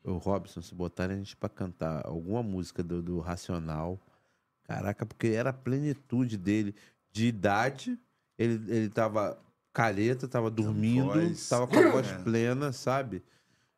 [0.04, 3.98] o Robson, se botarem a gente pra cantar alguma música do, do Racional,
[4.64, 6.74] caraca, porque era a plenitude dele
[7.10, 7.98] de idade.
[8.38, 9.38] Ele, ele tava
[9.72, 11.48] careta, tava dormindo, voz.
[11.48, 12.18] tava com a voz É.
[12.18, 13.22] plena, sabe?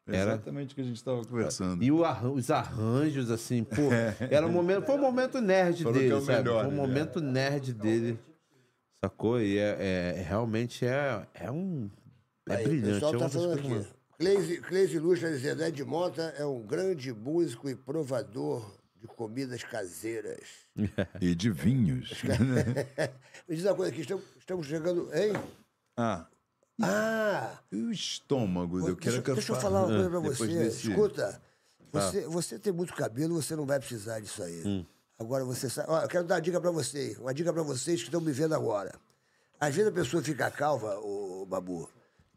[0.07, 0.33] Era.
[0.33, 1.83] Exatamente o que a gente estava conversando.
[1.83, 3.75] E o arran- os arranjos, assim, pô,
[4.31, 6.39] era um momento, foi um momento nerd Falou que dele, é o sabe?
[6.39, 6.87] melhor, foi um né?
[6.87, 8.19] momento nerd dele,
[9.03, 9.41] sacou?
[9.41, 11.91] E é, é- realmente é, é um.
[12.49, 12.93] É Aí, o brilhante.
[12.95, 13.95] pessoal é tá falando coisas aqui.
[14.19, 18.65] Cleise, Cleise está dizendo, Ed Mota é um grande músico e provador
[19.01, 20.41] de comidas caseiras.
[21.21, 22.11] E de vinhos.
[23.49, 25.09] Me diz uma coisa aqui, estamos, estamos chegando.
[25.15, 25.33] Hein?
[25.97, 26.27] ah,
[26.83, 27.59] Ah!
[27.71, 28.79] e o estômago?
[28.89, 30.47] Eu quero deixa, que eu deixa eu falar uma coisa pra Depois você.
[30.65, 31.43] desse- Escuta,
[31.93, 34.85] você, você tem muito cabelo, você não vai precisar disso aí.
[35.19, 35.89] Agora você sabe.
[35.91, 37.17] Ó, eu quero dar uma dica pra você.
[37.21, 38.93] Uma dica pra vocês que estão me vendo agora.
[39.61, 41.89] Às vezes a pessoa fica calva, o Babu,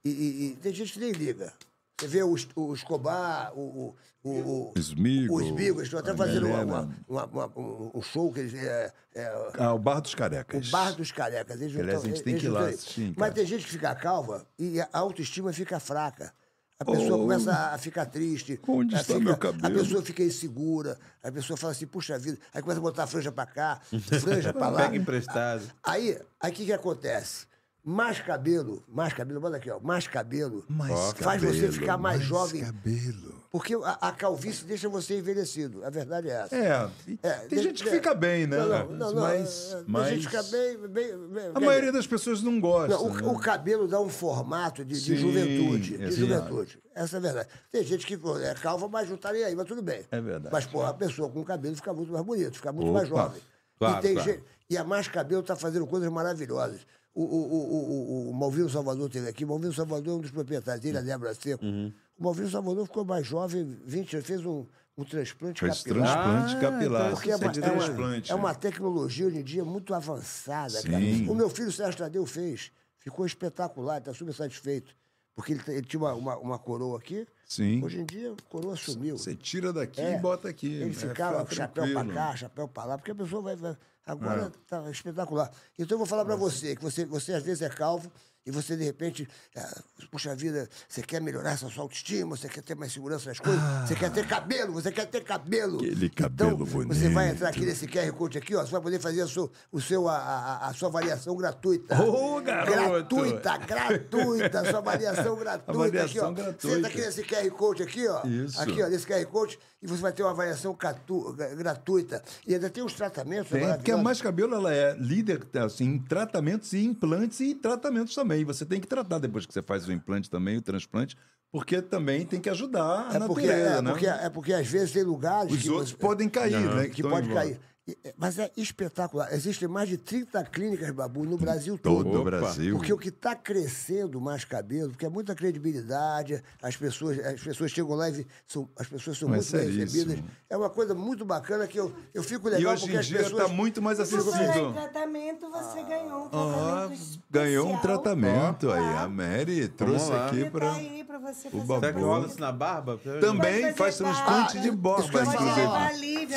[0.04, 1.54] e, e- e tem gente que nem liga.
[2.00, 3.96] Você vê o, o Escobar, o.
[4.24, 7.52] o, o, o Smigo, o Smigo, eles estão até a fazendo uma- uma- uma- uma-
[7.96, 8.54] um, show que eles.
[8.54, 10.70] É, é, Ah, o Bar dos o Carecas.
[10.70, 11.60] Bar dos Carecas.
[11.60, 13.96] Eles Aliás, tão- a gente tem que ir lá assistir, Mas tem gente que fica
[13.96, 16.32] calva e a autoestima fica fraca.
[16.80, 17.22] A pessoa Oh.
[17.22, 18.60] começa a ficar triste.
[18.68, 19.80] Onde a está fica- meu A cabelo?
[19.80, 21.00] pessoa fica insegura.
[21.24, 22.38] A pessoa fala assim, puxa vida.
[22.54, 23.82] Aí começa a botar a franja pra cá,
[24.22, 24.84] franja pra lá.
[24.84, 25.64] Pega emprestado.
[25.82, 27.48] Aí, aí o que, que acontece?
[27.90, 29.80] Mais cabelo, mais cabelo, bota aqui, ó.
[29.80, 32.62] Mais cabelo Mais faz você cabelo, ficar mais, mais jovem.
[32.62, 33.34] cabelo.
[33.50, 35.86] Porque a, a calvície deixa você envelhecido.
[35.86, 36.54] A verdade é essa.
[36.54, 36.90] É,
[37.24, 38.58] É, tem de- gente que de- fica bem, né?
[38.58, 40.78] Não, não, não, não, mas, é, Tem mas gente que fica bem.
[40.90, 42.90] bem, bem a maioria das pessoas não gosta.
[42.94, 43.22] Não, o, né?
[43.26, 45.98] o cabelo dá um formato de, de Sim, juventude.
[45.98, 46.80] De juventude.
[46.94, 47.48] Essa é a verdade.
[47.72, 50.04] Tem gente que pô, é calva, mas não tá nem aí, mas tudo bem.
[50.12, 50.50] É verdade.
[50.52, 52.98] Mas, pô, a pessoa com cabelo fica muito mais bonita, fica muito Opa.
[52.98, 53.42] mais jovem.
[53.80, 54.30] Claro, e, tem claro.
[54.30, 56.82] gente- e a Mais Cabelo tá fazendo coisas maravilhosas.
[57.20, 59.44] O, o, o, o, o, o Malvino Salvador teve aqui.
[59.44, 61.66] O Malvino Salvador é um dos proprietários dele, a Débora Seco.
[61.66, 61.92] Uhum.
[62.20, 64.66] O Malvino Salvador ficou mais jovem, 20 anos, fez um,
[64.96, 66.14] um transplante Fez capilar.
[66.14, 67.12] transplante Ah, capilar.
[67.12, 70.98] Porque é uma, de é, uma, é uma tecnologia hoje em dia muito avançada, cara.
[71.28, 72.72] O meu filho Sérgio Tadeu fez.
[72.98, 74.94] Ficou espetacular, está super satisfeito.
[75.34, 77.26] Porque ele, ele tinha uma, uma, uma coroa aqui.
[77.48, 77.84] Sim.
[77.84, 79.18] Hoje em dia, a coroa sumiu.
[79.18, 80.18] Você tira daqui É.
[80.18, 80.68] e bota aqui.
[80.74, 81.84] Ele É, ficava fica chapéu.
[81.86, 82.14] É.
[82.14, 83.56] cá, chapéu pra lá, porque a pessoa vai.
[83.56, 83.78] vai-
[84.08, 85.52] agora tá espetacular.
[85.78, 88.12] Então eu vou falar pra você, que você, você às vezes é calvo
[88.48, 92.62] e você, de repente, ah, puxa vida, você quer melhorar essa sua autoestima, você quer
[92.64, 95.78] ter mais segurança nas coisas, você quer ter cabelo, você quer ter cabelo.
[95.78, 97.36] Aquele cabelo então, Você vai bonito.
[97.36, 100.08] entrar aqui nesse QR Code aqui, ó, você vai poder fazer a sua, o seu,
[100.08, 102.02] a, a, a sua avaliação gratuita.
[102.02, 103.16] Ô, garoto!
[103.18, 105.72] Gratuita, gratuita, sua avaliação gratuita.
[105.72, 106.44] Avaliação aqui, ó.
[106.44, 106.68] gratuita.
[106.68, 108.26] Você entra aqui nesse QR Code aqui, ó.
[108.26, 108.62] Isso.
[108.62, 112.24] Aqui, ó, nesse QR Code, e você vai ter uma avaliação catu- gra- gratuita.
[112.48, 113.50] E ainda tem os tratamentos.
[113.50, 114.04] Tem, porque a maravilhosos.
[114.04, 118.37] Mais Cabelo ela é líder assim, em tratamentos e implantes e tratamentos também.
[118.44, 121.16] Você tem que tratar depois que você faz o implante também, o transplante,
[121.52, 123.92] porque também tem que ajudar a É porque, natureza, é, né?
[123.92, 126.88] porque, é porque às vezes tem lugares Os que outros você- podem cair, né?
[126.90, 127.60] que pode cair.
[127.88, 129.34] E- é, Mas é espetacular.
[129.34, 132.04] Existem mais de 30 clínicas, Babu, no Brasil todo.
[132.04, 132.24] Todo o.
[132.24, 132.76] Brasil.
[132.76, 137.72] Porque o que está crescendo mais cabelo, porque é muita credibilidade, as pessoas, as pessoas
[137.72, 140.04] chegam lá e são, as pessoas são Mas muito bem seríssimo.
[140.12, 140.32] recebidas.
[140.50, 143.06] É uma coisa muito bacana que eu, eu fico E legal hoje porque em as
[143.06, 143.42] dia pessoas.
[143.44, 144.74] está muito mais Por falar em acessível.
[144.74, 147.24] tratamento, você ganhou um Ah, tratamento especial.
[147.32, 148.84] ganhou um tratamento aí.
[148.84, 149.02] Tá?
[149.04, 150.72] A Mary trouxe aqui para.
[150.72, 151.80] tá você fazer Babu.
[151.80, 153.00] Será que o rola isso na barba?
[153.22, 154.62] Também Pode faz fazer transplante barba.
[154.62, 155.08] de barba,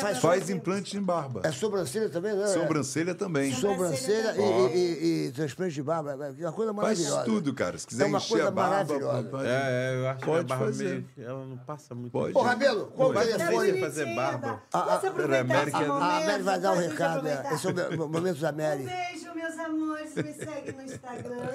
[0.01, 0.53] Faz- Faz você.
[0.53, 1.40] implante em barba.
[1.43, 2.47] É sobrancelha também, né?
[2.47, 3.53] Sobrancelha também.
[3.53, 6.11] Sobrancelha Sobrancelha e, e, e transplante de barba.
[6.11, 7.23] É uma coisa Faz maravilhosa.
[7.23, 7.77] tudo, cara.
[7.77, 9.29] Se quiser É uma encher coisa a barba, maravilhosa.
[9.29, 10.83] pode- É, é, eu acho que a Pode barba fazer.
[10.89, 11.05] meio.
[11.29, 12.11] Ela não passa muito.
[12.11, 12.37] Pode.
[12.37, 13.37] Ô, Rabelo, qual o telefone?
[13.37, 13.79] telefone?
[13.81, 14.61] fazer barba.
[14.71, 15.99] Posso ah, aproveitar América- A?
[15.99, 17.27] Mary vai dar o Pode recado.
[17.27, 17.53] É.
[17.53, 18.83] Esse é o momento da Um Mary.
[18.83, 20.15] beijo, meus amores.
[20.15, 21.49] Me segue no Instagram,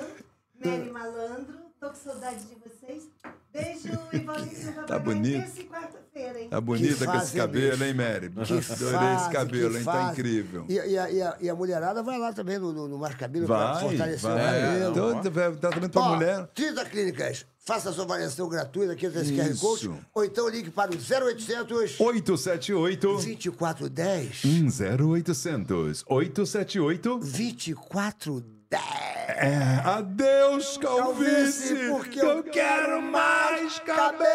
[0.65, 1.57] Mary Malandro.
[1.79, 3.05] Tô com saudade de vocês.
[3.53, 4.21] Beijo e
[4.87, 5.41] Tá bonito.
[5.43, 6.06] terça e quarta-feira,
[6.47, 6.51] hein?
[6.51, 7.85] Tá bonita Que com esse cabelo, bicho.
[7.85, 8.31] hein, Mary?
[8.31, 9.85] Que Adorei fase, esse cabelo, hein?
[9.85, 10.65] Tá incrível.
[10.69, 13.15] E, e a, e, a, e a mulherada vai lá também no, no, no Mais
[13.15, 14.61] Cabelo pra Vai, fortalecer o vai.
[14.61, 14.95] cabelo.
[14.95, 16.47] Todo tratamento pra Ó, mulher.
[16.55, 17.47] 30 clínicas.
[17.65, 19.61] Faça a sua avaliação gratuita aqui nesse QR Isso.
[19.61, 19.91] Code.
[20.15, 24.43] Ou então ligue para o 0800 878 2410
[25.01, 28.57] 0800 878 2410.
[29.29, 34.27] É, adeus, calvície, porque eu, eu quero mais cabelo!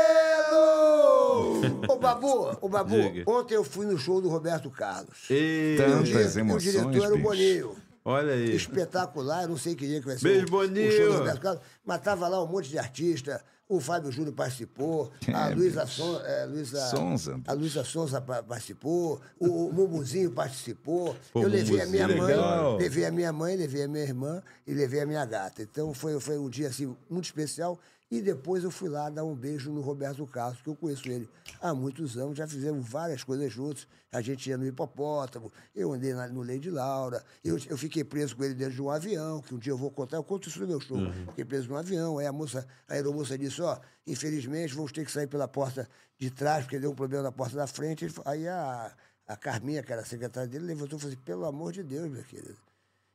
[1.87, 3.23] Ô, Babu, ô, Babu, Diga.
[3.29, 5.17] ontem eu fui no show do Roberto Carlos.
[5.29, 7.19] Ei, Tantas emoções, O diretor era o.
[7.19, 7.75] Boninho.
[8.05, 8.55] olha aí.
[8.55, 10.87] Espetacular, não sei que dia que vai ser Beijo, o, Boninho.
[10.89, 13.43] o show do Roberto Carlos, mas tava lá um monte de artista.
[13.69, 15.85] O Fábio Júnior participou, a É, Luísa.
[15.87, 21.15] Son, é, Luísa- Sonza, a Luísa Sonza pa- participou, o, o Mumuzinho participou.
[21.31, 22.73] Pô, eu levei a minha legal.
[22.73, 25.61] mãe, levei a minha mãe, levei a minha irmã e levei a minha gata.
[25.63, 27.79] Então foi, foi um dia assim, muito especial.
[28.11, 31.30] E depois eu fui lá dar um beijo no Roberto Carlos, que eu conheço ele
[31.61, 33.88] há muitos anos, já fizemos várias coisas juntos.
[34.11, 38.35] A gente ia no hipopótamo, eu andei na- no Lady Laura, eu, eu fiquei preso
[38.35, 40.59] com ele dentro de um avião, que um dia eu vou contar, eu conto isso
[40.59, 40.98] no meu show.
[41.30, 45.11] Fiquei preso num avião, aí a moça, a aeromoça disse, ó, infelizmente vamos ter que
[45.11, 45.88] sair pela porta
[46.19, 48.03] de trás, porque deu um problema na porta da frente.
[48.03, 48.93] Ele Aí a,
[49.25, 52.09] a Carminha, que era a secretária dele, levantou e falou assim, pelo amor de Deus,
[52.11, 52.57] meu querido,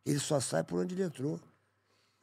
[0.06, 1.38] ele só sai por onde ele entrou.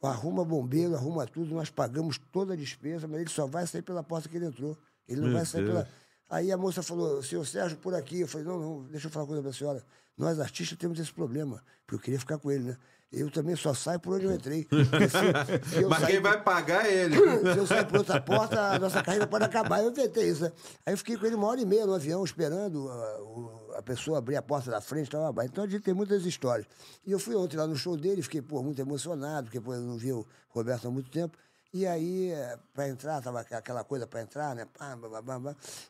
[0.06, 4.02] Arruma bombeiro, arruma tudo, nós pagamos toda a despesa, mas ele só vai sair pela
[4.02, 4.76] porta que ele entrou.
[5.08, 5.72] Ele não Meu vai sair Deus.
[5.74, 5.88] pela.
[6.30, 8.20] Aí a moça falou, senhor Sérgio, por aqui.
[8.20, 9.84] Eu falei, não, não, deixa eu falar uma coisa pra senhora.
[10.16, 12.76] Nós artistas temos esse problema, porque eu queria ficar com ele, né?
[13.12, 14.66] Eu também só saio por onde eu entrei.
[14.70, 17.16] Se- se eu Mas sair quem vai pagar é ele.
[17.52, 19.82] se eu sair por outra porta, a nossa carreira pode acabar.
[19.82, 20.52] Eu inventei isso, né?
[20.84, 23.82] Aí eu fiquei com ele uma hora e meia no avião, esperando a, o- a
[23.82, 25.10] pessoa abrir a porta da frente.
[25.10, 25.44] Tal, blá.
[25.44, 26.66] então a gente tem muitas histórias.
[27.06, 29.80] E eu fui ontem lá no show dele, fiquei pô, muito emocionado, porque pô, eu
[29.80, 31.36] não vi o Roberto há muito tempo.
[31.72, 32.30] E aí,
[32.72, 34.66] para entrar, tava aqu- aquela coisa para entrar, né?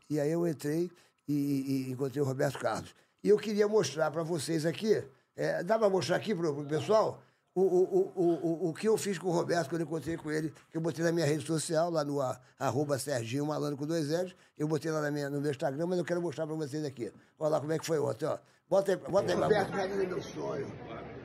[0.09, 0.91] E aí eu entrei
[1.29, 2.95] e, e encontrei o Roberto Carlos.
[3.23, 5.03] E eu queria mostrar para vocês aqui,
[5.37, 7.23] é, dá para mostrar aqui pro, pro pessoal?
[7.55, 10.29] O, o, o, o, o- que eu fiz com o Roberto quando eu encontrei com
[10.31, 13.87] ele, que eu botei na minha rede social, lá no a- arroba Serginho Malandro com
[13.87, 16.57] dois L's, eu botei lá na minha, no meu Instagram, mas eu quero mostrar pra
[16.57, 17.13] vocês aqui.
[17.39, 18.39] Olha lá como é que foi ontem, ó.
[18.69, 19.77] Bota aí, bota aí, Roberto, Babu.
[19.77, 20.67] realiza meu sonho.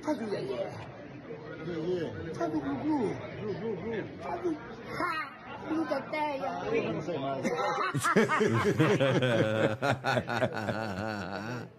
[0.04, 0.70] Faz o Iê
[2.36, 3.06] Faz o Gugu.
[3.06, 4.58] O...
[5.02, 5.29] Ha!
[5.70, 6.92] Gugu Teteia.
[6.94, 7.46] Não sei mais.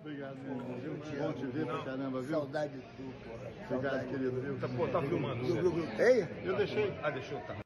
[0.01, 0.81] Obrigado, meu irmão.
[1.21, 2.31] Bom te ver pra caramba, viu?
[2.31, 3.51] Saudade de tu, porra.
[3.77, 4.41] Obrigado, querido.
[4.41, 4.59] Viu?
[4.59, 5.43] Tá, pô, tá filmando.
[6.03, 6.29] Ei?
[6.45, 6.99] Eu deixei.
[7.03, 7.57] Ah, deixou, tá.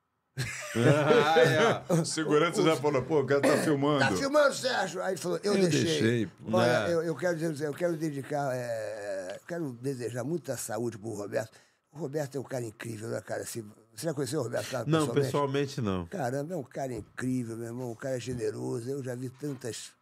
[1.88, 4.00] O segurança já falou, pô, o cara tá filmando.
[4.00, 5.02] Tá filmando, Sérgio?
[5.02, 5.84] Aí ele falou, eu, Eu deixei.
[5.84, 6.28] deixei.
[6.52, 6.92] Olha, É.
[6.94, 11.52] eu, eu quero dizer, eu quero dedicar, é, eu quero desejar muita saúde pro Roberto.
[11.92, 13.42] O Roberto é um cara incrível, né, cara?
[13.42, 15.26] Assim, você já conheceu o Roberto Carlos Não, pessoalmente?
[15.26, 16.06] pessoalmente não.
[16.06, 17.90] Caramba, é um cara incrível, meu irmão.
[17.92, 18.88] Um cara generoso.
[18.90, 19.92] Eu já vi tantas,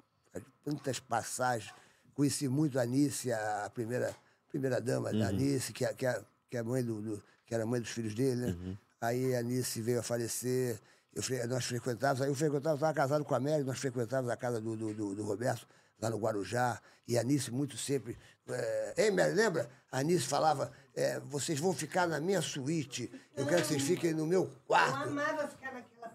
[0.64, 1.72] tantas passagens.
[2.14, 4.14] Conheci muito a Anice, a primeira,
[4.48, 7.64] primeira dama da Anice, que, é- que, é- que, é mãe do, do- que era
[7.66, 8.76] mãe dos filhos dele, né?
[9.00, 10.78] Aí a Anice veio a falecer.
[11.14, 14.60] Eu, nós frequentávamos, aí eu frequentava, estava casado com a Mary, nós frequentávamos a casa
[14.60, 15.66] do, do, do- do Roberto,
[16.00, 16.80] lá no Guarujá.
[17.06, 18.16] E a Anice muito sempre.
[18.48, 19.68] É, Ei, Mary, lembra?
[19.90, 24.12] A Anice falava: é, vocês vão ficar na minha suíte, eu quero que vocês fiquem
[24.12, 25.08] no meu Eu quarto.
[25.08, 26.08] amava ficar naquela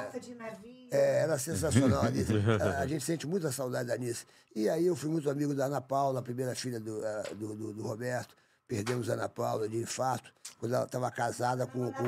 [0.00, 0.88] porta de navio.
[0.90, 2.02] É, era sensacional.
[2.02, 2.32] A, Anice.
[2.60, 4.26] A- a gente sente muita saudade da Anice.
[4.54, 7.54] E aí eu fui muito amigo da Ana Paula, a primeira filha do, ah, do,
[7.54, 8.34] do- do Roberto.
[8.66, 11.92] Perdemos a Ana Paula de infarto, quando ela estava casada com.
[11.92, 12.04] com...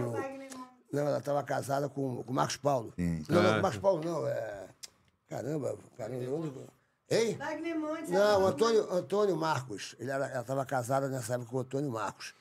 [0.93, 2.93] Não, ela estava casada com o Marcos Paulo.
[2.99, 3.55] Não, não, Ah.
[3.57, 4.27] com Marcos Paulo não.
[4.27, 4.67] É...
[5.29, 6.31] Caramba, caramba.
[6.31, 6.53] onde-
[7.13, 7.37] Hein?
[7.37, 8.11] Wagner Montes.
[8.11, 9.95] Não, o Antônio, Antônio Marcos.
[9.99, 12.35] Ele era- ela estava casada nessa época com o Antônio Marcos.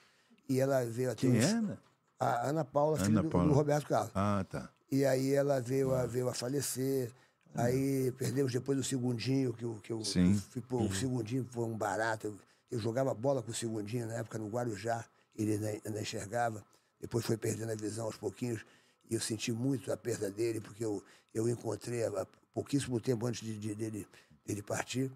[0.49, 1.21] E ela veio até.
[1.21, 1.77] Quem uns- era?
[2.19, 3.47] A Ana Paula, filha Ana do- Paula.
[3.47, 4.11] do Roberto Carlos.
[4.13, 4.69] Ah, tá.
[4.91, 7.11] E aí ela veio a, veio a falecer.
[7.53, 10.33] Aí perdemos depois o segundinho, que eu, que eu, Sim.
[10.33, 12.27] eu fui, pô, o segundinho foi um barato.
[12.27, 12.37] Eu,
[12.71, 15.03] eu jogava bola com o segundinho na época no Guarujá,
[15.35, 16.63] ele ainda, ainda enxergava.
[16.99, 18.63] Depois foi perdendo a visão aos pouquinhos.
[19.09, 23.41] E eu senti muito a perda dele, porque eu, eu encontrei há pouquíssimo tempo antes
[23.41, 24.07] de, de- dele,
[24.51, 25.11] dele partir.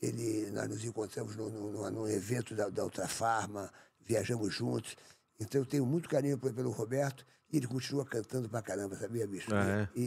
[0.00, 3.70] Ele, nós nos encontramos no, no, num evento da, da Ultrafarma,
[4.04, 4.96] viajamos juntos.
[5.38, 9.26] Então eu tenho muito carinho pe- pelo Roberto e ele continua cantando pra caramba, sabia,
[9.26, 9.48] bicho?
[9.54, 10.02] Ah, e,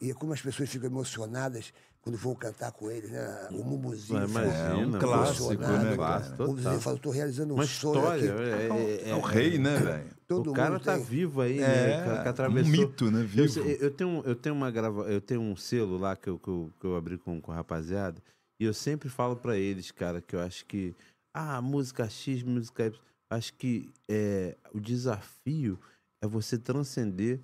[0.00, 3.48] e, e, e como as pessoas ficam emocionadas quando vão cantar com ele, né?
[3.50, 4.18] O Mumuzinho.
[4.20, 5.56] Ah, ficou imagina, É um clássico, né,
[5.96, 5.96] Clássico,
[6.36, 6.42] cara?
[6.42, 8.34] O Mumuzinho falou, tô realizando um Uma sonho história.
[8.34, 8.42] aqui.
[8.72, 10.10] É, é- É o rei, né, velho?
[10.28, 11.04] Todo o cara mundo tá tem.
[11.04, 11.96] vivo aí, É, né?
[11.96, 12.70] Que, que um atravessou.
[12.70, 13.20] mito, né?
[13.20, 13.48] Eu, Vivo.
[13.48, 16.48] sei- eu tenho, eu tenho uma grava, eu tenho um selo lá que eu, que
[16.48, 18.22] eu, que eu abri com, com a rapaziada
[18.60, 20.94] e eu sempre falo pra eles, cara, que eu acho que
[21.34, 22.98] ah, música X, música Y,
[23.30, 25.78] acho que é, o desafio
[26.24, 27.40] é você transcender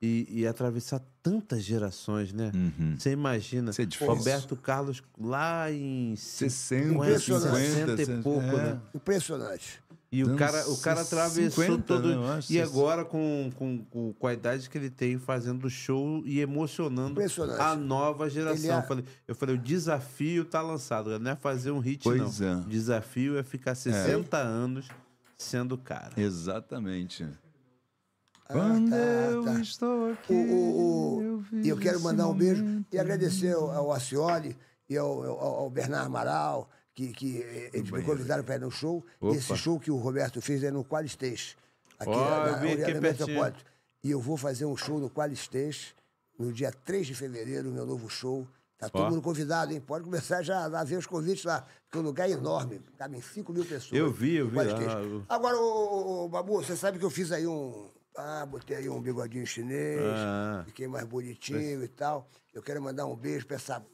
[0.00, 2.50] e, e atravessar tantas gerações, né?
[2.54, 2.96] Uhum.
[2.98, 4.12] Você imagina, Isso é difícil.
[4.14, 8.52] Roberto Carlos lá em 60, 50, 50, 60 e pouco, é.
[8.56, 8.80] né?
[8.94, 9.80] Impressionante.
[10.10, 12.08] E o Dando cara, o cara 50, atravessou todo.
[12.08, 12.70] né, eu acho, e 60.
[12.70, 17.18] agora, com, com, com, com a idade que ele tem, fazendo show e emocionando
[17.58, 18.76] a nova geração.
[18.76, 21.18] É- Eu, falei, eu falei, o desafio tá lançado.
[21.18, 22.48] Não é fazer um hit, Pois não.
[22.48, 22.56] é.
[22.56, 24.86] O desafio é ficar 60 anos
[25.38, 26.12] sendo cara.
[26.16, 27.26] Exatamente.
[28.48, 29.60] Ah, Quando tá, eu tá.
[29.60, 30.32] estou aqui.
[30.32, 31.22] O, o, o-
[31.52, 34.56] eu e eu vi quero esse mandar um beijo e agradecer ao, ao Acioli
[34.88, 37.36] e ao, ao, ao Bernardo Amaral, que, que
[37.72, 39.04] eles me convidaram para ir no show.
[39.20, 39.34] Opa.
[39.36, 41.56] Esse show que o Roberto fez é no Qualistage,
[41.98, 43.28] aqui Ó, na, na aqui Oriana pertinho.
[43.28, 43.64] Metropolitan.
[44.04, 45.94] E eu vou fazer um show no Qualistage
[46.38, 48.46] no dia 3 de fevereiro, meu novo show.
[48.76, 49.10] Tá todo Ó.
[49.10, 49.80] mundo convidado, hein?
[49.80, 53.52] Pode começar já a ver os convites lá, porque o lugar é enorme, cabem 5
[53.52, 53.92] mil pessoas.
[53.92, 57.30] Eu vi, eu vi eu- Agora, ô, ô, ô, Babu, você sabe que eu fiz
[57.30, 57.88] aí um.
[58.16, 60.62] Ah, botei aí um bigodinho chinês, Ah.
[60.66, 62.28] fiquei mais bonitinho e tal.
[62.52, 63.84] Eu quero mandar um beijo pra essa,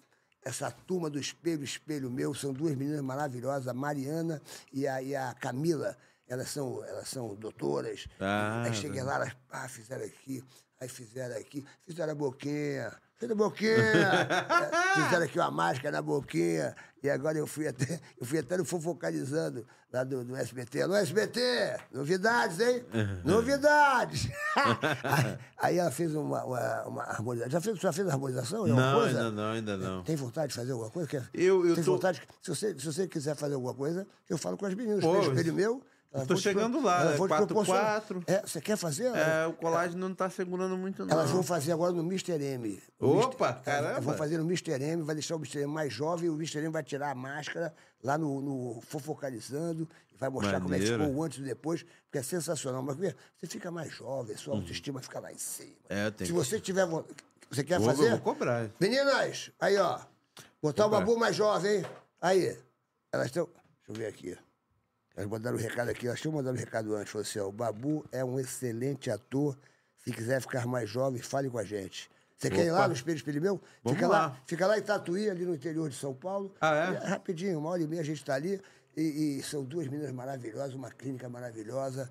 [0.44, 2.34] essa turma do Espelho, Espelho Meu.
[2.34, 5.96] São duas meninas maravilhosas, a Mariana e a, e a Camila.
[6.26, 8.06] Elas são, elas são doutoras.
[8.20, 10.44] Ah, aí cheguei lá, elas ah, fizeram aqui
[10.80, 12.92] Aí fizeram aqui, fizeram a boquinha,
[13.26, 13.74] a boquinha,
[14.94, 16.74] fizeram aqui uma máscara na boquinha.
[17.02, 20.82] E agora eu fui até, eu fui até no fofocalizando lá do, do SBT.
[20.82, 21.40] Alô, SBT!
[21.92, 22.84] Novidades, hein?
[23.24, 24.28] Novidades!
[25.04, 27.50] aí, aí ela fez uma, uma, uma harmonização.
[27.52, 28.66] Já fez, já fez harmonização?
[28.66, 29.18] em alguma Não, coisa?
[29.18, 30.02] ainda não, ainda não.
[30.02, 31.08] Tem vontade de fazer alguma coisa?
[31.08, 31.22] Quer?
[31.34, 32.20] Eu- eu Tem tô- vontade?
[32.42, 35.00] Se você, se você quiser fazer alguma coisa, eu falo com as meninas.
[35.00, 35.82] Pô, Espelho, espelho meu.
[36.12, 37.46] Vão te chegando pro- lá, é te 4x4.
[37.46, 38.02] proporcionar.
[38.26, 39.06] É, você quer fazer?
[39.14, 41.12] É, o colágeno não tá segurando muito, não.
[41.12, 42.32] Elas vão fazer agora no Mr.
[42.42, 42.82] M.
[42.98, 43.62] Opa, Mr.
[43.64, 43.90] caramba.
[43.92, 44.72] Elas vão fazer no Mr.
[44.82, 45.58] M, vai deixar o Mr.
[45.60, 46.58] M mais jovem, o Mr.
[46.60, 50.84] M vai tirar a máscara lá no, no Fofocalizando, e vai mostrar como é que
[50.84, 51.04] Maneiro.
[51.04, 52.82] ficou o antes e depois, porque é sensacional.
[52.82, 55.72] Mas você fica mais jovem, sua autoestima fica lá em cima.
[55.88, 57.14] É, tenho Se que- você tiver vontade.
[57.50, 58.06] Você quer Vou- fazer?
[58.06, 58.68] eu vou cobrar.
[58.80, 59.98] Meninas, aí, ó.
[60.62, 61.86] Botar o babu mais jovem, hein?
[62.20, 62.58] Aí.
[63.12, 63.44] Elas estão.
[63.46, 64.36] Deixa eu ver aqui.
[65.18, 67.10] Elas mandaram o recado aqui, elas tinham mandado o recado antes.
[67.10, 69.58] Falou assim: ó, o Babu é um excelente ator.
[70.04, 72.08] Se quiser ficar mais jovem, fale com a gente.
[72.36, 74.18] Você quer ir lá no Espelho Espelho fica lá.
[74.28, 74.36] lá.
[74.46, 76.54] Fica lá em Tatuí, ali no interior de São Paulo.
[76.60, 77.08] Ah, é?
[77.08, 78.60] rapidinho, uma hora e meia a gente está ali.
[78.96, 82.08] E, e são duas meninas maravilhosas, uma clínica maravilhosa.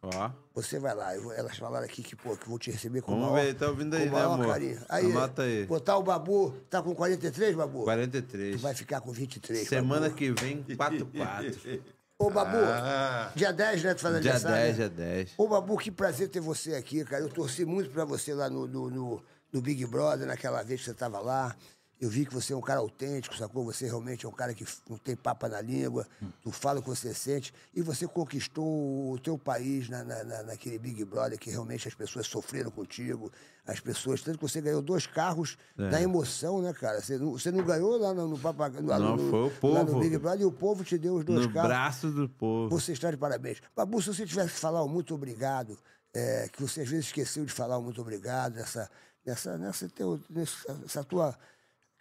[0.00, 0.30] Ó.
[0.54, 3.32] Você vai lá, eu elas falaram aqui que, pô, que vou te receber com Vamos
[3.32, 4.46] maior, ver, tá ouvindo aí, né, amor?
[4.46, 4.80] carinho.
[4.88, 5.66] Aí, Anota aí.
[5.66, 7.82] Botar o Babu, tá com 43, Babu?
[7.82, 8.56] 43.
[8.56, 9.66] Tu vai ficar com 23.
[9.68, 10.14] Semana Babu.
[10.14, 11.80] que vem, 4x4.
[12.20, 13.30] Ô, Babu, Ah.
[13.36, 13.94] dia 10, né?
[13.94, 14.56] Tu faz Dia aniversário?
[14.56, 14.88] 10, né?
[14.88, 15.30] dia 10.
[15.38, 17.22] Ô, Babu, que prazer ter você aqui, cara.
[17.22, 19.22] Eu torci muito pra você lá no, no, no-
[19.52, 21.54] no Big Brother, naquela vez que você tava lá.
[22.00, 23.64] Eu vi que você é um cara autêntico, sacou?
[23.64, 26.06] Você realmente é um cara que não tem papa na língua,
[26.42, 27.52] tu fala o que você sente.
[27.74, 31.94] E você conquistou o teu país na, na- na- naquele Big Brother, que realmente as
[31.94, 33.32] pessoas sofreram contigo.
[33.66, 35.90] As pessoas, tanto que você ganhou dois carros É.
[35.90, 37.00] na emoção, né, cara?
[37.00, 38.84] Você não, você não ganhou lá no, no Papagaio.
[38.86, 40.00] Não, foi o Lá no povo.
[40.00, 41.68] Big Brother e o povo te deu os dois No carros.
[41.68, 42.68] braço do povo.
[42.78, 43.60] Você está de parabéns.
[43.74, 45.76] Babu, se você tivesse que falar um muito obrigado,
[46.14, 48.88] é, que você às vezes esqueceu de falar um muito obrigado nessa,
[49.26, 51.36] nessa, nessa, teu, nessa tua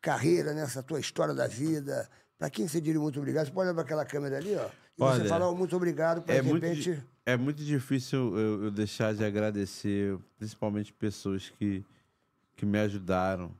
[0.01, 3.45] carreira, nessa tua história da vida, para quem você diria muito obrigado?
[3.47, 6.21] Você pode olhar para aquela câmera ali, ó, e você Olha, falar um muito obrigado
[6.21, 6.93] para É de muito, repente.
[6.95, 11.83] di- é muito difícil eu, eu deixar de agradecer, principalmente pessoas que,
[12.55, 13.51] que me ajudaram.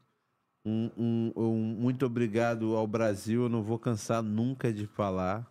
[0.66, 5.46] Um, um- um muito obrigado ao Brasil, eu não vou cansar nunca de falar.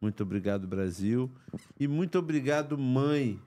[0.00, 1.30] Muito obrigado, Brasil.
[1.80, 3.40] E muito obrigado, mãe,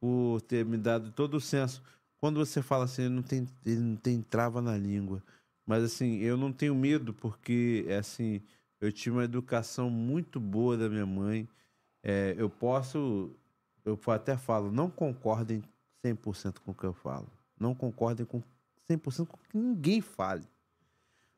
[0.00, 1.82] por ter me dado todo o senso.
[2.18, 5.22] Quando você fala assim, ele não tem, ele não tem trava na língua.
[5.66, 8.40] Mas assim, eu não tenho medo, porque é assim,
[8.80, 11.48] eu tive uma educação muito boa da minha mãe.
[12.02, 13.30] É, eu posso,
[13.84, 15.62] eu até falo, não concordem
[16.04, 17.26] 100% com o que eu falo.
[17.58, 18.40] Não concordem com
[18.88, 20.44] 100% com o que ninguém fale.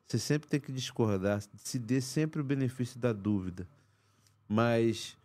[0.05, 3.67] Você sempre tem que discordar, se dê sempre o benefício da dúvida.
[4.47, 5.17] Mas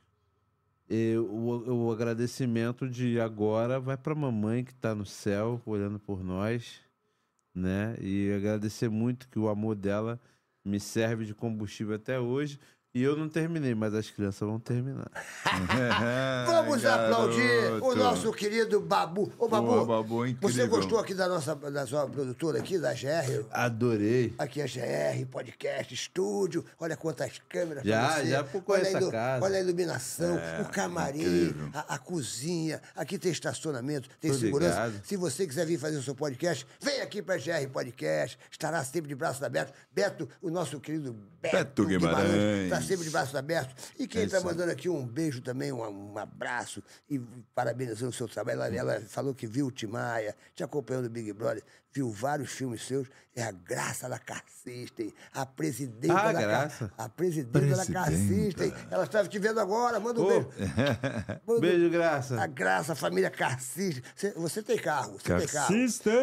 [0.88, 5.98] eh, o, o agradecimento de agora vai para a mamãe que está no céu, olhando
[5.98, 6.80] por nós,
[7.54, 7.96] né?
[8.00, 10.20] E agradecer muito que o amor dela
[10.64, 12.58] me serve de combustível até hoje.
[12.96, 15.10] E eu não terminei, mas as crianças vão terminar.
[16.46, 17.12] Vamos garoto.
[17.12, 19.32] aplaudir o nosso querido Babu.
[19.36, 20.68] Ô, Babu, Pô, Babu, você incrível.
[20.68, 23.46] gostou aqui da nossa da sua produtora aqui, da GR?
[23.50, 24.32] Adorei.
[24.38, 26.64] Aqui é GR, podcast, estúdio.
[26.78, 28.30] Olha quantas câmeras Já, pra você.
[28.30, 29.44] já procurei olha a essa casa.
[29.44, 32.80] Olha a iluminação, É, o camarim, a, a cozinha.
[32.94, 34.86] Aqui tem estacionamento, tem Tô segurança.
[34.86, 35.04] ligado.
[35.04, 38.38] Se você quiser vir fazer o seu podcast, vem aqui pra GR Podcast.
[38.48, 39.74] Estará sempre de braços abertos.
[39.92, 42.64] Beto, o nosso querido Beto, Beto Guimarães.
[42.72, 43.92] Está sempre de braços abertos.
[43.98, 44.44] E quem É está aí.
[44.44, 47.18] mandando aqui um beijo também, um, um abraço e
[47.54, 48.60] parabenizando o seu trabalho.
[48.62, 51.62] Ela, ela falou que viu o Timaya, te acompanhando o Big Brother,
[51.94, 53.06] viu vários filmes seus.
[53.36, 56.92] É a Graça da Car System, a presidenta Ah, da Graça.
[56.96, 58.62] A presidenta da Car Presidenta.
[58.64, 58.74] System.
[58.92, 60.48] Ela estava te vendo agora, manda um Ô, beijo.
[61.44, 62.40] Manda um- Beijo, graça.
[62.40, 64.04] A Graça, a família Car System.
[64.14, 65.74] Você, você tem carro, você Car tem carro.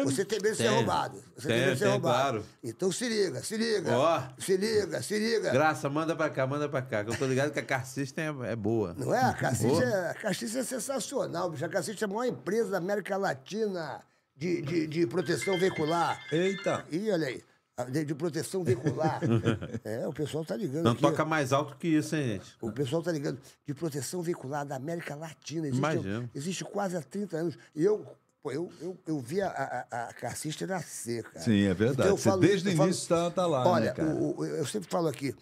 [0.06, 1.22] Você tem medo de ser roubado.
[1.36, 2.18] Você tem Tenho, medo de ser tenho, roubado.
[2.38, 2.46] claro.
[2.64, 3.92] Então se liga, se liga.
[3.94, 4.22] Ó.
[4.38, 5.50] Se liga, se liga.
[5.50, 7.04] Graça, manda pra cá, manda pra cá.
[7.04, 8.94] Que eu tô ligado que a Car System é, é boa.
[8.96, 9.20] Não é?
[9.20, 9.84] A Boa.
[9.84, 11.64] é, a Cacice é sensacional, bicho.
[11.64, 14.00] A Cacice é a maior empresa da América Latina
[14.42, 16.20] de, de, de proteção veicular.
[16.32, 16.84] Eita.
[16.90, 17.42] Ih, olha aí.
[17.76, 19.20] a- De, de proteção veicular.
[19.84, 21.00] é, o pessoal tá ligando Não aqui.
[21.02, 22.56] toca mais alto que isso, hein, gente?
[22.60, 23.40] O pessoal tá ligando.
[23.66, 25.66] De proteção veicular da América Latina.
[25.66, 26.30] Existe, Imagino.
[26.34, 27.58] existe quase há 30 anos.
[27.74, 28.04] E eu,
[28.42, 29.48] pô, eu, eu, eu vi a,
[29.90, 31.40] a, a Cacice nascer, cara.
[31.44, 32.08] Sim, é verdade.
[32.08, 34.88] eu Você desde o falo- início tá- tá lá, Olha, né, o- o- eu sempre
[34.90, 35.34] falo aqui,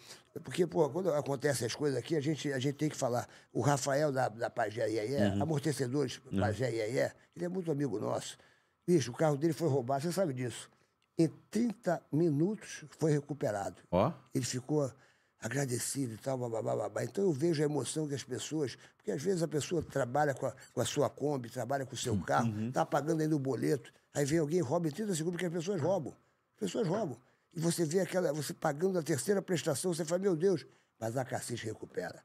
[0.45, 3.27] porque, pô, quando acontecem as coisas aqui, a gente, a gente tem que falar.
[3.51, 5.43] O Rafael da, da Pajé Ié, Uhum.
[5.43, 8.37] amortecedores Pajé Ié, ele é muito amigo nosso.
[8.87, 10.69] Bicho, o carro dele foi roubado, você sabe disso.
[11.17, 13.81] Em 30 minutos foi recuperado.
[13.91, 14.11] Ó.
[14.33, 14.91] Ele ficou
[15.39, 17.03] agradecido e tal, babá, babá.
[17.03, 20.45] Então eu vejo a emoção que as pessoas, porque às vezes a pessoa trabalha com
[20.45, 23.91] a, com a sua Kombi, trabalha com o seu carro, está pagando ainda o boleto,
[24.13, 26.13] aí vem alguém e rouba em 30 segundos, porque as pessoas roubam.
[26.53, 27.17] As pessoas roubam.
[27.53, 30.65] E você vê aquela, você pagando a terceira prestação, você fala, meu Deus,
[30.99, 32.23] mas a Cassis recupera.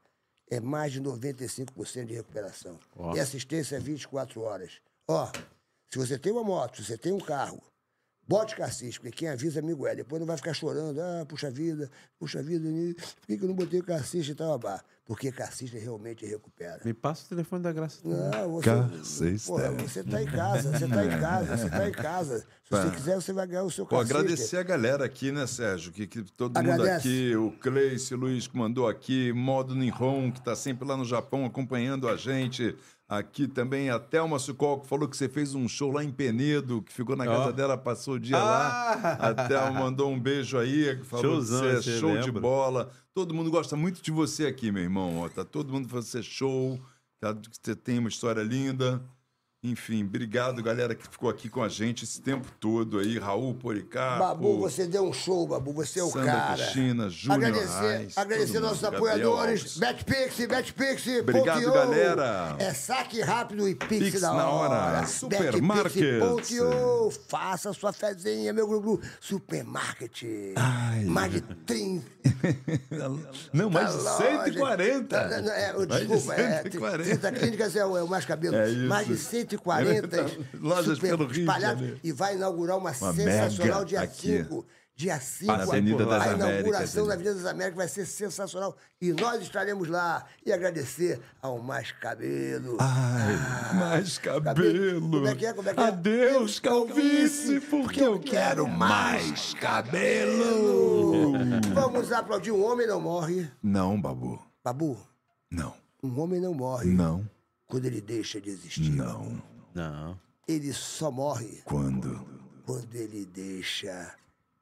[0.49, 2.79] É mais de 95% de recuperação.
[2.95, 3.15] Ó.
[3.15, 4.79] E assistência é 24 horas.
[5.07, 5.29] Ó,
[5.89, 7.61] se você tem uma moto, se você tem um carro,
[8.27, 9.95] bote Cassis, porque quem avisa amigo é.
[9.95, 12.67] Depois não vai ficar chorando, ah, puxa vida, puxa vida,
[13.21, 14.83] por que, que eu não botei Cassis e tal, babá?
[15.05, 16.81] Porque Cassis realmente recupera.
[16.83, 18.01] Me passa o telefone da Graça.
[18.03, 21.91] Não, você, Cassis, porra, você tá em casa, você tá em casa, você tá em
[21.93, 22.39] casa.
[22.39, 22.91] Se você Pá.
[22.91, 24.11] quiser, você vai ganhar o seu Pô, Cassis.
[24.11, 25.93] agradecer a galera aqui, né, Sérgio?
[25.93, 27.07] Que, que todo mundo Agradece.
[27.07, 31.05] aqui, o Cleice, o Luiz que mandou aqui, Modo Nihon, que tá sempre lá no
[31.05, 32.75] Japão acompanhando a gente.
[33.09, 36.81] Aqui também a Thelma Sucol, que falou que você fez um show lá em Penedo,
[36.81, 38.41] que ficou na casa dela, passou o dia Ah!
[38.41, 39.11] lá.
[39.29, 42.41] A Thelma mandou um beijo aí, que falou Showzão, que você é show de lembra?
[42.41, 42.91] bola.
[43.13, 45.19] Todo mundo gosta muito de você aqui, meu irmão.
[45.19, 45.29] ó.
[45.29, 46.77] Tá todo mundo falando que você é show,
[47.21, 47.33] tá?
[47.33, 49.01] que você tem uma história linda.
[49.63, 53.17] Enfim, obrigado, galera, que ficou aqui com a gente esse tempo todo aí.
[53.17, 54.19] Raul Policarpo.
[54.19, 56.55] Babu, você deu um show, Babu, você é o Sandra cara.
[56.57, 59.77] Cristina, Júnior Agradecer, Reis, agradecer nossos mundo, apoiadores.
[59.79, 61.73] BetPix, BetPix, Obrigado, Ponto.io.
[61.73, 62.55] galera.
[62.59, 65.07] É saque rápido e Pix, Pix na na hora.
[65.07, 66.01] Supermarkets.
[66.01, 67.11] BetPix.io.
[67.27, 70.21] Faça sua fezinha, meu glu Supermarket.
[71.07, 72.05] Mais de 30.
[73.53, 74.17] Não, mais de loja.
[74.43, 75.07] 140.
[75.07, 77.03] Tá, não, é, Mais de desculpa, é, 140.
[77.03, 78.55] 30 clínicas é o, é o mais cabelo.
[78.55, 78.87] É isso.
[78.87, 79.46] Mais de 140
[80.59, 81.97] Lojas pelo Rio espalhadas.
[82.03, 84.37] E vai inaugurar uma, Uma sensacional dia aqui.
[84.43, 84.65] 5.
[84.95, 87.07] Dia 5, Na Avenida das a Américas, inauguração ali.
[87.09, 88.75] da Avenida das Américas vai ser sensacional.
[88.99, 90.25] E nós estaremos lá.
[90.43, 92.77] E agradecer ao Mais Cabelo.
[92.79, 95.01] Ai, mais cabelo.
[95.11, 95.53] Como é que é?
[95.53, 95.83] Como é que é?
[95.83, 101.33] Adeus, calvície, porque eu quero mais cabelo.
[101.75, 102.51] Vamos aplaudir.
[102.51, 103.47] Um homem não morre.
[103.61, 104.41] Não, Babu.
[104.63, 104.97] Babu,
[105.51, 105.73] Não.
[106.03, 107.23] um homem não morre Não.
[107.67, 108.89] Quando ele deixa de existir.
[108.89, 109.41] Não.
[109.73, 110.19] Não.
[110.47, 112.25] Ele só morre Quando?
[112.65, 114.15] quando ele deixa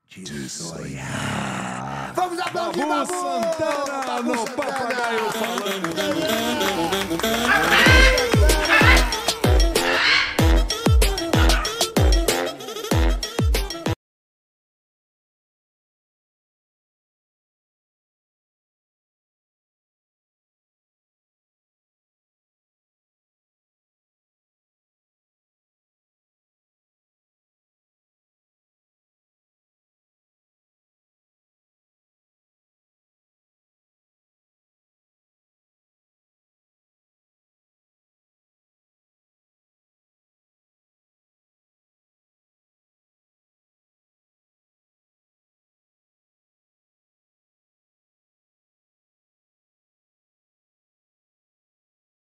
[0.08, 2.14] de, sonhar.
[2.16, 3.12] Vamos aplaudir Babu Babu!
[3.14, 4.56] Santana Babu no Santana!
[4.56, 5.96] Papagaio falando.
[7.52, 8.35] Aê!